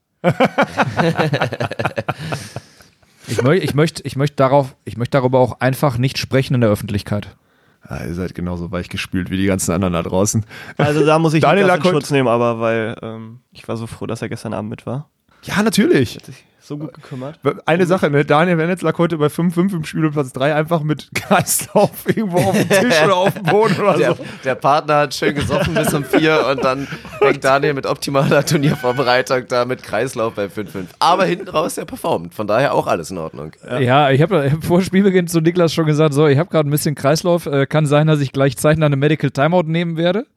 ich, 3.28 3.42
möcht, 3.42 3.64
ich, 3.64 3.74
möcht, 3.74 4.02
ich, 4.06 4.16
möcht 4.18 4.40
darauf, 4.40 4.76
ich 4.84 4.98
möchte 4.98 5.18
darüber 5.18 5.40
auch 5.40 5.62
einfach 5.62 5.98
nicht 5.98 6.18
sprechen 6.18 6.56
in 6.56 6.62
der 6.62 6.70
Öffentlichkeit. 6.70 7.38
Ah, 7.82 8.04
ihr 8.04 8.14
seid 8.14 8.36
genauso 8.36 8.72
weich 8.72 8.90
gespült 8.90 9.30
wie 9.30 9.38
die 9.38 9.46
ganzen 9.46 9.72
anderen 9.72 9.94
da 9.94 10.04
draußen. 10.04 10.46
Also 10.78 11.06
da 11.06 11.18
muss 11.18 11.34
ich 11.34 11.42
Daniel 11.42 11.68
Niklas 11.68 11.86
in 11.86 11.92
Schutz 11.92 12.12
nehmen, 12.12 12.28
aber 12.28 12.60
weil 12.60 12.98
ähm, 13.02 13.40
ich 13.52 13.66
war 13.70 13.78
so 13.78 13.88
froh, 13.88 14.06
dass 14.06 14.22
er 14.22 14.28
gestern 14.28 14.54
Abend 14.54 14.70
mit 14.70 14.86
war. 14.86 15.10
Ja, 15.44 15.62
natürlich. 15.64 16.16
Hat 16.16 16.26
sich 16.26 16.44
so 16.62 16.78
gut 16.78 16.94
gekümmert. 16.94 17.40
Eine 17.66 17.88
Sache, 17.88 18.12
ne? 18.12 18.24
Daniel 18.26 18.60
Wernitz 18.60 18.84
lag 18.84 18.96
heute 19.00 19.18
bei 19.18 19.26
5-5 19.26 19.74
im 19.74 19.86
Spiel 19.86 20.06
um 20.06 20.12
Platz 20.12 20.34
3 20.34 20.54
einfach 20.54 20.84
mit 20.84 21.10
Kreislauf 21.16 21.90
irgendwo 22.06 22.38
auf 22.38 22.56
dem 22.56 22.70
Tisch 22.70 23.02
oder 23.04 23.16
auf 23.16 23.34
dem 23.34 23.44
Boden 23.44 23.76
oder 23.80 23.98
Der, 23.98 24.14
so. 24.16 24.26
der 24.44 24.54
Partner 24.54 24.98
hat 24.98 25.16
schön 25.16 25.34
gesoffen 25.34 25.74
bis 25.74 25.92
um 25.96 26.04
4 26.04 26.46
und 26.46 26.64
dann 26.64 26.88
hängt 27.22 27.44
Daniel 27.44 27.74
mit 27.74 27.88
optimaler 27.88 28.46
Turniervorbereitung 28.46 29.48
da 29.48 29.66
mit 29.66 29.82
Kreislauf 29.82 30.36
bei 30.36 30.46
5-5. 30.46 30.86
Aber 31.00 31.26
hinten 31.26 31.48
raus 31.50 31.74
der 31.74 31.86
performt, 31.86 32.36
von 32.36 32.46
daher 32.46 32.76
auch 32.76 32.86
alles 32.86 33.10
in 33.10 33.18
Ordnung. 33.18 33.54
Ja, 33.80 34.12
ich 34.12 34.22
habe 34.22 34.52
hab 34.52 34.64
vor 34.64 34.84
Spielbeginn 34.84 35.28
zu 35.28 35.40
Niklas 35.42 35.74
schon 35.74 35.88
gesagt, 35.88 36.14
so, 36.14 36.28
ich 36.28 36.38
habe 36.38 36.52
gerade 36.52 36.70
ein 36.70 36.72
bisschen 36.72 36.94
Kreislauf, 36.94 37.48
äh, 37.48 37.66
kann 37.66 37.88
sein, 37.88 38.06
dass 38.06 38.20
ich 38.20 38.32
gleich 38.32 38.58
zeitnah 38.58 38.86
eine 38.86 38.96
Medical 38.98 39.32
Timeout 39.32 39.64
nehmen 39.64 39.98
werde. 39.98 40.28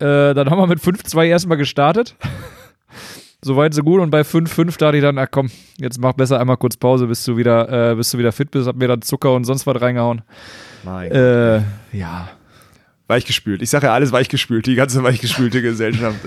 Äh, 0.00 0.34
dann 0.34 0.50
haben 0.50 0.58
wir 0.58 0.66
mit 0.66 0.80
5-2 0.80 1.26
erstmal 1.26 1.58
gestartet. 1.58 2.16
Soweit 3.42 3.72
so 3.72 3.82
gut 3.82 4.00
und 4.00 4.10
bei 4.10 4.20
5-5 4.20 4.76
dachte 4.78 4.96
ich 4.98 5.02
dann, 5.02 5.16
ach 5.18 5.28
komm, 5.30 5.50
jetzt 5.78 5.98
mach 5.98 6.12
besser 6.12 6.38
einmal 6.38 6.58
kurz 6.58 6.76
Pause, 6.76 7.06
bis 7.06 7.24
du 7.24 7.36
wieder, 7.38 7.92
äh, 7.92 7.94
bis 7.94 8.10
du 8.10 8.18
wieder 8.18 8.32
fit 8.32 8.50
bist, 8.50 8.66
hab 8.66 8.76
mir 8.76 8.88
dann 8.88 9.00
Zucker 9.00 9.32
und 9.32 9.44
sonst 9.44 9.66
was 9.66 9.80
reingehauen. 9.80 10.22
Mein 10.84 11.10
Äh, 11.10 11.62
ja. 11.92 12.28
weichgespült. 13.08 13.62
Ich 13.62 13.70
sage 13.70 13.86
ja 13.86 13.94
alles 13.94 14.12
weichgespült, 14.12 14.66
die 14.66 14.74
ganze 14.74 15.02
weichgespülte 15.02 15.62
Gesellschaft. 15.62 16.18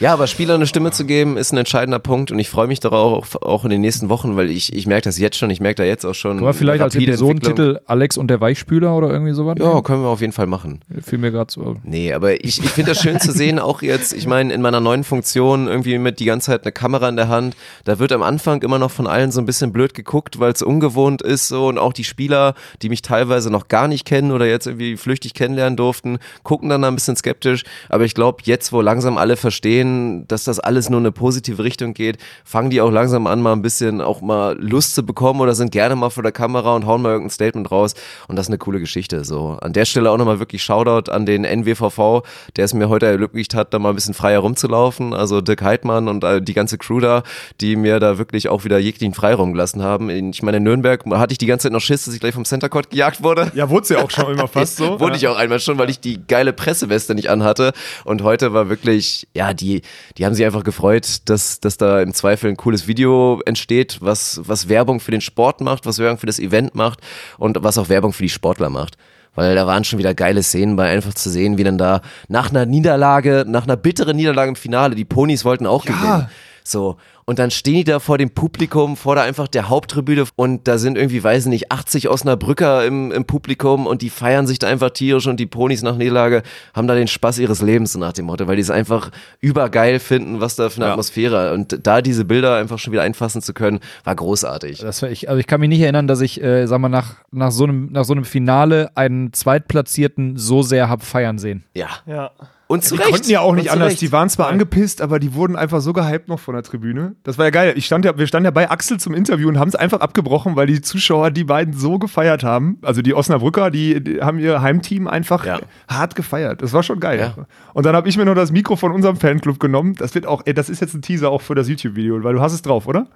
Ja. 0.00 0.12
Aber 0.12 0.26
Spielern 0.26 0.56
eine 0.56 0.66
Stimme 0.66 0.90
zu 0.90 1.04
geben, 1.06 1.36
ist 1.36 1.52
ein 1.52 1.56
entscheidender 1.56 1.98
Punkt 1.98 2.30
und 2.30 2.38
ich 2.38 2.50
freue 2.50 2.66
mich 2.66 2.80
darauf 2.80 3.40
auch 3.42 3.64
in 3.64 3.70
den 3.70 3.80
nächsten 3.80 4.08
Wochen, 4.08 4.36
weil 4.36 4.50
ich, 4.50 4.74
ich 4.74 4.86
merke 4.86 5.02
das 5.02 5.18
jetzt 5.18 5.36
schon, 5.36 5.50
ich 5.50 5.60
merke 5.60 5.76
da 5.76 5.84
jetzt 5.84 6.04
auch 6.04 6.14
schon. 6.14 6.38
Aber 6.38 6.54
vielleicht 6.54 6.82
als. 6.82 6.94
Episodentitel 6.96 7.80
Alex 7.86 8.16
und 8.16 8.28
der 8.28 8.40
Weichspüler 8.40 8.96
oder 8.96 9.10
irgendwie 9.10 9.32
sowas? 9.32 9.56
Ja, 9.58 9.80
können 9.82 10.02
wir 10.02 10.08
auf 10.08 10.20
jeden 10.20 10.32
Fall 10.32 10.46
machen. 10.46 10.80
Fiel 11.02 11.18
mir 11.18 11.30
gerade 11.30 11.52
so. 11.52 11.76
Nee, 11.84 12.12
aber 12.12 12.44
ich, 12.44 12.62
ich 12.62 12.70
finde 12.70 12.92
das 12.92 13.02
schön 13.02 13.20
zu 13.20 13.32
sehen, 13.32 13.58
auch 13.58 13.82
jetzt, 13.82 14.12
ich 14.12 14.26
meine, 14.26 14.52
in 14.52 14.62
meiner 14.62 14.80
neuen 14.80 15.04
Funktion 15.04 15.66
irgendwie 15.66 15.98
mit 15.98 16.20
die 16.20 16.24
ganze 16.24 16.50
Zeit 16.50 16.62
eine 16.64 16.72
Kamera 16.72 17.08
in 17.08 17.16
der 17.16 17.28
Hand, 17.28 17.56
da 17.84 17.98
wird 17.98 18.12
am 18.12 18.22
Anfang 18.22 18.62
immer 18.62 18.78
noch 18.78 18.90
von 18.90 19.06
allen 19.06 19.30
so 19.30 19.40
ein 19.40 19.46
bisschen 19.46 19.72
blöd 19.72 19.94
geguckt, 19.94 20.40
weil 20.40 20.52
es 20.52 20.62
ungewohnt 20.62 21.22
ist 21.22 21.48
so 21.48 21.68
und 21.68 21.78
auch 21.78 21.92
die 21.92 22.04
Spieler, 22.04 22.54
die 22.82 22.88
mich 22.88 23.02
teilweise 23.02 23.50
noch 23.50 23.68
gar 23.68 23.88
nicht 23.88 24.04
kennen 24.04 24.32
oder 24.32 24.46
jetzt 24.46 24.66
irgendwie 24.66 24.96
flüchtig 24.96 25.34
kennenlernen 25.34 25.76
durften, 25.76 26.18
gucken 26.42 26.68
dann 26.68 26.84
ein 26.84 26.94
bisschen 26.94 27.16
skeptisch, 27.16 27.64
aber 27.88 28.04
ich 28.04 28.14
glaube, 28.14 28.42
jetzt, 28.44 28.72
wo 28.72 28.80
langsam 28.80 29.18
alle 29.18 29.36
verstehen, 29.36 29.85
dass 30.26 30.44
das 30.44 30.58
alles 30.60 30.90
nur 30.90 30.98
in 31.00 31.06
eine 31.06 31.12
positive 31.12 31.62
Richtung 31.62 31.94
geht, 31.94 32.18
fangen 32.44 32.70
die 32.70 32.80
auch 32.80 32.90
langsam 32.90 33.26
an, 33.26 33.42
mal 33.42 33.52
ein 33.52 33.62
bisschen 33.62 34.00
auch 34.00 34.20
mal 34.20 34.56
Lust 34.58 34.94
zu 34.94 35.04
bekommen 35.04 35.40
oder 35.40 35.54
sind 35.54 35.72
gerne 35.72 35.96
mal 35.96 36.10
vor 36.10 36.22
der 36.22 36.32
Kamera 36.32 36.74
und 36.74 36.86
hauen 36.86 37.02
mal 37.02 37.10
irgendein 37.10 37.30
Statement 37.30 37.70
raus 37.70 37.94
und 38.28 38.36
das 38.36 38.46
ist 38.46 38.50
eine 38.50 38.58
coole 38.58 38.80
Geschichte 38.80 39.24
so. 39.24 39.58
An 39.60 39.72
der 39.72 39.84
Stelle 39.84 40.10
auch 40.10 40.16
nochmal 40.16 40.38
wirklich 40.38 40.62
Shoutout 40.62 41.10
an 41.10 41.26
den 41.26 41.44
NWVV, 41.44 42.22
der 42.56 42.64
es 42.64 42.74
mir 42.74 42.88
heute 42.88 43.06
ermöglicht 43.06 43.54
hat, 43.54 43.74
da 43.74 43.78
mal 43.78 43.90
ein 43.90 43.94
bisschen 43.94 44.14
freier 44.14 44.40
rumzulaufen. 44.40 45.12
Also 45.12 45.40
Dirk 45.40 45.62
Heidmann 45.62 46.08
und 46.08 46.24
die 46.46 46.54
ganze 46.54 46.78
Crew 46.78 47.00
da, 47.00 47.22
die 47.60 47.76
mir 47.76 48.00
da 48.00 48.18
wirklich 48.18 48.48
auch 48.48 48.64
wieder 48.64 48.78
jeglichen 48.78 49.14
Freiraum 49.14 49.52
gelassen 49.52 49.82
haben. 49.82 50.10
Ich 50.10 50.42
meine, 50.42 50.58
in 50.58 50.62
Nürnberg 50.62 51.04
hatte 51.12 51.32
ich 51.32 51.38
die 51.38 51.46
ganze 51.46 51.64
Zeit 51.64 51.72
noch 51.72 51.80
Schiss, 51.80 52.04
dass 52.04 52.14
ich 52.14 52.20
gleich 52.20 52.34
vom 52.34 52.44
Center 52.44 52.68
Court 52.68 52.90
gejagt 52.90 53.22
wurde. 53.22 53.50
Ja, 53.54 53.68
wurde 53.70 53.94
ja 53.94 54.02
auch 54.02 54.10
schon 54.10 54.32
immer 54.32 54.48
fast 54.56 54.76
so. 54.76 55.00
Wurde 55.00 55.16
ich 55.16 55.28
auch 55.28 55.36
einmal 55.36 55.60
schon, 55.60 55.78
weil 55.78 55.90
ich 55.90 56.00
die 56.00 56.20
geile 56.26 56.52
Presseweste 56.52 57.14
nicht 57.14 57.30
anhatte. 57.30 57.72
Und 58.04 58.22
heute 58.22 58.52
war 58.52 58.68
wirklich, 58.68 59.28
ja, 59.34 59.54
die, 59.54 59.75
die 60.16 60.26
haben 60.26 60.34
sich 60.34 60.44
einfach 60.44 60.64
gefreut, 60.64 61.22
dass, 61.26 61.60
dass 61.60 61.76
da 61.76 62.00
im 62.00 62.14
Zweifel 62.14 62.50
ein 62.50 62.56
cooles 62.56 62.86
Video 62.86 63.40
entsteht, 63.46 63.98
was, 64.00 64.40
was 64.44 64.68
Werbung 64.68 65.00
für 65.00 65.10
den 65.10 65.20
Sport 65.20 65.60
macht, 65.60 65.86
was 65.86 65.98
Werbung 65.98 66.18
für 66.18 66.26
das 66.26 66.38
Event 66.38 66.74
macht 66.74 67.00
und 67.38 67.62
was 67.62 67.78
auch 67.78 67.88
Werbung 67.88 68.12
für 68.12 68.22
die 68.22 68.28
Sportler 68.28 68.70
macht. 68.70 68.96
Weil 69.34 69.54
da 69.54 69.66
waren 69.66 69.84
schon 69.84 69.98
wieder 69.98 70.14
geile 70.14 70.42
Szenen 70.42 70.76
bei, 70.76 70.88
einfach 70.88 71.14
zu 71.14 71.28
sehen, 71.28 71.58
wie 71.58 71.64
dann 71.64 71.76
da 71.78 72.00
nach 72.28 72.50
einer 72.50 72.64
Niederlage, 72.64 73.44
nach 73.46 73.64
einer 73.64 73.76
bitteren 73.76 74.16
Niederlage 74.16 74.48
im 74.48 74.56
Finale, 74.56 74.94
die 74.94 75.04
Ponys 75.04 75.44
wollten 75.44 75.66
auch 75.66 75.84
gewinnen. 75.84 76.28
So. 76.64 76.96
Und 77.28 77.40
dann 77.40 77.50
stehen 77.50 77.74
die 77.74 77.84
da 77.84 77.98
vor 77.98 78.18
dem 78.18 78.30
Publikum, 78.30 78.96
vor 78.96 79.16
da 79.16 79.22
einfach 79.22 79.48
der 79.48 79.68
Haupttribüne 79.68 80.24
und 80.36 80.68
da 80.68 80.78
sind 80.78 80.96
irgendwie, 80.96 81.24
weiß 81.24 81.46
ich 81.46 81.50
nicht, 81.50 81.72
80 81.72 82.08
Osnabrücker 82.08 82.86
im, 82.86 83.10
im 83.10 83.24
Publikum 83.24 83.88
und 83.88 84.00
die 84.02 84.10
feiern 84.10 84.46
sich 84.46 84.60
da 84.60 84.68
einfach 84.68 84.90
tierisch 84.90 85.26
und 85.26 85.40
die 85.40 85.46
Ponys 85.46 85.82
nach 85.82 85.96
Niederlage 85.96 86.44
haben 86.72 86.86
da 86.86 86.94
den 86.94 87.08
Spaß 87.08 87.40
ihres 87.40 87.62
Lebens 87.62 87.96
nach 87.96 88.12
dem 88.12 88.26
Motto, 88.26 88.46
weil 88.46 88.54
die 88.54 88.62
es 88.62 88.70
einfach 88.70 89.10
übergeil 89.40 89.98
finden, 89.98 90.40
was 90.40 90.54
da 90.54 90.70
für 90.70 90.76
eine 90.76 90.84
Ja. 90.86 90.90
Atmosphäre 90.92 91.52
und 91.52 91.84
da 91.84 92.00
diese 92.00 92.24
Bilder 92.24 92.54
einfach 92.54 92.78
schon 92.78 92.92
wieder 92.92 93.02
einfassen 93.02 93.42
zu 93.42 93.54
können, 93.54 93.80
war 94.04 94.14
großartig. 94.14 94.78
Das 94.78 95.02
war 95.02 95.10
ich, 95.10 95.28
also 95.28 95.40
ich 95.40 95.48
kann 95.48 95.58
mich 95.58 95.68
nicht 95.68 95.80
erinnern, 95.80 96.06
dass 96.06 96.20
ich, 96.20 96.40
äh, 96.40 96.66
sag 96.66 96.78
mal, 96.78 96.88
nach, 96.88 97.16
nach, 97.32 97.50
so 97.50 97.64
einem, 97.64 97.90
nach 97.90 98.04
so 98.04 98.12
einem 98.12 98.24
Finale 98.24 98.92
einen 98.94 99.32
Zweitplatzierten 99.32 100.36
so 100.36 100.62
sehr 100.62 100.88
hab 100.88 101.02
feiern 101.02 101.38
sehen. 101.38 101.64
Ja. 101.74 101.88
Ja. 102.06 102.30
Und 102.68 102.82
zu 102.82 102.96
Die 102.96 103.00
Recht. 103.02 103.12
konnten 103.12 103.30
ja 103.30 103.40
auch 103.40 103.54
nicht 103.54 103.70
anders. 103.70 103.90
Recht. 103.92 104.00
Die 104.00 104.10
waren 104.10 104.28
zwar 104.28 104.48
angepisst, 104.48 105.00
aber 105.00 105.20
die 105.20 105.34
wurden 105.34 105.54
einfach 105.54 105.80
so 105.80 105.92
gehypt 105.92 106.26
noch 106.28 106.40
von 106.40 106.54
der 106.54 106.64
Tribüne. 106.64 107.14
Das 107.22 107.38
war 107.38 107.44
ja 107.44 107.50
geil. 107.50 107.74
Ich 107.76 107.86
stand 107.86 108.04
ja, 108.04 108.18
wir 108.18 108.26
standen 108.26 108.46
ja 108.46 108.50
bei 108.50 108.68
Axel 108.70 108.98
zum 108.98 109.14
Interview 109.14 109.46
und 109.48 109.58
haben 109.60 109.68
es 109.68 109.76
einfach 109.76 110.00
abgebrochen, 110.00 110.56
weil 110.56 110.66
die 110.66 110.80
Zuschauer 110.80 111.30
die 111.30 111.44
beiden 111.44 111.74
so 111.74 111.98
gefeiert 112.00 112.42
haben. 112.42 112.78
Also 112.82 113.02
die 113.02 113.14
Osnabrücker, 113.14 113.70
die, 113.70 114.02
die 114.02 114.20
haben 114.20 114.40
ihr 114.40 114.62
Heimteam 114.62 115.06
einfach 115.06 115.46
Ja. 115.46 115.60
hart 115.88 116.16
gefeiert. 116.16 116.60
Das 116.60 116.72
war 116.72 116.82
schon 116.82 116.98
geil. 116.98 117.32
Ja. 117.36 117.46
Und 117.72 117.86
dann 117.86 117.94
habe 117.94 118.08
ich 118.08 118.16
mir 118.16 118.24
noch 118.24 118.34
das 118.34 118.50
Mikro 118.50 118.74
von 118.74 118.90
unserem 118.90 119.14
Fanclub 119.16 119.60
genommen. 119.60 119.94
Das 119.96 120.16
wird 120.16 120.26
auch, 120.26 120.42
ey, 120.44 120.52
das 120.52 120.68
ist 120.68 120.80
jetzt 120.80 120.94
ein 120.94 121.02
Teaser 121.02 121.30
auch 121.30 121.42
für 121.42 121.54
das 121.54 121.68
YouTube-Video, 121.68 122.24
weil 122.24 122.34
du 122.34 122.40
hast 122.40 122.52
es 122.52 122.62
drauf, 122.62 122.88
oder? 122.88 123.06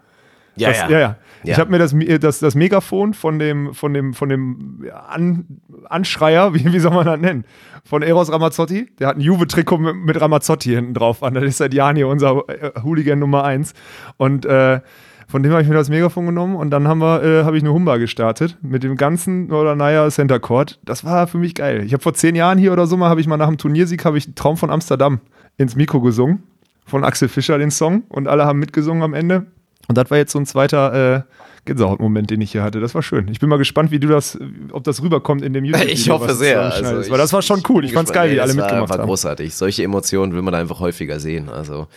Ja, 0.56 0.68
das, 0.68 0.78
ja. 0.78 0.90
ja, 0.90 0.98
ja. 1.00 1.16
Ich 1.42 1.58
habe 1.58 1.70
mir 1.70 1.78
das, 1.78 1.94
Mi- 1.94 2.18
das, 2.18 2.38
das 2.40 2.54
Megafon 2.54 3.14
von 3.14 3.38
dem, 3.38 3.72
von 3.72 3.94
dem, 3.94 4.12
von 4.12 4.28
dem 4.28 4.84
An, 5.08 5.46
Anschreier, 5.88 6.54
wie, 6.54 6.70
wie 6.72 6.78
soll 6.78 6.92
man 6.92 7.06
das 7.06 7.18
nennen? 7.18 7.44
Von 7.84 8.02
Eros 8.02 8.30
Ramazzotti. 8.30 8.88
Der 8.98 9.08
hat 9.08 9.16
ein 9.16 9.20
Juve-Trikot 9.22 9.78
mit, 9.78 9.96
mit 9.96 10.20
Ramazzotti 10.20 10.70
hinten 10.70 10.92
drauf 10.94 11.22
an. 11.22 11.34
Das 11.34 11.44
ist 11.44 11.56
seit 11.58 11.72
Jahren 11.72 11.96
hier 11.96 12.08
unser 12.08 12.44
äh, 12.48 12.72
Hooligan 12.82 13.18
Nummer 13.18 13.44
1. 13.44 13.72
Und 14.18 14.44
äh, 14.44 14.80
von 15.28 15.42
dem 15.42 15.52
habe 15.52 15.62
ich 15.62 15.68
mir 15.68 15.74
das 15.76 15.88
Megafon 15.88 16.26
genommen 16.26 16.56
und 16.56 16.70
dann 16.70 16.86
haben 16.88 16.98
wir, 16.98 17.22
äh, 17.22 17.44
habe 17.44 17.56
ich 17.56 17.62
eine 17.62 17.72
Humba 17.72 17.96
gestartet 17.96 18.58
mit 18.60 18.82
dem 18.82 18.96
ganzen 18.96 19.46
Nordernaya 19.46 20.10
Center 20.10 20.40
Court. 20.40 20.78
Das 20.84 21.04
war 21.04 21.26
für 21.26 21.38
mich 21.38 21.54
geil. 21.54 21.84
Ich 21.84 21.92
habe 21.94 22.02
vor 22.02 22.12
zehn 22.14 22.34
Jahren 22.34 22.58
hier 22.58 22.72
oder 22.72 22.86
so 22.86 22.96
mal, 22.96 23.08
habe 23.08 23.20
ich 23.20 23.26
mal 23.28 23.36
nach 23.38 23.46
dem 23.48 23.56
Turniersieg, 23.56 24.04
habe 24.04 24.18
ich 24.18 24.34
Traum 24.34 24.56
von 24.56 24.70
Amsterdam 24.70 25.20
ins 25.56 25.76
Mikro 25.76 26.00
gesungen. 26.00 26.42
Von 26.84 27.04
Axel 27.04 27.28
Fischer 27.28 27.56
den 27.58 27.70
Song 27.70 28.02
und 28.08 28.26
alle 28.26 28.44
haben 28.44 28.58
mitgesungen 28.58 29.02
am 29.04 29.14
Ende. 29.14 29.46
Und 29.90 29.98
das 29.98 30.08
war 30.08 30.18
jetzt 30.18 30.30
so 30.30 30.38
ein 30.38 30.46
zweiter 30.46 31.16
äh, 31.16 31.22
Gänsehautmoment, 31.64 32.30
den 32.30 32.40
ich 32.40 32.52
hier 32.52 32.62
hatte. 32.62 32.78
Das 32.78 32.94
war 32.94 33.02
schön. 33.02 33.26
Ich 33.26 33.40
bin 33.40 33.48
mal 33.48 33.56
gespannt, 33.58 33.90
wie 33.90 33.98
du 33.98 34.06
das, 34.06 34.38
ob 34.70 34.84
das 34.84 35.02
rüberkommt 35.02 35.42
in 35.42 35.52
dem 35.52 35.64
YouTube. 35.64 35.84
Ich 35.88 36.08
hoffe 36.08 36.32
sehr. 36.34 36.60
Also 36.60 37.00
ich, 37.00 37.10
Weil 37.10 37.18
das 37.18 37.32
war 37.32 37.42
schon 37.42 37.60
cool. 37.68 37.84
Ich 37.84 37.90
bin 37.90 37.96
fand's 37.98 38.12
geil, 38.12 38.30
wie 38.30 38.34
Nee, 38.34 38.40
alle 38.40 38.52
das 38.54 38.56
war, 38.56 38.64
mitgemacht 38.66 38.90
war 38.90 38.98
haben. 38.98 39.06
großartig. 39.06 39.52
Solche 39.52 39.82
Emotionen 39.82 40.32
will 40.32 40.42
man 40.42 40.54
einfach 40.54 40.78
häufiger 40.78 41.18
sehen. 41.18 41.48
Also, 41.48 41.88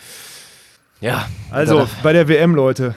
ja. 1.00 1.28
Also 1.52 1.86
bei 2.02 2.12
der 2.12 2.26
WM, 2.28 2.56
Leute, 2.56 2.96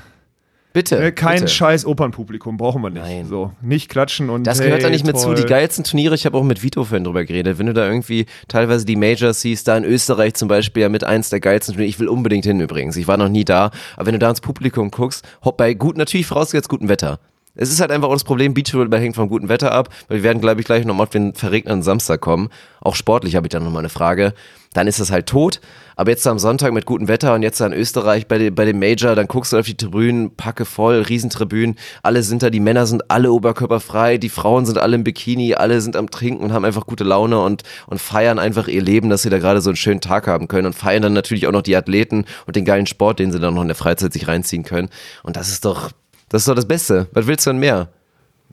bitte. 0.74 0.98
äh, 0.98 1.12
kein 1.12 1.36
bitte. 1.42 1.48
scheiß 1.48 1.86
Opernpublikum, 1.86 2.58
brauchen 2.58 2.82
wir 2.82 2.90
nicht. 2.90 3.02
Nein. 3.04 3.26
So, 3.26 3.52
nicht 3.62 3.90
klatschen 3.90 4.30
und 4.30 4.46
Das 4.46 4.60
hey, 4.60 4.68
gehört 4.68 4.84
da 4.84 4.90
nicht 4.90 5.06
mit 5.06 5.18
zu. 5.18 5.26
toll. 5.28 5.36
Die 5.36 5.44
geilsten 5.46 5.84
Turniere, 5.84 6.16
ich 6.16 6.26
habe 6.26 6.38
auch 6.38 6.44
mit 6.44 6.64
Vito 6.64 6.84
vorhin 6.84 7.04
drüber 7.04 7.26
geredet, 7.26 7.60
wenn 7.60 7.66
du 7.68 7.74
da 7.74 7.88
irgendwie 7.88 8.26
teilweise 8.48 8.86
die 8.86 8.96
Majors 8.96 9.42
siehst, 9.42 9.68
da 9.68 9.78
in 9.78 9.84
Österreich 9.84 10.34
zum 10.36 10.48
Beispiel 10.48 10.84
ja 10.84 10.90
mit 10.90 11.04
eins 11.04 11.30
der 11.30 11.40
geilsten 11.40 11.74
Turniere, 11.76 11.90
ich 11.90 12.00
will 12.00 12.08
unbedingt 12.08 12.46
hin 12.46 12.60
übrigens, 12.60 12.96
ich 12.96 13.08
war 13.08 13.18
noch 13.18 13.30
nie 13.30 13.46
da, 13.46 13.72
aber 13.96 14.06
wenn 14.08 14.14
du 14.14 14.20
da 14.20 14.30
ins 14.30 14.42
Publikum 14.42 14.92
guckst, 14.92 15.26
hopp 15.44 15.58
bei 15.58 15.74
gut, 15.74 15.98
natürlich 15.98 16.28
vorausgesetzt 16.28 16.70
gutem 16.70 16.90
Wetter. 16.90 17.20
Es 17.58 17.72
ist 17.72 17.82
halt 17.82 17.92
einfach 17.92 18.08
auch 18.08 18.14
das 18.14 18.24
Problem, 18.24 18.54
Beachvolleyball 18.54 19.00
hängt 19.00 19.16
vom 19.16 19.30
guten 19.30 19.50
Wetter 19.50 19.72
ab, 19.72 19.90
weil 20.08 20.18
wir 20.18 20.24
werden, 20.24 20.42
glaube 20.42 20.62
ich, 20.62 20.66
gleich 20.66 20.86
noch 20.86 20.96
mal 20.96 21.04
auf 21.04 21.10
den 21.10 21.34
verregneten 21.34 21.82
Samstag 21.82 22.22
kommen. 22.22 22.50
Auch 22.82 22.96
sportlich 22.96 23.36
habe 23.36 23.48
ich 23.48 23.50
da 23.50 23.60
nochmal 23.60 23.82
eine 23.82 23.90
Frage. 23.90 24.34
Dann 24.74 24.88
ist 24.88 25.00
es 25.00 25.12
halt 25.12 25.28
tot. 25.28 25.60
Aber 25.96 26.12
jetzt 26.12 26.28
am 26.28 26.38
Sonntag 26.38 26.72
mit 26.72 26.86
gutem 26.86 27.08
Wetter 27.08 27.34
und 27.34 27.42
jetzt 27.42 27.60
da 27.60 27.66
in 27.66 27.74
Österreich 27.74 28.28
bei, 28.28 28.52
bei 28.52 28.66
dem 28.66 28.78
Major, 28.78 29.16
dann 29.16 29.28
guckst 29.28 29.52
du 29.52 29.58
auf 29.58 29.66
die 29.66 29.76
Tribünen, 29.76 30.36
packe 30.36 30.66
voll, 30.66 31.02
Riesentribünen. 31.02 31.76
Alle 32.04 32.22
sind 32.22 32.44
da, 32.44 32.52
die 32.52 32.60
Männer 32.60 32.86
sind 32.86 33.10
alle 33.10 33.32
oberkörperfrei, 33.32 34.20
die 34.20 34.30
Frauen 34.30 34.68
sind 34.68 34.78
alle 34.78 34.96
im 34.96 35.04
Bikini, 35.04 35.56
alle 35.56 35.82
sind 35.82 35.96
am 35.96 36.12
Trinken 36.12 36.44
und 36.44 36.54
haben 36.54 36.66
einfach 36.66 36.86
gute 36.86 37.04
Laune 37.04 37.40
und, 37.40 37.64
und 37.88 38.00
feiern 38.00 38.38
einfach 38.38 38.68
ihr 38.68 38.84
Leben, 38.84 39.10
dass 39.10 39.24
sie 39.24 39.32
da 39.32 39.40
gerade 39.40 39.62
so 39.62 39.72
einen 39.72 39.78
schönen 39.78 40.02
Tag 40.02 40.28
haben 40.28 40.48
können 40.48 40.68
und 40.68 40.74
feiern 40.74 41.02
dann 41.02 41.14
natürlich 41.14 41.48
auch 41.48 41.52
noch 41.52 41.64
die 41.64 41.76
Athleten 41.76 42.26
und 42.46 42.56
den 42.56 42.66
geilen 42.66 42.86
Sport, 42.86 43.18
den 43.18 43.32
sie 43.32 43.40
dann 43.40 43.56
noch 43.56 43.64
in 43.64 43.70
der 43.70 43.76
Freizeit 43.76 44.14
sich 44.14 44.28
reinziehen 44.28 44.64
können. 44.64 44.90
Und 45.24 45.36
das 45.36 45.50
ist 45.50 45.66
doch, 45.66 45.92
das 46.30 46.42
ist 46.44 46.48
doch 46.48 46.56
das 46.56 46.68
Beste. 46.68 47.08
Was 47.14 47.28
willst 47.28 47.46
du 47.46 47.52
denn 47.52 47.60
mehr? 47.60 47.90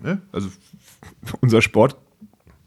Ne? 0.01 0.20
Also 0.33 0.49
unser 1.41 1.62
Sport 1.62 1.97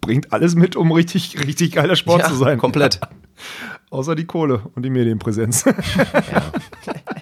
bringt 0.01 0.31
alles 0.33 0.55
mit, 0.55 0.75
um 0.75 0.91
richtig, 0.91 1.39
richtig 1.45 1.71
geiler 1.73 1.95
Sport 1.95 2.21
Ja, 2.21 2.27
zu 2.29 2.35
sein. 2.35 2.57
komplett. 2.57 2.99
Außer 3.89 4.15
die 4.15 4.25
Kohle 4.25 4.63
und 4.75 4.83
die 4.83 4.89
Medienpräsenz. 4.89 5.63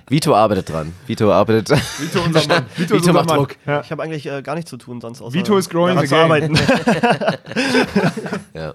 Vito 0.10 0.34
arbeitet 0.36 0.70
dran. 0.70 0.94
Vito 1.06 1.32
arbeitet. 1.32 1.70
Vito, 2.00 2.22
unser 2.26 2.48
Mann. 2.48 2.66
Vito, 2.76 2.82
Vito 2.82 2.96
ist 2.96 3.02
unser 3.02 3.14
macht 3.14 3.28
Mann. 3.28 3.38
Druck. 3.38 3.56
Ja. 3.68 3.82
Ich 3.82 3.92
habe 3.92 4.02
eigentlich 4.02 4.26
äh, 4.26 4.42
gar 4.42 4.56
nichts 4.56 4.70
zu 4.72 4.78
tun 4.78 5.00
sonst 5.00 5.22
außer 5.22 5.34
Vito 5.34 5.56
is 5.58 5.70
growing 5.70 6.00
the 6.00 6.08
game. 6.08 6.20
arbeiten. 6.20 6.58
Ja. 8.54 8.74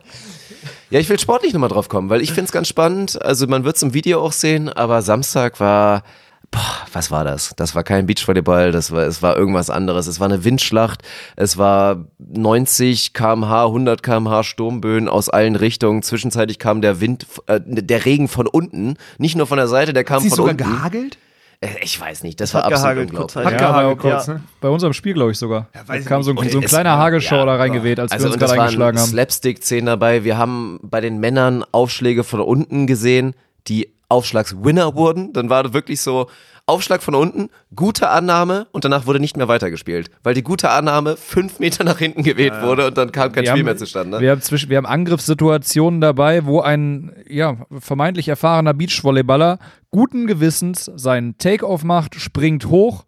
Ja, 0.91 0.99
ich 1.01 1.09
will 1.09 1.19
sportlich 1.19 1.53
nochmal 1.53 1.69
drauf 1.71 1.89
kommen, 1.89 2.11
weil 2.11 2.21
ich 2.21 2.31
finde 2.31 2.45
es 2.47 2.53
ganz 2.53 2.69
spannend. 2.69 3.21
Also 3.23 3.47
man 3.47 3.65
wird 3.65 3.77
es 3.77 3.83
im 3.83 3.95
Video 3.95 4.21
auch 4.21 4.33
sehen, 4.33 4.69
aber 4.69 5.03
Samstag 5.03 5.59
war, 5.61 6.03
boah, 6.51 6.61
was 6.93 7.11
war 7.11 7.25
das? 7.25 7.53
Das 7.57 7.75
war 7.75 7.85
kein 7.85 8.07
Beachvolleyball, 8.07 8.73
das 8.73 8.91
war, 8.93 9.03
es 9.05 9.23
war 9.23 9.37
irgendwas 9.37 9.71
anderes. 9.71 10.07
Es 10.07 10.19
war 10.21 10.29
eine 10.29 10.45
Windschlacht, 10.45 11.03
es 11.37 11.57
war 11.59 12.07
90 12.19 13.13
kmh, 13.15 13.65
100 13.67 14.03
kmh 14.03 14.43
Sturmböen 14.43 15.09
aus 15.09 15.29
allen 15.29 15.57
Richtungen. 15.57 16.03
Zwischenzeitlich 16.03 16.59
kam 16.59 16.81
der 16.81 17.01
Wind, 17.01 17.27
äh, 17.47 17.61
der 17.65 18.05
Regen 18.05 18.29
von 18.29 18.47
unten, 18.47 18.95
nicht 19.19 19.37
nur 19.37 19.47
von 19.47 19.59
der 19.59 19.69
Seite, 19.69 19.93
der 19.93 20.05
kam 20.05 20.21
Sie 20.23 20.29
von 20.31 20.37
sogar 20.37 20.51
unten. 20.53 20.65
gehagelt? 20.65 21.19
Äh, 21.61 21.69
Ich 21.83 22.01
weiß 22.01 22.23
nicht, 22.23 22.41
das 22.41 22.55
Hat 22.55 22.65
war 22.65 22.73
absolut 22.73 22.83
gehagelt, 22.83 23.11
unglaublich. 23.11 23.35
kurzzeitig. 23.35 23.53
Hat 23.55 23.61
Ja, 23.61 23.69
gehagelt 23.83 23.99
kurz, 23.99 24.27
bei- 24.27 24.33
ne? 24.35 24.41
Bei 24.61 24.69
unserem 24.71 24.93
Spiel, 24.95 25.15
glaube 25.15 25.31
ich 25.33 25.39
sogar. 25.39 25.69
weiß 25.87 26.05
da 26.05 26.09
kam 26.09 26.23
so 26.23 26.31
ein, 26.33 26.49
so 26.51 26.59
ein 26.59 26.65
kleiner 26.65 26.97
Hagelschauer 26.97 27.41
ja, 27.41 27.47
da 27.47 27.57
reingeweht, 27.57 28.01
als 28.01 28.13
also 28.13 28.25
wir 28.25 28.33
uns 28.33 28.41
das 28.41 28.51
gerade 28.51 28.63
eingeschlagen 28.63 28.99
haben. 28.99 29.07
Slapstick-Szenen 29.09 29.87
dabei. 29.87 30.25
Wir 30.25 30.39
haben 30.39 30.81
bei 30.83 31.01
den 31.01 31.19
Männern 31.21 31.65
Aufschläge 31.71 32.25
von 32.25 32.41
unten 32.41 32.87
gesehen, 32.87 33.35
die 33.69 33.93
Aufschlagswinner 34.11 34.95
wurden. 34.95 35.33
Dann 35.33 35.49
war 35.51 35.63
das 35.63 35.73
wirklich 35.73 36.01
so 36.01 36.27
Aufschlag 36.67 37.03
von 37.03 37.15
unten, 37.17 37.49
gute 37.75 38.11
Annahme 38.11 38.69
und 38.71 38.85
danach 38.85 39.07
wurde 39.07 39.19
nicht 39.19 39.37
mehr 39.37 39.49
weitergespielt, 39.49 40.09
weil 40.23 40.35
die 40.35 40.43
gute 40.45 40.71
Annahme 40.71 41.17
fünf 41.17 41.59
Meter 41.59 41.83
nach 41.83 41.99
hinten 41.99 42.23
geweht 42.23 42.53
wurde 42.63 42.87
und 42.87 42.97
dann 42.97 43.11
kam 43.11 43.33
kein 43.33 43.43
Wir 43.43 43.51
Spiel 43.51 43.61
haben- 43.61 43.65
mehr 43.65 43.77
zustande. 43.77 44.21
Wir 44.21 44.31
haben, 44.31 44.41
zwischen, 44.41 44.71
wir 44.71 44.77
haben 44.77 44.87
Angriffssituationen 44.87 46.01
dabei, 46.01 46.45
wo 46.47 46.61
ein 46.61 47.13
ja, 47.29 47.57
vermeintlich 47.77 48.29
erfahrener 48.29 48.73
Beachvolleyballer 48.75 49.59
guten 49.91 50.27
Gewissens 50.29 50.85
seinen 50.95 51.39
Take-Off 51.39 51.83
macht, 51.83 52.15
springt 52.17 52.67
hoch 52.67 53.05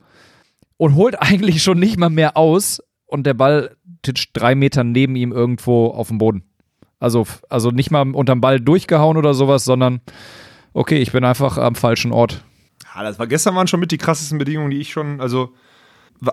und 0.77 0.97
holt 0.97 1.21
eigentlich 1.23 1.63
schon 1.63 1.79
nicht 1.79 1.99
mal 1.99 2.11
mehr 2.11 2.37
aus 2.37 2.83
und 3.07 3.25
der 3.27 3.35
Ball 3.35 3.77
titscht 4.03 4.31
drei 4.33 4.57
Meter 4.57 4.83
neben 4.83 5.15
ihm 5.15 5.31
irgendwo 5.31 5.87
auf 5.89 6.09
dem 6.09 6.19
Boden. 6.19 6.43
Also, 6.99 7.27
also 7.49 7.71
nicht 7.71 7.91
mal 7.93 8.11
unterm 8.13 8.41
Ball 8.41 8.59
durchgehauen 8.61 9.17
oder 9.17 9.35
sowas, 9.35 9.65
sondern 9.65 10.01
okay, 10.75 10.99
ich 10.99 11.13
bin 11.13 11.25
einfach 11.25 11.59
am 11.59 11.75
falschen 11.75 12.13
Ort. 12.13 12.45
Ja, 12.95 13.03
das 13.03 13.19
war 13.19 13.27
gestern 13.27 13.55
waren 13.55 13.67
schon 13.67 13.81
mit 13.81 13.91
die 13.91 13.99
krassesten 13.99 14.39
Bedingungen, 14.39 14.71
die 14.71 14.79
ich 14.79 14.93
schon, 14.93 15.21
also 15.21 15.55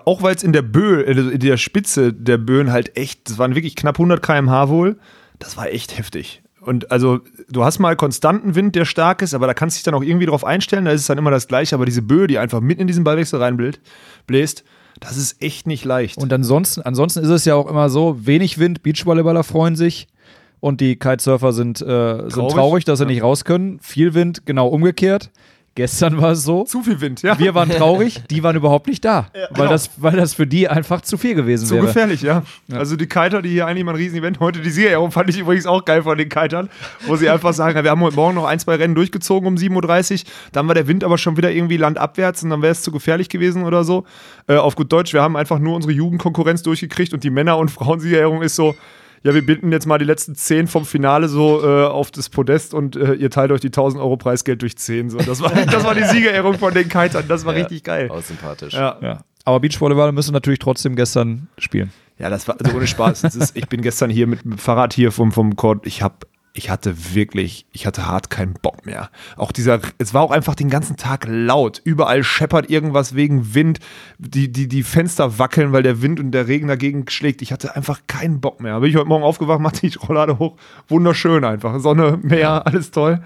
auch 0.04 0.22
weil 0.22 0.34
es 0.34 0.42
in 0.42 0.52
der 0.52 0.62
Böe, 0.62 1.02
in 1.02 1.40
der 1.40 1.56
Spitze 1.56 2.12
der 2.12 2.38
Böen 2.38 2.70
halt 2.70 2.96
echt, 2.96 3.28
das 3.28 3.38
waren 3.38 3.54
wirklich 3.54 3.76
knapp 3.76 3.96
100 3.96 4.22
km/h 4.22 4.68
wohl, 4.68 4.98
das 5.38 5.56
war 5.56 5.68
echt 5.68 5.98
heftig. 5.98 6.42
Und 6.60 6.90
also, 6.90 7.20
du 7.48 7.64
hast 7.64 7.78
mal 7.78 7.96
konstanten 7.96 8.54
Wind, 8.54 8.76
der 8.76 8.84
stark 8.84 9.22
ist, 9.22 9.32
aber 9.32 9.46
da 9.46 9.54
kannst 9.54 9.76
du 9.76 9.78
dich 9.78 9.84
dann 9.84 9.94
auch 9.94 10.02
irgendwie 10.02 10.26
drauf 10.26 10.44
einstellen, 10.44 10.84
da 10.84 10.90
ist 10.90 11.00
es 11.00 11.06
dann 11.06 11.16
immer 11.16 11.30
das 11.30 11.48
Gleiche, 11.48 11.74
aber 11.74 11.86
diese 11.86 12.02
Böe, 12.02 12.26
die 12.26 12.38
einfach 12.38 12.60
mitten 12.60 12.82
in 12.82 12.86
diesen 12.86 13.02
Ballwechsel 13.02 13.40
reinbläst, 13.40 14.62
das 15.00 15.16
ist 15.16 15.42
echt 15.42 15.66
nicht 15.66 15.86
leicht. 15.86 16.18
Und 16.18 16.30
ansonsten, 16.32 16.82
ansonsten 16.82 17.20
ist 17.20 17.30
es 17.30 17.46
ja 17.46 17.54
auch 17.54 17.66
immer 17.66 17.88
so, 17.88 18.26
wenig 18.26 18.58
Wind, 18.58 18.82
Beachvolleyballer 18.82 19.42
freuen 19.42 19.74
sich 19.74 20.08
und 20.60 20.80
die 20.80 20.96
Kitesurfer 20.96 21.52
sind, 21.52 21.80
äh, 21.80 21.84
traurig. 21.84 22.34
sind 22.34 22.50
traurig, 22.50 22.84
dass 22.84 22.98
sie 22.98 23.04
ja. 23.04 23.10
nicht 23.10 23.22
raus 23.22 23.44
können. 23.44 23.80
Viel 23.80 24.14
Wind, 24.14 24.46
genau 24.46 24.68
umgekehrt. 24.68 25.30
Gestern 25.76 26.20
war 26.20 26.32
es 26.32 26.42
so. 26.42 26.64
Zu 26.64 26.82
viel 26.82 27.00
Wind, 27.00 27.22
ja. 27.22 27.38
Wir 27.38 27.54
waren 27.54 27.70
traurig, 27.70 28.22
die 28.28 28.42
waren 28.42 28.56
überhaupt 28.56 28.88
nicht 28.88 29.04
da. 29.04 29.28
Ja, 29.32 29.42
weil, 29.42 29.48
genau. 29.54 29.70
das, 29.70 29.90
weil 29.98 30.16
das 30.16 30.34
für 30.34 30.46
die 30.46 30.68
einfach 30.68 31.00
zu 31.00 31.16
viel 31.16 31.36
gewesen 31.36 31.66
zu 31.66 31.74
wäre. 31.74 31.86
Zu 31.86 31.92
gefährlich, 31.92 32.22
ja. 32.22 32.42
ja. 32.66 32.76
Also 32.76 32.96
die 32.96 33.06
Kiter, 33.06 33.40
die 33.40 33.50
hier 33.50 33.66
eigentlich 33.66 33.84
mal 33.84 33.92
ein 33.92 33.96
Riesen-Event, 33.96 34.40
heute 34.40 34.60
die 34.60 34.70
Siegerehrung 34.70 35.12
fand 35.12 35.30
ich 35.30 35.38
übrigens 35.38 35.66
auch 35.66 35.84
geil 35.84 36.02
von 36.02 36.18
den 36.18 36.28
Kitern, 36.28 36.68
wo 37.06 37.14
sie 37.14 37.30
einfach 37.30 37.54
sagen, 37.54 37.82
wir 37.84 37.90
haben 37.90 38.00
heute 38.00 38.16
Morgen 38.16 38.34
noch 38.34 38.46
ein, 38.46 38.58
zwei 38.58 38.74
Rennen 38.74 38.96
durchgezogen 38.96 39.46
um 39.46 39.54
7.30 39.54 40.12
Uhr, 40.12 40.30
dann 40.52 40.66
war 40.66 40.74
der 40.74 40.88
Wind 40.88 41.04
aber 41.04 41.18
schon 41.18 41.36
wieder 41.36 41.52
irgendwie 41.52 41.76
landabwärts 41.76 42.42
und 42.42 42.50
dann 42.50 42.62
wäre 42.62 42.72
es 42.72 42.82
zu 42.82 42.90
gefährlich 42.90 43.28
gewesen 43.28 43.62
oder 43.62 43.84
so. 43.84 44.04
Äh, 44.48 44.56
auf 44.56 44.74
gut 44.74 44.92
Deutsch, 44.92 45.12
wir 45.12 45.22
haben 45.22 45.36
einfach 45.36 45.60
nur 45.60 45.76
unsere 45.76 45.92
Jugendkonkurrenz 45.92 46.64
durchgekriegt 46.64 47.14
und 47.14 47.22
die 47.22 47.30
Männer- 47.30 47.58
und 47.58 47.70
Frauensiegerehrung 47.70 48.42
ist 48.42 48.56
so, 48.56 48.74
ja, 49.22 49.34
wir 49.34 49.44
binden 49.44 49.70
jetzt 49.70 49.86
mal 49.86 49.98
die 49.98 50.04
letzten 50.04 50.34
zehn 50.34 50.66
vom 50.66 50.86
Finale 50.86 51.28
so 51.28 51.62
äh, 51.62 51.84
auf 51.84 52.10
das 52.10 52.30
Podest 52.30 52.72
und 52.72 52.96
äh, 52.96 53.14
ihr 53.14 53.30
teilt 53.30 53.52
euch 53.52 53.60
die 53.60 53.68
1000 53.68 54.02
Euro 54.02 54.16
Preisgeld 54.16 54.62
durch 54.62 54.76
zehn. 54.78 55.10
So. 55.10 55.18
Das, 55.18 55.40
war, 55.40 55.50
das 55.50 55.84
war 55.84 55.94
die 55.94 56.04
Siegerehrung 56.04 56.58
von 56.58 56.72
den 56.72 56.88
Kitern. 56.88 57.24
Das 57.28 57.44
war 57.44 57.54
ja, 57.54 57.62
richtig 57.62 57.84
geil. 57.84 58.10
Auch 58.10 58.22
sympathisch. 58.22 58.72
Ja. 58.72 58.96
ja. 59.02 59.20
Aber 59.44 59.60
Beachvolleyball 59.60 60.12
müssen 60.12 60.32
natürlich 60.32 60.58
trotzdem 60.58 60.96
gestern 60.96 61.48
spielen. 61.58 61.92
Ja, 62.18 62.30
das 62.30 62.48
war 62.48 62.56
also 62.58 62.76
ohne 62.76 62.86
Spaß. 62.86 63.24
ist, 63.24 63.56
ich 63.56 63.68
bin 63.68 63.82
gestern 63.82 64.10
hier 64.10 64.26
mit 64.26 64.44
dem 64.44 64.58
Fahrrad 64.58 64.92
hier 64.94 65.12
vom, 65.12 65.32
vom 65.32 65.56
Court. 65.56 65.86
Ich 65.86 66.02
habe 66.02 66.16
ich 66.52 66.68
hatte 66.68 67.14
wirklich, 67.14 67.66
ich 67.72 67.86
hatte 67.86 68.06
hart 68.06 68.28
keinen 68.28 68.54
Bock 68.54 68.84
mehr. 68.84 69.10
Auch 69.36 69.52
dieser, 69.52 69.80
es 69.98 70.14
war 70.14 70.22
auch 70.22 70.32
einfach 70.32 70.54
den 70.54 70.68
ganzen 70.68 70.96
Tag 70.96 71.26
laut. 71.28 71.80
Überall 71.84 72.24
scheppert 72.24 72.70
irgendwas 72.70 73.14
wegen 73.14 73.54
Wind. 73.54 73.78
Die, 74.18 74.50
die, 74.50 74.66
die 74.66 74.82
Fenster 74.82 75.38
wackeln, 75.38 75.72
weil 75.72 75.82
der 75.82 76.02
Wind 76.02 76.18
und 76.18 76.32
der 76.32 76.48
Regen 76.48 76.66
dagegen 76.66 77.04
schlägt. 77.08 77.40
Ich 77.42 77.52
hatte 77.52 77.76
einfach 77.76 78.00
keinen 78.08 78.40
Bock 78.40 78.60
mehr. 78.60 78.80
Bin 78.80 78.90
ich 78.90 78.96
heute 78.96 79.06
Morgen 79.06 79.24
aufgewacht, 79.24 79.60
machte 79.60 79.88
die 79.88 79.96
Rollade 79.96 80.38
hoch. 80.38 80.56
Wunderschön 80.88 81.44
einfach. 81.44 81.78
Sonne, 81.78 82.18
Meer, 82.22 82.66
alles 82.66 82.90
toll. 82.90 83.22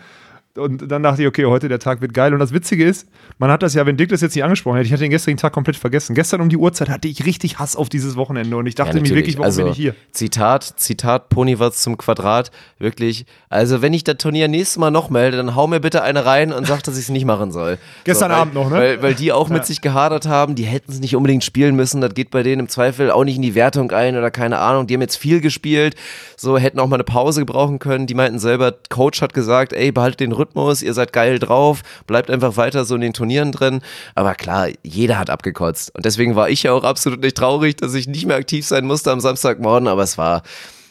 Und 0.56 0.88
dann 0.88 1.02
dachte 1.02 1.20
ich, 1.22 1.26
okay, 1.26 1.46
heute 1.46 1.68
der 1.68 1.80
Tag 1.80 2.00
wird 2.00 2.14
geil. 2.14 2.32
Und 2.32 2.38
das 2.38 2.52
Witzige 2.52 2.84
ist, 2.84 3.08
man 3.38 3.50
hat 3.50 3.64
das 3.64 3.74
ja, 3.74 3.84
wenn 3.86 3.96
Dick 3.96 4.10
das 4.10 4.20
jetzt 4.20 4.36
nicht 4.36 4.44
angesprochen 4.44 4.76
hätte, 4.76 4.86
ich 4.86 4.92
hatte 4.92 5.02
den 5.02 5.10
gestrigen 5.10 5.36
Tag 5.36 5.52
komplett 5.52 5.76
vergessen. 5.76 6.14
Gestern 6.14 6.40
um 6.40 6.48
die 6.48 6.56
Uhrzeit 6.56 6.88
hatte 6.90 7.08
ich 7.08 7.26
richtig 7.26 7.58
Hass 7.58 7.74
auf 7.74 7.88
dieses 7.88 8.14
Wochenende 8.14 8.56
und 8.56 8.66
ich 8.66 8.76
dachte 8.76 8.98
ja, 8.98 9.02
mir 9.02 9.10
wirklich, 9.16 9.36
warum 9.36 9.46
also, 9.46 9.62
bin 9.64 9.72
ich 9.72 9.76
hier? 9.76 9.96
Zitat, 10.12 10.62
Zitat, 10.76 11.28
Ponywatz 11.28 11.82
zum 11.82 11.98
Quadrat, 11.98 12.52
wirklich. 12.78 13.26
Also, 13.48 13.82
wenn 13.82 13.92
ich 13.92 14.04
das 14.04 14.18
Turnier 14.18 14.46
nächstes 14.46 14.78
Mal 14.78 14.92
noch 14.92 15.10
melde, 15.10 15.38
dann 15.38 15.56
hau 15.56 15.66
mir 15.66 15.80
bitte 15.80 16.02
eine 16.02 16.24
rein 16.24 16.52
und 16.52 16.68
sag, 16.68 16.84
dass 16.84 16.96
ich 16.96 17.04
es 17.04 17.08
nicht 17.08 17.24
machen 17.24 17.50
soll. 17.50 17.78
Gestern 18.04 18.28
so, 18.28 18.34
weil, 18.34 18.40
Abend 18.40 18.54
noch, 18.54 18.70
ne? 18.70 18.76
Weil, 18.76 19.02
weil 19.02 19.14
die 19.14 19.32
auch 19.32 19.48
ja. 19.48 19.54
mit 19.54 19.66
sich 19.66 19.80
gehadert 19.80 20.28
haben, 20.28 20.54
die 20.54 20.64
hätten 20.64 20.92
es 20.92 21.00
nicht 21.00 21.16
unbedingt 21.16 21.42
spielen 21.42 21.74
müssen. 21.74 22.00
Das 22.00 22.14
geht 22.14 22.30
bei 22.30 22.44
denen 22.44 22.60
im 22.60 22.68
Zweifel 22.68 23.10
auch 23.10 23.24
nicht 23.24 23.36
in 23.36 23.42
die 23.42 23.56
Wertung 23.56 23.90
ein 23.90 24.16
oder 24.16 24.30
keine 24.30 24.58
Ahnung. 24.58 24.86
Die 24.86 24.94
haben 24.94 25.00
jetzt 25.00 25.16
viel 25.16 25.40
gespielt, 25.40 25.96
so 26.36 26.58
hätten 26.58 26.78
auch 26.78 26.86
mal 26.86 26.96
eine 26.96 27.04
Pause 27.04 27.40
gebrauchen 27.40 27.80
können. 27.80 28.06
Die 28.06 28.14
meinten 28.14 28.38
selber, 28.38 28.72
Coach 28.88 29.20
hat 29.20 29.34
gesagt, 29.34 29.72
ey, 29.72 29.90
behaltet 29.90 30.20
den 30.20 30.30
Rhythmus, 30.44 30.82
ihr 30.82 30.94
seid 30.94 31.12
geil 31.12 31.38
drauf, 31.38 31.82
bleibt 32.06 32.30
einfach 32.30 32.56
weiter 32.56 32.84
so 32.84 32.94
in 32.94 33.00
den 33.00 33.12
Turnieren 33.12 33.52
drin. 33.52 33.80
Aber 34.14 34.34
klar, 34.34 34.68
jeder 34.82 35.18
hat 35.18 35.30
abgekotzt. 35.30 35.94
Und 35.94 36.04
deswegen 36.04 36.36
war 36.36 36.50
ich 36.50 36.64
ja 36.64 36.72
auch 36.72 36.84
absolut 36.84 37.20
nicht 37.20 37.36
traurig, 37.36 37.76
dass 37.76 37.94
ich 37.94 38.06
nicht 38.06 38.26
mehr 38.26 38.36
aktiv 38.36 38.66
sein 38.66 38.84
musste 38.84 39.10
am 39.10 39.20
Samstagmorgen, 39.20 39.88
aber 39.88 40.02
es 40.02 40.18
war, 40.18 40.42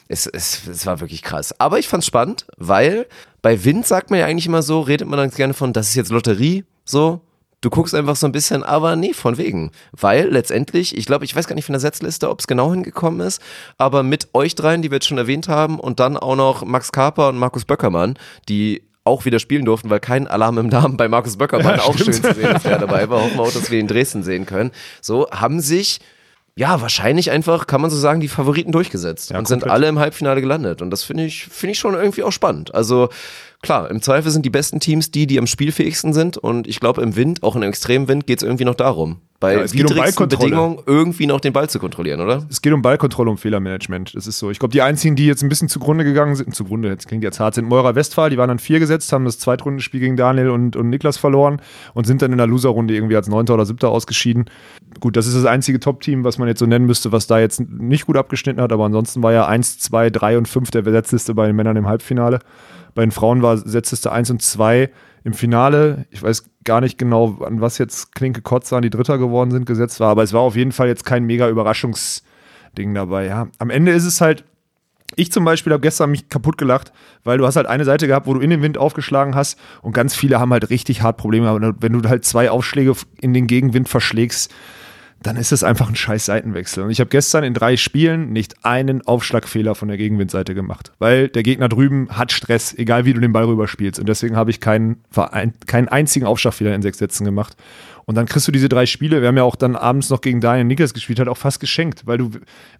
es, 0.08 0.26
es, 0.26 0.66
es 0.66 0.86
war 0.86 1.00
wirklich 1.00 1.22
krass. 1.22 1.58
Aber 1.58 1.78
ich 1.78 1.88
fand's 1.88 2.06
spannend, 2.06 2.46
weil 2.56 3.06
bei 3.42 3.64
Wind 3.64 3.86
sagt 3.86 4.10
man 4.10 4.18
ja 4.18 4.26
eigentlich 4.26 4.46
immer 4.46 4.62
so, 4.62 4.80
redet 4.80 5.08
man 5.08 5.18
dann 5.18 5.30
gerne 5.30 5.54
von, 5.54 5.72
das 5.72 5.88
ist 5.88 5.94
jetzt 5.94 6.10
Lotterie, 6.10 6.64
so, 6.84 7.20
Du 7.64 7.70
guckst 7.70 7.94
einfach 7.94 8.14
so 8.14 8.26
ein 8.26 8.32
bisschen, 8.32 8.62
aber 8.62 8.94
nee, 8.94 9.14
von 9.14 9.38
wegen. 9.38 9.70
Weil 9.92 10.28
letztendlich, 10.28 10.98
ich 10.98 11.06
glaube, 11.06 11.24
ich 11.24 11.34
weiß 11.34 11.46
gar 11.46 11.54
nicht 11.54 11.64
von 11.64 11.72
der 11.72 11.80
Setzliste, 11.80 12.28
ob 12.28 12.40
es 12.40 12.46
genau 12.46 12.70
hingekommen 12.70 13.26
ist, 13.26 13.40
aber 13.78 14.02
mit 14.02 14.28
euch 14.34 14.54
dreien, 14.54 14.82
die 14.82 14.90
wir 14.90 14.96
jetzt 14.96 15.06
schon 15.06 15.16
erwähnt 15.16 15.48
haben, 15.48 15.80
und 15.80 15.98
dann 15.98 16.18
auch 16.18 16.36
noch 16.36 16.66
Max 16.66 16.92
Karper 16.92 17.30
und 17.30 17.38
Markus 17.38 17.64
Böckermann, 17.64 18.18
die 18.50 18.82
auch 19.04 19.24
wieder 19.24 19.38
spielen 19.38 19.64
durften, 19.64 19.90
weil 19.90 20.00
kein 20.00 20.26
Alarm 20.26 20.58
im 20.58 20.70
Darm 20.70 20.96
bei 20.96 21.08
Markus 21.08 21.36
Böckermann 21.36 21.76
ja, 21.76 21.82
auch 21.82 21.96
schön 21.96 22.12
zu 22.12 22.34
sehen 22.34 22.56
ist, 22.56 22.64
der 22.64 22.78
dabei 22.78 23.08
war. 23.08 23.22
Hoffen 23.22 23.36
wir 23.36 23.42
auch, 23.42 23.52
dass 23.52 23.70
wir 23.70 23.78
ihn 23.78 23.82
in 23.82 23.88
Dresden 23.88 24.22
sehen 24.22 24.46
können. 24.46 24.70
So 25.00 25.28
haben 25.30 25.60
sich 25.60 26.00
ja, 26.56 26.80
wahrscheinlich 26.80 27.32
einfach, 27.32 27.66
kann 27.66 27.80
man 27.80 27.90
so 27.90 27.96
sagen, 27.96 28.20
die 28.20 28.28
Favoriten 28.28 28.70
durchgesetzt 28.70 29.30
ja, 29.30 29.38
und 29.38 29.44
komplett. 29.44 29.62
sind 29.62 29.70
alle 29.70 29.88
im 29.88 29.98
Halbfinale 29.98 30.40
gelandet. 30.40 30.82
Und 30.82 30.90
das 30.90 31.02
finde 31.02 31.24
ich, 31.24 31.46
finde 31.46 31.72
ich 31.72 31.78
schon 31.78 31.94
irgendwie 31.94 32.22
auch 32.22 32.30
spannend. 32.30 32.72
Also 32.74 33.08
klar, 33.60 33.90
im 33.90 34.00
Zweifel 34.00 34.30
sind 34.30 34.46
die 34.46 34.50
besten 34.50 34.78
Teams 34.78 35.10
die, 35.10 35.26
die 35.26 35.38
am 35.38 35.48
spielfähigsten 35.48 36.12
sind. 36.12 36.38
Und 36.38 36.68
ich 36.68 36.78
glaube, 36.78 37.02
im 37.02 37.16
Wind, 37.16 37.42
auch 37.42 37.56
in 37.56 37.64
extremem 37.64 38.06
Wind, 38.06 38.28
geht 38.28 38.38
es 38.38 38.44
irgendwie 38.44 38.64
noch 38.64 38.76
darum, 38.76 39.20
bei 39.44 39.54
ja, 39.56 39.72
widrigsten 39.72 40.22
um 40.24 40.28
Bedingungen 40.28 40.78
irgendwie 40.86 41.26
noch 41.26 41.40
den 41.40 41.52
Ball 41.52 41.68
zu 41.68 41.78
kontrollieren, 41.78 42.20
oder? 42.20 42.46
Es 42.50 42.62
geht 42.62 42.72
um 42.72 42.80
Ballkontrolle 42.80 43.30
und 43.30 43.38
Fehlermanagement. 43.38 44.14
Das 44.14 44.26
ist 44.26 44.38
so. 44.38 44.50
Ich 44.50 44.58
glaube, 44.58 44.72
die 44.72 44.80
einzigen, 44.80 45.16
die 45.16 45.26
jetzt 45.26 45.42
ein 45.42 45.48
bisschen 45.48 45.68
zugrunde 45.68 46.04
gegangen 46.04 46.34
sind, 46.34 46.54
zugrunde, 46.54 46.88
jetzt 46.88 47.06
klingt 47.06 47.22
jetzt 47.22 47.40
hart, 47.40 47.54
sind 47.54 47.68
Meurer 47.68 47.94
Westphal, 47.94 48.30
die 48.30 48.38
waren 48.38 48.48
dann 48.48 48.58
vier 48.58 48.80
gesetzt, 48.80 49.12
haben 49.12 49.24
das 49.24 49.38
Zweitrundenspiel 49.38 50.00
gegen 50.00 50.16
Daniel 50.16 50.50
und, 50.50 50.76
und 50.76 50.88
Niklas 50.88 51.18
verloren 51.18 51.60
und 51.92 52.06
sind 52.06 52.22
dann 52.22 52.32
in 52.32 52.38
der 52.38 52.46
Loser-Runde 52.46 52.94
irgendwie 52.94 53.16
als 53.16 53.28
Neunter 53.28 53.54
oder 53.54 53.66
Siebter 53.66 53.90
ausgeschieden. 53.90 54.46
Gut, 55.00 55.16
das 55.16 55.26
ist 55.26 55.36
das 55.36 55.44
einzige 55.44 55.78
Top-Team, 55.78 56.24
was 56.24 56.38
man 56.38 56.48
jetzt 56.48 56.60
so 56.60 56.66
nennen 56.66 56.86
müsste, 56.86 57.12
was 57.12 57.26
da 57.26 57.38
jetzt 57.38 57.60
nicht 57.60 58.06
gut 58.06 58.16
abgeschnitten 58.16 58.60
hat, 58.60 58.72
aber 58.72 58.84
ansonsten 58.84 59.22
war 59.22 59.32
ja 59.32 59.46
1, 59.46 59.78
2, 59.78 60.10
3 60.10 60.38
und 60.38 60.48
5 60.48 60.70
der 60.70 60.84
Setzliste 60.84 61.34
bei 61.34 61.46
den 61.46 61.56
Männern 61.56 61.76
im 61.76 61.86
Halbfinale. 61.86 62.38
Bei 62.94 63.02
den 63.02 63.10
Frauen 63.10 63.42
war 63.42 63.56
Setzliste 63.58 64.12
1 64.12 64.30
und 64.30 64.42
2 64.42 64.90
im 65.24 65.32
Finale. 65.32 66.06
Ich 66.10 66.22
weiß 66.22 66.50
gar 66.64 66.80
nicht 66.80 66.98
genau, 66.98 67.38
an 67.42 67.60
was 67.60 67.78
jetzt 67.78 68.14
Klinke 68.14 68.42
Kotzan, 68.42 68.82
die 68.82 68.90
Dritter 68.90 69.18
geworden 69.18 69.50
sind, 69.50 69.66
gesetzt 69.66 69.98
war, 70.00 70.10
aber 70.10 70.22
es 70.22 70.32
war 70.32 70.42
auf 70.42 70.54
jeden 70.54 70.72
Fall 70.72 70.86
jetzt 70.86 71.04
kein 71.04 71.24
mega 71.24 71.48
Überraschungsding 71.48 72.94
dabei. 72.94 73.26
Ja. 73.26 73.48
Am 73.58 73.70
Ende 73.70 73.92
ist 73.92 74.04
es 74.04 74.20
halt, 74.20 74.44
ich 75.16 75.32
zum 75.32 75.44
Beispiel 75.44 75.72
habe 75.72 75.80
gestern 75.80 76.10
mich 76.10 76.28
kaputt 76.28 76.58
gelacht, 76.58 76.92
weil 77.24 77.38
du 77.38 77.46
hast 77.46 77.56
halt 77.56 77.66
eine 77.66 77.84
Seite 77.84 78.06
gehabt, 78.06 78.26
wo 78.26 78.34
du 78.34 78.40
in 78.40 78.50
den 78.50 78.62
Wind 78.62 78.78
aufgeschlagen 78.78 79.34
hast 79.34 79.58
und 79.80 79.92
ganz 79.92 80.14
viele 80.14 80.40
haben 80.40 80.52
halt 80.52 80.70
richtig 80.70 81.02
hart 81.02 81.16
Probleme. 81.16 81.74
Wenn 81.80 81.92
du 81.92 82.08
halt 82.08 82.24
zwei 82.24 82.50
Aufschläge 82.50 82.92
in 83.20 83.32
den 83.32 83.46
Gegenwind 83.46 83.88
verschlägst, 83.88 84.52
dann 85.24 85.36
ist 85.36 85.52
es 85.52 85.64
einfach 85.64 85.88
ein 85.88 85.96
scheiß 85.96 86.26
Seitenwechsel. 86.26 86.84
Und 86.84 86.90
ich 86.90 87.00
habe 87.00 87.08
gestern 87.08 87.44
in 87.44 87.54
drei 87.54 87.78
Spielen 87.78 88.30
nicht 88.32 88.62
einen 88.62 89.06
Aufschlagfehler 89.06 89.74
von 89.74 89.88
der 89.88 89.96
Gegenwindseite 89.96 90.54
gemacht, 90.54 90.92
weil 90.98 91.28
der 91.28 91.42
Gegner 91.42 91.70
drüben 91.70 92.08
hat 92.10 92.30
Stress, 92.30 92.74
egal 92.74 93.06
wie 93.06 93.14
du 93.14 93.20
den 93.20 93.32
Ball 93.32 93.44
rüberspielst. 93.44 93.98
Und 93.98 94.06
deswegen 94.06 94.36
habe 94.36 94.50
ich 94.50 94.60
keinen, 94.60 95.02
keinen 95.66 95.88
einzigen 95.88 96.26
Aufschlagfehler 96.26 96.74
in 96.74 96.82
sechs 96.82 96.98
Sätzen 96.98 97.24
gemacht. 97.24 97.56
Und 98.04 98.16
dann 98.16 98.26
kriegst 98.26 98.46
du 98.46 98.52
diese 98.52 98.68
drei 98.68 98.84
Spiele, 98.84 99.22
wir 99.22 99.28
haben 99.28 99.36
ja 99.38 99.44
auch 99.44 99.56
dann 99.56 99.76
abends 99.76 100.10
noch 100.10 100.20
gegen 100.20 100.42
Daniel 100.42 100.66
Niklas 100.66 100.92
gespielt, 100.92 101.18
halt 101.18 101.30
auch 101.30 101.38
fast 101.38 101.58
geschenkt, 101.58 102.06
weil 102.06 102.18
du 102.18 102.30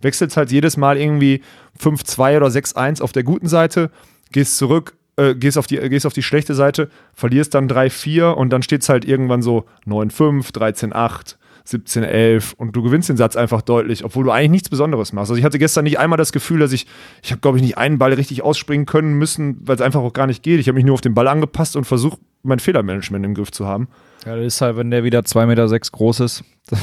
wechselst 0.02 0.36
halt 0.36 0.52
jedes 0.52 0.76
Mal 0.76 0.98
irgendwie 0.98 1.40
5-2 1.80 2.36
oder 2.36 2.48
6-1 2.48 3.00
auf 3.00 3.12
der 3.12 3.22
guten 3.22 3.48
Seite, 3.48 3.90
gehst 4.32 4.58
zurück, 4.58 4.98
äh, 5.16 5.34
gehst, 5.34 5.56
auf 5.56 5.66
die, 5.66 5.76
gehst 5.88 6.04
auf 6.04 6.12
die 6.12 6.22
schlechte 6.22 6.54
Seite, 6.54 6.90
verlierst 7.14 7.54
dann 7.54 7.70
3-4 7.70 8.32
und 8.32 8.50
dann 8.50 8.62
steht 8.62 8.82
es 8.82 8.90
halt 8.90 9.06
irgendwann 9.06 9.40
so 9.40 9.64
9-5, 9.86 10.52
13-8 10.52 11.36
17-11 11.66 12.54
und 12.56 12.76
du 12.76 12.82
gewinnst 12.82 13.08
den 13.08 13.16
Satz 13.16 13.36
einfach 13.36 13.62
deutlich, 13.62 14.04
obwohl 14.04 14.24
du 14.24 14.30
eigentlich 14.30 14.50
nichts 14.50 14.68
Besonderes 14.68 15.12
machst. 15.12 15.30
Also 15.30 15.38
ich 15.38 15.44
hatte 15.44 15.58
gestern 15.58 15.84
nicht 15.84 15.98
einmal 15.98 16.16
das 16.18 16.32
Gefühl, 16.32 16.60
dass 16.60 16.72
ich, 16.72 16.86
ich 17.22 17.30
habe 17.30 17.40
glaube 17.40 17.58
ich 17.58 17.62
nicht 17.62 17.78
einen 17.78 17.98
Ball 17.98 18.12
richtig 18.12 18.42
ausspringen 18.42 18.86
können 18.86 19.14
müssen, 19.14 19.56
weil 19.66 19.76
es 19.76 19.80
einfach 19.80 20.00
auch 20.00 20.12
gar 20.12 20.26
nicht 20.26 20.42
geht. 20.42 20.60
Ich 20.60 20.68
habe 20.68 20.76
mich 20.76 20.84
nur 20.84 20.94
auf 20.94 21.00
den 21.00 21.14
Ball 21.14 21.28
angepasst 21.28 21.76
und 21.76 21.84
versucht, 21.84 22.18
mein 22.42 22.58
Fehlermanagement 22.58 23.24
im 23.24 23.34
Griff 23.34 23.50
zu 23.50 23.66
haben. 23.66 23.88
Ja, 24.26 24.36
das 24.36 24.46
ist 24.46 24.60
halt, 24.60 24.76
wenn 24.76 24.90
der 24.90 25.04
wieder 25.04 25.20
2,6 25.20 25.46
Meter 25.46 25.68
sechs 25.68 25.92
groß 25.92 26.20
ist, 26.20 26.44
dann, 26.66 26.78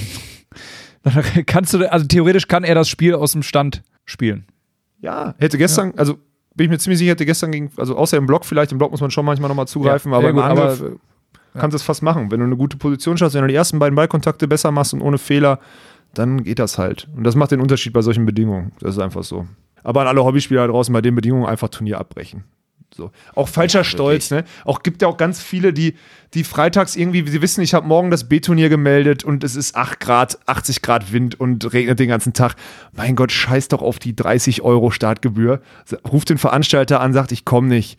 dann 1.03 1.45
kannst 1.45 1.73
du, 1.73 1.91
also 1.91 2.05
theoretisch 2.07 2.47
kann 2.47 2.63
er 2.63 2.73
das 2.73 2.89
Spiel 2.89 3.13
aus 3.13 3.33
dem 3.33 3.43
Stand 3.43 3.83
spielen. 4.05 4.45
Ja, 4.99 5.35
hätte 5.37 5.57
gestern, 5.57 5.89
ja. 5.89 5.97
also 5.97 6.17
bin 6.55 6.65
ich 6.65 6.69
mir 6.71 6.79
ziemlich 6.79 6.99
sicher, 6.99 7.11
hätte 7.11 7.25
gestern 7.25 7.51
gegen, 7.51 7.71
also 7.77 7.95
außer 7.95 8.17
im 8.17 8.25
Block 8.25 8.45
vielleicht, 8.45 8.71
im 8.71 8.79
Block 8.79 8.91
muss 8.91 9.01
man 9.01 9.11
schon 9.11 9.25
manchmal 9.25 9.47
nochmal 9.47 9.67
zugreifen, 9.67 10.11
ja, 10.11 10.17
aber 10.17 10.29
im 10.29 10.39
Angriff 10.39 10.81
aber 10.81 10.91
kannst 11.53 11.75
es 11.75 11.83
fast 11.83 12.03
machen. 12.03 12.31
Wenn 12.31 12.39
du 12.39 12.45
eine 12.45 12.57
gute 12.57 12.77
Position 12.77 13.17
schaffst, 13.17 13.35
wenn 13.35 13.41
du 13.41 13.47
die 13.47 13.55
ersten 13.55 13.79
beiden 13.79 13.95
Ballkontakte 13.95 14.47
besser 14.47 14.71
machst 14.71 14.93
und 14.93 15.01
ohne 15.01 15.17
Fehler, 15.17 15.59
dann 16.13 16.43
geht 16.43 16.59
das 16.59 16.77
halt. 16.77 17.07
Und 17.15 17.23
das 17.23 17.35
macht 17.35 17.51
den 17.51 17.61
Unterschied 17.61 17.93
bei 17.93 18.01
solchen 18.01 18.25
Bedingungen. 18.25 18.73
Das 18.79 18.95
ist 18.95 19.01
einfach 19.01 19.23
so. 19.23 19.47
Aber 19.83 20.01
an 20.01 20.07
alle 20.07 20.23
Hobbyspieler 20.23 20.67
draußen 20.67 20.93
bei 20.93 21.01
den 21.01 21.15
Bedingungen 21.15 21.45
einfach 21.45 21.69
Turnier 21.69 21.99
abbrechen. 21.99 22.43
So. 22.93 23.11
Auch 23.35 23.47
falscher 23.47 23.85
Stolz, 23.85 24.31
ne? 24.31 24.43
Auch 24.65 24.83
gibt 24.83 25.01
ja 25.01 25.07
auch 25.07 25.15
ganz 25.15 25.41
viele, 25.41 25.71
die, 25.71 25.95
die 26.33 26.43
freitags 26.43 26.97
irgendwie, 26.97 27.25
sie 27.25 27.41
wissen, 27.41 27.61
ich 27.61 27.73
habe 27.73 27.87
morgen 27.87 28.11
das 28.11 28.27
B-Turnier 28.27 28.67
gemeldet 28.67 29.23
und 29.23 29.45
es 29.45 29.55
ist 29.55 29.75
8 29.75 29.99
Grad, 30.01 30.39
80 30.45 30.81
Grad 30.81 31.13
Wind 31.13 31.39
und 31.39 31.71
regnet 31.71 31.99
den 31.99 32.09
ganzen 32.09 32.33
Tag. 32.33 32.55
Mein 32.91 33.15
Gott, 33.15 33.31
scheiß 33.31 33.69
doch 33.69 33.81
auf 33.81 33.99
die 33.99 34.13
30 34.15 34.61
Euro 34.61 34.91
Startgebühr. 34.91 35.61
Ruft 36.11 36.29
den 36.29 36.37
Veranstalter 36.37 36.99
an, 36.99 37.13
sagt, 37.13 37.31
ich 37.31 37.45
komme 37.45 37.69
nicht. 37.69 37.97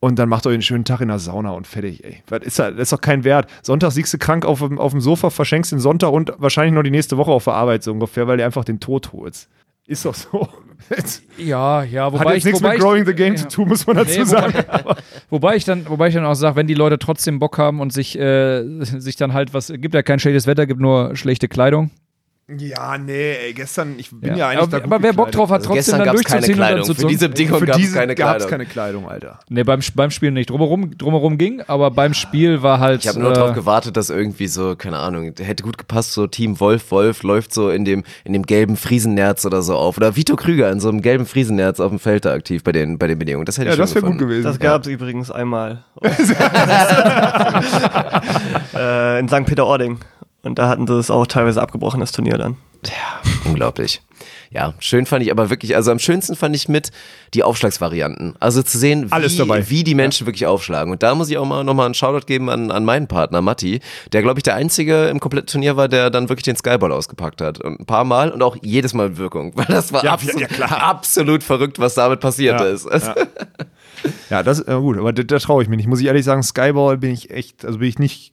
Und 0.00 0.18
dann 0.18 0.28
macht 0.28 0.46
euch 0.46 0.52
einen 0.54 0.62
schönen 0.62 0.84
Tag 0.84 1.00
in 1.00 1.08
der 1.08 1.18
Sauna 1.18 1.50
und 1.50 1.66
fertig, 1.66 2.04
ey. 2.04 2.22
Das 2.26 2.42
ist, 2.44 2.58
das 2.60 2.72
ist 2.76 2.92
doch 2.92 3.00
kein 3.00 3.24
Wert. 3.24 3.50
Sonntag 3.62 3.90
siegst 3.90 4.14
du 4.14 4.18
krank 4.18 4.44
auf, 4.46 4.60
dem- 4.60 4.78
auf 4.78 4.92
dem 4.92 5.00
Sofa, 5.00 5.30
verschenkst 5.30 5.72
den 5.72 5.80
Sonntag 5.80 6.12
und 6.12 6.32
wahrscheinlich 6.38 6.72
noch 6.74 6.82
die 6.84 6.90
nächste 6.92 7.16
Woche 7.16 7.32
auf 7.32 7.44
der 7.44 7.54
Arbeit 7.54 7.82
so 7.82 7.90
ungefähr, 7.92 8.28
weil 8.28 8.36
du 8.36 8.44
einfach 8.44 8.64
den 8.64 8.78
Tod 8.78 9.12
holst. 9.12 9.48
Ist 9.86 10.04
doch 10.04 10.14
so. 10.14 10.48
Ja, 11.38 11.82
ja, 11.82 12.06
hat 12.06 12.12
wobei 12.12 12.34
jetzt 12.34 12.38
ich, 12.38 12.44
nichts 12.44 12.60
mit 12.60 12.74
ich, 12.74 12.80
Growing 12.80 13.04
the 13.04 13.12
Game 13.14 13.34
ja. 13.34 13.40
zu 13.40 13.48
tun, 13.48 13.68
muss 13.68 13.84
man 13.86 13.96
dazu 13.96 14.20
Nee, 14.20 14.24
sagen. 14.24 14.54
wobei, 14.82 14.94
wobei 15.28 15.56
ich 15.56 15.64
dann, 15.64 15.88
wobei 15.88 16.08
ich 16.08 16.14
dann 16.14 16.24
auch 16.24 16.34
sage, 16.34 16.54
wenn 16.56 16.68
die 16.68 16.74
Leute 16.74 16.98
trotzdem 17.00 17.40
Bock 17.40 17.58
haben 17.58 17.80
und 17.80 17.92
sich, 17.92 18.16
äh, 18.18 18.62
sich 18.84 19.16
dann 19.16 19.32
halt 19.32 19.52
was, 19.54 19.72
gibt 19.76 19.94
ja 19.94 20.02
kein 20.02 20.20
schlechtes 20.20 20.46
Wetter, 20.46 20.66
gibt 20.66 20.80
nur 20.80 21.16
schlechte 21.16 21.48
Kleidung. 21.48 21.90
Ja, 22.56 22.96
nee, 22.96 23.32
ey, 23.34 23.52
gestern, 23.52 23.98
ich 23.98 24.10
bin 24.10 24.30
Ja. 24.30 24.34
ja, 24.36 24.48
eigentlich 24.48 24.62
aber, 24.62 24.70
da 24.70 24.78
gut 24.78 24.86
aber 24.86 25.02
wer 25.02 25.12
Bock 25.12 25.30
drauf 25.32 25.50
hat, 25.50 25.56
Also 25.58 25.66
trotzdem 25.74 25.76
gestern 25.76 25.98
dann 25.98 26.06
gab's 26.06 26.24
keine 26.24 26.40
durchzuziehen 26.46 26.54
und 26.54 26.60
dann 26.60 26.68
Kleidung. 26.68 26.84
zu 26.86 26.94
Für 26.94 27.06
diese 27.06 27.28
Bedingung 27.28 27.60
gab 27.60 27.68
es 27.68 27.76
diese 27.76 27.94
keine 27.94 28.14
Kleidung. 28.14 28.48
keine 28.48 28.64
Kleidung, 28.66 29.06
Alter. 29.06 29.38
Nee, 29.50 29.64
beim, 29.64 29.80
beim 29.94 30.10
Spiel 30.10 30.30
nicht. 30.30 30.48
Drumherum, 30.48 30.96
drumherum 30.96 31.36
ging, 31.36 31.60
aber 31.66 31.90
beim 31.90 32.14
Spiel 32.14 32.62
war 32.62 32.80
halt. 32.80 33.02
Ich 33.02 33.08
habe 33.08 33.20
nur 33.20 33.32
äh, 33.32 33.34
darauf 33.34 33.54
gewartet, 33.54 33.98
dass 33.98 34.08
irgendwie 34.08 34.46
so, 34.46 34.76
keine 34.76 34.96
Ahnung, 34.96 35.30
hätte 35.38 35.62
gut 35.62 35.76
gepasst, 35.76 36.12
so 36.12 36.26
Team 36.26 36.58
Wolf 36.58 36.90
Wolf 36.90 37.22
läuft 37.22 37.52
so 37.52 37.68
in 37.68 37.84
dem, 37.84 38.02
in 38.24 38.32
dem 38.32 38.44
gelben 38.44 38.78
Friesennerz 38.78 39.44
oder 39.44 39.60
so 39.60 39.76
auf. 39.76 39.98
Oder 39.98 40.16
Vito 40.16 40.34
Krüger 40.34 40.72
in 40.72 40.80
so 40.80 40.88
einem 40.88 41.02
gelben 41.02 41.26
Friesennerz 41.26 41.80
auf 41.80 41.90
dem 41.90 41.98
Feld 41.98 42.24
da 42.24 42.32
aktiv 42.32 42.64
bei 42.64 42.72
den, 42.72 42.96
bei 42.96 43.08
den 43.08 43.18
Bedingungen. 43.18 43.44
Das 43.44 43.58
hätte 43.58 43.66
Ja, 43.66 43.72
ich 43.74 43.78
das 43.78 43.94
wäre 43.94 44.06
gut 44.06 44.16
gewesen. 44.16 44.44
Das 44.44 44.58
gab 44.58 44.80
es 44.82 44.88
übrigens 44.88 45.30
einmal. 45.30 45.84
äh, 48.74 49.20
in 49.20 49.28
St. 49.28 49.44
Peter-Ording. 49.44 49.98
Und 50.42 50.58
da 50.58 50.68
hatten 50.68 50.86
sie 50.86 50.94
es 50.98 51.10
auch 51.10 51.26
teilweise 51.26 51.60
abgebrochen, 51.60 52.00
das 52.00 52.12
Turnier 52.12 52.38
dann. 52.38 52.56
Unglaublich. 53.44 54.00
Ja, 54.50 54.72
schön 54.78 55.04
fand 55.04 55.22
ich 55.24 55.30
aber 55.32 55.50
wirklich, 55.50 55.74
also 55.76 55.90
am 55.90 55.98
schönsten 55.98 56.36
fand 56.36 56.54
ich 56.56 56.68
mit 56.68 56.90
die 57.34 57.42
Aufschlagsvarianten. 57.42 58.34
Also 58.40 58.62
zu 58.62 58.78
sehen, 58.78 59.08
wie, 59.08 59.12
Alles 59.12 59.36
dabei. 59.36 59.68
wie 59.68 59.84
die 59.84 59.94
Menschen 59.96 60.26
wirklich 60.26 60.46
aufschlagen. 60.46 60.92
Und 60.92 61.02
da 61.02 61.14
muss 61.14 61.28
ich 61.28 61.36
auch 61.38 61.44
mal 61.44 61.64
nochmal 61.64 61.86
einen 61.86 61.94
Shoutout 61.94 62.26
geben 62.26 62.48
an, 62.48 62.70
an 62.70 62.84
meinen 62.84 63.08
Partner 63.08 63.42
Matti, 63.42 63.80
der, 64.12 64.22
glaube 64.22 64.38
ich, 64.38 64.44
der 64.44 64.54
einzige 64.54 65.08
im 65.08 65.18
kompletten 65.20 65.48
Turnier 65.48 65.76
war, 65.76 65.88
der 65.88 66.08
dann 66.10 66.28
wirklich 66.28 66.44
den 66.44 66.56
Skyball 66.56 66.92
ausgepackt 66.92 67.40
hat. 67.40 67.60
Und 67.60 67.80
ein 67.80 67.86
paar 67.86 68.04
Mal 68.04 68.30
und 68.30 68.42
auch 68.42 68.56
jedes 68.62 68.94
Mal 68.94 69.08
mit 69.10 69.18
Wirkung. 69.18 69.52
Weil 69.56 69.66
das 69.66 69.92
war 69.92 70.04
Ja, 70.04 70.12
absolut, 70.12 70.40
ja, 70.40 70.46
klar. 70.46 70.82
absolut 70.82 71.42
verrückt, 71.42 71.78
was 71.80 71.94
damit 71.94 72.20
passiert 72.20 72.60
Ja, 72.60 72.66
ist. 72.66 72.86
Also, 72.86 73.10
Ja, 74.30 74.42
das 74.44 74.60
ist 74.60 74.68
äh, 74.68 74.76
gut, 74.76 74.96
aber 74.98 75.12
da, 75.12 75.24
da 75.24 75.38
traue 75.40 75.62
ich 75.64 75.68
mir 75.68 75.76
nicht. 75.76 75.88
Muss 75.88 76.00
ich 76.00 76.06
ehrlich 76.06 76.24
sagen, 76.24 76.42
Skyball 76.44 76.96
bin 76.98 77.10
ich 77.10 77.30
echt, 77.30 77.64
also 77.64 77.78
bin 77.80 77.88
ich 77.88 77.98
nicht, 77.98 78.32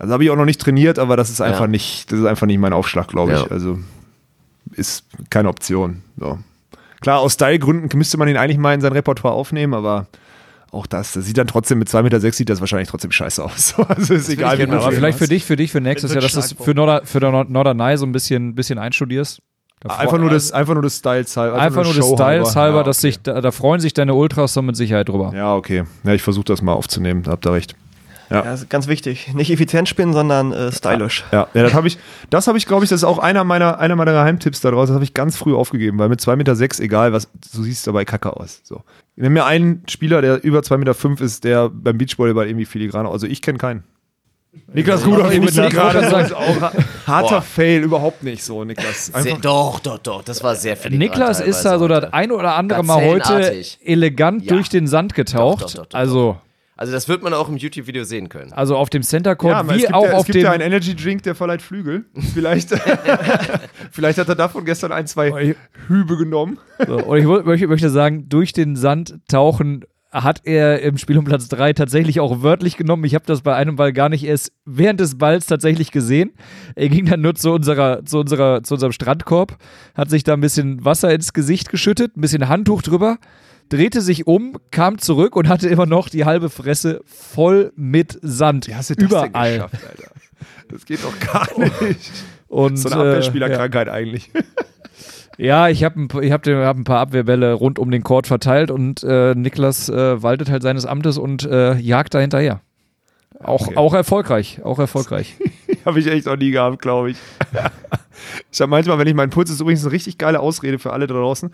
also 0.00 0.12
habe 0.12 0.24
ich 0.24 0.30
auch 0.30 0.36
noch 0.36 0.44
nicht 0.44 0.60
trainiert, 0.60 0.98
aber 0.98 1.16
das 1.16 1.30
ist 1.30 1.40
einfach 1.40 1.62
Ja. 1.62 1.66
nicht, 1.66 2.10
das 2.12 2.18
ist 2.20 2.26
einfach 2.26 2.46
nicht 2.46 2.58
mein 2.58 2.72
Aufschlag, 2.72 3.08
glaube 3.08 3.32
ich. 3.32 3.40
Ja. 3.40 3.46
Also 3.48 3.78
ist 4.72 5.04
keine 5.30 5.48
Option. 5.48 6.02
So. 6.18 6.38
Klar, 7.00 7.20
aus 7.20 7.34
Stylegründen 7.34 7.88
müsste 7.96 8.18
man 8.18 8.28
ihn 8.28 8.36
eigentlich 8.36 8.58
mal 8.58 8.74
in 8.74 8.80
sein 8.80 8.92
Repertoire 8.92 9.34
aufnehmen, 9.34 9.74
aber 9.74 10.06
auch 10.70 10.86
das, 10.86 11.12
das 11.12 11.24
sieht 11.24 11.38
dann 11.38 11.46
trotzdem 11.46 11.78
mit 11.78 11.88
2,6 11.88 12.02
Meter 12.02 12.20
sieht 12.32 12.50
das 12.50 12.60
wahrscheinlich 12.60 12.88
trotzdem 12.88 13.10
scheiße 13.10 13.42
aus. 13.42 13.68
So, 13.76 13.82
also 13.84 14.14
ist 14.14 14.28
egal, 14.28 14.58
wie 14.58 14.66
man 14.66 14.78
aber 14.78 14.92
vielleicht 14.92 15.18
für 15.18 15.28
dich, 15.28 15.44
für 15.44 15.56
dich, 15.56 15.72
für 15.72 15.80
nächstes 15.80 16.12
Jahr, 16.12 16.20
dass 16.20 16.32
du 16.32 16.40
es 16.40 16.52
für, 16.52 16.74
Norder, 16.74 17.02
für 17.04 17.20
Norderney 17.20 17.96
so 17.96 18.04
ein 18.04 18.12
bisschen, 18.12 18.54
bisschen 18.54 18.78
einstudierst. 18.78 19.40
Da 19.80 19.94
Einfach 19.96 20.18
nur 20.18 20.30
des, 20.30 20.50
einfach 20.50 20.74
nur 20.74 20.82
des 20.82 20.98
Styles 20.98 21.36
halber. 21.36 21.56
Einfach 21.56 21.84
nur 21.84 21.94
des 21.94 22.04
Show 22.04 22.16
Styles 22.16 22.56
halber, 22.56 22.78
Ja, 22.78 22.82
dass 22.82 22.98
okay. 22.98 23.06
sich, 23.12 23.22
da, 23.22 23.40
da 23.40 23.52
freuen 23.52 23.80
sich 23.80 23.94
deine 23.94 24.12
Ultras 24.14 24.52
so 24.52 24.60
mit 24.60 24.76
Sicherheit 24.76 25.08
drüber. 25.08 25.32
Ja, 25.34 25.54
okay. 25.54 25.84
Ja, 26.02 26.14
ich 26.14 26.22
versuche 26.22 26.46
das 26.46 26.62
mal 26.62 26.72
aufzunehmen, 26.72 27.22
da 27.22 27.30
habt 27.30 27.46
ihr 27.46 27.52
recht. 27.52 27.76
Ja, 28.30 28.42
das 28.42 28.62
ist 28.62 28.70
ganz 28.70 28.88
wichtig. 28.88 29.32
Nicht 29.34 29.50
effizient 29.50 29.88
spielen, 29.88 30.12
sondern 30.12 30.52
äh, 30.52 30.70
stylisch. 30.72 31.24
Ja, 31.32 31.48
ja 31.54 31.62
das 31.62 31.74
habe 31.74 31.88
ich, 31.88 31.98
das 32.30 32.46
habe 32.46 32.58
ich, 32.58 32.66
glaube 32.66 32.84
ich, 32.84 32.90
das 32.90 33.00
ist 33.00 33.04
auch 33.04 33.18
einer 33.18 33.44
meiner, 33.44 33.78
einer 33.78 33.96
meiner 33.96 34.12
Geheimtipps 34.12 34.60
daraus. 34.60 34.88
Das 34.88 34.94
habe 34.94 35.04
ich 35.04 35.14
ganz 35.14 35.36
früh 35.36 35.54
aufgegeben, 35.54 35.98
weil 35.98 36.08
mit 36.08 36.20
2,6 36.20 36.36
Meter, 36.36 36.56
sechs, 36.56 36.80
egal 36.80 37.12
was, 37.12 37.28
du 37.54 37.62
siehst 37.62 37.86
dabei 37.86 38.04
kacke 38.04 38.36
aus. 38.36 38.60
So. 38.64 38.82
Nimm 39.16 39.32
mir 39.32 39.44
einen 39.46 39.82
Spieler, 39.88 40.20
der 40.20 40.42
über 40.44 40.60
2,5 40.60 40.78
Meter 40.78 40.94
fünf 40.94 41.20
ist, 41.20 41.44
der 41.44 41.68
beim 41.70 41.98
Beachvolleyball 41.98 42.46
irgendwie 42.46 42.66
filigran 42.66 43.06
Also 43.06 43.26
ich 43.26 43.42
kenne 43.42 43.58
keinen. 43.58 43.84
Niklas 44.72 45.06
Rudolph 45.06 45.30
wollte 45.30 45.68
gerade. 45.68 45.98
ist 45.98 46.34
auch 46.34 46.72
harter 47.06 47.42
Fail, 47.42 47.82
überhaupt 47.82 48.22
nicht 48.22 48.42
so, 48.42 48.64
Niklas. 48.64 49.06
sehr, 49.06 49.36
doch, 49.36 49.80
doch, 49.80 49.98
doch, 49.98 50.22
das 50.22 50.42
war 50.42 50.56
sehr 50.56 50.76
viel. 50.76 50.96
Niklas 50.96 51.40
ist 51.40 51.62
da 51.62 51.78
so 51.78 51.86
das 51.88 52.12
ein 52.12 52.32
oder 52.32 52.54
andere 52.56 52.82
Mal 52.82 53.04
heute 53.04 53.62
elegant 53.84 54.44
Ja. 54.44 54.54
durch 54.54 54.68
den 54.68 54.86
Sand 54.86 55.14
getaucht. 55.14 55.62
Doch, 55.62 55.66
doch, 55.68 55.76
doch, 55.80 55.86
doch, 55.86 55.98
also, 55.98 56.36
Also 56.78 56.92
das 56.92 57.08
wird 57.08 57.24
man 57.24 57.34
auch 57.34 57.48
im 57.48 57.56
YouTube-Video 57.56 58.04
sehen 58.04 58.28
können. 58.28 58.52
also 58.52 58.76
auf 58.76 58.88
dem 58.88 59.02
Center 59.02 59.34
Court, 59.34 59.52
ja, 59.52 59.62
es 59.62 59.68
wie 59.68 59.80
gibt, 59.80 59.94
auch 59.94 60.04
ja, 60.04 60.10
es 60.10 60.14
auf 60.14 60.26
gibt 60.26 60.36
dem. 60.36 60.44
ja 60.44 60.52
einen 60.52 60.62
Energy 60.62 60.94
Drink, 60.94 61.24
der 61.24 61.34
verleiht 61.34 61.60
Flügel. 61.60 62.04
Vielleicht, 62.32 62.70
vielleicht 63.90 64.18
hat 64.18 64.28
er 64.28 64.36
davon 64.36 64.64
gestern 64.64 64.92
ein, 64.92 65.08
zwei 65.08 65.56
Hübe 65.88 66.16
genommen. 66.16 66.58
So, 66.86 66.98
und 66.98 67.52
ich 67.52 67.66
möchte 67.66 67.90
sagen, 67.90 68.28
durch 68.28 68.52
den 68.52 68.76
Sand 68.76 69.16
tauchen 69.26 69.84
hat 70.12 70.42
er 70.44 70.80
im 70.80 70.96
Spiel 70.98 71.18
um 71.18 71.24
Platz 71.24 71.48
3 71.48 71.72
tatsächlich 71.72 72.20
auch 72.20 72.42
wörtlich 72.42 72.76
genommen. 72.76 73.04
Ich 73.04 73.14
habe 73.14 73.26
das 73.26 73.42
bei 73.42 73.56
einem 73.56 73.74
Ball 73.74 73.92
gar 73.92 74.08
nicht 74.08 74.24
erst 74.24 74.52
während 74.64 75.00
des 75.00 75.18
Balls 75.18 75.46
tatsächlich 75.46 75.90
gesehen. 75.90 76.30
Er 76.76 76.88
ging 76.88 77.06
dann 77.06 77.20
nur 77.20 77.34
zu, 77.34 77.50
unserer, 77.50 78.04
zu, 78.04 78.20
unserer, 78.20 78.62
zu 78.62 78.74
unserem 78.74 78.92
Strandkorb, 78.92 79.58
hat 79.94 80.10
sich 80.10 80.22
da 80.22 80.34
ein 80.34 80.40
bisschen 80.40 80.84
Wasser 80.84 81.12
ins 81.12 81.32
Gesicht 81.32 81.70
geschüttet, 81.70 82.16
ein 82.16 82.20
bisschen 82.20 82.48
Handtuch 82.48 82.82
drüber, 82.82 83.18
drehte 83.68 84.00
sich 84.00 84.26
um, 84.26 84.56
kam 84.70 84.98
zurück 84.98 85.36
und 85.36 85.48
hatte 85.48 85.68
immer 85.68 85.86
noch 85.86 86.08
die 86.08 86.24
halbe 86.24 86.50
Fresse 86.50 87.00
voll 87.06 87.72
mit 87.76 88.18
Sand. 88.22 88.66
Wie 88.68 88.74
hast 88.74 88.90
du 88.90 88.94
das 88.94 89.08
denn 89.08 89.08
Überall. 89.28 89.52
geschafft, 89.54 89.74
Alter? 89.88 90.10
Das 90.70 90.84
geht 90.86 91.00
doch 91.04 91.18
gar 91.20 91.48
nicht. 91.88 92.10
Und, 92.48 92.76
So 92.78 92.88
eine 92.90 93.02
äh, 93.02 93.08
Abwehrspielerkrankheit 93.08 93.88
eigentlich. 93.88 94.30
Ja, 95.40 95.68
ich 95.68 95.84
habe 95.84 96.00
ein, 96.00 96.08
ich 96.22 96.32
hab, 96.32 96.44
hab 96.48 96.76
ein 96.76 96.82
paar 96.82 96.98
Abwehrbälle 96.98 97.52
rund 97.52 97.78
um 97.78 97.92
den 97.92 98.02
Court 98.02 98.26
verteilt 98.26 98.72
und 98.72 99.04
äh, 99.04 99.36
Niklas 99.36 99.88
äh, 99.88 100.20
waltet 100.20 100.50
halt 100.50 100.64
seines 100.64 100.84
Amtes 100.84 101.16
und 101.16 101.44
äh, 101.44 101.76
jagt 101.76 102.14
da 102.14 102.18
hinterher. 102.18 102.60
Auch, 103.38 103.68
Okay. 103.68 103.76
auch 103.76 103.94
erfolgreich, 103.94 104.58
auch 104.64 104.80
erfolgreich. 104.80 105.36
Habe 105.84 106.00
ich 106.00 106.08
echt 106.08 106.26
noch 106.26 106.36
nie 106.36 106.50
gehabt, 106.50 106.82
glaube 106.82 107.12
ich. 107.12 107.18
Ich 108.50 108.60
habe 108.60 108.70
manchmal, 108.70 108.98
wenn 108.98 109.06
ich 109.06 109.14
meinen 109.14 109.30
Puls, 109.30 109.50
ist 109.50 109.60
übrigens 109.60 109.82
eine 109.84 109.92
richtig 109.92 110.18
geile 110.18 110.40
Ausrede 110.40 110.78
für 110.78 110.92
alle 110.92 111.06
da 111.06 111.14
draußen. 111.14 111.50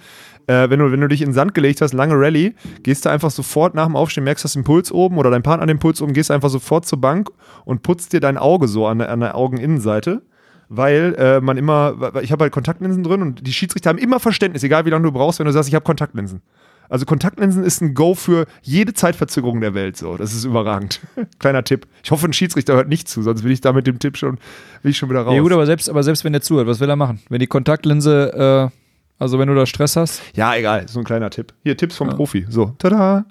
Äh, 0.46 0.70
wenn, 0.70 0.78
du, 0.78 0.90
wenn 0.92 1.00
du 1.00 1.08
dich 1.08 1.22
in 1.22 1.28
den 1.28 1.34
Sand 1.34 1.54
gelegt 1.54 1.80
hast, 1.80 1.92
lange 1.92 2.14
Rallye, 2.14 2.54
gehst 2.82 3.04
du 3.04 3.10
einfach 3.10 3.30
sofort 3.30 3.74
nach 3.74 3.86
dem 3.86 3.96
Aufstehen, 3.96 4.24
merkst, 4.24 4.44
hast 4.44 4.54
den 4.56 4.64
Puls 4.64 4.92
oben 4.92 5.18
oder 5.18 5.30
dein 5.30 5.42
Partner 5.42 5.66
den 5.66 5.78
Puls 5.78 6.00
oben, 6.02 6.12
gehst 6.12 6.30
einfach 6.30 6.50
sofort 6.50 6.86
zur 6.86 7.00
Bank 7.00 7.30
und 7.64 7.82
putzt 7.82 8.12
dir 8.12 8.20
dein 8.20 8.36
Auge 8.38 8.68
so 8.68 8.86
an, 8.86 8.98
der- 8.98 9.10
an 9.10 9.20
der 9.20 9.34
Augeninnenseite. 9.36 10.22
Weil 10.70 11.14
äh, 11.18 11.40
man 11.42 11.58
immer, 11.58 12.12
ich 12.22 12.32
habe 12.32 12.44
halt 12.44 12.52
Kontaktlinsen 12.52 13.02
drin 13.04 13.20
und 13.20 13.46
die 13.46 13.52
Schiedsrichter 13.52 13.90
haben 13.90 13.98
immer 13.98 14.18
Verständnis, 14.18 14.62
egal 14.62 14.86
wie 14.86 14.90
lange 14.90 15.04
du 15.04 15.12
brauchst, 15.12 15.38
wenn 15.38 15.46
du 15.46 15.52
sagst, 15.52 15.68
ich 15.68 15.74
habe 15.74 15.84
Kontaktlinsen. 15.84 16.40
Also 16.88 17.06
Kontaktlinsen 17.06 17.64
ist 17.64 17.80
ein 17.80 17.94
Go 17.94 18.14
für 18.14 18.46
jede 18.62 18.94
Zeitverzögerung 18.94 19.60
der 19.60 19.74
Welt. 19.74 19.96
So, 19.96 20.16
das 20.16 20.34
ist 20.34 20.44
überragend. 20.44 21.00
Kleiner 21.38 21.64
Tipp. 21.64 21.86
Ich 22.02 22.10
hoffe, 22.10 22.26
ein 22.26 22.32
Schiedsrichter 22.32 22.74
hört 22.74 22.88
nicht 22.88 23.08
zu, 23.08 23.22
sonst 23.22 23.42
bin 23.42 23.52
ich 23.52 23.60
da 23.60 23.72
mit 23.72 23.86
dem 23.86 23.98
Tipp 23.98 24.16
schon, 24.16 24.38
bin 24.82 24.90
ich 24.90 24.98
schon 24.98 25.10
wieder 25.10 25.22
raus. 25.22 25.34
Ja 25.34 25.42
gut, 25.42 25.52
aber 25.52 25.66
selbst, 25.66 25.88
aber 25.88 26.02
selbst 26.02 26.24
wenn 26.24 26.34
er 26.34 26.42
zuhört, 26.42 26.66
was 26.66 26.80
will 26.80 26.88
er 26.88 26.96
machen? 26.96 27.20
Wenn 27.28 27.40
die 27.40 27.46
Kontaktlinse, 27.46 28.70
äh, 28.72 29.22
also 29.22 29.38
wenn 29.38 29.48
du 29.48 29.54
da 29.54 29.66
Stress 29.66 29.96
hast, 29.96 30.22
ja, 30.34 30.54
egal, 30.54 30.88
so 30.88 30.98
ein 30.98 31.04
kleiner 31.04 31.30
Tipp. 31.30 31.52
Hier 31.62 31.76
Tipps 31.76 31.96
vom 31.96 32.08
Profi. 32.10 32.46
So, 32.48 32.74
tada. 32.78 33.24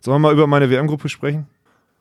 Sollen 0.00 0.16
wir 0.16 0.18
mal 0.18 0.32
über 0.32 0.46
meine 0.46 0.70
WM-Gruppe 0.70 1.08
sprechen? 1.08 1.46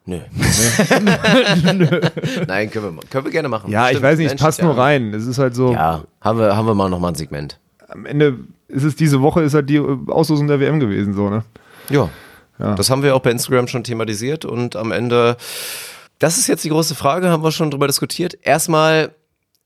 Nö. 0.06 0.20
Nein, 2.48 2.70
können 2.70 2.96
wir, 2.96 3.02
können 3.10 3.26
wir 3.26 3.32
gerne 3.32 3.50
machen. 3.50 3.72
Ja, 3.72 3.86
ich 3.86 3.98
Stimmt, 3.98 4.04
weiß 4.04 4.18
nicht, 4.20 4.34
es 4.34 4.40
passt 4.40 4.60
ja. 4.60 4.66
nur 4.66 4.78
rein. 4.78 5.14
Es 5.14 5.26
ist 5.26 5.40
halt 5.40 5.56
so, 5.56 5.74
Ja, 5.74 6.04
haben 6.22 6.40
wir, 6.40 6.56
haben 6.56 6.68
wir 6.68 6.76
mal 6.76 6.90
nochmal 6.90 7.12
ein 7.12 7.16
Segment. 7.16 7.60
am 7.88 8.06
Ende 8.06 8.38
ist 8.68 8.84
es 8.84 8.96
diese 8.96 9.22
Woche, 9.22 9.42
ist 9.42 9.54
halt 9.54 9.70
die 9.70 9.76
äh, 9.78 9.98
Auslosung 10.08 10.48
der 10.48 10.60
WM 10.60 10.80
gewesen, 10.80 11.14
so, 11.14 11.30
ne? 11.30 11.44
Ja. 11.90 12.10
Ja. 12.58 12.76
Das 12.76 12.90
haben 12.90 13.04
wir 13.04 13.16
auch 13.16 13.20
bei 13.22 13.32
Instagram 13.32 13.68
schon 13.68 13.84
thematisiert 13.84 14.46
und 14.46 14.76
am 14.78 14.92
Ende, 14.92 15.36
das 16.20 16.38
ist 16.38 16.48
jetzt 16.48 16.64
die 16.64 16.70
große 16.70 16.96
Frage, 16.96 17.30
haben 17.30 17.44
wir 17.44 17.52
schon 17.52 17.70
drüber 17.70 17.88
diskutiert. 17.88 18.38
Erstmal, 18.44 19.12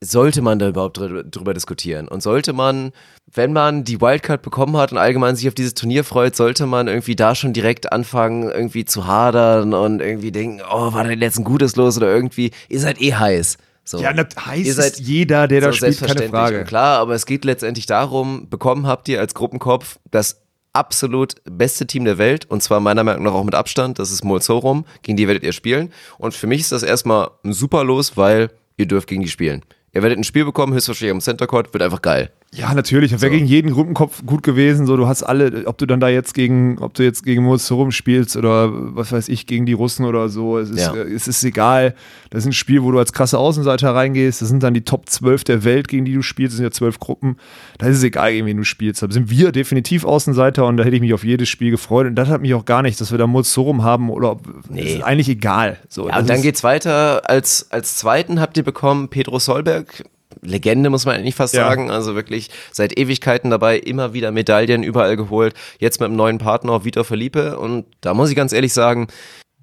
sollte 0.01 0.41
man 0.41 0.57
da 0.59 0.69
überhaupt 0.69 0.97
drü- 0.97 1.23
drüber 1.29 1.53
diskutieren? 1.53 2.07
Und 2.07 2.23
sollte 2.23 2.51
man, 2.53 2.91
wenn 3.31 3.53
man 3.53 3.83
die 3.83 4.01
Wildcard 4.01 4.41
bekommen 4.41 4.75
hat 4.77 4.91
und 4.91 4.97
allgemein 4.97 5.35
sich 5.35 5.47
auf 5.47 5.53
dieses 5.53 5.73
Turnier 5.75 6.03
freut, 6.03 6.35
sollte 6.35 6.65
man 6.65 6.87
irgendwie 6.87 7.15
da 7.15 7.35
schon 7.35 7.53
direkt 7.53 7.91
anfangen, 7.91 8.49
irgendwie 8.49 8.85
zu 8.85 9.05
hadern 9.05 9.73
und 9.75 10.01
irgendwie 10.01 10.31
denken, 10.31 10.61
oh, 10.67 10.91
war 10.93 11.03
denn 11.03 11.21
jetzt 11.21 11.37
ein 11.37 11.43
gutes 11.43 11.75
los 11.75 11.95
oder 11.97 12.07
irgendwie, 12.11 12.51
ihr 12.69 12.79
seid 12.79 12.99
eh 13.01 13.13
heiß. 13.13 13.57
So. 13.89 13.99
Ja, 13.99 14.13
das 14.13 14.27
heißt 14.45 14.67
Ihr 14.67 14.73
seid 14.75 14.99
jeder, 14.99 15.47
der 15.47 15.61
da 15.61 15.67
so 15.67 15.77
spielt, 15.77 15.97
keine 15.97 16.09
selbstverständlich. 16.09 16.29
Frage. 16.29 16.63
Klar, 16.63 16.99
aber 16.99 17.15
es 17.15 17.25
geht 17.25 17.43
letztendlich 17.43 17.87
darum, 17.87 18.47
bekommen 18.47 18.85
habt 18.85 19.09
ihr 19.09 19.19
als 19.19 19.33
Gruppenkopf 19.33 19.97
das 20.11 20.43
absolut 20.73 21.33
beste 21.45 21.87
Team 21.87 22.05
der 22.05 22.19
Welt 22.19 22.45
und 22.45 22.61
zwar 22.61 22.81
meiner 22.81 23.03
Meinung 23.03 23.23
nach 23.23 23.33
auch 23.33 23.43
mit 23.43 23.55
Abstand, 23.55 23.97
das 23.97 24.11
ist 24.11 24.23
Molzorum, 24.23 24.85
gegen 25.01 25.17
die 25.17 25.27
werdet 25.27 25.41
ihr 25.41 25.53
spielen 25.53 25.91
und 26.19 26.35
für 26.35 26.45
mich 26.45 26.61
ist 26.61 26.71
das 26.71 26.83
erstmal 26.83 27.31
ein 27.43 27.51
super 27.51 27.83
Los, 27.83 28.15
weil 28.15 28.51
ihr 28.77 28.85
dürft 28.85 29.09
gegen 29.09 29.23
die 29.23 29.27
spielen. 29.27 29.65
Ihr 29.91 30.03
werdet 30.03 30.19
ein 30.19 30.23
Spiel 30.23 30.45
bekommen, 30.45 30.73
höchstwahrscheinlich 30.73 31.13
am 31.13 31.21
Center 31.21 31.47
Court, 31.47 31.73
wird 31.73 31.81
einfach 31.81 32.03
geil. 32.03 32.31
Ja, 32.51 32.73
natürlich. 32.73 33.11
Wäre 33.11 33.19
So. 33.21 33.29
gegen 33.29 33.45
jeden 33.45 33.71
Gruppenkopf 33.71 34.25
gut 34.25 34.41
gewesen. 34.41 34.87
So, 34.87 34.97
du 34.97 35.07
hast 35.07 35.21
alle, 35.21 35.67
ob 35.67 35.77
du 35.77 35.85
dann 35.85 35.99
da 35.99 36.07
jetzt 36.09 36.33
gegen, 36.33 36.79
ob 36.79 36.95
du 36.95 37.03
jetzt 37.03 37.23
gegen 37.23 37.43
Mozorum 37.43 37.91
spielst 37.91 38.35
oder 38.35 38.69
was 38.95 39.11
weiß 39.11 39.29
ich, 39.29 39.45
gegen 39.45 39.67
die 39.67 39.73
Russen 39.73 40.03
oder 40.03 40.29
so. 40.29 40.57
Es 40.57 40.71
ist, 40.71 40.79
Ja. 40.87 40.95
äh, 40.95 41.01
es 41.13 41.27
ist 41.27 41.43
egal. 41.43 41.93
Das 42.31 42.39
ist 42.43 42.47
ein 42.47 42.53
Spiel, 42.53 42.81
wo 42.81 42.91
du 42.91 42.97
als 42.97 43.13
krasse 43.13 43.37
Außenseiter 43.37 43.93
reingehst. 43.93 44.41
Das 44.41 44.49
sind 44.49 44.63
dann 44.63 44.73
die 44.73 44.81
Top 44.81 45.07
12 45.09 45.43
der 45.43 45.63
Welt, 45.63 45.87
gegen 45.87 46.05
die 46.05 46.13
du 46.13 46.23
spielst. 46.23 46.53
Das 46.53 46.57
sind 46.57 46.63
ja 46.65 46.71
zwölf 46.71 46.99
Gruppen. 46.99 47.37
Da 47.77 47.85
ist 47.85 47.97
es 47.97 48.03
egal, 48.03 48.31
gegen 48.31 48.47
wen 48.47 48.57
du 48.57 48.63
spielst. 48.63 49.03
Da 49.03 49.11
sind 49.11 49.29
wir 49.29 49.51
definitiv 49.51 50.03
Außenseiter 50.03 50.65
und 50.65 50.77
da 50.77 50.83
hätte 50.83 50.95
ich 50.95 51.01
mich 51.01 51.13
auf 51.13 51.23
jedes 51.23 51.49
Spiel 51.49 51.69
gefreut. 51.69 52.07
Und 52.07 52.15
das 52.15 52.29
hat 52.29 52.41
mich 52.41 52.55
auch 52.55 52.65
gar 52.65 52.81
nicht, 52.81 52.99
dass 52.99 53.11
wir 53.11 53.19
da 53.19 53.27
Mozorum 53.27 53.83
haben 53.83 54.09
oder 54.09 54.31
ob, 54.31 54.47
Nee. 54.69 54.81
das 54.85 54.91
ist 54.93 55.03
eigentlich 55.03 55.29
egal. 55.29 55.77
So, 55.87 56.07
Ja, 56.07 56.13
das 56.13 56.21
und 56.21 56.29
dann 56.31 56.41
geht's 56.41 56.63
weiter. 56.63 57.29
Als, 57.29 57.67
als 57.69 57.95
zweiten 57.97 58.41
habt 58.41 58.57
ihr 58.57 58.63
bekommen 58.63 59.09
Pedro 59.09 59.37
Solberg. 59.37 60.03
Legende, 60.41 60.89
muss 60.89 61.05
man 61.05 61.15
eigentlich 61.15 61.35
fast 61.35 61.53
Ja. 61.55 61.67
sagen. 61.67 61.89
Also 61.91 62.15
wirklich 62.15 62.49
seit 62.71 62.97
Ewigkeiten 62.97 63.49
dabei, 63.49 63.77
immer 63.79 64.13
wieder 64.13 64.31
Medaillen 64.31 64.83
überall 64.83 65.17
geholt. 65.17 65.53
Jetzt 65.79 65.99
mit 65.99 66.07
einem 66.07 66.15
neuen 66.15 66.37
Partner, 66.37 66.85
Vitor 66.85 67.03
Felipe. 67.03 67.57
Und 67.59 67.85
da 68.01 68.13
muss 68.13 68.29
ich 68.29 68.35
ganz 68.35 68.53
ehrlich 68.53 68.73
sagen, 68.73 69.07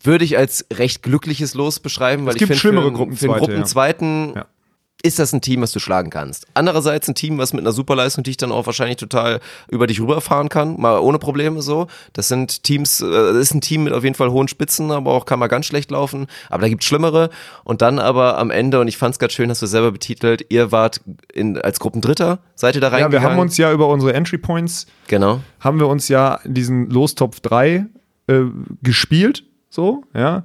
würde 0.03 0.25
ich 0.25 0.37
als 0.37 0.67
recht 0.73 1.03
glückliches 1.03 1.55
Los 1.55 1.81
beschreiben, 1.81 2.25
weil 2.27 2.31
Es 2.31 2.35
ich 2.37 2.41
gibt 2.41 2.49
finde, 2.49 2.61
schlimmere 2.61 2.91
für, 2.93 3.03
einen- 3.03 3.17
für 3.17 3.25
einen 3.27 3.39
Gruppenzweite. 3.39 3.47
Gruppenzweiten 3.47 4.33
Ja. 4.37 4.47
Ist 5.03 5.19
das 5.19 5.33
ein 5.33 5.41
Team, 5.41 5.61
was 5.63 5.73
du 5.73 5.79
schlagen 5.79 6.11
kannst. 6.11 6.47
Andererseits 6.55 7.07
ein 7.07 7.15
Team, 7.15 7.39
was 7.39 7.53
mit 7.53 7.63
einer 7.63 7.73
Superleistung 7.73 8.25
dich 8.25 8.37
dann 8.37 8.51
auch 8.51 8.67
wahrscheinlich 8.67 8.97
total 8.97 9.41
über 9.69 9.87
dich 9.87 10.01
rüberfahren 10.01 10.49
kann, 10.49 10.81
mal 10.81 10.99
ohne 10.99 11.19
Probleme 11.19 11.63
so. 11.63 11.87
Das 12.13 12.29
sind 12.29 12.63
Teams, 12.65 13.01
äh, 13.01 13.11
das 13.11 13.37
ist 13.37 13.55
ein 13.55 13.61
Team 13.61 13.85
mit 13.85 13.93
auf 13.93 14.03
jeden 14.05 14.15
Fall 14.15 14.31
hohen 14.31 14.49
Spitzen, 14.49 14.91
aber 14.91 15.13
auch 15.13 15.27
kann 15.27 15.39
mal 15.39 15.47
ganz 15.49 15.67
schlecht 15.67 15.91
laufen. 15.91 16.27
Aber 16.49 16.63
da 16.63 16.69
gibt's 16.69 16.87
schlimmere. 16.87 17.31
Und 17.63 17.83
dann 17.83 17.99
aber 17.99 18.39
am 18.39 18.51
Ende, 18.51 18.81
und 18.81 18.89
ich 18.89 18.97
fand's 18.97 19.19
ganz 19.19 19.33
schön, 19.33 19.51
hast 19.51 19.63
du 19.63 19.67
selber 19.67 19.93
betitelt, 19.93 20.47
ihr 20.49 20.73
wart 20.73 21.01
in, 21.33 21.61
als 21.61 21.79
Gruppendritter, 21.79 22.39
seid 22.55 22.75
ihr 22.75 22.81
da 22.81 22.89
ja, 22.89 22.95
reingegangen? 22.95 23.13
wir 23.23 23.31
haben 23.31 23.39
uns 23.39 23.57
ja 23.59 23.73
über 23.73 23.89
unsere 23.89 24.15
Entry 24.15 24.39
Points 24.39 24.87
Genau. 25.09 25.41
haben 25.61 25.79
wir 25.79 25.87
uns 25.89 26.09
ja 26.09 26.41
diesen 26.45 26.91
Lostopf 26.91 27.41
3 27.41 27.87
äh, 28.29 28.41
gespielt, 28.83 29.45
so, 29.69 30.03
ja. 30.15 30.45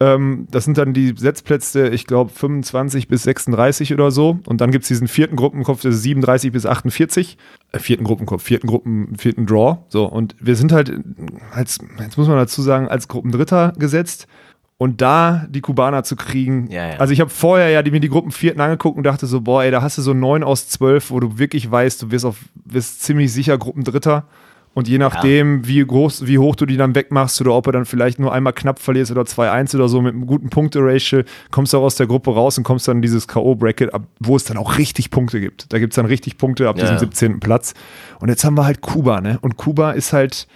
Ähm, 0.00 0.46
das 0.50 0.64
sind 0.64 0.78
dann 0.78 0.92
die 0.92 1.14
Setzplätze, 1.16 1.88
ich 1.88 2.06
glaube, 2.06 2.30
25 2.30 3.08
bis 3.08 3.22
36 3.22 3.94
oder 3.94 4.10
so. 4.10 4.38
Und 4.46 4.60
dann 4.60 4.70
gibt 4.70 4.84
es 4.84 4.88
diesen 4.88 5.08
vierten 5.08 5.36
Gruppenkopf, 5.36 5.82
das 5.82 5.96
ist 5.96 6.02
37 6.02 6.52
bis 6.52 6.66
48. 6.66 7.38
Äh, 7.72 7.78
vierten 7.78 8.04
Gruppenkopf, 8.04 8.42
vierten 8.42 8.66
Gruppen, 8.66 9.16
vierten 9.16 9.46
Draw. 9.46 9.78
So, 9.88 10.06
und 10.06 10.36
wir 10.40 10.56
sind 10.56 10.72
halt 10.72 10.92
als, 11.52 11.78
jetzt 11.98 12.18
muss 12.18 12.28
man 12.28 12.36
dazu 12.36 12.62
sagen, 12.62 12.88
als 12.88 13.08
Gruppendritter 13.08 13.72
gesetzt. 13.78 14.26
Und 14.78 15.00
da 15.00 15.46
die 15.48 15.62
Kubaner 15.62 16.04
zu 16.04 16.16
kriegen. 16.16 16.70
Ja, 16.70 16.90
ja. 16.90 16.96
Also 16.98 17.14
ich 17.14 17.20
habe 17.20 17.30
vorher 17.30 17.70
ja 17.70 17.82
die, 17.82 17.90
mir 17.90 18.00
die 18.00 18.10
Gruppenvierten 18.10 18.60
angeguckt 18.60 18.98
und 18.98 19.04
dachte 19.04 19.26
so, 19.26 19.40
boah, 19.40 19.64
ey, 19.64 19.70
da 19.70 19.80
hast 19.80 19.96
du 19.96 20.02
so 20.02 20.12
9 20.12 20.44
aus 20.44 20.68
12, 20.68 21.10
wo 21.10 21.18
du 21.18 21.38
wirklich 21.38 21.70
weißt, 21.70 22.02
du 22.02 22.10
wirst, 22.10 22.26
auf, 22.26 22.36
wirst 22.66 23.02
ziemlich 23.02 23.32
sicher 23.32 23.56
Gruppendritter. 23.56 24.26
Und 24.76 24.88
je 24.88 24.98
nachdem, 24.98 25.66
wie, 25.66 25.82
groß, 25.82 26.26
wie 26.26 26.38
hoch 26.38 26.54
du 26.54 26.66
die 26.66 26.76
dann 26.76 26.94
wegmachst 26.94 27.40
oder 27.40 27.54
ob 27.54 27.64
du 27.64 27.70
dann 27.70 27.86
vielleicht 27.86 28.18
nur 28.18 28.30
einmal 28.30 28.52
knapp 28.52 28.78
verlierst 28.78 29.10
oder 29.10 29.22
2-1 29.22 29.74
oder 29.74 29.88
so 29.88 30.02
mit 30.02 30.12
einem 30.12 30.26
guten 30.26 30.50
Punkte-Ratio, 30.50 31.22
kommst 31.50 31.72
du 31.72 31.78
auch 31.78 31.84
aus 31.84 31.94
der 31.94 32.06
Gruppe 32.06 32.34
raus 32.34 32.58
und 32.58 32.64
kommst 32.64 32.86
dann 32.86 32.96
in 32.98 33.02
dieses 33.02 33.26
K.O.-Bracket, 33.26 33.88
wo 34.20 34.36
es 34.36 34.44
dann 34.44 34.58
auch 34.58 34.76
richtig 34.76 35.10
Punkte 35.10 35.40
gibt. 35.40 35.72
Da 35.72 35.78
gibt 35.78 35.94
es 35.94 35.96
dann 35.96 36.04
richtig 36.04 36.36
Punkte 36.36 36.68
ab 36.68 36.76
Ja, 36.76 36.82
diesem 36.82 36.96
ja. 36.96 37.00
17. 37.00 37.40
Platz. 37.40 37.72
Und 38.20 38.28
jetzt 38.28 38.44
haben 38.44 38.54
wir 38.58 38.66
halt 38.66 38.82
Kuba, 38.82 39.22
ne? 39.22 39.38
Und 39.40 39.56
Kuba 39.56 39.92
ist 39.92 40.12
halt, 40.12 40.46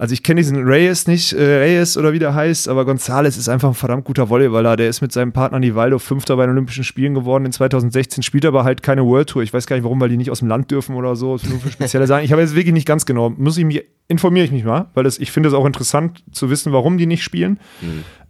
also 0.00 0.14
ich 0.14 0.22
kenne 0.22 0.40
diesen 0.40 0.64
Reyes 0.64 1.06
nicht, 1.06 1.34
äh, 1.34 1.58
Reyes 1.58 1.98
oder 1.98 2.14
wie 2.14 2.18
der 2.18 2.34
heißt, 2.34 2.68
aber 2.68 2.84
González 2.84 3.36
ist 3.36 3.50
einfach 3.50 3.68
ein 3.68 3.74
verdammt 3.74 4.06
guter 4.06 4.30
Volleyballer. 4.30 4.76
Der 4.76 4.88
ist 4.88 5.02
mit 5.02 5.12
seinem 5.12 5.32
Partner 5.32 5.58
Nivaldo 5.58 5.98
Fünfter 5.98 6.38
bei 6.38 6.46
den 6.46 6.52
Olympischen 6.52 6.84
Spielen 6.84 7.12
geworden 7.12 7.44
in 7.44 7.52
2016, 7.52 8.22
spielt 8.22 8.46
aber 8.46 8.64
halt 8.64 8.82
keine 8.82 9.04
World 9.04 9.28
Tour. 9.28 9.42
Ich 9.42 9.52
weiß 9.52 9.66
gar 9.66 9.76
nicht 9.76 9.84
warum, 9.84 10.00
weil 10.00 10.08
die 10.08 10.16
nicht 10.16 10.30
aus 10.30 10.38
dem 10.38 10.48
Land 10.48 10.70
dürfen 10.70 10.94
oder 10.94 11.16
so. 11.16 11.34
Das 11.34 11.42
ist 11.42 11.50
nur 11.50 11.60
für 11.60 11.70
spezielle 11.70 12.06
Sachen. 12.06 12.24
Ich 12.24 12.32
habe 12.32 12.40
jetzt 12.40 12.54
wirklich 12.54 12.72
nicht 12.72 12.86
ganz 12.86 13.04
genau. 13.04 13.28
Muss 13.28 13.58
ich 13.58 13.66
mich, 13.66 13.84
informiere 14.08 14.46
ich 14.46 14.52
mich 14.52 14.64
mal, 14.64 14.86
weil 14.94 15.04
das, 15.04 15.18
ich 15.18 15.30
finde 15.32 15.50
es 15.50 15.54
auch 15.54 15.66
interessant 15.66 16.24
zu 16.32 16.48
wissen, 16.48 16.72
warum 16.72 16.96
die 16.96 17.04
nicht 17.04 17.22
spielen. 17.22 17.60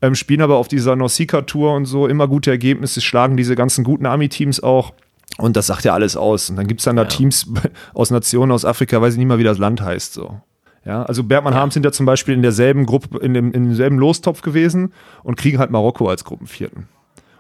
Ähm, 0.02 0.16
spielen 0.16 0.42
aber 0.42 0.56
auf 0.56 0.66
dieser 0.66 0.96
Nausicaa 0.96 1.42
Tour 1.42 1.76
und 1.76 1.84
so 1.84 2.08
immer 2.08 2.26
gute 2.26 2.50
Ergebnisse, 2.50 3.00
schlagen 3.00 3.36
diese 3.36 3.54
ganzen 3.54 3.84
guten 3.84 4.06
Army-Teams 4.06 4.60
auch. 4.60 4.92
Und 5.38 5.56
das 5.56 5.68
sagt 5.68 5.84
ja 5.84 5.94
alles 5.94 6.16
aus. 6.16 6.50
Und 6.50 6.56
dann 6.56 6.66
gibt 6.66 6.80
es 6.80 6.86
dann 6.86 6.96
da 6.96 7.04
Teams 7.04 7.46
aus 7.94 8.10
Nationen 8.10 8.50
aus 8.50 8.64
Afrika, 8.64 9.00
weiß 9.00 9.14
ich 9.14 9.18
nicht 9.18 9.28
mal, 9.28 9.38
wie 9.38 9.44
das 9.44 9.58
Land 9.58 9.80
heißt. 9.80 10.14
So. 10.14 10.40
Ja, 10.84 11.02
also 11.02 11.24
Bergmann 11.24 11.54
Harms 11.54 11.74
sind 11.74 11.84
ja 11.84 11.92
zum 11.92 12.06
Beispiel 12.06 12.34
in 12.34 12.42
derselben 12.42 12.86
Gruppe, 12.86 13.18
in, 13.18 13.34
dem, 13.34 13.52
in 13.52 13.64
demselben 13.66 13.98
Lostopf 13.98 14.40
gewesen 14.40 14.92
und 15.22 15.36
kriegen 15.36 15.58
halt 15.58 15.70
Marokko 15.70 16.08
als 16.08 16.24
Gruppenvierten. 16.24 16.88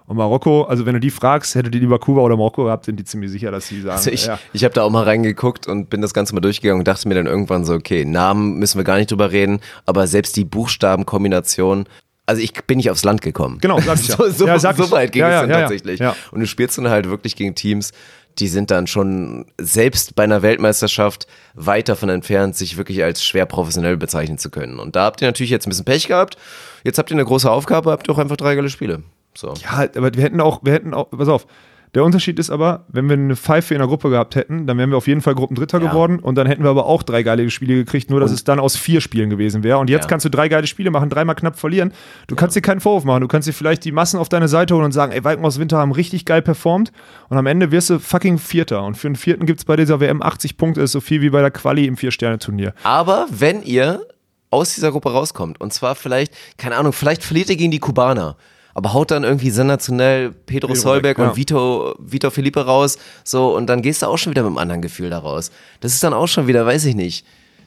Und 0.06 0.16
Marokko, 0.16 0.64
also 0.64 0.86
wenn 0.86 0.94
du 0.94 1.00
die 1.00 1.10
fragst, 1.10 1.54
hättet 1.54 1.72
ihr 1.74 1.80
lieber 1.80 2.00
Kuba 2.00 2.20
oder 2.20 2.36
Marokko 2.36 2.64
gehabt, 2.64 2.84
sind 2.84 2.98
die 2.98 3.04
ziemlich 3.04 3.30
sicher, 3.30 3.52
dass 3.52 3.68
sie 3.68 3.80
sagen, 3.80 3.96
Also 3.96 4.10
ich, 4.10 4.26
ja. 4.26 4.40
ich 4.52 4.64
habe 4.64 4.74
da 4.74 4.82
auch 4.82 4.90
mal 4.90 5.04
reingeguckt 5.04 5.68
und 5.68 5.88
bin 5.88 6.02
das 6.02 6.12
Ganze 6.12 6.34
mal 6.34 6.40
durchgegangen 6.40 6.80
und 6.80 6.88
dachte 6.88 7.06
mir 7.06 7.14
dann 7.14 7.26
irgendwann 7.26 7.64
so, 7.64 7.74
okay, 7.74 8.04
Namen 8.04 8.58
müssen 8.58 8.76
wir 8.76 8.84
gar 8.84 8.96
nicht 8.98 9.10
drüber 9.10 9.30
reden, 9.30 9.60
aber 9.86 10.08
selbst 10.08 10.36
die 10.36 10.44
Buchstabenkombination, 10.44 11.86
also 12.26 12.42
ich 12.42 12.52
bin 12.52 12.78
nicht 12.78 12.90
aufs 12.90 13.04
Land 13.04 13.22
gekommen. 13.22 13.58
Genau, 13.60 13.80
sag 13.80 14.00
ich 14.00 14.08
ja. 14.08 14.16
so, 14.16 14.28
so, 14.30 14.46
Ja, 14.48 14.58
sag 14.58 14.76
so 14.76 14.90
weit 14.90 15.12
ging 15.12 15.22
Ja, 15.22 15.42
es 15.42 15.48
dann 15.48 15.60
tatsächlich. 15.60 16.00
Und 16.32 16.40
du 16.40 16.46
spielst 16.46 16.76
dann 16.76 16.88
halt 16.88 17.08
wirklich 17.08 17.36
gegen 17.36 17.54
Teams, 17.54 17.92
die 18.38 18.48
sind 18.48 18.70
dann 18.70 18.86
schon 18.86 19.46
selbst 19.60 20.14
bei 20.14 20.24
einer 20.24 20.42
Weltmeisterschaft 20.42 21.26
weit 21.54 21.88
davon 21.88 22.08
entfernt, 22.08 22.56
sich 22.56 22.76
wirklich 22.76 23.02
als 23.02 23.24
schwer 23.24 23.46
professionell 23.46 23.96
bezeichnen 23.96 24.38
zu 24.38 24.50
können. 24.50 24.78
Und 24.78 24.96
da 24.96 25.04
habt 25.04 25.20
ihr 25.20 25.28
natürlich 25.28 25.50
jetzt 25.50 25.66
ein 25.66 25.70
bisschen 25.70 25.84
Pech 25.84 26.08
gehabt. 26.08 26.36
Jetzt 26.84 26.98
habt 26.98 27.10
ihr 27.10 27.16
eine 27.16 27.24
große 27.24 27.50
Aufgabe, 27.50 27.90
habt 27.90 28.08
ihr 28.08 28.14
auch 28.14 28.18
einfach 28.18 28.36
drei 28.36 28.54
geile 28.54 28.70
Spiele. 28.70 29.02
So. 29.36 29.54
Ja, 29.62 29.88
aber 29.96 30.14
wir 30.14 30.22
hätten 30.22 30.40
auch, 30.40 30.60
wir 30.62 30.72
hätten 30.72 30.94
auch, 30.94 31.10
pass 31.10 31.28
auf, 31.28 31.46
der 31.94 32.04
Unterschied 32.04 32.38
ist 32.38 32.50
aber, 32.50 32.84
wenn 32.88 33.08
wir 33.08 33.14
eine 33.14 33.34
Pfeife 33.34 33.74
in 33.74 33.78
der 33.80 33.88
Gruppe 33.88 34.10
gehabt 34.10 34.36
hätten, 34.36 34.66
dann 34.66 34.78
wären 34.78 34.90
wir 34.90 34.96
auf 34.96 35.08
jeden 35.08 35.20
Fall 35.22 35.34
Gruppendritter 35.34 35.80
Ja. 35.82 35.88
geworden 35.90 36.20
und 36.20 36.36
dann 36.36 36.46
hätten 36.46 36.62
wir 36.62 36.70
aber 36.70 36.86
auch 36.86 37.02
drei 37.02 37.22
geile 37.24 37.50
Spiele 37.50 37.74
gekriegt, 37.74 38.10
nur 38.10 38.20
dass 38.20 38.30
Und- 38.30 38.36
es 38.36 38.44
dann 38.44 38.60
aus 38.60 38.76
vier 38.76 39.00
Spielen 39.00 39.28
gewesen 39.30 39.62
wäre. 39.64 39.78
Und 39.78 39.90
jetzt 39.90 40.04
Ja. 40.04 40.08
kannst 40.08 40.24
du 40.24 40.30
drei 40.30 40.48
geile 40.48 40.66
Spiele 40.68 40.90
machen, 40.90 41.10
dreimal 41.10 41.34
knapp 41.34 41.58
verlieren. 41.58 41.92
Du 42.28 42.36
kannst 42.36 42.54
dir 42.54 42.60
keinen 42.60 42.80
Vorwurf 42.80 43.04
machen. 43.04 43.22
Du 43.22 43.28
kannst 43.28 43.48
dir 43.48 43.52
vielleicht 43.52 43.84
die 43.84 43.92
Massen 43.92 44.18
auf 44.20 44.28
deine 44.28 44.46
Seite 44.46 44.74
holen 44.74 44.84
und 44.84 44.92
sagen, 44.92 45.10
ey, 45.12 45.24
Walkenhaus 45.24 45.58
Winter 45.58 45.78
haben 45.78 45.92
richtig 45.92 46.24
geil 46.26 46.42
performt 46.42 46.92
und 47.28 47.38
am 47.38 47.46
Ende 47.46 47.70
wirst 47.72 47.90
du 47.90 47.98
fucking 47.98 48.38
Vierter. 48.38 48.84
Und 48.84 48.96
für 48.96 49.08
einen 49.08 49.16
Vierten 49.16 49.46
gibt 49.46 49.58
es 49.58 49.64
bei 49.64 49.74
dieser 49.76 49.98
WM 50.00 50.22
80 50.22 50.56
Punkte, 50.56 50.80
ist 50.82 50.92
so 50.92 51.00
viel 51.00 51.20
wie 51.22 51.30
bei 51.30 51.40
der 51.40 51.50
Quali 51.50 51.86
im 51.86 51.96
Vier-Sterne-Turnier. 51.96 52.72
Aber 52.84 53.26
wenn 53.30 53.62
ihr 53.62 54.02
aus 54.50 54.74
dieser 54.74 54.90
Gruppe 54.90 55.12
rauskommt, 55.12 55.60
und 55.60 55.72
zwar 55.72 55.94
vielleicht, 55.94 56.34
keine 56.56 56.76
Ahnung, 56.76 56.92
vielleicht 56.92 57.22
verliert 57.24 57.50
ihr 57.50 57.56
gegen 57.56 57.70
die 57.70 57.78
Kubaner, 57.78 58.36
aber 58.80 58.94
haut 58.94 59.10
dann 59.10 59.24
irgendwie 59.24 59.50
sensationell 59.50 60.30
Pedro 60.30 60.68
Pedro 60.68 60.74
Solberg 60.74 61.18
ja. 61.18 61.28
und 61.28 61.36
Vito, 61.36 61.94
Vito 61.98 62.30
Felipe 62.30 62.64
raus, 62.64 62.96
so, 63.24 63.54
und 63.54 63.66
dann 63.66 63.82
gehst 63.82 64.00
du 64.00 64.06
auch 64.06 64.16
schon 64.16 64.30
wieder 64.30 64.42
mit 64.42 64.48
einem 64.48 64.58
anderen 64.58 64.80
Gefühl 64.80 65.10
da 65.10 65.18
raus. 65.18 65.50
Das 65.80 65.92
ist 65.92 66.02
dann 66.02 66.14
auch 66.14 66.28
schon 66.28 66.46
wieder, 66.46 66.64
weiß 66.64 66.86
ich 66.86 66.94
nicht. 66.94 67.26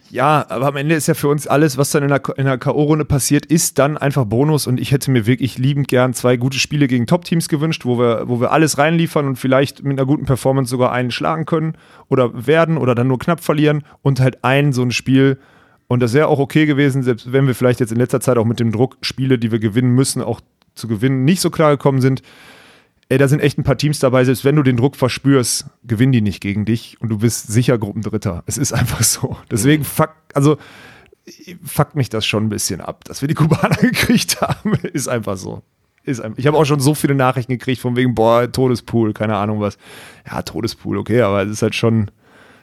Ja, 0.10 0.46
aber 0.50 0.68
am 0.68 0.76
Ende 0.76 0.96
ist 0.96 1.08
ja 1.08 1.14
für 1.14 1.28
uns 1.28 1.46
alles, 1.46 1.78
was 1.78 1.92
dann 1.92 2.02
in 2.02 2.10
der, 2.10 2.22
in 2.36 2.46
der 2.46 2.58
K.O.-Runde 2.58 3.06
passiert, 3.06 3.46
ist 3.46 3.78
dann 3.78 3.96
einfach 3.96 4.26
Bonus. 4.26 4.66
Und 4.66 4.80
ich 4.80 4.92
hätte 4.92 5.12
mir 5.12 5.28
wirklich 5.28 5.60
liebend 5.60 5.88
gern 5.88 6.14
zwei 6.14 6.36
gute 6.36 6.58
Spiele 6.58 6.88
gegen 6.88 7.06
Top-Teams 7.06 7.48
gewünscht, 7.48 7.86
wo 7.86 8.00
wir, 8.00 8.28
wo 8.28 8.40
wir 8.40 8.52
alles 8.52 8.80
reinliefern 8.80 9.28
und 9.28 9.36
vielleicht 9.38 9.84
mit 9.84 9.98
einer 9.98 10.08
guten 10.08 10.26
Performance 10.26 10.70
sogar 10.70 10.92
einen 10.92 11.12
schlagen 11.12 11.46
können 11.46 11.78
oder 12.10 12.48
werden 12.48 12.78
oder 12.78 12.96
dann 12.96 13.08
nur 13.08 13.20
knapp 13.20 13.44
verlieren 13.44 13.84
und 14.02 14.20
halt 14.20 14.44
ein 14.44 14.74
so 14.74 14.82
ein 14.82 14.92
Spiel. 14.92 15.40
Und 15.88 16.02
das 16.02 16.14
wäre 16.14 16.28
auch 16.28 16.40
okay 16.40 16.66
gewesen, 16.66 17.04
selbst 17.04 17.32
wenn 17.32 17.46
wir 17.46 17.56
vielleicht 17.56 17.80
jetzt 17.80 17.92
in 17.92 17.98
letzter 17.98 18.20
Zeit 18.20 18.38
auch 18.38 18.46
mit 18.46 18.60
dem 18.60 18.72
Druck 18.72 18.98
Spiele, 19.02 19.40
die 19.40 19.52
wir 19.52 19.60
gewinnen 19.60 19.94
müssen, 19.94 20.22
auch 20.22 20.42
zu 20.76 20.88
gewinnen, 20.88 21.26
nicht 21.26 21.42
so 21.42 21.50
klar 21.50 21.72
gekommen 21.72 22.02
sind. 22.02 22.22
Ey, 23.10 23.18
da 23.18 23.28
sind 23.28 23.42
echt 23.42 23.58
ein 23.58 23.64
paar 23.64 23.78
Teams 23.78 24.00
dabei, 24.00 24.24
selbst 24.24 24.46
wenn 24.46 24.56
du 24.56 24.64
den 24.64 24.78
Druck 24.78 24.96
verspürst, 24.96 25.66
gewinnen 25.84 26.14
die 26.14 26.22
nicht 26.22 26.42
gegen 26.42 26.66
dich 26.66 26.98
und 27.00 27.10
du 27.10 27.20
bist 27.20 27.52
sicher 27.52 27.78
Gruppendritter. 27.78 28.44
Es 28.46 28.58
ist 28.58 28.74
einfach 28.74 29.04
so. 29.04 29.38
Deswegen 29.52 29.84
fuck, 29.84 30.12
also 30.34 30.58
fuckt 31.64 31.96
mich 31.96 32.10
das 32.10 32.26
schon 32.26 32.46
ein 32.46 32.50
bisschen 32.50 32.82
ab, 32.82 33.04
dass 33.06 33.22
wir 33.22 33.28
die 33.28 33.34
Kubaner 33.34 33.76
gekriegt 33.82 34.42
haben. 34.42 34.74
Ist 34.94 35.08
einfach 35.08 35.38
so. 35.38 35.62
Ist 36.04 36.20
ein, 36.20 36.34
ich 36.38 36.48
habe 36.48 36.58
auch 36.58 36.66
schon 36.66 36.80
so 36.80 36.96
viele 36.96 37.16
Nachrichten 37.16 37.54
gekriegt 37.54 37.82
von 37.82 37.96
wegen, 37.96 38.14
boah, 38.14 38.52
Todespool, 38.52 39.14
keine 39.14 39.38
Ahnung 39.38 39.62
was. 39.62 39.78
Ja, 40.30 40.42
Todespool, 40.42 40.98
okay, 40.98 41.22
aber 41.22 41.44
es 41.44 41.52
ist 41.52 41.62
halt 41.62 41.76
schon, 41.76 42.12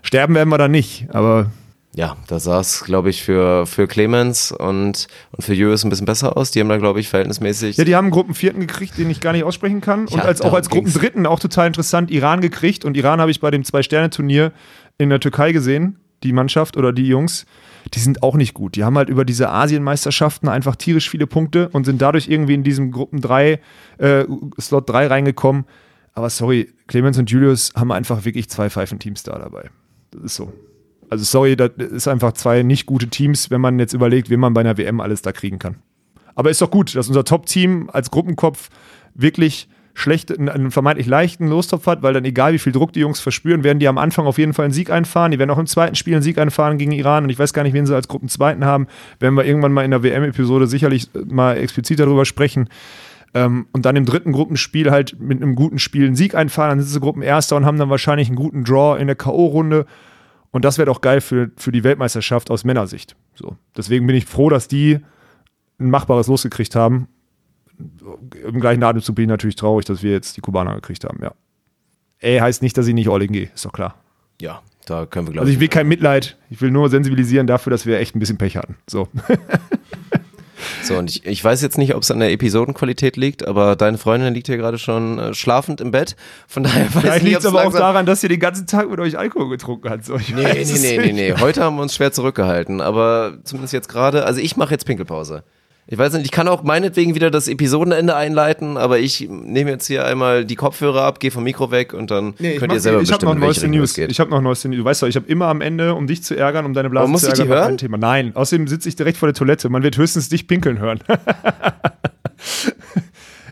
sterben 0.02 0.34
werden 0.34 0.50
wir 0.50 0.58
da 0.58 0.68
nicht, 0.68 1.06
aber 1.10 1.50
Ja, 1.92 2.16
da 2.28 2.38
sah 2.38 2.60
es, 2.60 2.84
glaube 2.84 3.10
ich, 3.10 3.24
für, 3.24 3.66
für 3.66 3.88
Clemens 3.88 4.52
und, 4.52 5.08
und 5.32 5.44
für 5.44 5.54
Julius 5.54 5.84
ein 5.84 5.90
bisschen 5.90 6.06
besser 6.06 6.36
aus. 6.36 6.52
Die 6.52 6.60
haben 6.60 6.68
da, 6.68 6.76
glaube 6.76 7.00
ich, 7.00 7.08
verhältnismäßig. 7.08 7.76
Ja, 7.76 7.84
die 7.84 7.96
haben 7.96 8.06
einen 8.06 8.12
Gruppenvierten 8.12 8.60
gekriegt, 8.60 8.96
den 8.96 9.10
ich 9.10 9.20
gar 9.20 9.32
nicht 9.32 9.42
aussprechen 9.42 9.80
kann. 9.80 10.02
Und 10.02 10.14
Ja, 10.14 10.22
als, 10.22 10.40
auch 10.40 10.52
als. 10.52 10.70
Gruppendritten, 10.70 11.26
auch 11.26 11.40
total 11.40 11.66
interessant, 11.66 12.12
Iran 12.12 12.40
gekriegt. 12.40 12.84
Und 12.84 12.96
Iran 12.96 13.20
habe 13.20 13.32
ich 13.32 13.40
bei 13.40 13.50
dem 13.50 13.64
Zwei-Sterne-Turnier 13.64 14.52
in 14.98 15.10
der 15.10 15.18
Türkei 15.18 15.50
gesehen, 15.50 15.98
die 16.22 16.32
Mannschaft 16.32 16.76
oder 16.76 16.92
die 16.92 17.08
Jungs. 17.08 17.44
Die 17.92 17.98
sind 17.98 18.22
auch 18.22 18.36
nicht 18.36 18.54
gut. 18.54 18.76
Die 18.76 18.84
haben 18.84 18.96
halt 18.96 19.08
über 19.08 19.24
diese 19.24 19.50
Asienmeisterschaften 19.50 20.48
einfach 20.48 20.76
tierisch 20.76 21.10
viele 21.10 21.26
Punkte 21.26 21.70
und 21.70 21.86
sind 21.86 22.00
dadurch 22.00 22.28
irgendwie 22.28 22.54
in 22.54 22.62
diesem 22.62 22.92
Gruppen 22.92 23.20
3, 23.20 23.58
äh, 23.98 24.24
Slot 24.60 24.88
3 24.88 25.08
reingekommen. 25.08 25.64
Aber 26.12 26.30
sorry, 26.30 26.72
Clemens 26.86 27.18
und 27.18 27.30
Julius 27.30 27.72
haben 27.74 27.90
einfach 27.90 28.24
wirklich 28.24 28.48
zwei 28.48 28.70
Pfeifenteams 28.70 29.24
da 29.24 29.38
dabei. 29.38 29.70
Das 30.12 30.22
ist 30.22 30.36
so. 30.36 30.52
Also 31.10 31.24
sorry, 31.24 31.56
das 31.56 31.72
ist 31.76 32.08
einfach 32.08 32.32
zwei 32.32 32.62
nicht 32.62 32.86
gute 32.86 33.08
Teams, 33.08 33.50
wenn 33.50 33.60
man 33.60 33.78
jetzt 33.78 33.92
überlegt, 33.92 34.30
wen 34.30 34.40
man 34.40 34.54
bei 34.54 34.60
einer 34.60 34.78
WM 34.78 35.00
alles 35.00 35.22
da 35.22 35.32
kriegen 35.32 35.58
kann. 35.58 35.76
Aber 36.36 36.50
ist 36.50 36.62
doch 36.62 36.70
gut, 36.70 36.94
dass 36.94 37.08
unser 37.08 37.24
Top-Team 37.24 37.90
als 37.92 38.10
Gruppenkopf 38.10 38.70
wirklich 39.14 39.68
schlecht, 39.94 40.36
einen 40.38 40.70
vermeintlich 40.70 41.08
leichten 41.08 41.48
Lostopf 41.48 41.86
hat, 41.86 42.02
weil 42.02 42.14
dann 42.14 42.24
egal 42.24 42.52
wie 42.52 42.58
viel 42.58 42.72
Druck 42.72 42.92
die 42.92 43.00
Jungs 43.00 43.20
verspüren, 43.20 43.64
werden 43.64 43.80
die 43.80 43.88
am 43.88 43.98
Anfang 43.98 44.26
auf 44.26 44.38
jeden 44.38 44.54
Fall 44.54 44.66
einen 44.66 44.72
Sieg 44.72 44.90
einfahren. 44.90 45.32
Die 45.32 45.38
werden 45.38 45.50
auch 45.50 45.58
im 45.58 45.66
zweiten 45.66 45.96
Spiel 45.96 46.14
einen 46.14 46.22
Sieg 46.22 46.38
einfahren 46.38 46.78
gegen 46.78 46.92
Iran 46.92 47.24
und 47.24 47.30
ich 47.30 47.38
weiß 47.38 47.52
gar 47.52 47.64
nicht, 47.64 47.74
wen 47.74 47.86
sie 47.86 47.94
als 47.94 48.08
Gruppenzweiten 48.08 48.64
haben. 48.64 48.86
Werden 49.18 49.34
wir 49.34 49.44
irgendwann 49.44 49.72
mal 49.72 49.84
in 49.84 49.90
der 49.90 50.02
WM-Episode 50.02 50.66
sicherlich 50.66 51.10
mal 51.26 51.58
explizit 51.58 51.98
darüber 51.98 52.24
sprechen. 52.24 52.68
Ähm, 53.34 53.66
und 53.72 53.84
dann 53.84 53.96
im 53.96 54.06
dritten 54.06 54.32
Gruppenspiel 54.32 54.90
halt 54.90 55.20
mit 55.20 55.42
einem 55.42 55.54
guten 55.54 55.78
Spiel 55.78 56.06
einen 56.06 56.16
Sieg 56.16 56.34
einfahren, 56.34 56.70
dann 56.70 56.80
sind 56.80 56.88
sie 56.88 57.00
Gruppenerster 57.00 57.56
und 57.56 57.64
haben 57.66 57.78
dann 57.78 57.90
wahrscheinlich 57.90 58.28
einen 58.28 58.36
guten 58.36 58.64
Draw 58.64 59.00
in 59.00 59.06
der 59.06 59.16
K.O.-Runde. 59.16 59.86
Und 60.52 60.64
das 60.64 60.78
wäre 60.78 60.86
doch 60.86 61.00
geil 61.00 61.20
für, 61.20 61.50
für 61.56 61.72
die 61.72 61.84
Weltmeisterschaft 61.84 62.50
aus 62.50 62.64
Männersicht. 62.64 63.16
So. 63.34 63.56
Deswegen 63.76 64.06
bin 64.06 64.16
ich 64.16 64.26
froh, 64.26 64.50
dass 64.50 64.68
die 64.68 64.98
ein 65.78 65.90
machbares 65.90 66.26
losgekriegt 66.26 66.74
haben 66.74 67.08
im 68.44 68.60
gleichen 68.60 68.82
Atemzug 68.82 69.16
bin 69.16 69.24
ich 69.24 69.28
natürlich 69.28 69.56
traurig, 69.56 69.84
dass 69.86 70.02
wir 70.02 70.12
jetzt 70.12 70.36
die 70.36 70.40
Kubaner 70.40 70.74
gekriegt 70.74 71.04
haben, 71.04 71.18
ja. 71.22 71.32
Ey, 72.18 72.38
heißt 72.38 72.62
nicht, 72.62 72.76
dass 72.76 72.86
ich 72.86 72.94
nicht 72.94 73.08
all 73.08 73.22
in 73.22 73.32
gehe, 73.32 73.50
ist 73.54 73.64
doch 73.64 73.72
klar. 73.72 73.94
Ja, 74.40 74.62
da 74.86 75.06
können 75.06 75.26
wir, 75.26 75.32
glaube 75.32 75.46
Also 75.46 75.52
ich 75.52 75.60
will 75.60 75.68
kein 75.68 75.88
Mitleid, 75.88 76.36
ich 76.50 76.60
will 76.60 76.70
nur 76.70 76.88
sensibilisieren 76.90 77.46
dafür, 77.46 77.70
dass 77.70 77.86
wir 77.86 77.98
echt 77.98 78.14
ein 78.14 78.18
bisschen 78.18 78.38
Pech 78.38 78.56
hatten. 78.56 78.76
So. 78.88 79.08
So, 80.82 80.96
und 80.96 81.10
ich, 81.10 81.24
ich 81.24 81.42
weiß 81.44 81.62
jetzt 81.62 81.78
nicht, 81.78 81.94
ob 81.94 82.02
es 82.02 82.10
an 82.10 82.20
der 82.20 82.32
Episodenqualität 82.32 83.16
liegt, 83.16 83.46
aber 83.46 83.76
deine 83.76 83.98
Freundin 83.98 84.34
liegt 84.34 84.46
hier 84.46 84.56
gerade 84.56 84.78
schon 84.78 85.18
äh, 85.18 85.34
schlafend 85.34 85.80
im 85.80 85.90
Bett. 85.90 86.16
Von 86.48 86.62
daher 86.62 86.94
weiß 86.94 87.02
Vielleicht 87.02 87.24
liegt 87.24 87.38
es 87.40 87.46
aber 87.46 87.66
auch 87.66 87.72
daran, 87.72 88.06
dass 88.06 88.22
ihr 88.22 88.28
den 88.28 88.40
ganzen 88.40 88.66
Tag 88.66 88.90
mit 88.90 88.98
euch 89.00 89.18
Alkohol 89.18 89.48
getrunken 89.50 89.90
habt. 89.90 90.04
So, 90.04 90.16
Nee, 90.16 90.24
nee, 90.34 90.64
nee, 90.64 90.98
nee, 90.98 91.12
nee. 91.12 91.34
Heute 91.38 91.62
haben 91.62 91.76
wir 91.76 91.82
uns 91.82 91.94
schwer 91.94 92.12
zurückgehalten, 92.12 92.80
aber 92.80 93.38
zumindest 93.44 93.72
jetzt 93.72 93.88
gerade. 93.88 94.24
Also 94.24 94.40
ich 94.40 94.56
mache 94.56 94.72
jetzt 94.72 94.86
Pinkelpause. 94.86 95.44
Ich 95.86 95.98
weiß 95.98 96.12
nicht, 96.12 96.24
ich 96.26 96.30
kann 96.30 96.46
auch 96.46 96.62
meinetwegen 96.62 97.16
wieder 97.16 97.32
das 97.32 97.48
Episodenende 97.48 98.14
einleiten, 98.14 98.76
aber 98.76 99.00
ich 99.00 99.28
nehme 99.28 99.70
jetzt 99.70 99.86
hier 99.88 100.04
einmal 100.04 100.44
die 100.44 100.54
Kopfhörer 100.54 101.02
ab, 101.02 101.18
gehe 101.18 101.32
vom 101.32 101.42
Mikro 101.42 101.72
weg 101.72 101.92
und 101.94 102.12
dann 102.12 102.34
Nee, 102.38 102.58
könnt 102.58 102.68
mach- 102.68 102.74
ihr 102.76 102.80
selber 102.80 103.00
ich 103.02 103.10
noch 103.10 103.18
bestimmen, 103.18 103.38
in 103.38 103.40
welche 103.42 103.60
neueste 103.66 103.68
News. 103.68 103.94
geht. 103.94 104.10
Ich 104.12 104.20
habe 104.20 104.30
noch 104.30 104.40
neueste 104.40 104.68
News. 104.68 104.78
Du 104.78 104.84
weißt 104.84 105.02
doch, 105.02 105.08
ich 105.08 105.16
habe 105.16 105.26
immer 105.26 105.46
am 105.48 105.60
Ende, 105.60 105.94
um 105.96 106.06
dich 106.06 106.22
zu 106.22 106.36
ärgern, 106.36 106.64
um 106.64 106.74
deine 106.74 106.90
Blase 106.90 107.02
Aber 107.04 107.10
muss 107.10 107.22
zu 107.22 107.28
ich 107.28 107.32
die 107.34 107.40
ärgern, 107.40 107.56
noch 107.58 107.64
hören? 107.64 107.78
Thema. 107.78 107.98
Nein, 107.98 108.36
außerdem 108.36 108.68
sitze 108.68 108.88
ich 108.88 108.94
direkt 108.94 109.16
vor 109.18 109.26
der 109.26 109.34
Toilette. 109.34 109.68
Man 109.68 109.82
wird 109.82 109.96
höchstens 109.96 110.28
dich 110.28 110.46
pinkeln 110.46 110.78
hören. 110.78 111.00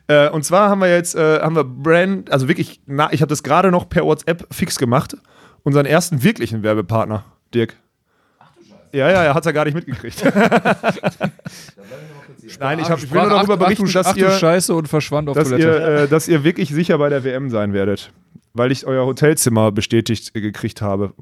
äh, 0.08 0.28
und 0.30 0.44
zwar 0.44 0.68
haben 0.70 0.80
wir 0.80 0.90
jetzt, 0.94 1.14
äh, 1.14 1.40
haben 1.40 1.56
wir 1.56 1.64
Brand, 1.64 2.30
also 2.30 2.48
wirklich, 2.48 2.80
na, 2.86 3.12
ich 3.12 3.20
habe 3.20 3.30
das 3.30 3.42
gerade 3.42 3.70
noch 3.70 3.88
per 3.88 4.04
WhatsApp 4.04 4.46
fix 4.52 4.78
gemacht. 4.78 5.16
Unseren 5.64 5.86
ersten 5.86 6.22
wirklichen 6.22 6.62
Werbepartner, 6.62 7.24
Dirk. 7.52 7.76
Ja, 8.92 9.10
ja, 9.10 9.24
er 9.24 9.34
hat 9.34 9.42
es 9.42 9.46
ja 9.46 9.52
gar 9.52 9.64
nicht 9.64 9.74
mitgekriegt. 9.74 10.22
Nein, 12.60 12.78
ich, 12.78 12.90
hab, 12.90 12.98
ich 12.98 13.12
will 13.12 13.20
nur 13.20 13.30
darüber 13.30 13.56
berichten, 13.56 13.90
dass 13.92 14.06
ach, 14.06 14.16
ihr 14.16 14.30
Scheiße 14.30 14.74
und 14.74 14.88
verschwand 14.88 15.28
auf 15.28 15.36
dass 15.36 15.48
Toilette. 15.50 15.68
ihr, 15.68 15.86
äh, 16.04 16.08
dass 16.08 16.28
ihr 16.28 16.44
wirklich 16.44 16.70
sicher 16.70 16.98
bei 16.98 17.08
der 17.08 17.24
WM 17.24 17.50
sein 17.50 17.72
werdet. 17.72 18.10
Weil 18.54 18.72
ich 18.72 18.86
euer 18.86 19.04
Hotelzimmer 19.06 19.70
bestätigt 19.72 20.34
äh, 20.34 20.40
gekriegt 20.40 20.80
habe. 20.80 21.12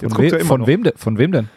Jetzt 0.00 0.14
von, 0.14 0.24
we 0.30 0.40
von, 0.44 0.66
wem 0.66 0.82
de 0.84 0.92
von 0.96 1.18
wem 1.18 1.32
denn? 1.32 1.48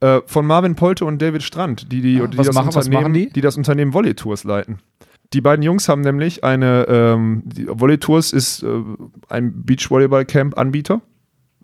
Äh, 0.00 0.20
von 0.26 0.46
Marvin 0.46 0.74
Polte 0.76 1.04
und 1.04 1.20
David 1.20 1.42
Strand, 1.42 1.92
die, 1.92 2.00
die, 2.00 2.14
die, 2.14 2.38
was 2.38 2.46
das, 2.46 2.54
machen- 2.54 2.68
Unternehmen, 2.68 3.12
die? 3.14 3.30
die 3.30 3.40
das 3.40 3.56
Unternehmen 3.56 3.92
Volley 3.92 4.14
Tours 4.14 4.44
leiten. 4.44 4.78
Die 5.32 5.40
beiden 5.40 5.62
Jungs 5.62 5.88
haben 5.88 6.02
nämlich 6.02 6.44
eine, 6.44 6.86
ähm, 6.88 7.42
die 7.44 7.66
Volley 7.68 7.98
Tours 7.98 8.32
ist 8.32 8.62
äh, 8.62 8.68
ein 9.28 9.64
Beachvolleyball-Camp-Anbieter, 9.64 11.00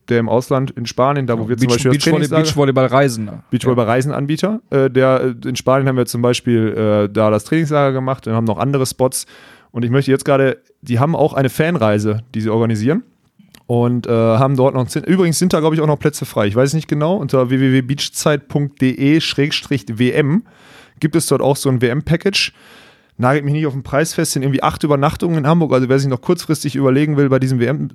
der 0.08 0.18
im 0.18 0.28
Ausland 0.28 0.72
in 0.72 0.86
Spanien, 0.86 1.26
da 1.26 1.38
wo 1.38 1.48
wir 1.48 1.56
zum 1.56 1.68
Beach, 1.68 1.76
Beispiel 1.76 1.92
das 1.92 2.04
Beachvolley, 2.04 2.26
Trainingslager- 2.26 2.42
Beachvolleyball 2.42 2.86
Reisen. 2.86 3.30
Beachvolleyball-Reisenanbieter. 3.50 4.60
Äh, 4.70 4.90
der, 4.90 5.34
äh, 5.44 5.48
in 5.48 5.56
Spanien 5.56 5.88
haben 5.88 5.96
wir 5.96 6.06
zum 6.06 6.22
Beispiel 6.22 7.06
äh, 7.08 7.12
da 7.12 7.30
das 7.30 7.44
Trainingslager 7.44 7.92
gemacht 7.92 8.26
und 8.26 8.34
haben 8.34 8.44
noch 8.44 8.58
andere 8.58 8.86
Spots. 8.86 9.26
Und 9.70 9.84
ich 9.84 9.90
möchte 9.90 10.10
jetzt 10.10 10.24
gerade, 10.24 10.58
die 10.82 10.98
haben 10.98 11.14
auch 11.16 11.32
eine 11.34 11.48
Fanreise, 11.48 12.22
die 12.34 12.40
sie 12.40 12.50
organisieren. 12.50 13.04
Und 13.66 14.06
äh, 14.06 14.10
haben 14.10 14.56
dort 14.56 14.74
noch, 14.74 14.86
übrigens 14.96 15.38
sind 15.38 15.52
da, 15.54 15.60
glaube 15.60 15.76
ich, 15.76 15.80
auch 15.80 15.86
noch 15.86 15.98
Plätze 15.98 16.26
frei. 16.26 16.46
Ich 16.46 16.56
weiß 16.56 16.74
nicht 16.74 16.88
genau, 16.88 17.16
unter 17.16 17.48
www.beachzeit.de-wm 17.48 20.42
gibt 21.00 21.16
es 21.16 21.26
dort 21.26 21.40
auch 21.40 21.56
so 21.56 21.70
ein 21.70 21.80
WM-Package. 21.80 22.52
Nagelt 23.18 23.44
mich 23.44 23.52
nicht 23.52 23.66
auf 23.66 23.74
den 23.74 23.82
Preis 23.82 24.14
fest, 24.14 24.32
sind 24.32 24.42
irgendwie 24.42 24.62
acht 24.62 24.82
Übernachtungen 24.82 25.38
in 25.38 25.46
Hamburg. 25.46 25.72
Also 25.72 25.88
wer 25.88 25.98
sich 25.98 26.08
noch 26.08 26.22
kurzfristig 26.22 26.76
überlegen 26.76 27.16
will, 27.16 27.28
bei 27.28 27.38
diesem 27.38 27.60
WM, 27.60 27.88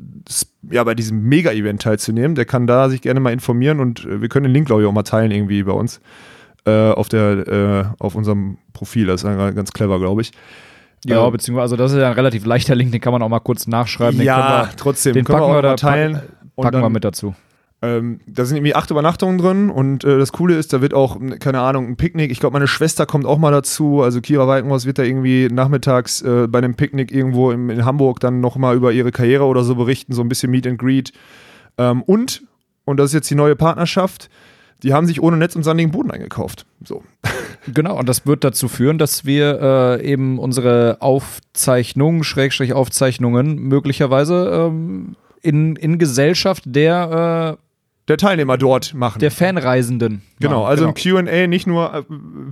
ja, 0.69 0.83
bei 0.83 0.93
diesem 0.93 1.23
Mega-Event 1.23 1.81
teilzunehmen, 1.81 2.35
der 2.35 2.45
kann 2.45 2.67
da 2.67 2.89
sich 2.89 3.01
gerne 3.01 3.19
mal 3.19 3.33
informieren 3.33 3.79
und 3.79 4.05
äh, 4.05 4.21
wir 4.21 4.29
können 4.29 4.45
den 4.45 4.53
Link, 4.53 4.67
glaube 4.67 4.83
ich, 4.83 4.87
auch 4.87 4.93
mal 4.93 5.03
teilen 5.03 5.31
irgendwie 5.31 5.63
bei 5.63 5.71
uns 5.71 5.99
äh, 6.65 6.91
auf, 6.91 7.09
der, 7.09 7.47
äh, 7.47 7.85
auf 8.03 8.15
unserem 8.15 8.57
Profil. 8.73 9.07
Das 9.07 9.23
ist 9.23 9.55
ganz 9.55 9.71
clever, 9.71 9.99
glaube 9.99 10.21
ich. 10.21 10.31
Ja, 11.05 11.25
Ähm, 11.25 11.31
beziehungsweise, 11.31 11.61
also 11.63 11.75
das 11.77 11.91
ist 11.91 11.99
ja 11.99 12.07
ein 12.07 12.13
relativ 12.13 12.45
leichter 12.45 12.75
Link, 12.75 12.91
den 12.91 13.01
kann 13.01 13.13
man 13.13 13.21
auch 13.21 13.29
mal 13.29 13.39
kurz 13.39 13.67
nachschreiben. 13.67 14.17
Den 14.17 14.25
ja, 14.25 14.67
wir, 14.67 14.75
trotzdem. 14.77 15.13
den 15.13 15.25
können 15.25 15.39
packen 15.39 15.51
wir, 15.51 15.57
auch 15.57 15.61
da 15.61 15.75
teilen. 15.75 16.13
packen, 16.13 16.27
Und 16.55 16.63
packen 16.63 16.81
wir 16.81 16.89
mit 16.89 17.03
dazu. 17.03 17.35
Ähm, 17.83 18.21
da 18.25 18.45
sind 18.45 18.57
irgendwie 18.57 18.73
acht 18.73 18.89
Übernachtungen 18.89 19.37
drin 19.37 19.69
und 19.69 20.03
äh, 20.03 20.17
das 20.17 20.31
Coole 20.31 20.55
ist, 20.55 20.73
da 20.73 20.81
wird 20.81 20.95
auch, 20.95 21.19
keine 21.39 21.61
Ahnung, 21.61 21.87
ein 21.87 21.95
Picknick. 21.95 22.31
Ich 22.31 22.39
glaube, 22.39 22.53
meine 22.53 22.67
Schwester 22.67 23.05
kommt 23.05 23.25
auch 23.27 23.37
mal 23.37 23.51
dazu. 23.51 24.01
Also 24.01 24.19
Kira 24.19 24.47
Weikenhaus 24.47 24.85
wird 24.85 24.97
da 24.97 25.03
irgendwie 25.03 25.47
nachmittags 25.51 26.23
äh, 26.23 26.47
bei 26.47 26.57
einem 26.57 26.73
Picknick 26.73 27.11
irgendwo 27.11 27.51
im, 27.51 27.69
in 27.69 27.85
Hamburg 27.85 28.19
dann 28.19 28.41
nochmal 28.41 28.75
über 28.75 28.91
ihre 28.93 29.11
Karriere 29.11 29.45
oder 29.45 29.63
so 29.63 29.75
berichten, 29.75 30.13
so 30.13 30.23
ein 30.23 30.29
bisschen 30.29 30.49
Meet 30.49 30.65
and 30.65 30.79
Greet. 30.79 31.13
Ähm, 31.77 32.01
und, 32.01 32.43
und 32.85 32.97
das 32.97 33.11
ist 33.11 33.13
jetzt 33.13 33.29
die 33.29 33.35
neue 33.35 33.55
Partnerschaft, 33.55 34.29
die 34.81 34.93
haben 34.93 35.05
sich 35.05 35.21
ohne 35.21 35.37
Netz 35.37 35.55
und 35.55 35.63
sandigen 35.63 35.91
Boden 35.91 36.11
eingekauft. 36.11 36.65
So. 36.83 37.03
Genau, 37.73 37.99
und 37.99 38.07
das 38.07 38.25
wird 38.25 38.45
dazu 38.45 38.69
führen, 38.69 38.97
dass 38.97 39.25
wir 39.25 39.59
äh, 39.61 40.09
eben 40.09 40.39
unsere 40.39 40.97
Aufzeichnungen, 41.01 42.23
Schrägstrich 42.23 42.71
Aufzeichnungen, 42.71 43.57
möglicherweise 43.57 44.69
ähm, 44.69 45.17
in, 45.41 45.75
in 45.75 45.97
Gesellschaft 45.97 46.63
der, 46.65 47.57
Der 48.07 48.17
Teilnehmer 48.17 48.57
dort 48.57 48.93
machen. 48.93 49.19
der 49.19 49.31
Fanreisenden. 49.31 50.21
Genau, 50.39 50.61
machen. 50.61 50.69
also 50.69 50.87
ein 50.87 50.93
QA 50.93 51.47
nicht 51.47 51.67
nur 51.67 51.93
äh, 51.93 52.03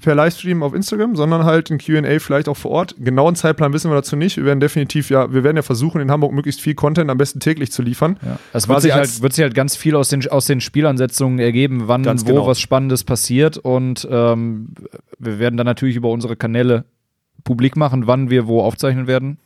per 0.01 0.13
Livestream 0.13 0.63
auf 0.63 0.73
Instagram, 0.73 1.15
sondern 1.15 1.45
halt 1.45 1.71
ein 1.71 1.77
QA 1.77 2.19
vielleicht 2.19 2.49
auch 2.49 2.57
vor 2.57 2.71
Ort. 2.71 2.95
Genauen 2.99 3.35
Zeitplan 3.35 3.71
wissen 3.71 3.89
wir 3.89 3.95
dazu 3.95 4.17
nicht. 4.17 4.35
Wir 4.35 4.45
werden 4.45 4.59
definitiv, 4.59 5.09
ja, 5.09 5.31
wir 5.31 5.45
werden 5.45 5.55
ja 5.55 5.63
versuchen, 5.63 6.01
in 6.01 6.11
Hamburg 6.11 6.33
möglichst 6.33 6.59
viel 6.59 6.75
Content 6.75 7.09
am 7.09 7.17
besten 7.17 7.39
täglich 7.39 7.71
zu 7.71 7.81
liefern. 7.81 8.17
Ja. 8.21 8.37
Es 8.51 8.67
wird 8.67 8.81
sich, 8.81 8.93
halt, 8.93 9.21
wird 9.21 9.33
sich 9.33 9.43
halt 9.43 9.55
ganz 9.55 9.77
viel 9.77 9.95
aus 9.95 10.09
den, 10.09 10.27
aus 10.29 10.45
den 10.45 10.59
Spielansetzungen 10.59 11.39
ergeben, 11.39 11.83
wann, 11.85 12.05
wo 12.05 12.25
genau. 12.25 12.47
was 12.47 12.59
Spannendes 12.59 13.05
passiert. 13.05 13.57
Und 13.57 14.05
ähm, 14.11 14.73
wir 15.19 15.39
werden 15.39 15.55
dann 15.55 15.65
natürlich 15.65 15.95
über 15.95 16.09
unsere 16.09 16.35
Kanäle 16.35 16.83
publik 17.45 17.77
machen, 17.77 18.07
wann 18.07 18.29
wir 18.29 18.47
wo 18.47 18.61
aufzeichnen 18.61 19.07
werden. 19.07 19.37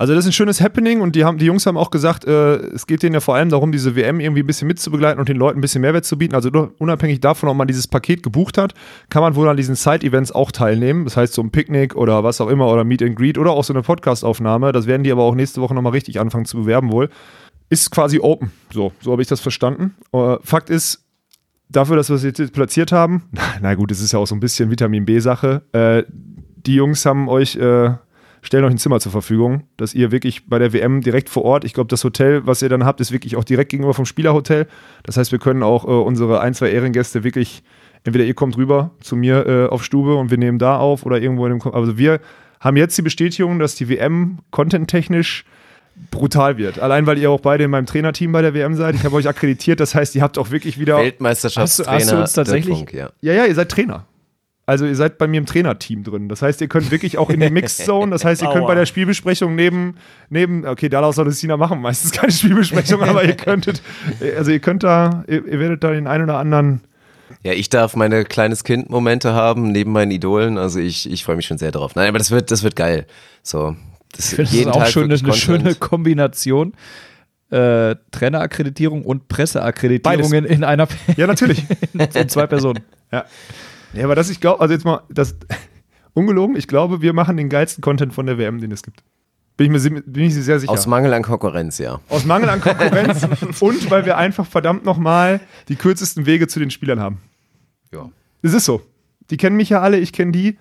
Also 0.00 0.14
das 0.14 0.24
ist 0.24 0.28
ein 0.28 0.32
schönes 0.32 0.60
Happening 0.60 1.00
und 1.00 1.16
die, 1.16 1.24
haben, 1.24 1.38
die 1.38 1.46
Jungs 1.46 1.66
haben 1.66 1.76
auch 1.76 1.90
gesagt, 1.90 2.24
äh, 2.24 2.54
es 2.56 2.86
geht 2.86 3.02
denen 3.02 3.14
ja 3.14 3.20
vor 3.20 3.34
allem 3.34 3.48
darum, 3.48 3.72
diese 3.72 3.96
WM 3.96 4.20
irgendwie 4.20 4.44
ein 4.44 4.46
bisschen 4.46 4.68
mitzubegleiten 4.68 5.18
und 5.18 5.28
den 5.28 5.36
Leuten 5.36 5.58
ein 5.58 5.60
bisschen 5.60 5.80
Mehrwert 5.80 6.04
zu 6.04 6.16
bieten. 6.16 6.36
Also 6.36 6.50
unabhängig 6.78 7.18
davon, 7.18 7.48
ob 7.48 7.56
man 7.56 7.66
dieses 7.66 7.88
Paket 7.88 8.22
gebucht 8.22 8.58
hat, 8.58 8.74
kann 9.10 9.22
man 9.22 9.34
wohl 9.34 9.48
an 9.48 9.56
diesen 9.56 9.74
Side-Events 9.74 10.30
auch 10.30 10.52
teilnehmen. 10.52 11.02
Das 11.02 11.16
heißt 11.16 11.34
so 11.34 11.42
ein 11.42 11.50
Picknick 11.50 11.96
oder 11.96 12.22
was 12.22 12.40
auch 12.40 12.46
immer 12.46 12.68
oder 12.68 12.84
Meet 12.84 13.02
and 13.02 13.16
Greet 13.16 13.38
oder 13.38 13.50
auch 13.50 13.64
so 13.64 13.72
eine 13.72 13.82
Podcast-Aufnahme. 13.82 14.70
Das 14.70 14.86
werden 14.86 15.02
die 15.02 15.10
aber 15.10 15.24
auch 15.24 15.34
nächste 15.34 15.60
Woche 15.60 15.74
nochmal 15.74 15.92
richtig 15.92 16.20
anfangen 16.20 16.44
zu 16.44 16.58
bewerben 16.58 16.92
wohl. 16.92 17.10
Ist 17.68 17.90
quasi 17.90 18.20
open. 18.20 18.52
So, 18.72 18.92
so 19.00 19.10
habe 19.10 19.20
ich 19.22 19.28
das 19.28 19.40
verstanden. 19.40 19.96
Äh, 20.12 20.36
Fakt 20.42 20.70
ist, 20.70 21.04
dafür, 21.68 21.96
dass 21.96 22.08
wir 22.08 22.16
es 22.16 22.22
jetzt 22.22 22.52
platziert 22.52 22.92
haben, 22.92 23.24
na 23.60 23.74
gut, 23.74 23.90
es 23.90 24.00
ist 24.00 24.12
ja 24.12 24.18
auch 24.18 24.26
so 24.26 24.34
ein 24.34 24.40
bisschen 24.40 24.70
Vitamin 24.70 25.04
B-Sache. 25.04 25.62
Äh, 25.72 26.04
die 26.08 26.74
Jungs 26.74 27.04
haben 27.06 27.28
euch, 27.28 27.56
äh, 27.56 27.94
stellen 28.42 28.64
euch 28.64 28.70
ein 28.72 28.78
Zimmer 28.78 29.00
zur 29.00 29.12
Verfügung, 29.12 29.64
dass 29.76 29.94
ihr 29.94 30.10
wirklich 30.12 30.46
bei 30.48 30.58
der 30.58 30.72
WM 30.72 31.00
direkt 31.00 31.28
vor 31.28 31.44
Ort, 31.44 31.64
ich 31.64 31.74
glaube, 31.74 31.88
das 31.88 32.04
Hotel, 32.04 32.46
was 32.46 32.62
ihr 32.62 32.68
dann 32.68 32.84
habt, 32.84 33.00
ist 33.00 33.12
wirklich 33.12 33.36
auch 33.36 33.44
direkt 33.44 33.70
gegenüber 33.70 33.94
vom 33.94 34.06
Spielerhotel. 34.06 34.66
Das 35.04 35.16
heißt, 35.16 35.32
wir 35.32 35.38
können 35.38 35.62
auch 35.62 35.84
äh, 35.84 35.88
unsere 35.88 36.40
ein, 36.40 36.54
zwei 36.54 36.70
Ehrengäste 36.70 37.24
wirklich, 37.24 37.62
entweder 38.04 38.24
ihr 38.24 38.34
kommt 38.34 38.56
rüber 38.56 38.90
zu 39.00 39.16
mir 39.16 39.46
äh, 39.46 39.66
auf 39.66 39.84
Stube 39.84 40.14
und 40.14 40.30
wir 40.30 40.38
nehmen 40.38 40.58
da 40.58 40.78
auf 40.78 41.04
oder 41.04 41.20
irgendwo 41.20 41.46
in 41.46 41.58
dem, 41.58 41.72
also 41.74 41.98
wir 41.98 42.20
haben 42.60 42.76
jetzt 42.76 42.96
die 42.98 43.02
Bestätigung, 43.02 43.58
dass 43.58 43.74
die 43.76 43.88
WM 43.88 44.38
contenttechnisch 44.50 45.44
brutal 46.10 46.58
wird. 46.58 46.78
Allein, 46.78 47.06
weil 47.06 47.18
ihr 47.18 47.30
auch 47.30 47.40
beide 47.40 47.64
in 47.64 47.70
meinem 47.70 47.86
Trainerteam 47.86 48.30
bei 48.32 48.40
der 48.42 48.54
WM 48.54 48.74
seid. 48.76 48.94
Ich 48.94 49.04
habe 49.04 49.16
euch 49.16 49.26
akkreditiert, 49.28 49.80
das 49.80 49.94
heißt, 49.96 50.14
ihr 50.14 50.22
habt 50.22 50.38
auch 50.38 50.50
wirklich 50.52 50.78
wieder 50.78 50.98
Weltmeisterschaftstrainer. 50.98 51.92
Hast 51.98 52.02
du- 52.12 52.16
hast 52.16 52.16
du 52.16 52.20
uns 52.20 52.32
tatsächlich- 52.34 52.76
Funk, 52.78 52.92
ja. 52.92 53.10
ja, 53.20 53.32
ja, 53.32 53.46
ihr 53.46 53.54
seid 53.54 53.68
Trainer. 53.68 54.06
Also 54.68 54.84
ihr 54.84 54.96
seid 54.96 55.16
bei 55.16 55.26
mir 55.26 55.38
im 55.38 55.46
Trainerteam 55.46 56.04
drin. 56.04 56.28
Das 56.28 56.42
heißt, 56.42 56.60
ihr 56.60 56.68
könnt 56.68 56.90
wirklich 56.90 57.16
auch 57.16 57.30
in 57.30 57.40
die 57.40 57.48
Mixed 57.48 57.78
Zone. 57.86 58.10
Das 58.10 58.26
heißt, 58.26 58.42
ihr 58.42 58.50
könnt 58.50 58.66
bei 58.66 58.74
der 58.74 58.84
Spielbesprechung 58.84 59.54
neben, 59.54 59.94
neben, 60.28 60.66
okay, 60.66 60.90
daraus 60.90 61.16
soll 61.16 61.26
es 61.28 61.40
Sina 61.40 61.56
machen, 61.56 61.80
meistens 61.80 62.12
keine 62.12 62.30
Spielbesprechung, 62.30 63.02
aber 63.02 63.24
ihr 63.24 63.34
könntet, 63.34 63.80
also 64.36 64.50
ihr 64.50 64.58
könnt 64.58 64.82
da, 64.82 65.24
ihr, 65.26 65.42
ihr 65.46 65.58
werdet 65.58 65.82
da 65.82 65.92
den 65.92 66.06
einen 66.06 66.24
oder 66.24 66.36
anderen. 66.36 66.82
Ja, 67.42 67.54
ich 67.54 67.70
darf 67.70 67.96
meine 67.96 68.26
kleines 68.26 68.62
Kind-Momente 68.62 69.32
haben 69.32 69.72
neben 69.72 69.90
meinen 69.90 70.10
Idolen. 70.10 70.58
Also 70.58 70.80
ich, 70.80 71.10
ich 71.10 71.24
freue 71.24 71.36
mich 71.36 71.46
schon 71.46 71.56
sehr 71.56 71.70
drauf. 71.70 71.94
Nein, 71.94 72.10
aber 72.10 72.18
das 72.18 72.30
wird, 72.30 72.50
das 72.50 72.62
wird 72.62 72.76
geil. 72.76 73.06
So, 73.42 73.74
das, 74.12 74.34
Ich 74.34 74.36
finde, 74.36 74.50
das 74.50 74.60
ist 74.60 74.66
auch 74.66 74.86
schon 74.86 75.04
eine, 75.04 75.14
eine 75.14 75.32
schöne. 75.32 75.74
Kombination. 75.76 76.74
Äh, 77.50 77.96
Trainerakkreditierung 78.10 79.02
und 79.06 79.28
Presseakkreditierung 79.28 80.30
in, 80.34 80.44
in 80.44 80.64
einer 80.64 80.86
Ja, 81.16 81.26
natürlich. 81.26 81.64
in 82.14 82.28
zwei 82.28 82.46
Personen. 82.46 82.80
ja. 83.10 83.24
Ja, 83.92 84.04
aber 84.04 84.14
das, 84.14 84.30
ich 84.30 84.40
glaube, 84.40 84.60
also 84.60 84.74
jetzt 84.74 84.84
mal, 84.84 85.02
das, 85.08 85.36
ungelogen, 86.14 86.56
ich 86.56 86.66
glaube, 86.66 87.00
wir 87.02 87.12
machen 87.12 87.36
den 87.36 87.48
geilsten 87.48 87.82
Content 87.82 88.12
von 88.12 88.26
der 88.26 88.38
WM, 88.38 88.60
den 88.60 88.72
es 88.72 88.82
gibt. 88.82 89.02
Bin 89.56 89.74
ich 89.74 89.90
mir 89.90 90.02
bin 90.02 90.22
ich 90.22 90.34
sehr 90.34 90.60
sicher. 90.60 90.70
Aus 90.70 90.86
Mangel 90.86 91.12
an 91.12 91.22
Konkurrenz, 91.22 91.78
ja. 91.78 92.00
Aus 92.08 92.24
Mangel 92.24 92.48
an 92.48 92.60
Konkurrenz 92.60 93.26
und 93.60 93.90
weil 93.90 94.06
wir 94.06 94.16
einfach 94.16 94.46
verdammt 94.46 94.84
nochmal 94.84 95.40
die 95.68 95.74
kürzesten 95.74 96.26
Wege 96.26 96.46
zu 96.46 96.60
den 96.60 96.70
Spielern 96.70 97.00
haben. 97.00 97.18
Ja. 97.92 98.08
Es 98.40 98.54
ist 98.54 98.66
so. 98.66 98.82
Die 99.30 99.36
kennen 99.36 99.56
mich 99.56 99.68
ja 99.68 99.80
alle, 99.80 99.98
ich 99.98 100.12
kenne 100.12 100.30
die. 100.30 100.58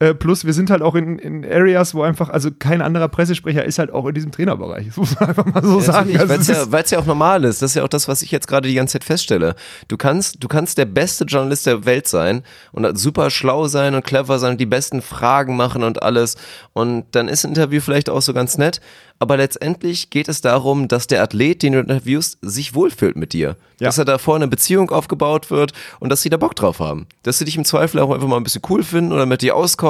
Äh, 0.00 0.14
plus, 0.14 0.46
wir 0.46 0.54
sind 0.54 0.70
halt 0.70 0.80
auch 0.80 0.94
in, 0.94 1.18
in 1.18 1.44
Areas, 1.44 1.94
wo 1.94 2.02
einfach, 2.02 2.30
also 2.30 2.48
kein 2.58 2.80
anderer 2.80 3.08
Pressesprecher 3.08 3.66
ist 3.66 3.78
halt 3.78 3.92
auch 3.92 4.06
in 4.06 4.14
diesem 4.14 4.32
Trainerbereich. 4.32 4.86
Das 4.86 4.96
muss 4.96 5.20
man 5.20 5.28
einfach 5.28 5.44
mal 5.44 5.62
so 5.62 5.78
sagen. 5.78 6.16
Also 6.16 6.30
Weil 6.30 6.40
es 6.40 6.48
ja, 6.48 6.72
weil's 6.72 6.90
ja 6.90 6.98
auch 7.00 7.04
normal 7.04 7.44
ist. 7.44 7.60
Das 7.60 7.72
ist 7.72 7.74
ja 7.74 7.84
auch 7.84 7.88
das, 7.88 8.08
was 8.08 8.22
ich 8.22 8.30
jetzt 8.30 8.48
gerade 8.48 8.66
die 8.66 8.74
ganze 8.74 8.94
Zeit 8.94 9.04
feststelle. 9.04 9.54
Du 9.88 9.98
kannst, 9.98 10.42
du 10.42 10.48
kannst 10.48 10.78
der 10.78 10.86
beste 10.86 11.24
Journalist 11.24 11.66
der 11.66 11.84
Welt 11.84 12.08
sein 12.08 12.44
und 12.72 12.98
super 12.98 13.28
schlau 13.28 13.68
sein 13.68 13.94
und 13.94 14.02
clever 14.02 14.38
sein 14.38 14.52
und 14.52 14.60
die 14.60 14.64
besten 14.64 15.02
Fragen 15.02 15.54
machen 15.54 15.84
und 15.84 16.02
alles. 16.02 16.36
Und 16.72 17.04
dann 17.12 17.28
ist 17.28 17.44
ein 17.44 17.50
Interview 17.50 17.82
vielleicht 17.82 18.08
auch 18.08 18.22
so 18.22 18.32
ganz 18.32 18.56
nett. 18.56 18.80
Aber 19.22 19.36
letztendlich 19.36 20.08
geht 20.08 20.30
es 20.30 20.40
darum, 20.40 20.88
dass 20.88 21.06
der 21.06 21.22
Athlet, 21.22 21.62
den 21.62 21.74
du 21.74 21.80
interviewst, 21.80 22.38
sich 22.40 22.74
wohlfühlt 22.74 23.16
mit 23.16 23.34
dir. 23.34 23.56
Ja. 23.78 23.88
Dass 23.88 23.98
er 23.98 24.06
da 24.06 24.16
vorne 24.16 24.44
eine 24.44 24.50
Beziehung 24.50 24.90
aufgebaut 24.90 25.50
wird 25.50 25.74
und 25.98 26.08
dass 26.08 26.22
sie 26.22 26.30
da 26.30 26.38
Bock 26.38 26.56
drauf 26.56 26.80
haben. 26.80 27.06
Dass 27.22 27.38
sie 27.38 27.44
dich 27.44 27.56
im 27.58 27.66
Zweifel 27.66 28.00
auch 28.00 28.10
einfach 28.12 28.28
mal 28.28 28.38
ein 28.38 28.44
bisschen 28.44 28.62
cool 28.70 28.82
finden 28.82 29.12
oder 29.12 29.26
mit 29.26 29.42
dir 29.42 29.56
auskommen 29.56 29.89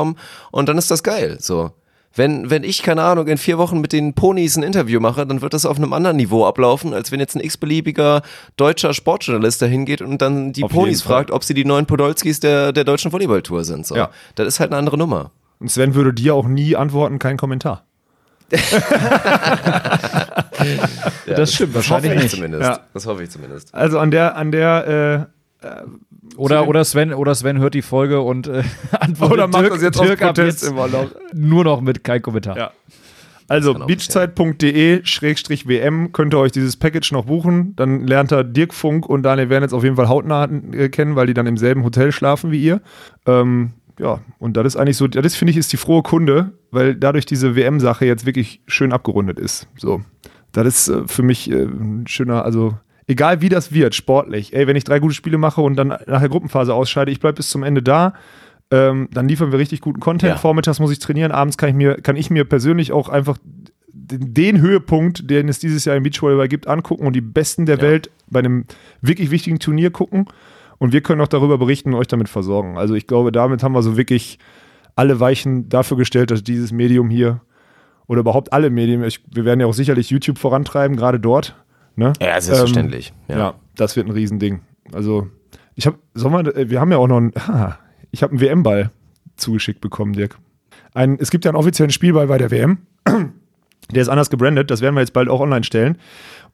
und 0.51 0.69
dann 0.69 0.79
ist 0.79 0.91
das 0.91 1.03
geil. 1.03 1.39
So. 1.41 1.71
Wenn, 2.13 2.51
wenn 2.51 2.65
ich, 2.65 2.83
keine 2.83 3.03
Ahnung, 3.03 3.29
in 3.29 3.39
vier 3.39 3.57
Wochen 3.57 3.81
mit 3.81 3.93
den 3.93 4.15
Ponys 4.15 4.57
ein 4.57 4.65
Interview 4.65 4.99
mache, 4.99 5.25
dann 5.25 5.43
wird 5.43 5.55
das 5.55 5.65
auf 5.65 5.77
einem 5.77 5.93
anderen 5.93 6.17
Niveau 6.17 6.45
ablaufen, 6.45 6.93
als 6.93 7.13
wenn 7.13 7.21
jetzt 7.21 7.37
ein 7.37 7.41
x-beliebiger 7.41 8.23
deutscher 8.57 8.95
Sportjournalist 8.95 9.63
da 9.63 9.67
hingeht 9.67 10.03
und 10.03 10.21
dann 10.21 10.53
die 10.53 10.65
Auf 10.65 10.73
Ponys 10.73 11.03
fragt, 11.03 11.31
ob 11.31 11.45
sie 11.45 11.55
die 11.55 11.65
neuen 11.65 11.87
Podolskis 11.87 12.41
der, 12.41 12.73
der 12.73 12.83
deutschen 12.83 13.13
Volleyballtour 13.13 13.63
sind. 13.63 13.87
So. 13.87 13.95
Ja. 13.95 14.11
Das 14.35 14.49
ist 14.49 14.59
halt 14.59 14.73
eine 14.73 14.79
andere 14.79 14.99
Nummer. 14.99 15.31
Und 15.61 15.71
Sven 15.71 15.95
würde 15.95 16.13
dir 16.13 16.35
auch 16.35 16.49
nie 16.49 16.75
antworten, 16.75 17.21
kein 17.21 17.37
Kommentar. 17.37 17.85
Ja, 21.27 21.35
Das 21.35 21.55
stimmt, 21.55 21.75
hoffe 21.75 21.91
wahrscheinlich 21.91 22.13
ich 22.13 22.23
nicht. 22.23 22.35
Zumindest. 22.35 22.63
Ja. 22.65 22.81
Das 22.93 23.07
hoffe 23.07 23.23
ich 23.23 23.31
zumindest. 23.31 23.73
Also 23.75 23.99
an 23.99 24.11
der, 24.11 24.37
an 24.37 24.51
der, 24.51 25.29
äh, 25.63 25.67
Oder, 26.37 26.69
oder, 26.69 26.85
Sven, 26.85 27.13
oder 27.13 27.35
Sven 27.35 27.59
hört 27.59 27.75
die 27.75 27.83
Folge 27.83 28.21
und 28.21 28.47
äh, 28.47 28.63
antwortet 29.01 29.33
oder 29.33 29.49
macht 29.49 29.63
Dirk, 29.63 29.75
das 29.75 29.83
jetzt 29.83 30.01
Dirk 30.01 30.23
ab 30.23 30.35
Protest 30.35 30.63
jetzt 30.63 30.71
im 30.71 30.79
Urlaub. 30.79 31.15
nur 31.35 31.65
noch 31.65 31.81
mit 31.81 32.05
kein 32.05 32.23
Kommentar. 32.23 32.57
Ja. 32.57 32.73
Also 33.51 33.75
beachzeit.de-wm 33.75 36.13
könnt 36.13 36.35
ihr 36.35 36.39
euch 36.39 36.53
dieses 36.53 36.77
Package 36.77 37.11
noch 37.11 37.25
buchen. 37.25 37.75
Dann 37.75 38.07
lernt 38.07 38.33
ihr 38.33 38.45
Dirk 38.45 38.73
Funk 38.73 39.09
und 39.09 39.25
Daniel 39.25 39.51
Wernitz 39.51 39.73
auf 39.73 39.83
jeden 39.83 39.97
Fall 39.97 40.09
hautnah 40.09 40.49
äh, 40.71 40.89
kennen, 40.89 41.17
weil 41.17 41.27
die 41.27 41.35
dann 41.35 41.49
im 41.49 41.57
selben 41.57 41.83
Hotel 41.83 42.13
schlafen 42.13 42.53
wie 42.53 42.63
ihr. 42.63 42.81
Ähm, 43.27 43.73
ja, 43.99 44.21
und 44.39 44.57
das 44.57 44.67
ist 44.67 44.77
eigentlich 44.77 44.97
so, 44.97 45.09
das 45.09 45.35
finde 45.35 45.51
ich 45.51 45.57
ist 45.57 45.73
die 45.73 45.79
frohe 45.79 46.03
Kunde, 46.03 46.53
weil 46.71 46.95
dadurch 46.95 47.27
diese 47.27 47.57
WM-Sache 47.57 48.07
jetzt 48.07 48.25
wirklich 48.25 48.63
schön 48.69 48.93
abgerundet 48.93 49.41
ist. 49.41 49.67
So, 49.77 50.01
das 50.53 50.67
ist 50.67 50.89
äh, 50.89 51.09
für 51.09 51.25
mich 51.25 51.51
äh, 51.51 51.65
ein 51.65 52.07
schöner, 52.07 52.45
also 52.45 52.79
egal 53.11 53.41
wie 53.41 53.49
das 53.49 53.73
wird, 53.75 53.95
sportlich. 53.95 54.55
Ey, 54.55 54.67
wenn 54.67 54.77
ich 54.77 54.85
drei 54.85 55.01
gute 55.01 55.15
Spiele 55.15 55.37
mache 55.37 55.61
und 55.61 55.77
dann 55.77 55.89
nach 55.89 56.21
der 56.21 56.29
Gruppenphase 56.29 56.73
ausscheide, 56.73 57.11
ich 57.11 57.21
bleibe 57.21 57.37
bis 57.37 57.51
zum 57.51 57.63
Ende 57.65 57.83
da. 57.83 58.15
Ähm, 58.71 59.09
dann 59.13 59.29
liefern 59.29 59.51
wir 59.51 59.59
richtig 59.59 59.81
guten 59.81 59.99
Content. 59.99 60.31
Ja. 60.31 60.37
Vormittags 60.37 60.79
muss 60.79 60.93
ich 60.93 61.01
trainieren, 61.01 61.33
abends 61.33 61.59
kann 61.59 61.69
ich 61.71 61.75
mir, 61.75 61.97
kann 61.97 62.15
ich 62.17 62.31
mir 62.31 62.45
persönlich 62.45 62.93
auch 62.93 63.09
einfach 63.09 63.37
den, 63.93 64.33
den 64.33 64.61
Höhepunkt, 64.61 65.29
den 65.29 65.49
es 65.49 65.59
dieses 65.59 65.85
Jahr 65.85 65.97
im 65.97 66.05
Beachvolleyball 66.05 66.47
gibt, 66.47 66.69
angucken 66.69 67.05
und 67.05 67.15
die 67.15 67.21
Besten 67.21 67.67
der 67.67 67.79
Ja. 67.79 67.83
Welt 67.83 68.11
bei 68.29 68.39
einem 68.39 68.67
wirklich 69.03 69.33
wichtigen 69.33 69.59
Turnier 69.59 69.91
gucken. 69.91 70.27
Und 70.79 70.93
wir 70.93 71.03
können 71.03 71.21
auch 71.21 71.29
darüber 71.29 71.59
berichten 71.59 71.93
und 71.93 72.01
euch 72.01 72.07
damit 72.07 72.29
versorgen. 72.29 72.79
Also 72.79 72.95
ich 72.95 73.07
glaube, 73.07 73.33
damit 73.33 73.63
haben 73.63 73.73
wir 73.73 73.83
so 73.83 73.97
wirklich 73.97 74.39
alle 74.95 75.21
Weichen 75.21 75.69
dafür 75.69 75.97
gestellt, 75.97 76.31
dass 76.31 76.43
dieses 76.43 76.73
Medium 76.73 77.11
hier 77.11 77.41
oder 78.07 78.21
überhaupt 78.21 78.53
alle 78.53 78.71
Medien, 78.71 79.05
ich, 79.05 79.21
wir 79.33 79.45
werden 79.45 79.61
ja 79.61 79.67
auch 79.67 79.75
sicherlich 79.75 80.11
YouTube 80.11 80.39
vorantreiben, 80.39 80.97
gerade 80.97 81.21
dort. 81.21 81.55
Ne? 82.01 82.15
Ja, 82.19 82.41
selbstverständlich. 82.41 83.13
Ähm, 83.29 83.37
ja. 83.37 83.45
ja. 83.45 83.55
das 83.77 83.95
wird 83.95 84.07
ein 84.07 84.13
Riesending. 84.13 84.61
Also 84.91 85.29
ich 85.75 85.87
habe, 85.87 85.99
wir, 86.15 86.71
wir 86.71 86.81
haben 86.81 86.91
ja 86.91 86.97
auch 86.97 87.07
noch 87.07 87.17
einen, 87.19 87.33
ha, 87.37 87.79
ich 88.11 88.23
habe 88.23 88.33
einen 88.33 88.41
WM-Ball 88.41 88.91
zugeschickt 89.37 89.83
bekommen, 89.83 90.15
Dirk. 90.15 90.39
Ein, 90.95 91.19
es 91.21 91.31
gibt 91.31 91.45
ja 91.45 91.51
einen 91.51 91.59
offiziellen 91.59 91.91
Spielball 91.91 92.27
bei 92.27 92.39
der 92.39 92.51
WM. 92.51 92.79
Der 93.93 94.03
ist 94.03 94.09
anders 94.09 94.31
gebrandet, 94.31 94.71
das 94.71 94.83
werden 94.83 94.95
wir 94.95 95.01
jetzt 95.01 95.13
bald 95.13 95.29
auch 95.29 95.41
online 95.41 95.65
stellen. 95.65 95.99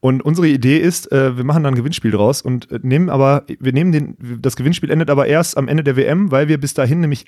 Und 0.00 0.22
unsere 0.22 0.48
Idee 0.48 0.78
ist, 0.78 1.12
äh, 1.12 1.36
wir 1.36 1.44
machen 1.44 1.64
dann 1.64 1.74
ein 1.74 1.76
Gewinnspiel 1.76 2.10
draus 2.10 2.40
und 2.40 2.70
äh, 2.70 2.80
nehmen 2.82 3.10
aber, 3.10 3.44
wir 3.46 3.74
nehmen 3.74 3.92
den, 3.92 4.16
das 4.40 4.56
Gewinnspiel 4.56 4.90
endet 4.90 5.10
aber 5.10 5.26
erst 5.26 5.58
am 5.58 5.68
Ende 5.68 5.84
der 5.84 5.96
WM, 5.96 6.30
weil 6.30 6.48
wir 6.48 6.58
bis 6.58 6.72
dahin 6.72 7.00
nämlich 7.00 7.26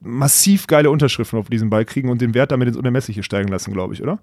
massiv 0.00 0.66
geile 0.66 0.90
Unterschriften 0.90 1.38
auf 1.38 1.48
diesen 1.48 1.70
Ball 1.70 1.84
kriegen 1.84 2.08
und 2.08 2.20
den 2.20 2.34
Wert 2.34 2.50
damit 2.50 2.66
ins 2.66 2.76
Unermessliche 2.76 3.22
steigen 3.22 3.48
lassen, 3.48 3.72
glaube 3.72 3.94
ich, 3.94 4.02
oder? 4.02 4.18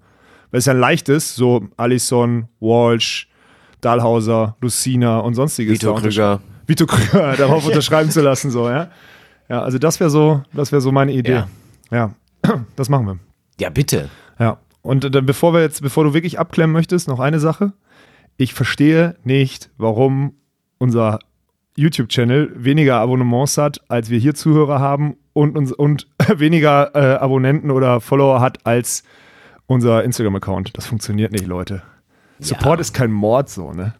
Weil 0.50 0.58
es 0.58 0.66
ja 0.66 0.72
ein 0.72 0.80
leichtes, 0.80 1.34
so 1.34 1.68
Allison, 1.76 2.48
Walsh, 2.60 3.28
Dahlhauser, 3.80 4.56
Lucina 4.60 5.18
und 5.18 5.34
sonstiges. 5.34 5.74
Vito 5.74 5.94
Krüger. 5.94 6.40
Vito 6.66 6.86
Krüger 6.86 7.36
darauf 7.38 7.66
unterschreiben 7.66 8.10
zu 8.10 8.20
lassen, 8.20 8.50
so, 8.50 8.68
ja. 8.68 8.90
Ja, 9.48 9.62
also 9.62 9.78
das 9.78 10.00
wäre 10.00 10.10
so, 10.10 10.42
das 10.52 10.72
wäre 10.72 10.80
so 10.80 10.90
meine 10.90 11.12
Idee. 11.12 11.44
Ja. 11.90 12.14
das 12.76 12.88
machen 12.88 13.06
wir. 13.06 13.18
Ja, 13.60 13.70
bitte. 13.70 14.08
Ja. 14.38 14.58
Und 14.82 15.14
dann, 15.14 15.26
bevor 15.26 15.54
wir 15.54 15.60
jetzt, 15.60 15.82
bevor 15.82 16.04
du 16.04 16.14
wirklich 16.14 16.38
abklemmen 16.38 16.72
möchtest, 16.72 17.08
noch 17.08 17.20
eine 17.20 17.40
Sache. 17.40 17.72
Ich 18.36 18.54
verstehe 18.54 19.16
nicht, 19.22 19.70
warum 19.76 20.34
unser 20.78 21.20
YouTube-Channel 21.76 22.52
weniger 22.56 22.96
Abonnements 22.96 23.58
hat, 23.58 23.80
als 23.88 24.10
wir 24.10 24.18
hier 24.18 24.34
Zuhörer 24.34 24.80
haben 24.80 25.16
und, 25.32 25.56
uns, 25.56 25.72
und 25.72 26.08
weniger 26.36 26.94
äh, 26.94 27.16
Abonnenten 27.16 27.70
oder 27.70 28.00
Follower 28.00 28.40
hat 28.40 28.66
als 28.66 29.04
unser 29.66 30.04
Instagram-Account. 30.04 30.76
Das 30.76 30.86
funktioniert 30.86 31.32
nicht, 31.32 31.46
Leute. 31.46 31.82
Support 32.40 32.80
ist 32.80 32.92
kein 32.92 33.12
Mord, 33.12 33.48
so, 33.48 33.72
ne? 33.72 33.94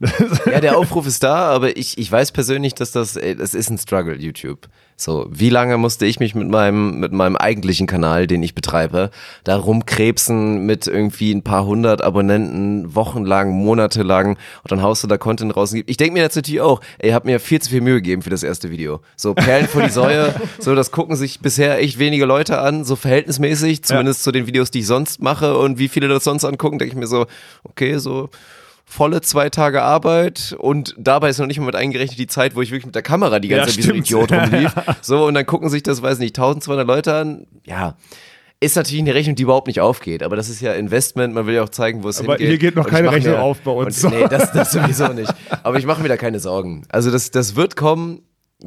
Ja, 0.47 0.61
der 0.61 0.77
Aufruf 0.77 1.07
ist 1.07 1.23
da, 1.23 1.51
aber 1.51 1.77
ich, 1.77 1.99
ich 1.99 2.11
weiß 2.11 2.32
persönlich, 2.32 2.74
dass 2.74 2.91
das, 2.91 3.16
ey, 3.16 3.36
das 3.36 3.55
ist 3.55 3.70
ein 3.70 3.78
Struggle, 3.78 4.16
YouTube. 4.16 4.69
So, 4.96 5.26
wie 5.28 5.50
lange 5.50 5.76
musste 5.76 6.06
ich 6.06 6.20
mich 6.20 6.36
mit 6.36 6.48
meinem, 6.48 7.00
mit 7.00 7.12
meinem 7.12 7.36
eigentlichen 7.36 7.88
Kanal, 7.88 8.28
den 8.28 8.42
ich 8.44 8.54
betreibe, 8.54 9.10
da 9.42 9.56
rumkrebsen 9.56 10.64
mit 10.66 10.86
irgendwie 10.86 11.32
ein 11.32 11.42
paar 11.42 11.66
hundert 11.66 12.02
Abonnenten, 12.02 12.94
wochenlang, 12.94 13.50
monatelang 13.50 14.30
und 14.30 14.70
dann 14.70 14.82
haust 14.82 15.02
du 15.02 15.08
da 15.08 15.18
Content 15.18 15.56
raus. 15.56 15.72
Ich 15.74 15.96
denke 15.96 16.14
mir 16.14 16.22
jetzt 16.22 16.36
natürlich 16.36 16.60
auch, 16.60 16.80
ey, 16.98 17.08
ihr 17.08 17.14
habt 17.14 17.26
mir 17.26 17.40
viel 17.40 17.60
zu 17.60 17.70
viel 17.70 17.80
Mühe 17.80 17.96
gegeben 17.96 18.22
für 18.22 18.30
das 18.30 18.44
erste 18.44 18.70
Video. 18.70 19.00
So, 19.16 19.34
Perlen 19.34 19.66
vor 19.66 19.82
die 19.82 19.90
Säue, 19.90 20.32
so, 20.60 20.76
das 20.76 20.92
gucken 20.92 21.16
sich 21.16 21.40
bisher 21.40 21.80
echt 21.80 21.98
wenige 21.98 22.24
Leute 22.24 22.60
an, 22.60 22.84
so 22.84 22.94
verhältnismäßig, 22.94 23.82
zumindest 23.82 24.22
zu 24.22 24.30
den 24.30 24.46
Videos, 24.46 24.70
die 24.70 24.80
ich 24.80 24.86
sonst 24.86 25.20
mache 25.20 25.58
und 25.58 25.78
wie 25.78 25.88
viele 25.88 26.06
das 26.06 26.22
sonst 26.22 26.44
angucken, 26.44 26.78
denke 26.78 26.94
ich 26.94 26.98
mir 26.98 27.08
so, 27.08 27.26
okay, 27.64 27.98
so, 27.98 28.30
volle 28.85 29.20
zwei 29.23 29.51
Tage 29.51 29.82
Arbeit 29.82 30.55
und 30.59 30.94
dabei 30.98 31.31
ist 31.31 31.39
noch 31.39 31.47
nicht 31.47 31.59
mal 31.59 31.66
mit 31.66 31.74
eingerechnet 31.77 32.19
die 32.19 32.27
Zeit, 32.27 32.55
wo 32.55 32.62
ich 32.62 32.70
wirklich 32.70 32.86
mit 32.86 32.94
der 32.94 33.02
Kamera 33.02 33.40
die 33.40 33.48
ganze 33.48 33.70
Ja, 33.70 33.74
Zeit 33.74 33.78
wie 33.78 33.82
so 33.82 34.19
ein. 34.19 34.27
Idiot 34.28 34.32
rumlief. 34.52 34.73
So, 35.01 35.27
und 35.27 35.35
dann 35.35 35.47
gucken 35.47 35.69
sich 35.70 35.82
das, 35.82 36.02
weiß 36.02 36.19
nicht, 36.19 36.36
1200 36.39 36.86
Leute 36.86 37.15
an. 37.15 37.47
Ja. 37.66 37.97
Ist 38.61 38.77
natürlich 38.77 39.02
eine 39.02 39.15
Rechnung, 39.15 39.35
die 39.36 39.43
überhaupt 39.43 39.66
nicht 39.66 39.81
aufgeht, 39.81 40.23
aber 40.23 40.36
das 40.36 40.48
ist 40.48 40.61
ja 40.61 40.73
Investment, 40.73 41.35
man 41.35 41.47
will 41.47 41.55
ja 41.55 41.62
auch 41.65 41.69
zeigen, 41.69 42.02
wo 42.02 42.09
es 42.09 42.20
Aber 42.20 42.35
hingeht. 42.36 42.48
hier 42.48 42.59
geht 42.59 42.77
noch 42.77 42.85
Und 42.85 42.90
keine 42.90 43.11
Rechnung 43.12 43.35
mir- 43.35 43.43
auf 43.43 43.59
bei 43.61 43.70
uns. 43.73 44.02
Und, 44.05 44.15
nee, 44.15 44.27
das, 44.31 44.52
das 44.52 44.73
sowieso 44.73 45.09
nicht. 45.09 45.32
Aber 45.62 45.77
ich 45.78 45.85
mache 45.86 46.01
mir 46.02 46.09
da 46.09 46.16
keine 46.16 46.39
Sorgen. 46.40 46.86
Also 46.89 47.11
das, 47.11 47.31
das 47.31 47.56
wird 47.56 47.77
kommen. 47.77 48.23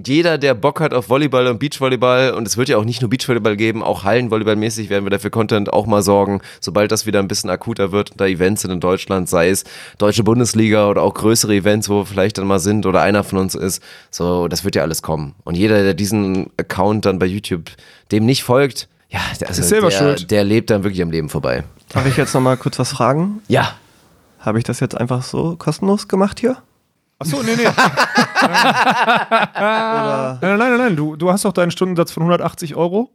Jeder, 0.05 0.37
der 0.37 0.53
Bock 0.53 0.79
hat 0.79 0.93
auf 0.93 1.09
Volleyball 1.09 1.47
und 1.47 1.59
Beachvolleyball, 1.59 2.33
und 2.33 2.47
es 2.47 2.55
wird 2.55 2.69
ja 2.69 2.77
auch 2.77 2.85
nicht 2.85 3.01
nur 3.01 3.09
Beachvolleyball 3.09 3.55
geben, 3.57 3.81
auch 3.81 4.03
Hallenvolleyballmäßig 4.03 4.89
werden 4.89 5.05
wir 5.05 5.09
dafür 5.09 5.31
Content 5.31 5.73
auch 5.73 5.87
mal 5.87 6.03
sorgen, 6.03 6.41
sobald 6.59 6.91
das 6.91 7.05
wieder 7.05 7.19
ein 7.19 7.27
bisschen 7.27 7.49
akuter 7.49 7.91
wird, 7.91 8.11
da 8.17 8.27
Events 8.27 8.61
sind 8.61 8.71
in 8.71 8.79
Deutschland, 8.79 9.27
sei 9.27 9.49
es 9.49 9.63
Deutsche 9.97 10.23
Bundesliga 10.23 10.87
oder 10.89 11.01
auch 11.01 11.13
größere 11.13 11.55
Events, 11.55 11.89
wo 11.89 11.99
wir 11.99 12.05
vielleicht 12.05 12.37
dann 12.37 12.45
mal 12.45 12.59
sind 12.59 12.85
oder 12.85 13.01
einer 13.01 13.23
von 13.23 13.39
uns 13.39 13.55
ist, 13.55 13.81
so, 14.11 14.47
das 14.47 14.63
wird 14.63 14.75
ja 14.75 14.83
alles 14.83 15.01
kommen. 15.01 15.33
Und 15.43 15.55
jeder, 15.55 15.81
der 15.81 15.93
diesen 15.95 16.51
Account 16.57 17.05
dann 17.05 17.17
bei 17.17 17.25
YouTube 17.25 17.71
dem 18.11 18.25
nicht 18.25 18.43
folgt, 18.43 18.87
ja, 19.09 19.19
der, 19.39 19.47
also 19.47 19.61
Ist 19.61 19.69
selber 19.69 19.89
der, 19.89 19.97
schuld. 19.97 20.31
der 20.31 20.43
lebt 20.43 20.69
dann 20.69 20.83
wirklich 20.83 21.01
am 21.01 21.11
Leben 21.11 21.29
vorbei. 21.29 21.63
Darf 21.89 22.05
ich 22.05 22.17
jetzt 22.17 22.33
noch 22.33 22.41
mal 22.41 22.57
kurz 22.57 22.77
was 22.77 22.91
fragen? 22.91 23.41
Ja. 23.47 23.73
Habe 24.39 24.57
ich 24.59 24.63
das 24.65 24.79
jetzt 24.79 24.95
einfach 24.95 25.23
so 25.23 25.55
kostenlos 25.55 26.07
gemacht 26.07 26.39
hier? 26.39 26.57
Achso, 27.19 27.41
nee, 27.41 27.55
nee. 27.55 27.63
Nein, 29.59 30.37
nein, 30.41 30.57
nein, 30.57 30.77
nein. 30.77 30.95
Du, 30.95 31.15
du 31.15 31.31
hast 31.31 31.45
doch 31.45 31.53
deinen 31.53 31.71
Stundensatz 31.71 32.11
von 32.11 32.23
180 32.23 32.75
Euro. 32.75 33.09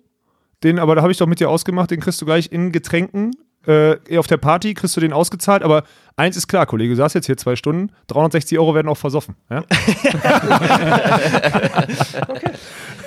Den, 0.63 0.79
aber 0.79 0.95
da 0.95 1.03
habe 1.03 1.13
ich 1.13 1.19
doch 1.19 1.27
mit 1.27 1.41
dir 1.41 1.51
ausgemacht, 1.51 1.91
den 1.91 2.01
kriegst 2.01 2.21
du 2.21 2.27
gleich 2.27 2.53
in 2.53 2.73
Getränken. 2.73 3.33
Äh, 3.67 3.97
auf 4.17 4.27
der 4.27 4.37
Party 4.39 4.75
kriegst 4.75 4.97
du 4.97 5.01
den 5.01 5.13
ausgezahlt, 5.13 5.63
aber 5.63 5.85
eins 6.17 6.37
ist 6.37 6.49
klar, 6.49 6.67
Kollege, 6.67 6.91
du 6.91 6.97
saßt 6.97 7.15
jetzt 7.15 7.27
hier 7.27 7.37
zwei 7.37 7.55
Stunden, 7.55 7.93
360 8.09 8.59
Euro 8.59 8.75
werden 8.75 8.89
auch 8.89 8.97
versoffen. 8.97 9.37
Ja? 9.51 9.63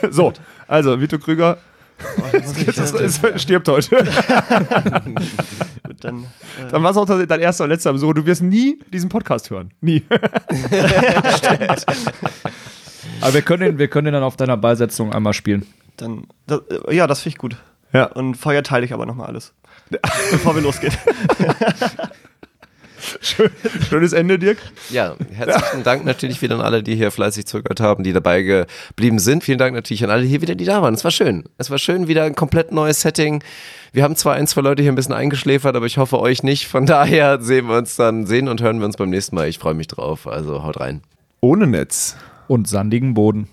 So, 0.11 0.33
also 0.67 0.99
Vito 0.99 1.17
Krüger 1.17 1.57
das 2.75 2.91
ist, 2.91 3.41
stirbt 3.41 3.67
heute. 3.67 3.89
gut, 5.83 6.03
dann, 6.03 6.23
äh, 6.23 6.69
Dann 6.71 6.83
war 6.83 6.91
es 6.91 6.97
auch 6.97 7.05
dein 7.05 7.39
erster 7.39 7.63
und 7.63 7.69
letzter 7.69 7.93
Besuch. 7.93 8.13
Du 8.13 8.25
wirst 8.25 8.41
nie 8.41 8.79
diesen 8.91 9.09
Podcast 9.09 9.49
hören. 9.49 9.71
Nie. 9.81 10.03
Aber 13.21 13.33
wir 13.33 13.41
können, 13.41 13.61
den, 13.61 13.77
wir 13.77 13.87
können 13.87 14.05
den 14.05 14.13
dann 14.13 14.23
auf 14.23 14.35
deiner 14.35 14.57
Beisetzung 14.57 15.13
einmal 15.13 15.33
spielen. 15.33 15.65
dann 15.97 16.27
das, 16.47 16.61
äh, 16.87 16.95
ja, 16.95 17.07
das 17.07 17.21
finde 17.21 17.35
ich 17.35 17.37
gut. 17.39 17.55
Ja. 17.93 18.05
Und 18.07 18.35
vorher 18.35 18.63
teile 18.63 18.85
ich 18.85 18.93
aber 18.93 19.05
nochmal 19.05 19.27
alles. 19.27 19.53
Bevor 20.31 20.55
wir 20.55 20.61
losgehen. 20.61 20.93
Schön, 23.21 23.49
schönes 23.89 24.13
Ende, 24.13 24.39
Dirk. 24.39 24.57
Ja, 24.89 25.15
herzlichen 25.33 25.83
Dank 25.83 26.05
natürlich 26.05 26.41
wieder 26.41 26.55
an 26.55 26.61
alle, 26.61 26.83
die 26.83 26.95
hier 26.95 27.11
fleißig 27.11 27.45
zugehört 27.45 27.79
haben, 27.79 28.03
die 28.03 28.13
dabei 28.13 28.41
geblieben 28.41 29.19
sind. 29.19 29.43
Vielen 29.43 29.57
Dank 29.57 29.75
natürlich 29.75 30.03
an 30.03 30.09
alle 30.09 30.23
hier 30.23 30.41
wieder, 30.41 30.55
die 30.55 30.65
da 30.65 30.81
waren. 30.81 30.93
Es 30.93 31.03
war 31.03 31.11
schön. 31.11 31.43
Es 31.57 31.69
war 31.69 31.77
schön, 31.77 32.07
wieder 32.07 32.23
ein 32.23 32.35
komplett 32.35 32.71
neues 32.71 33.01
Setting. 33.01 33.43
Wir 33.93 34.03
haben 34.03 34.15
zwar 34.15 34.35
ein, 34.35 34.47
zwei 34.47 34.61
Leute 34.61 34.81
hier 34.83 34.91
ein 34.91 34.95
bisschen 34.95 35.13
eingeschläfert, 35.13 35.75
aber 35.75 35.85
ich 35.85 35.97
hoffe 35.97 36.19
euch 36.19 36.43
nicht. 36.43 36.67
Von 36.67 36.85
daher 36.85 37.41
sehen 37.41 37.67
wir 37.67 37.77
uns 37.77 37.95
dann, 37.95 38.25
sehen 38.25 38.47
und 38.47 38.61
hören 38.61 38.79
wir 38.79 38.85
uns 38.85 38.97
beim 38.97 39.09
nächsten 39.09 39.35
Mal. 39.35 39.47
Ich 39.47 39.59
freue 39.59 39.73
mich 39.73 39.87
drauf. 39.87 40.27
Also 40.27 40.63
haut 40.63 40.79
rein. 40.79 41.01
Ohne 41.41 41.67
Netz. 41.67 42.17
Und 42.47 42.67
sandigen 42.67 43.13
Boden. 43.13 43.47